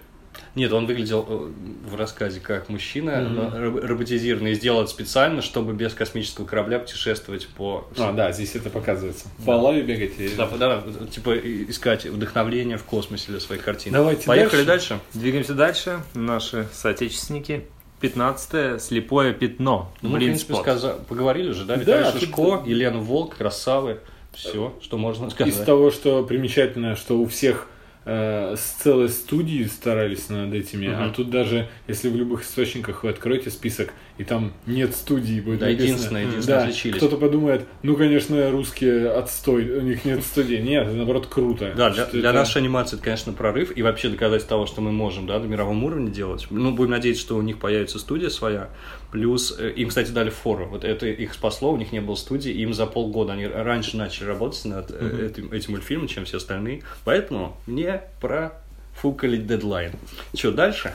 Нет, 0.55 0.73
он 0.73 0.87
выглядел 0.87 1.25
э, 1.29 1.51
в 1.91 1.95
рассказе 1.97 2.41
как 2.41 2.69
мужчина, 2.69 3.51
роб- 3.55 3.83
роботизированный, 3.85 4.53
это 4.55 4.87
специально, 4.87 5.43
чтобы 5.43 5.73
без 5.73 5.95
космического 5.95 6.47
корабля 6.47 6.79
путешествовать 6.79 7.47
по... 7.49 7.87
А, 7.97 8.13
да, 8.13 8.33
здесь 8.33 8.55
это 8.57 8.71
показывается. 8.71 9.27
По 9.45 9.53
лаве 9.53 9.83
бегать. 9.83 10.13
и- 10.19 10.31
Да, 10.37 10.47
да, 10.59 10.83
типа 11.11 11.37
искать 11.39 12.07
вдохновение 12.07 12.77
в 12.79 12.85
космосе 12.85 13.27
для 13.29 13.41
своих 13.41 13.63
картин. 13.63 13.93
Давайте 13.93 14.27
Поехали 14.27 14.65
дальше. 14.65 14.89
дальше. 14.91 15.03
Двигаемся 15.15 15.55
дальше. 15.55 16.01
Наши 16.15 16.67
соотечественники. 16.73 17.65
15 18.01 18.81
слепое 18.81 19.33
пятно. 19.35 19.93
Ну, 20.03 20.11
мы, 20.11 20.17
в 20.17 20.19
принципе, 20.21 20.55
сказа- 20.55 20.99
поговорили 21.09 21.51
же, 21.51 21.65
да? 21.65 21.75
Да, 21.75 21.81
Виталий 21.81 22.13
тут- 22.13 22.21
Шишко, 22.21 22.63
Елена 22.67 22.99
Волк, 22.99 23.37
Красавы. 23.37 23.99
Все, 24.33 24.73
что 24.81 24.99
можно 24.99 25.31
сказать. 25.31 25.53
Из 25.53 25.59
того, 25.61 25.91
что 25.91 26.23
примечательно, 26.23 26.95
что 26.95 27.19
у 27.19 27.27
всех 27.27 27.67
э, 28.11 28.57
с 28.57 28.83
целой 28.83 29.11
студии 29.11 29.65
старались 29.65 30.31
над 30.31 30.55
этими, 30.55 30.89
а 30.89 31.03
Мгм. 31.07 31.13
тут 31.15 31.31
даже, 31.31 31.69
если 31.87 32.09
в 32.09 32.17
любых 32.17 32.43
источниках 32.43 33.05
вы 33.05 33.11
откроете 33.11 33.51
список, 33.51 33.93
и 34.17 34.25
там 34.25 34.53
нет 34.67 34.95
студии, 34.97 35.41
будет 35.41 35.59
Да, 35.61 35.67
написано. 35.67 35.85
единственное, 35.87 36.23
единственное, 36.27 36.59
да, 36.61 36.65
отличились. 36.65 36.97
кто-то 36.97 37.17
подумает, 37.19 37.67
ну, 37.83 37.95
конечно, 37.97 38.51
русские 38.51 39.11
отстой, 39.11 39.69
у 39.79 39.83
них 39.83 40.05
нет 40.07 40.25
студии. 40.25 40.57
Нет, 40.57 40.87
это, 40.87 40.97
наоборот, 40.97 41.27
круто. 41.27 41.73
Да, 41.77 41.91
для, 41.91 42.07
для 42.07 42.21
это- 42.31 42.33
нашей 42.33 42.59
анимации 42.59 42.97
это, 42.97 43.05
конечно, 43.05 43.33
прорыв. 43.33 43.77
И 43.77 43.83
вообще 43.83 44.09
доказательство 44.09 44.57
того, 44.57 44.67
что 44.67 44.81
мы 44.81 44.91
можем 44.91 45.27
да, 45.27 45.39
на 45.39 45.45
мировом 45.45 45.85
уровне 45.85 46.11
делать. 46.11 46.47
Ну, 46.51 46.73
будем 46.73 46.93
надеяться, 46.93 47.23
что 47.23 47.37
у 47.37 47.43
них 47.43 47.59
появится 47.59 47.99
студия 47.99 48.31
своя. 48.31 48.71
Плюс 49.11 49.55
э, 49.59 49.71
им, 49.71 49.89
кстати, 49.89 50.11
дали 50.11 50.31
фору. 50.31 50.67
Вот 50.67 50.85
это 50.85 51.07
их 51.07 51.33
спасло, 51.33 51.73
у 51.73 51.77
них 51.77 51.93
не 51.93 52.01
было 52.01 52.15
студии. 52.15 52.53
Им 52.53 52.75
за 52.75 52.87
полгода 52.87 53.33
они 53.33 53.47
раньше 53.47 53.97
начали 53.97 54.27
работать 54.27 54.65
над 54.67 54.91
э, 54.91 55.31
этим, 55.31 55.53
этим 55.53 55.73
мультфильмом, 55.73 56.09
чем 56.09 56.25
все 56.25 56.37
остальные. 56.37 56.83
Поэтому 57.05 57.57
не 57.67 58.03
профукали 58.21 59.37
дедлайн. 59.39 59.93
Что, 60.35 60.53
дальше? 60.53 60.95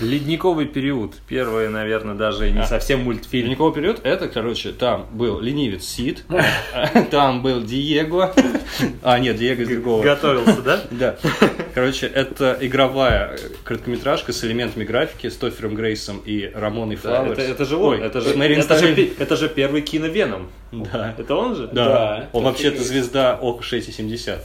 Ледниковый 0.00 0.66
период. 0.66 1.14
Первый, 1.28 1.68
наверное, 1.68 2.14
даже 2.14 2.50
не 2.50 2.60
А. 2.60 2.66
совсем 2.66 3.00
мультфильм. 3.00 3.46
Ледниковый 3.46 3.74
период, 3.74 4.00
это, 4.04 4.28
короче, 4.28 4.72
там 4.72 5.06
был 5.12 5.40
ленивец 5.40 5.84
Сид, 5.84 6.24
там 7.10 7.42
был 7.42 7.62
Диего, 7.62 8.34
а, 9.02 9.18
нет, 9.18 9.36
Диего 9.36 9.62
из 9.62 9.68
другого. 9.68 10.02
Готовился, 10.02 10.62
да? 10.62 10.80
Да. 10.90 11.16
Короче, 11.74 12.06
это 12.06 12.56
игровая 12.60 13.38
короткометражка 13.64 14.32
с 14.32 14.44
элементами 14.44 14.84
графики, 14.84 15.28
с 15.28 15.36
Тофером 15.36 15.74
Грейсом 15.74 16.22
и 16.24 16.50
Рамоной 16.54 16.96
Флауэрс. 16.96 17.38
это, 17.38 17.64
же 17.64 17.76
он, 17.76 18.00
это 18.00 18.20
же, 19.36 19.48
первый 19.48 19.82
киновеном. 19.82 20.48
Да. 20.72 21.14
Это 21.18 21.34
он 21.34 21.56
же? 21.56 21.68
Да. 21.68 21.84
Да. 21.84 22.28
Он 22.32 22.44
вообще-то 22.44 22.82
звезда 22.82 23.34
ОК 23.40 23.62
6,7. 23.62 24.38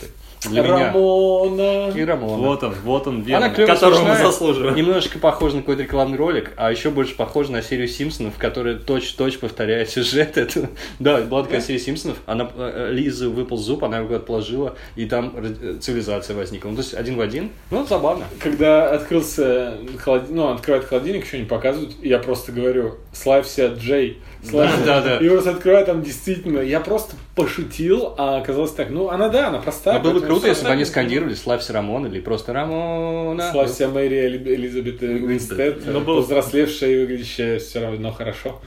Для 0.50 0.64
меня. 0.64 0.88
Рамона. 0.88 1.92
И 1.96 2.04
Рамона. 2.04 2.48
Вот 2.48 2.64
он, 2.64 2.74
вот 2.84 3.08
он, 3.08 3.22
Веном, 3.22 3.44
Она 3.44 3.54
клёво 3.54 3.74
которого 3.74 4.04
мы 4.04 4.16
заслуживаем. 4.16 4.76
Немножечко 4.76 5.20
похожа 5.20 5.58
на 5.58 5.62
какой-то 5.62 5.84
рекламный 5.84 6.18
ролик, 6.18 6.54
а 6.58 6.72
еще 6.72 6.90
больше 6.90 7.16
похожа 7.16 7.52
на 7.52 7.62
серию 7.62 7.88
Симпсонов, 7.88 8.34
которая 8.38 8.76
точь-в-точь 8.76 9.38
повторяет 9.38 9.90
сюжет 9.90 10.38
этого. 10.38 10.70
Да, 11.00 11.22
была 11.22 11.44
такая 11.44 11.62
серия 11.62 11.80
Симпсонов, 11.80 12.18
она, 12.26 12.50
э, 12.56 12.90
э, 12.90 12.94
Лизы 12.94 13.30
выпал 13.30 13.58
зуб, 13.58 13.84
она 13.84 13.98
его 13.98 14.08
куда-то 14.08 14.26
положила, 14.26 14.76
и 14.96 15.06
там 15.06 15.34
э, 15.36 15.78
цивилизация 15.80 16.36
возникла. 16.36 16.70
Ну, 16.70 16.76
то 16.76 16.82
есть 16.82 16.94
один 16.94 17.18
в 17.18 17.22
один. 17.22 17.52
Ну, 17.70 17.86
забавно. 17.86 18.26
Когда 18.40 18.92
открылся 18.92 19.78
холодильник, 20.00 20.36
ну, 20.36 20.52
открывает 20.52 20.86
холодильник, 20.86 21.26
еще 21.26 21.40
не 21.40 21.46
показывают, 21.46 21.94
я 22.02 22.20
просто 22.20 22.52
говорю, 22.52 22.96
славься, 23.14 23.68
Джей, 23.68 24.20
славься. 24.44 24.78
Да, 24.86 25.02
да, 25.02 25.20
да. 25.20 25.26
И 25.26 25.30
просто 25.30 25.52
открываю 25.52 25.86
там 25.86 26.02
действительно, 26.04 26.60
я 26.60 26.80
просто 26.80 27.16
пошутил, 27.36 28.16
а 28.18 28.38
оказалось 28.38 28.72
так. 28.72 28.90
Ну, 28.90 29.10
она 29.10 29.30
да, 29.30 29.48
она 29.50 29.60
простая. 29.60 29.98
А 29.98 30.00
было 30.00 30.14
бы 30.14 30.22
круто, 30.22 30.48
если 30.48 30.66
бы 30.66 30.72
они 30.72 30.86
скандировали 30.86 31.34
«Славься, 31.36 31.74
Рамон» 31.74 32.06
или 32.08 32.20
просто 32.20 32.54
«Рамона». 32.54 33.52
Славься 33.52 33.88
Мэри 33.88 34.18
Эли- 34.18 34.56
Элизабет 34.56 35.02
Уинстед, 35.02 35.86
Ну, 35.86 36.02
повзрослевшая 36.02 36.90
и 36.92 37.00
выглядящая 37.02 37.60
все 37.60 37.82
равно 37.82 38.12
хорошо. 38.12 38.62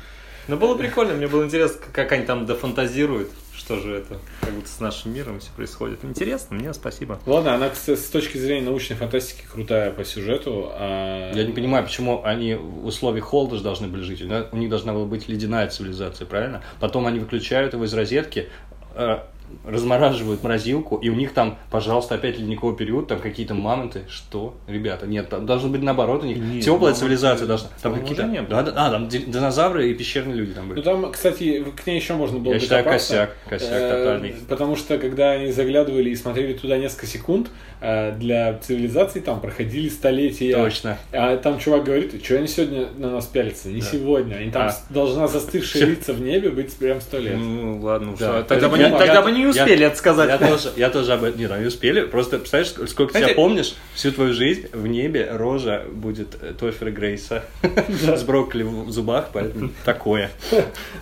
Ну, 0.47 0.57
было 0.57 0.77
прикольно, 0.77 1.15
мне 1.15 1.27
было 1.27 1.45
интересно, 1.45 1.81
как 1.93 2.13
они 2.13 2.27
там 2.27 2.45
дофантазируют, 2.45 3.31
что 3.65 3.81
же 3.81 3.97
это, 3.97 4.19
как 4.43 4.53
будто 4.53 4.69
с 4.69 4.79
нашим 4.79 5.15
миром 5.15 5.41
все 5.41 5.51
происходит. 5.57 6.05
Интересно, 6.05 6.57
мне 6.57 6.75
спасибо. 6.75 7.19
Ладно, 7.25 7.55
она 7.55 7.71
с, 7.75 7.89
с 7.89 8.09
точки 8.11 8.37
зрения 8.37 8.67
научной 8.67 8.95
фантастики 8.97 9.45
крутая 9.51 9.91
по 9.91 10.05
сюжету. 10.05 10.69
а- 10.73 11.33
Я 11.35 11.45
не 11.45 11.53
понимаю, 11.53 11.85
почему 11.85 12.23
они 12.25 12.55
в 12.55 12.85
условиях 12.85 13.25
холода 13.25 13.57
же 13.57 13.63
должны 13.63 13.89
были 13.89 14.03
жить. 14.03 14.23
У 14.53 14.57
них 14.57 14.69
должна 14.69 14.93
была 14.93 15.07
быть 15.07 15.29
ледяная 15.29 15.69
цивилизация, 15.69 16.27
правильно? 16.27 16.63
Потом 16.79 17.07
они 17.07 17.19
выключают 17.21 17.73
его 17.73 17.85
из 17.85 17.95
розетки, 17.95 18.51
э, 18.97 19.19
размораживают 19.65 20.43
морозилку, 20.43 20.97
и 20.97 21.09
у 21.09 21.15
них 21.15 21.33
там, 21.33 21.57
пожалуйста, 21.71 22.17
опять 22.17 22.39
ледниковый 22.39 22.77
период, 22.77 23.07
там 23.09 23.19
какие-то 23.21 23.55
мамонты. 23.55 24.03
Что? 24.09 24.55
Ребята, 24.67 25.07
нет, 25.07 25.29
там 25.29 25.47
должно 25.47 25.69
быть 25.71 25.83
наоборот 25.83 26.23
у 26.23 26.27
них. 26.27 26.37
Нет, 26.37 26.63
Теплая 26.65 26.79
мамонты, 26.81 26.99
цивилизация 27.01 27.47
должна. 27.47 27.69
Там 27.83 27.95
какие-то... 27.99 28.25
не 28.25 28.43
было. 28.43 28.63
Да, 28.63 28.71
да, 28.71 28.87
а, 28.87 28.91
там 28.91 29.09
ди- 29.09 29.25
динозавры 29.27 29.91
и 29.91 29.95
пещерные 29.95 30.37
люди 30.37 30.53
там 30.53 30.69
Ну 30.69 30.75
были. 30.75 30.83
там, 30.85 31.11
кстати, 31.13 31.65
к 31.77 31.87
ней 31.87 31.97
еще 31.97 32.15
можно 32.15 32.39
было 32.39 32.53
Я 32.55 32.61
считаю, 32.61 32.85
косяк, 32.85 33.37
косяк 33.49 33.71
Э, 33.73 33.91
тотальный. 33.91 34.35
Потому 34.49 34.77
что, 34.77 34.99
когда 34.99 35.31
они 35.33 35.51
заглядывали 35.53 36.11
и 36.11 36.17
смотрели 36.17 36.53
туда 36.55 36.77
несколько 36.77 37.07
секунд, 37.07 37.49
э, 37.81 38.13
для 38.19 38.59
цивилизации 38.59 39.21
там 39.21 39.41
проходили 39.41 39.89
столетия. 39.89 40.55
Точно. 40.57 40.99
А 41.13 41.37
там 41.37 41.59
чувак 41.59 41.85
говорит, 41.85 42.23
что 42.25 42.37
они 42.37 42.49
сегодня 42.49 42.87
на 42.99 43.11
нас 43.11 43.27
пялятся? 43.27 43.69
Не 43.69 43.81
сегодня. 43.81 44.35
Они 44.37 44.51
там 44.51 44.69
А. 44.69 44.75
должна 44.91 45.27
застывшие 45.29 45.87
лица 45.87 46.13
в 46.13 46.21
небе 46.21 46.51
быть 46.51 46.75
прям 46.77 47.01
сто 47.01 47.19
лет. 47.19 47.37
Ну, 47.39 47.81
ладно. 47.81 48.15
Да. 48.19 48.39
а 48.39 48.43
Тогда, 48.43 48.69
бы 48.69 48.79
не, 48.79 48.85
тогда 48.91 49.05
я- 49.15 49.23
не 49.35 49.43
я- 49.43 49.49
успели 49.51 49.87
это 49.87 49.97
сказать. 49.97 50.29
Я 50.29 50.39
тоже, 50.49 50.73
я 50.77 50.91
тоже 50.91 51.13
об 51.13 51.25
этом. 51.25 51.39
Нет, 51.41 51.51
они 51.51 51.67
успели. 51.67 52.03
Просто 52.03 52.39
представляешь, 52.39 52.73
ск- 52.75 52.87
сколько 52.89 53.13
Знаете- 53.13 53.29
себя 53.31 53.37
помнишь, 53.37 53.75
всю 53.95 54.13
твою 54.13 54.33
жизнь 54.35 54.69
в 54.73 54.87
небе 54.87 55.29
рожа 55.33 55.85
будет 55.93 56.37
э, 56.41 56.53
Тофера 56.59 56.91
Грейса 56.91 57.45
с 57.89 58.23
брокколи 58.23 58.63
в 58.63 58.91
зубах, 58.91 59.31
поэтому 59.33 59.71
такое. 59.85 60.31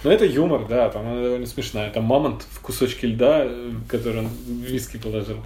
Но 0.04 0.10
это 0.12 0.24
юмор, 0.24 0.66
да, 0.68 0.88
там 0.90 1.06
она 1.06 1.22
довольно 1.22 1.46
смешная. 1.46 1.90
Там 1.90 2.04
мамонт 2.04 2.42
в 2.50 2.60
кусочке 2.60 3.06
льда, 3.08 3.42
э, 3.44 3.70
который 3.88 4.20
он 4.20 4.28
в 4.28 4.48
виски 4.64 4.96
положил. 4.96 5.38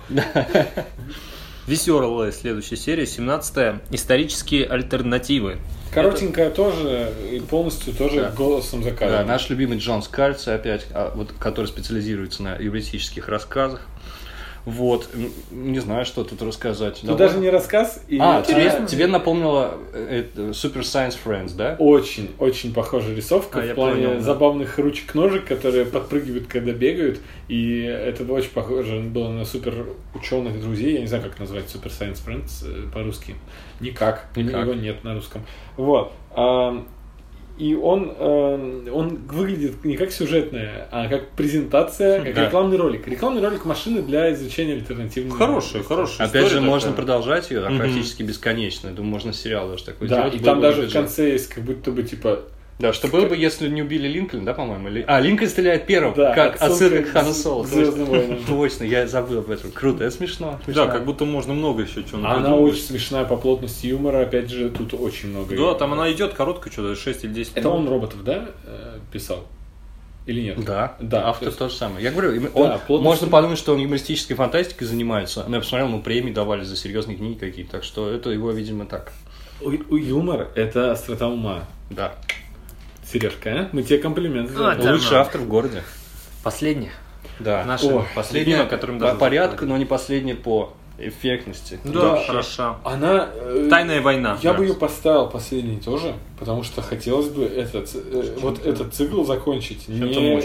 Веселая 1.67 2.31
следующая 2.31 2.77
серия, 2.77 3.07
17 3.07 3.81
Исторические 3.91 4.67
альтернативы. 4.67 5.59
Коротенькая 5.93 6.51
тоже, 6.51 7.13
и 7.33 7.41
полностью 7.41 7.93
тоже 7.95 8.21
Да. 8.21 8.31
голосом 8.31 8.83
Да, 8.83 8.91
заказана. 8.91 9.25
наш 9.25 9.49
любимый 9.51 9.79
Джон 9.79 10.03
Скальци 10.03 10.51
опять, 10.51 10.87
а, 10.93 11.13
вот, 11.15 11.33
который 11.39 11.67
специализируется 11.67 12.43
на 12.43 12.57
юмористических 12.57 13.29
рассказах. 13.29 13.81
Вот, 14.67 15.09
не 15.53 15.79
знаю, 15.79 16.05
что 16.05 16.25
тут 16.25 16.43
рассказать. 16.43 17.01
Тут 17.01 17.17
даже 17.17 17.39
не 17.39 17.49
рассказ. 17.51 18.03
И 18.09 18.19
А, 18.21 18.43
тебе, 18.43 18.85
тебе 18.89 19.07
напомнило 19.07 19.79
э, 19.93 20.25
это, 20.35 20.49
Super 20.49 20.81
Science 20.81 21.17
Friends, 21.25 21.55
да? 21.57 21.77
Очень, 21.79 22.33
очень 22.41 22.75
похожая 22.75 23.15
рисовка 23.15 23.61
А, 23.61 23.63
в 23.63 23.75
плане 23.77 23.95
понял, 23.95 24.15
да. 24.15 24.21
забавных 24.21 24.77
ручек-ножек, 24.81 25.45
которые 25.47 25.87
подпрыгивают, 25.87 26.49
когда 26.49 26.73
бегают. 26.73 27.21
И 27.47 27.79
это 27.83 28.25
очень 28.33 28.51
похоже 28.51 28.99
было 28.99 29.29
на 29.29 29.45
супер 29.45 29.87
ученых 30.17 30.61
друзей. 30.61 30.95
Я 30.95 31.01
не 31.03 31.07
знаю, 31.07 31.23
как 31.23 31.39
назвать 31.39 31.67
Super 31.67 31.89
Science 31.89 32.19
Friends 32.27 32.67
э, 32.69 32.91
по-русски. 32.93 33.37
Никак. 33.79 34.27
Никак. 34.35 34.63
Его 34.63 34.75
нет 34.75 35.05
на 35.05 35.15
русском. 35.15 35.43
Вот. 35.77 36.13
И 37.59 37.75
он, 37.75 38.13
э, 38.19 38.89
он 38.93 39.19
выглядит 39.29 39.83
не 39.85 39.97
как 39.97 40.13
сюжетная, 40.13 40.89
а 40.91 41.09
как 41.09 41.31
презентация, 41.31 42.23
как 42.23 42.35
Да. 42.35 42.47
рекламный 42.47 42.77
ролик. 42.77 43.09
Рекламный 43.09 43.41
ролик 43.43 43.65
машины 43.65 44.03
для 44.03 44.33
изучения 44.35 44.75
альтернативных. 44.75 45.39
Хорошая, 45.39 45.83
хорошая 45.83 46.27
Опять 46.29 46.43
же, 46.43 46.49
история 46.49 46.61
можно 46.67 46.91
такая. 46.91 47.05
продолжать 47.07 47.51
ее 47.51 47.61
Мгм. 47.67 47.79
практически 47.79 48.23
бесконечно. 48.23 48.89
Я 48.89 48.95
думаю, 48.95 49.11
можно 49.13 49.33
сериал 49.33 49.71
даже 49.71 49.85
такой 49.85 50.09
Да, 50.09 50.17
сделать. 50.29 50.35
и 50.41 50.45
там 50.45 50.61
даже 50.61 50.87
в 50.87 50.93
конце 50.93 51.31
есть 51.33 51.49
как 51.49 51.65
будто 51.65 51.91
бы 51.93 52.03
типа 52.03 52.41
Да, 52.79 52.93
что 52.93 53.09
было 53.09 53.27
бы, 53.27 53.37
если 53.37 53.69
не 53.69 53.81
убили 53.81 54.07
Линкольна, 54.07 54.45
да, 54.45 54.53
по-моему? 54.53 54.89
Или... 54.89 55.05
А, 55.09 55.19
Линкольн 55.19 55.49
стреляет 55.49 55.87
первым, 55.87 56.15
Да, 56.15 56.35
как 56.35 56.61
отсылка 56.61 57.03
к 57.05 57.09
Хану 57.09 57.33
Соло. 57.33 57.67
Точно, 58.47 58.85
я 58.85 59.07
забыл 59.07 59.39
об 59.39 59.51
этом. 59.51 59.71
Круто, 59.71 60.05
это 60.05 60.15
смешно. 60.15 60.61
Да, 60.67 60.87
как 60.87 61.07
будто 61.07 61.25
можно 61.25 61.55
много 61.55 61.83
еще 61.83 62.05
чего 62.05 62.27
Она 62.27 62.55
очень 62.55 62.83
смешная 62.83 63.25
по 63.25 63.37
плотности 63.37 63.87
юмора, 63.87 64.23
опять 64.23 64.51
же, 64.51 64.69
тут 64.71 64.93
очень 64.93 65.31
много. 65.31 65.57
Да, 65.57 65.75
там 65.75 65.95
она 65.95 66.13
идет 66.13 66.35
короткая, 66.35 66.71
что-то 66.71 66.95
6 66.97 67.25
или 67.25 67.33
10 67.33 67.57
Это 67.57 67.69
он 67.71 67.89
роботов, 67.89 68.23
да, 68.25 68.51
э, 68.67 68.99
писал? 69.11 69.47
Или 70.27 70.41
нет? 70.43 70.63
Да, 70.65 70.97
Да, 71.01 71.29
автор 71.29 71.53
то 71.53 71.69
же 71.69 71.75
самое. 71.75 72.05
Я 72.05 72.11
говорю, 72.11 72.51
он, 72.53 72.79
плотность- 72.87 73.05
можно 73.05 73.29
подумать, 73.29 73.59
что 73.59 73.73
он 73.75 73.79
юмористической 73.81 74.35
фантастикой 74.37 74.87
занимается. 74.87 75.45
Но 75.49 75.57
я 75.57 75.63
посмотрел, 75.63 75.89
ему 75.89 76.03
премии 76.03 76.33
давали 76.33 76.65
за 76.65 76.77
серьезные 76.77 77.17
книги 77.17 77.39
какие-то. 77.39 77.73
Так 77.73 77.85
что 77.85 78.11
это 78.11 78.31
его, 78.31 78.51
видимо, 78.51 78.87
так. 78.87 79.13
У 79.61 79.97
юмор 79.97 80.49
это 80.55 80.91
острота 80.93 81.29
ума. 81.29 81.65
Да. 81.91 82.15
Сережка, 83.11 83.51
а? 83.51 83.69
Мы 83.73 83.83
тебе 83.83 83.99
комплимент 83.99 84.51
сделали. 84.51 84.83
да. 84.83 84.93
Лучший 84.93 85.17
автор 85.19 85.41
в 85.41 85.49
городе. 85.49 85.83
Последняя. 86.43 86.93
Да. 87.39 87.65
Наша 87.65 87.87
О, 87.87 88.07
Последняя 88.15 88.45
любимая, 88.55 88.69
которую 88.69 88.99
мы 88.99 89.07
по 89.09 89.15
порядку, 89.15 89.67
но 89.67 89.77
не 89.77 89.85
последняя 89.85 90.35
по 90.35 90.75
эффектности. 90.99 91.79
Да, 91.85 91.93
Да. 92.17 92.17
хороша. 92.27 92.77
Она... 92.85 93.29
э, 93.35 93.67
Тайная 93.71 94.01
война. 94.01 94.39
Я 94.43 94.53
Да. 94.53 94.59
бы 94.59 94.65
ее 94.67 94.75
поставил 94.75 95.29
последней 95.29 95.79
тоже, 95.79 96.15
потому 96.39 96.63
что 96.63 96.83
хотелось 96.83 97.29
бы 97.29 97.45
этот, 97.45 97.91
э, 97.95 98.37
вот 98.41 98.65
этот 98.65 98.95
цикл 98.95 99.23
закончить 99.25 99.89
не, 99.89 99.99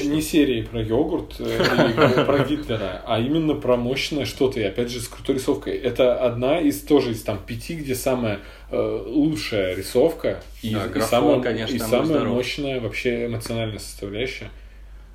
не 0.08 0.22
серией 0.22 0.64
про 0.64 0.82
йогурт 0.82 1.36
э, 1.40 1.44
или 1.46 2.24
про 2.26 2.40
Гитлера, 2.40 3.02
а 3.06 3.20
именно 3.20 3.54
про 3.56 3.78
мощное 3.78 4.26
что-то, 4.26 4.60
и 4.60 4.64
опять 4.64 4.90
же 4.92 5.00
с 5.00 5.08
крутой 5.08 5.36
рисовкой. 5.36 5.78
Это 5.78 6.16
одна 6.22 6.60
из 6.60 6.82
тоже 6.82 7.12
из 7.12 7.22
там 7.24 7.40
пяти, 7.46 7.76
где 7.76 7.96
самая 7.96 8.40
э, 8.72 9.04
лучшая 9.08 9.76
рисовка 9.76 10.42
и, 10.62 10.74
Да, 10.74 10.86
и 10.86 10.90
графон, 10.90 11.10
самая, 11.10 11.40
конечно, 11.42 11.76
и 11.76 11.80
самая 11.80 12.24
мощная 12.26 12.80
вообще 12.80 13.26
эмоциональная 13.28 13.80
составляющая. 13.80 14.50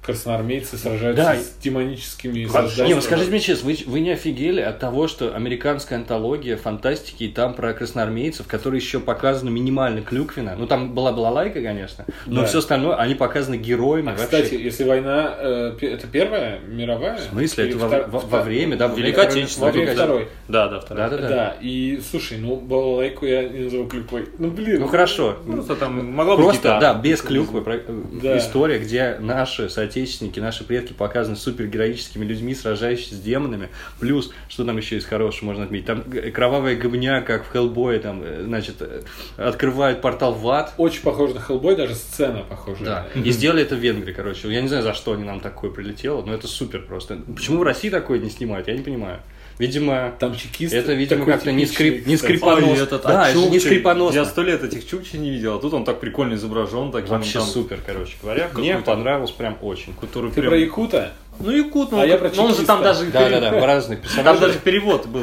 Красноармейцы 0.06 0.76
сражаются 0.78 1.22
Да, 1.24 1.36
с 1.36 1.56
демоническими 1.62 2.40
Не, 2.40 2.48
созданиями. 2.48 2.94
ну 2.94 3.00
скажите 3.02 3.30
мне 3.30 3.40
честно, 3.40 3.66
вы, 3.70 3.76
вы 3.86 4.00
не 4.00 4.10
офигели 4.12 4.60
от 4.60 4.78
того, 4.78 5.08
что 5.08 5.34
американская 5.34 5.98
антология 5.98 6.56
фантастики, 6.56 7.24
и 7.24 7.28
там 7.28 7.54
про 7.54 7.72
красноармейцев, 7.74 8.46
которые 8.46 8.80
еще 8.80 9.00
показаны 9.00 9.50
минимально 9.50 10.02
клюквенно, 10.02 10.54
ну 10.56 10.66
там 10.66 10.94
была 10.94 11.12
была 11.12 11.30
лайка, 11.30 11.60
конечно, 11.60 12.04
но 12.26 12.42
Да. 12.42 12.46
все 12.46 12.58
остальное, 12.58 12.94
они 12.96 13.14
показаны 13.14 13.56
героями 13.56 14.08
А, 14.08 14.10
вообще. 14.12 14.24
кстати, 14.24 14.54
если 14.54 14.84
война, 14.84 15.34
э, 15.38 15.72
это 15.80 16.06
первая 16.06 16.60
мировая? 16.60 17.16
В 17.18 17.20
смысле, 17.30 17.64
Или 17.64 17.74
это 17.76 17.78
во, 17.86 17.88
втор- 17.96 18.10
во- 18.10 18.18
во 18.20 18.42
время, 18.42 18.76
да, 18.76 18.86
Великой 18.86 19.24
Второй- 19.24 19.28
Отечественной. 19.28 19.66
Во 19.66 19.72
время 19.72 19.92
второй. 19.94 20.28
Да, 20.48 20.68
да, 20.68 20.80
вторая. 20.80 21.10
Да, 21.10 21.16
да, 21.16 21.22
Да, 21.22 21.28
да. 21.28 21.56
и 21.60 22.00
слушай, 22.08 22.38
ну 22.38 22.56
балалайку 22.56 23.26
я 23.26 23.48
не 23.48 23.64
назову 23.64 23.88
клюквой. 23.88 24.26
Ну 24.38 24.50
блин. 24.50 24.80
Ну 24.80 24.86
хорошо. 24.88 25.36
Просто 25.46 25.74
там 25.76 26.12
могла 26.14 26.36
быть 26.36 26.44
Просто, 26.44 26.78
да, 26.80 26.94
без 26.94 27.22
клюквы. 27.22 27.62
про- 27.62 27.80
Да. 28.22 28.38
История, 28.38 28.78
где 28.78 29.16
наши 29.20 29.68
соотечественники, 29.68 29.95
наши 30.36 30.64
предки 30.64 30.92
показаны 30.92 31.36
супергероическими 31.36 32.24
людьми, 32.24 32.54
сражающимися 32.54 33.14
с 33.16 33.20
демонами. 33.20 33.68
Плюс, 34.00 34.32
что 34.48 34.64
там 34.64 34.76
еще 34.76 34.96
есть 34.96 35.06
хорошего, 35.06 35.46
можно 35.46 35.64
отметить. 35.64 35.86
Там 35.86 36.02
г- 36.06 36.30
кровавая 36.30 36.76
гобня, 36.76 37.22
как 37.22 37.44
в 37.44 37.50
Хеллбое, 37.52 37.98
там, 37.98 38.22
э, 38.22 38.42
значит, 38.44 38.76
э, 38.80 39.02
открывают 39.36 40.00
портал 40.00 40.34
в 40.34 40.48
ад. 40.48 40.74
Очень 40.76 41.02
похоже 41.02 41.34
на 41.34 41.40
Хеллбой, 41.40 41.76
даже 41.76 41.94
сцена 41.94 42.42
похожа. 42.48 42.84
Да. 42.84 43.06
И 43.14 43.30
сделали 43.30 43.62
это 43.62 43.76
в 43.76 43.78
Венгрии, 43.78 44.12
короче. 44.12 44.48
Я 44.52 44.60
не 44.60 44.68
знаю, 44.68 44.82
за 44.82 44.94
что 44.94 45.12
они 45.12 45.24
нам 45.24 45.40
такое 45.40 45.70
прилетело, 45.70 46.22
но 46.22 46.34
это 46.34 46.46
супер 46.46 46.82
просто. 46.82 47.16
Почему 47.34 47.58
в 47.58 47.62
России 47.62 47.90
такое 47.90 48.18
не 48.18 48.30
снимают, 48.30 48.68
я 48.68 48.74
не 48.76 48.82
понимаю. 48.82 49.20
Видимо, 49.58 50.12
Там 50.18 50.34
чекист. 50.36 50.74
это, 50.74 50.92
видимо, 50.92 51.24
как-то 51.24 51.50
не, 51.50 51.64
скрип, 51.64 52.06
не 52.06 52.16
скрипонос. 52.18 52.78
Ой, 52.78 52.82
этот, 52.82 53.02
да, 53.04 53.24
а 53.24 53.28
это 53.30 53.38
не 53.38 53.44
Чукчи, 53.52 53.58
скрипоносно. 53.60 54.18
Я 54.18 54.24
сто 54.26 54.42
лет 54.42 54.62
этих 54.62 54.86
чукчи 54.86 55.16
не 55.16 55.30
видел, 55.30 55.56
а 55.56 55.58
тут 55.58 55.72
он 55.72 55.84
так 55.84 55.98
прикольно 55.98 56.34
изображен. 56.34 56.92
Так 56.92 57.08
Вообще 57.08 57.38
там, 57.38 57.46
супер, 57.48 57.78
короче 57.84 58.12
говоря. 58.22 58.50
Мне 58.54 58.76
понравилось 58.78 59.30
прям 59.30 59.56
очень. 59.62 59.94
Который 59.98 60.30
Ты 60.30 60.40
прям- 60.42 60.48
про 60.50 60.58
Якута? 60.58 61.12
Ну, 61.38 61.50
Якут, 61.50 61.92
ну, 61.92 62.00
А 62.00 62.06
я 62.06 62.16
про 62.18 62.30
ну, 62.34 62.44
он 62.44 62.54
же 62.54 62.64
там 62.64 62.80
чекиста. 62.82 62.82
даже... 62.82 63.10
Да, 63.10 63.28
да, 63.40 63.50
да, 63.50 63.58
в 63.60 63.64
разных 63.64 64.00
Там 64.00 64.08
персонажей. 64.08 64.40
даже 64.40 64.58
перевод 64.58 65.06
был. 65.06 65.22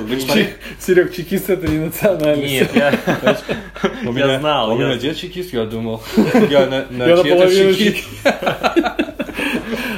Серег, 0.79 1.13
чекист 1.13 1.49
это 1.49 1.67
не 1.67 1.79
национальность. 1.79 2.51
Нет, 2.51 2.69
я... 2.75 2.91
У 4.03 4.05
Я 4.05 4.25
меня- 4.25 4.39
знал, 4.39 4.71
У 4.73 4.79
я- 4.79 4.85
меня 4.87 4.97
дед 4.97 5.17
чекист, 5.17 5.53
я 5.53 5.65
думал. 5.65 6.01
Я 6.49 6.85
наполовину 6.89 7.73
чекист. 7.73 8.07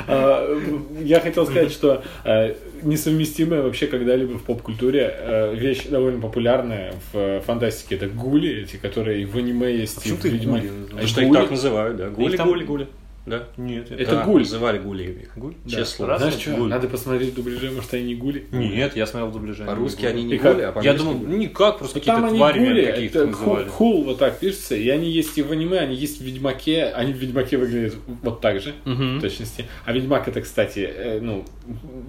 А, 0.08 0.58
Я 1.04 1.20
хотел 1.20 1.46
сказать, 1.46 1.72
что 1.72 2.04
э, 2.24 2.54
несовместимая 2.86 3.62
вообще 3.62 3.88
когда-либо 3.88 4.38
в 4.38 4.44
поп-культуре 4.44 5.14
э, 5.18 5.56
вещь 5.56 5.86
довольно 5.90 6.22
популярная 6.22 6.94
в 7.12 7.42
фантастике. 7.42 7.96
Это 7.96 8.08
гули, 8.08 8.64
эти, 8.64 8.78
которые 8.78 9.26
в 9.26 9.36
аниме 9.38 9.76
есть, 9.76 9.98
и 9.98 10.02
почему 10.02 10.18
в 10.18 10.22
ты 10.22 10.28
их 10.30 10.34
Ведьмаке. 10.36 10.68
гули 10.68 10.78
называешь? 10.78 10.86
А 10.86 10.90
Потому 10.96 11.08
что 11.08 11.22
их 11.22 11.34
так 11.34 11.52
называют, 11.52 11.98
да. 11.98 12.10
Гули, 12.10 12.38
там- 12.38 12.48
гули, 12.48 12.64
гули. 12.64 12.88
Да? 13.26 13.44
Нет, 13.58 13.92
Это 13.92 14.18
Да, 14.18 14.24
гуль. 14.24 14.42
Называли 14.42 14.78
гулей 14.78 15.12
их. 15.24 15.36
Гуль? 15.36 15.56
Да. 15.66 15.84
слово. 15.84 16.12
Раз. 16.12 16.22
Знаешь 16.22 16.36
что, 16.36 16.52
Гуль. 16.52 16.70
надо 16.70 16.88
посмотреть 16.88 17.32
в 17.32 17.36
дубляже, 17.36 17.72
может, 17.72 17.92
они 17.96 18.04
не 18.04 18.16
гули. 18.16 18.46
Нет, 18.52 18.96
я 18.96 19.08
смотрел 19.08 19.32
дубляже. 19.32 19.64
По-русски 19.66 20.06
они 20.06 20.24
не 20.24 20.38
гули, 20.38 20.62
а 20.62 20.66
Я 20.66 20.72
по-английски 20.72 20.98
думал, 21.04 21.18
гули. 21.20 21.36
никак, 21.38 21.80
просто 21.80 21.98
Ну, 21.98 22.02
какие-то 22.02 22.28
они 22.28 22.38
твари 22.38 22.60
гули, 22.60 22.86
каких-то 22.86 23.20
это 23.20 23.28
называли. 23.28 23.64
хул, 23.68 23.72
хул 23.94 24.04
вот 24.04 24.20
так 24.20 24.38
пишется, 24.40 24.76
и 24.76 24.88
они 24.90 25.10
есть 25.10 25.36
и 25.38 25.42
в 25.42 25.52
аниме, 25.52 25.80
они 25.80 25.96
есть 25.96 26.20
в 26.22 26.24
Ведьмаке, 26.24 26.86
они 26.86 27.14
в 27.14 27.18
Ведьмаке 27.18 27.58
выглядят 27.58 27.96
вот 28.22 28.42
так 28.42 28.62
же, 28.62 28.74
в 28.86 29.20
точности. 29.22 29.66
А 29.86 29.92
Ведьмак 29.92 30.28
это, 30.28 30.42
кстати, 30.42 30.88
э, 30.88 31.20
ну, 31.20 31.46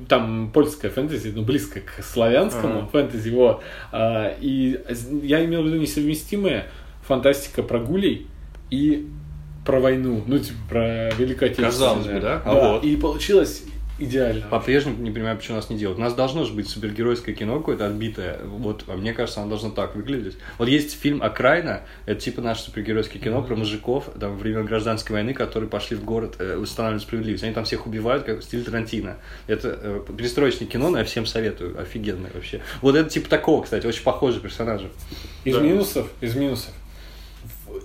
там 0.09 0.51
польская 0.53 0.91
фэнтези, 0.91 1.33
ну, 1.35 1.43
близко 1.43 1.81
к 1.81 2.03
славянскому 2.05 2.81
Ага. 2.81 2.89
фэнтези, 2.89 3.31
вот. 3.31 3.63
А, 3.91 4.37
и 4.41 4.79
я 5.23 5.43
имел 5.47 5.63
в 5.63 5.67
виду 5.67 5.77
несовместимая 5.79 6.67
фантастика 7.07 7.63
про 7.63 7.79
гулей 7.79 8.27
и 8.71 9.07
про 9.67 9.81
войну, 9.81 10.23
ну, 10.27 10.39
типа, 10.39 10.59
про 10.69 11.11
Великую 11.15 11.51
Отечественную. 11.51 11.73
Казалось 11.73 12.07
бы, 12.07 12.21
да? 12.21 12.43
А 12.45 12.55
Да, 12.55 12.73
вот. 12.73 12.85
и 12.85 12.97
получилось 12.97 13.65
идеально. 13.99 14.47
По-прежнему 14.51 15.03
не 15.03 15.11
понимаю, 15.11 15.39
почему 15.39 15.57
нас 15.57 15.71
не 15.71 15.79
делают. 15.79 15.99
У 15.99 16.03
нас 16.03 16.13
должно 16.13 16.45
же 16.45 16.53
быть 16.53 16.69
супергеройское 16.69 17.35
кино 17.35 17.59
какое-то 17.59 17.87
отбитое. 17.87 18.39
Вот, 18.45 18.85
а 18.89 18.97
мне 18.97 19.15
кажется, 19.15 19.41
оно 19.41 19.49
должно 19.49 19.71
так 19.71 19.97
выглядеть. 19.97 20.37
Вот 20.59 20.69
есть 20.69 21.01
фильм 21.01 21.23
«Окраина», 21.23 21.81
это 22.05 22.21
типа 22.21 22.43
наше 22.43 22.63
супергеройское 22.65 23.21
кино 23.23 23.43
про 23.43 23.57
мужиков 23.57 24.11
там, 24.21 24.37
времен 24.37 24.67
гражданской 24.67 25.15
войны, 25.15 25.33
которые 25.33 25.71
пошли 25.71 25.97
в 25.97 26.05
город 26.05 26.37
э, 26.41 26.57
устанавливать 26.57 27.05
справедливость. 27.05 27.45
Они 27.45 27.55
там 27.55 27.65
всех 27.65 27.87
убивают, 27.87 28.25
как 28.25 28.41
в 28.41 28.43
стиле 28.43 28.65
Тарантино. 28.65 29.17
Это 29.47 29.79
э, 29.81 30.01
перестроечное 30.17 30.69
кино, 30.69 30.91
но 30.91 30.99
я 30.99 31.05
всем 31.05 31.25
советую. 31.25 31.81
Офигенное 31.81 32.31
вообще. 32.35 32.61
Вот 32.83 32.97
это 32.97 33.09
типа 33.09 33.31
такого, 33.31 33.63
кстати, 33.63 33.87
очень 33.87 34.03
похожий 34.03 34.43
персонажи. 34.43 34.91
Из 35.45 35.55
Да. 35.55 35.63
минусов, 35.63 36.09
из 36.21 36.35
минусов. 36.37 36.71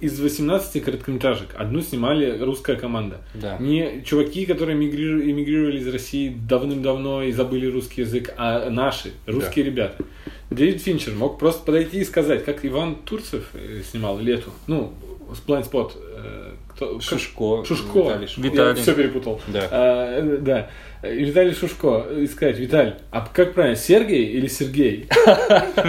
Из 0.02 0.20
18 0.20 0.84
короткометражек 0.84 1.50
одну 1.56 1.82
снимали 1.82 2.40
русская 2.40 2.76
команда. 2.76 3.18
Да. 3.36 3.58
Не 3.60 4.02
чуваки, 4.04 4.46
которые 4.48 4.76
эмигрировали 4.78 5.78
из 5.78 5.88
России 5.88 6.36
давным-давно 6.50 7.22
и 7.24 7.32
забыли 7.32 7.68
русский 7.68 8.02
язык, 8.02 8.34
а 8.36 8.70
наши, 8.70 9.12
русские 9.28 9.66
ребята. 9.66 10.04
Дэвид 10.50 10.82
Финчер 10.82 11.14
мог 11.14 11.38
просто 11.40 11.64
подойти 11.66 12.00
и 12.00 12.04
сказать, 12.04 12.44
как 12.44 12.66
Иван 12.66 12.96
Турцев 13.06 13.50
э, 13.54 13.82
снимал 13.90 14.20
лету. 14.20 14.50
Ну, 14.68 14.92
с 15.34 15.48
Blind 15.48 15.70
Spot. 15.72 15.92
э, 15.96 16.52
кто- 16.76 17.00
Шушко. 17.00 17.64
Шушко. 17.64 18.00
Виталий 18.00 18.28
Шушко. 18.28 18.42
Я 18.42 18.50
Виталий. 18.50 18.82
все 18.82 18.94
перепутал. 18.96 19.40
Да. 19.48 19.68
А, 19.72 20.20
э, 20.20 20.38
да. 20.42 20.70
Виталий 21.04 21.54
Шушко. 21.54 22.06
И 22.18 22.28
сказать, 22.28 22.58
Виталь, 22.58 22.98
а 23.12 23.28
как 23.34 23.54
правильно, 23.54 23.76
Сергей 23.76 24.26
или 24.26 24.48
Сергей? 24.48 25.08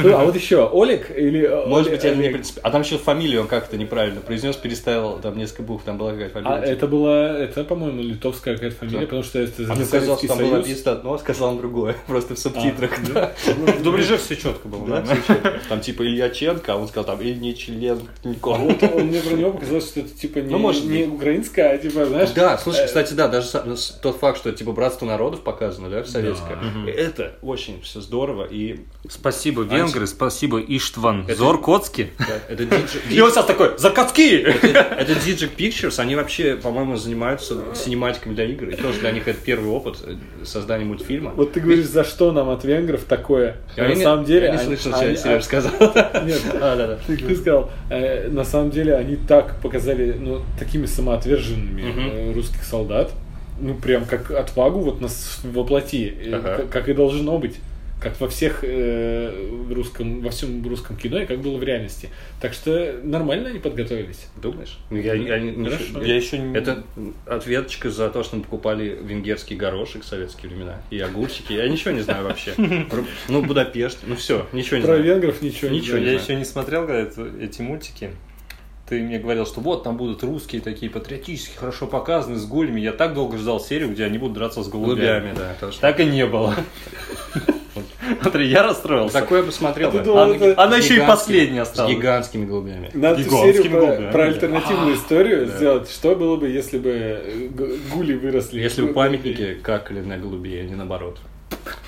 Ну, 0.02 0.16
А 0.16 0.24
вот 0.24 0.34
еще, 0.36 0.70
Олег 0.72 1.10
или... 1.16 1.42
э, 1.42 1.66
Может 1.66 1.90
быть, 1.90 2.04
это 2.04 2.14
не 2.16 2.28
Олег? 2.28 2.32
принципи- 2.40 2.60
А 2.62 2.70
там 2.70 2.82
еще 2.82 2.98
фамилию 2.98 3.42
он 3.42 3.46
как-то 3.46 3.76
неправильно 3.76 4.20
произнес, 4.20 4.56
переставил 4.56 5.18
там 5.18 5.36
несколько 5.36 5.62
букв, 5.62 5.84
там 5.84 5.98
была 5.98 6.12
какая-то 6.12 6.32
фамилия. 6.34 6.54
А 6.54 6.64
это 6.64 6.86
была, 6.86 7.38
это, 7.38 7.64
по-моему, 7.64 8.02
литовская 8.02 8.54
какая-то 8.54 8.76
фамилия, 8.76 9.00
потому 9.02 9.22
что 9.22 9.38
это 9.38 9.62
А 9.68 9.74
мне 9.74 9.84
Советский 9.84 10.26
что 10.26 10.36
там 10.36 10.38
было 10.38 10.56
написано 10.56 10.92
одно, 10.92 11.18
сказал 11.18 11.50
он 11.50 11.58
другое. 11.58 11.94
Просто 12.06 12.34
в 12.34 12.38
субтитрах. 12.38 12.92
А, 13.14 13.32
да. 13.46 13.72
В 13.72 13.82
дубляже 13.82 14.16
все 14.18 14.36
четко 14.36 14.68
было. 14.68 15.04
Там 15.68 15.80
типа 15.80 16.02
Ильяченко, 16.02 16.72
а 16.72 16.76
он 16.76 16.88
сказал 16.88 17.04
там 17.04 17.20
Ильничленко. 17.20 17.98
А 18.42 18.48
он, 18.52 19.06
мне 19.06 19.20
про 19.20 19.34
него 19.34 19.52
показалось, 19.52 19.88
что 19.88 20.00
это 20.00 20.10
типа 20.10 20.38
не, 20.38 20.50
Ну, 20.50 20.58
может 20.58 20.84
не 20.84 21.04
быть. 21.04 21.14
украинская, 21.14 21.74
а 21.74 21.78
типа, 21.78 22.06
знаешь... 22.06 22.30
Да, 22.30 22.58
слушай, 22.58 22.84
э, 22.84 22.86
кстати, 22.86 23.14
да, 23.14 23.28
даже 23.28 23.48
тот 24.02 24.16
факт, 24.18 24.38
что 24.38 24.52
типа 24.52 24.72
братство 24.72 25.01
народов 25.06 25.40
показано, 25.40 25.88
да, 25.90 26.02
в 26.02 26.06
советское, 26.08 26.58
это 26.86 27.34
очень 27.42 27.80
все 27.82 28.00
здорово 28.00 28.46
и 28.50 28.80
Спасибо, 29.08 29.62
венгры, 29.62 30.06
спасибо, 30.06 30.60
Иштван. 30.60 31.22
Это- 31.26 31.36
Зоркоцкий. 31.36 32.10
да, 32.18 32.38
это 32.48 32.62
Диджи- 32.64 33.00
И 33.10 33.20
он 33.20 33.30
сейчас 33.30 33.46
такой, 33.46 33.76
Заркоцкий! 33.78 34.40
Это 34.42 35.12
Digic 35.12 35.50
Pictures, 35.56 35.98
они 36.00 36.14
вообще, 36.16 36.56
по-моему, 36.56 36.96
занимаются 36.96 37.62
синематиками 37.74 38.34
для 38.34 38.44
игр. 38.44 38.68
И 38.68 38.76
тоже 38.76 39.00
для 39.00 39.10
них 39.12 39.26
это 39.28 39.38
первый 39.40 39.70
опыт 39.70 39.98
э, 40.04 40.14
создания 40.44 40.84
мультфильма. 40.84 41.30
Вот 41.30 41.52
ты 41.52 41.60
говоришь, 41.60 41.86
за 41.86 42.04
что 42.04 42.32
нам 42.32 42.48
от 42.50 42.64
венгров 42.64 43.04
такое? 43.04 43.56
На 43.76 43.96
самом 43.96 44.24
деле... 44.24 44.46
Я 44.46 44.52
не 44.52 44.58
они- 44.58 44.66
слышал, 44.76 44.92
что 44.96 45.06
я 45.08 45.16
Сереж 45.16 45.42
а- 45.42 45.42
сказал. 45.42 45.72
Нет, 46.24 46.40
А, 46.60 46.76
да, 46.76 46.86
да. 46.86 46.98
ты, 47.06 47.36
сказал, 47.36 47.70
э, 47.90 48.28
на 48.28 48.44
самом 48.44 48.70
деле 48.70 48.94
они 48.96 49.16
так 49.16 49.60
показали, 49.60 50.12
ну, 50.18 50.42
такими 50.58 50.86
самоотверженными 50.86 51.82
э, 51.82 52.32
русских 52.32 52.62
солдат, 52.64 53.10
ну, 53.62 53.74
прям 53.74 54.04
как 54.04 54.30
отвагу 54.30 54.80
вот 54.80 55.00
нас 55.00 55.40
воплоти, 55.44 56.12
э, 56.24 56.34
Ага. 56.34 56.56
как, 56.56 56.70
как 56.70 56.88
и 56.88 56.92
должно 56.94 57.38
быть. 57.38 57.56
Как 58.00 58.20
во 58.20 58.28
всех 58.28 58.64
э, 58.64 59.32
русском, 59.70 60.22
во 60.22 60.30
всем 60.30 60.66
русском 60.68 60.96
кино 60.96 61.20
и 61.20 61.24
как 61.26 61.38
было 61.38 61.56
в 61.56 61.62
реальности. 61.62 62.08
Так 62.40 62.52
что 62.52 62.98
нормально 63.04 63.50
они 63.50 63.60
подготовились. 63.60 64.26
Думаешь? 64.42 64.76
Ну, 64.90 64.96
Я, 64.98 65.14
я 65.14 65.38
не- 65.38 65.64
Хорошо. 65.70 66.02
Я 66.02 66.16
еще 66.16 66.38
не... 66.38 66.52
Это 66.58 66.82
ответочка 67.26 67.90
за 67.90 68.10
то, 68.10 68.24
что 68.24 68.34
мы 68.34 68.42
покупали 68.42 68.98
венгерский 69.00 69.54
горошек 69.54 70.02
в 70.02 70.06
советские 70.06 70.50
времена 70.50 70.82
и 70.90 70.98
огурчики. 70.98 71.52
Я 71.52 71.68
ничего 71.68 71.92
не 71.92 72.00
знаю 72.00 72.24
вообще. 72.24 72.54
Ну, 73.28 73.42
Будапешт, 73.44 73.98
ну 74.04 74.16
все, 74.16 74.48
ничего 74.52 74.78
не 74.78 74.82
Про 74.82 74.96
знаю. 74.96 75.04
венгров 75.04 75.40
ничего, 75.40 75.70
Ничего 75.70 75.98
Я 75.98 76.12
еще 76.14 76.34
не 76.34 76.44
смотрел 76.44 76.88
эти 76.88 77.62
мультики. 77.62 78.10
Ты 78.88 79.00
мне 79.00 79.18
говорил, 79.18 79.46
что 79.46 79.60
вот 79.60 79.84
там 79.84 79.96
будут 79.96 80.22
русские 80.22 80.60
такие 80.60 80.90
патриотические, 80.90 81.56
хорошо 81.56 81.86
показаны, 81.86 82.36
с 82.36 82.44
гулями. 82.44 82.80
Я 82.80 82.92
так 82.92 83.14
долго 83.14 83.38
ждал 83.38 83.60
серию, 83.60 83.90
где 83.90 84.04
они 84.04 84.18
будут 84.18 84.34
драться 84.34 84.62
с 84.62 84.68
голубями. 84.68 84.96
Голубями, 84.96 85.34
да. 85.36 85.54
тоже. 85.60 85.78
Так 85.80 86.00
и 86.00 86.04
не 86.04 86.26
было. 86.26 86.54
Смотри, 88.20 88.48
я 88.48 88.62
расстроился. 88.64 89.18
Такое 89.20 89.40
я 89.40 89.46
посмотрел. 89.46 89.88
А 89.88 89.98
думал, 90.02 90.18
Она- 90.18 90.34
это- 90.36 90.62
Она 90.62 90.80
с 90.80 90.84
еще 90.84 90.96
и 91.02 91.06
последняя 91.06 91.64
С 91.64 91.70
осталась. 91.70 91.94
гигантскими 91.96 92.44
голубями. 92.44 92.90
Надо 92.92 93.20
эту 93.20 93.30
Гигантскими 93.30 93.52
серию 93.52 93.70
про, 93.70 93.80
голубями, 93.86 94.12
про 94.12 94.18
да. 94.18 94.24
альтернативную 94.24 94.94
историю 94.96 95.46
сделать. 95.46 95.90
Что 95.90 96.14
было 96.16 96.36
бы, 96.36 96.48
если 96.48 96.78
бы 96.78 96.90
э, 96.90 97.48
гули 97.94 98.14
выросли? 98.14 98.60
Если 98.60 98.82
бы 98.82 98.92
памятники 98.92 99.54
какали 99.62 100.00
на 100.00 100.18
голубей, 100.18 100.60
а 100.60 100.64
не 100.64 100.74
наоборот. 100.74 101.18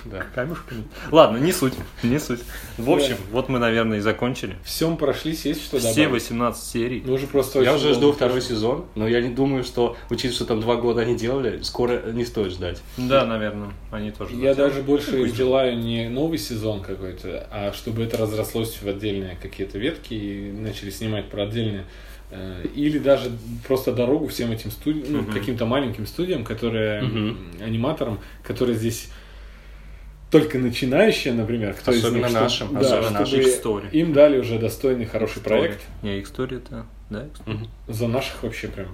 Да. 0.04 0.22
Камешками. 0.34 0.84
Ладно, 1.10 1.38
не 1.38 1.50
суть. 1.52 1.72
Не 2.02 2.18
суть. 2.20 2.40
В 2.76 2.90
общем, 2.90 3.16
вот 3.32 3.48
мы, 3.48 3.58
наверное, 3.58 3.98
и 3.98 4.00
закончили. 4.00 4.56
Всем 4.64 4.96
прошлись, 4.98 5.46
есть 5.46 5.64
что 5.64 5.78
Все 5.78 5.88
добавить? 5.94 6.10
18 6.10 6.62
серий. 6.62 7.02
Мы 7.06 7.14
уже 7.14 7.26
просто 7.26 7.62
Я 7.62 7.74
уже 7.74 7.94
жду 7.94 8.12
второй 8.12 8.42
сезон, 8.42 8.84
но 8.94 9.08
я 9.08 9.22
не 9.22 9.34
думаю, 9.34 9.64
что, 9.64 9.96
учитывая, 10.10 10.34
что 10.34 10.44
там 10.44 10.60
два 10.60 10.76
года 10.76 11.00
они 11.00 11.14
делали, 11.16 11.62
скоро 11.62 12.02
не 12.12 12.24
стоит 12.26 12.52
ждать. 12.52 12.82
Да, 12.98 13.24
наверное, 13.24 13.70
они 13.90 14.10
тоже. 14.10 14.34
Я 14.36 14.54
даже 14.54 14.82
больше 14.82 15.26
желаю 15.34 15.78
не 15.78 16.08
новый 16.10 16.38
сезон 16.38 16.82
какой-то, 16.82 17.48
а 17.50 17.72
чтобы 17.72 18.02
это 18.02 18.18
разрослось 18.18 18.78
в 18.82 18.86
отдельные 18.86 19.38
какие-то 19.40 19.78
ветки 19.78 20.12
и 20.12 20.52
начали 20.52 20.90
снимать 20.90 21.28
про 21.30 21.44
отдельные. 21.44 21.84
э, 22.30 22.66
Или 22.74 22.98
даже 22.98 23.30
просто 23.66 23.92
дорогу 23.92 24.26
всем 24.28 24.50
этим 24.50 24.70
студиям, 24.70 25.06
ну, 25.08 25.18
Мгм. 25.22 25.32
каким-то 25.32 25.66
маленьким 25.66 26.06
студиям, 26.06 26.42
которые 26.44 27.00
м, 27.00 27.38
аниматорам, 27.64 28.18
которые 28.42 28.76
здесь 28.76 29.08
только 30.38 30.58
начинающие, 30.58 31.32
например, 31.32 31.74
кто 31.74 31.92
Особенно 31.92 32.26
из 32.26 32.30
них, 32.30 32.30
чтоб- 32.30 32.42
нашим, 32.42 32.74
да, 32.74 32.80
особенно. 32.98 33.18
Их 33.40 33.46
история. 33.46 33.88
им 33.92 34.12
дали 34.12 34.38
уже 34.40 34.58
достойный 34.58 35.04
хороший 35.06 35.40
проект. 35.42 35.80
Не, 36.02 36.18
их 36.18 36.26
история-то, 36.26 36.86
да? 37.10 37.26
За 37.86 38.08
наших 38.08 38.42
вообще 38.42 38.66
прям 38.68 38.88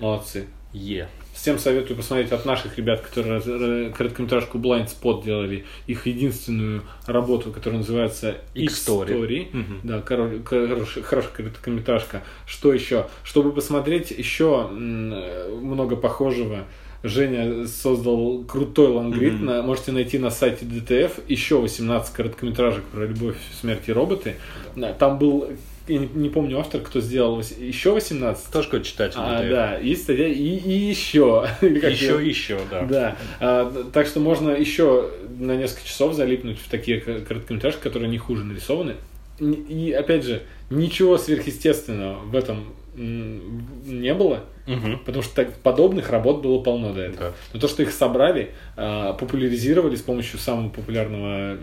молодцы. 0.00 0.46
Е. 0.72 1.08
Всем 1.34 1.58
советую 1.58 1.96
посмотреть 1.96 2.32
от 2.32 2.44
наших 2.46 2.76
ребят, 2.78 3.00
которые 3.02 3.40
р- 3.40 3.92
короткометражку 3.92 4.58
Blind 4.58 4.88
Spot 4.88 5.22
делали, 5.24 5.64
их 5.86 6.06
единственную 6.06 6.82
работу, 7.06 7.52
которая 7.52 7.80
называется 7.80 8.36
X-Story. 8.54 9.04
X-Story. 9.10 9.48
Мгм. 9.52 9.80
Да, 9.84 10.02
хорошая, 10.02 11.02
хорошая 11.02 11.32
короткометражка. 11.32 12.22
Что 12.46 12.72
еще? 12.72 13.06
Чтобы 13.22 13.52
посмотреть 13.52 14.10
еще 14.10 14.68
э, 14.70 15.54
много 15.60 15.96
похожего, 15.96 16.64
Женя 17.02 17.66
создал 17.66 18.42
крутой 18.44 18.88
лонгрид. 18.88 19.34
Мгм. 19.34 19.44
на- 19.46 19.62
можете 19.62 19.92
найти 19.92 20.18
на 20.18 20.30
сайте 20.30 20.64
DTF 20.64 21.22
еще 21.28 21.58
18 21.60 22.12
короткометражек 22.14 22.84
про 22.84 23.06
любовь, 23.06 23.36
смерть 23.60 23.82
и 23.86 23.92
роботы. 23.92 24.34
Да, 24.74 24.92
Там 24.92 25.18
был, 25.18 25.48
я 25.88 25.98
не, 25.98 26.08
не 26.14 26.28
помню 26.30 26.58
автор, 26.58 26.80
кто 26.80 27.00
сделал 27.00 27.40
еще 27.58 27.92
18. 27.92 28.50
Тоже 28.50 28.68
какой 28.68 28.82
читатель. 28.84 29.18
А, 29.20 29.42
да, 29.48 29.78
есть 29.78 30.02
статья 30.02 30.26
и, 30.26 30.32
и 30.34 30.72
еще. 30.88 31.46
Еще, 31.62 32.26
еще, 32.26 32.58
да. 32.70 32.82
Да. 32.82 33.16
А, 33.40 33.90
так 33.92 34.06
что 34.06 34.20
можно 34.20 34.50
еще 34.50 35.10
на 35.38 35.54
несколько 35.56 35.86
часов 35.86 36.14
залипнуть 36.14 36.58
в 36.58 36.68
такие 36.68 37.00
ко- 37.00 37.20
короткометражки, 37.20 37.80
которые 37.82 38.08
не 38.10 38.18
хуже 38.18 38.42
нарисованы. 38.44 38.94
И 39.38 39.92
опять 39.96 40.24
же, 40.24 40.42
ничего 40.70 41.18
сверхъестественного 41.18 42.18
в 42.24 42.34
этом 42.34 42.64
не 42.96 44.14
было, 44.14 44.44
Мгм. 44.66 44.98
потому 45.00 45.22
что 45.22 45.34
так- 45.34 45.54
подобных 45.58 46.10
работ 46.10 46.42
было 46.42 46.60
полно 46.60 46.92
до 46.92 47.00
этого. 47.02 47.30
Да. 47.30 47.32
Но 47.52 47.60
то, 47.60 47.68
что 47.68 47.82
их 47.82 47.92
собрали, 47.92 48.52
а, 48.76 49.12
популяризировали 49.14 49.94
с 49.96 50.02
помощью 50.02 50.38
самого 50.38 50.68
популярного 50.70 51.58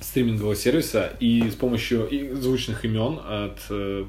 стримингового 0.00 0.54
сервиса 0.54 1.12
и 1.20 1.48
с 1.50 1.54
помощью 1.54 2.06
и 2.08 2.30
звучных 2.32 2.84
имен 2.84 3.18
от 3.26 3.58
э, 3.70 4.04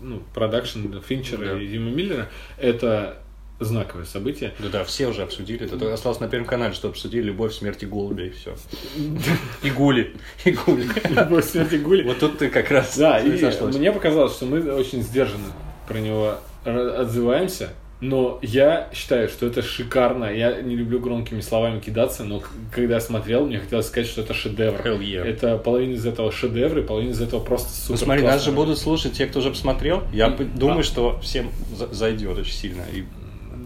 ну, 0.00 0.22
продакшн 0.34 0.98
Финчера 1.06 1.54
Да. 1.54 1.60
и 1.60 1.66
Дима 1.66 1.90
Миллера, 1.90 2.28
это 2.56 3.18
знаковое 3.60 4.04
событие. 4.06 4.54
Да, 4.60 4.68
да, 4.68 4.84
все 4.84 5.08
уже 5.08 5.22
обсудили. 5.22 5.66
Это 5.66 5.92
осталось 5.92 6.20
на 6.20 6.28
Первом 6.28 6.46
канале, 6.46 6.72
что 6.72 6.88
обсудили 6.88 7.24
любовь, 7.24 7.52
смерть 7.52 7.82
и 7.82 7.86
голубя, 7.86 8.24
и 8.26 8.30
все. 8.30 8.54
И 9.62 9.70
гули. 9.70 10.14
И 10.44 10.52
гули. 10.52 10.86
Любовь, 11.10 11.44
смерть 11.44 11.72
и 11.72 11.78
гули. 11.78 12.04
Вот 12.04 12.20
тут 12.20 12.38
ты 12.38 12.48
как 12.48 12.70
раз 12.70 12.96
Да, 12.96 13.18
и 13.20 13.28
мне 13.28 13.92
показалось, 13.92 14.32
что 14.34 14.46
мы 14.46 14.60
очень 14.72 15.02
сдержанно 15.02 15.52
про 15.88 15.98
него 15.98 16.36
отзываемся. 16.64 17.70
Но 18.00 18.38
я 18.42 18.88
считаю, 18.92 19.28
что 19.28 19.46
это 19.46 19.60
шикарно. 19.60 20.26
Я 20.26 20.62
не 20.62 20.76
люблю 20.76 21.00
громкими 21.00 21.40
словами 21.40 21.80
кидаться, 21.80 22.22
но 22.22 22.40
когда 22.70 22.94
я 22.94 23.00
смотрел, 23.00 23.44
мне 23.46 23.58
хотелось 23.58 23.88
сказать, 23.88 24.08
что 24.08 24.20
это 24.20 24.34
шедевр. 24.34 24.80
Hell 24.86 25.00
yeah. 25.00 25.24
Это 25.24 25.58
половина 25.58 25.94
из 25.94 26.06
этого 26.06 26.30
шедевр, 26.30 26.78
и 26.78 26.82
половина 26.82 27.10
из 27.10 27.20
этого 27.20 27.40
просто 27.40 27.70
супер 27.70 27.90
Ну 27.90 27.96
смотри, 27.96 28.22
нас 28.22 28.44
же 28.44 28.52
будут 28.52 28.78
слушать 28.78 29.14
те, 29.14 29.26
кто 29.26 29.40
уже 29.40 29.50
посмотрел. 29.50 30.04
Я 30.12 30.28
п- 30.30 30.44
думаю, 30.44 30.84
что 30.84 31.18
всем 31.20 31.50
за- 31.74 31.92
зайдет 31.92 32.38
очень 32.38 32.52
сильно. 32.54 32.82
И 32.92 33.02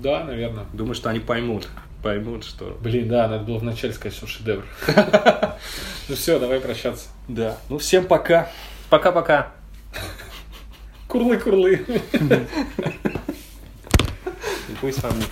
Да, 0.03 0.25
наверное. 0.25 0.65
думаю, 0.73 0.95
что 0.95 1.11
они 1.11 1.21
поймут. 1.21 1.69
Поймут, 2.03 2.45
что... 2.45 2.77
Блин, 2.81 3.09
да, 3.09 3.29
надо 3.29 3.45
было 3.45 3.59
вначале 3.59 3.93
сказать, 3.93 4.17
что 4.17 4.27
шедевр. 4.27 4.65
Ну 6.09 6.17
все, 6.17 6.39
давай 6.39 6.59
прощаться. 6.59 7.09
Да. 7.29 7.57
Ну, 7.69 7.79
всем 7.79 8.07
пока. 8.07 8.49
Пока-пока. 8.91 9.53
Курлы-курлы. 11.13 11.85
Пусть 14.81 15.03
вам 15.03 15.19
не 15.19 15.27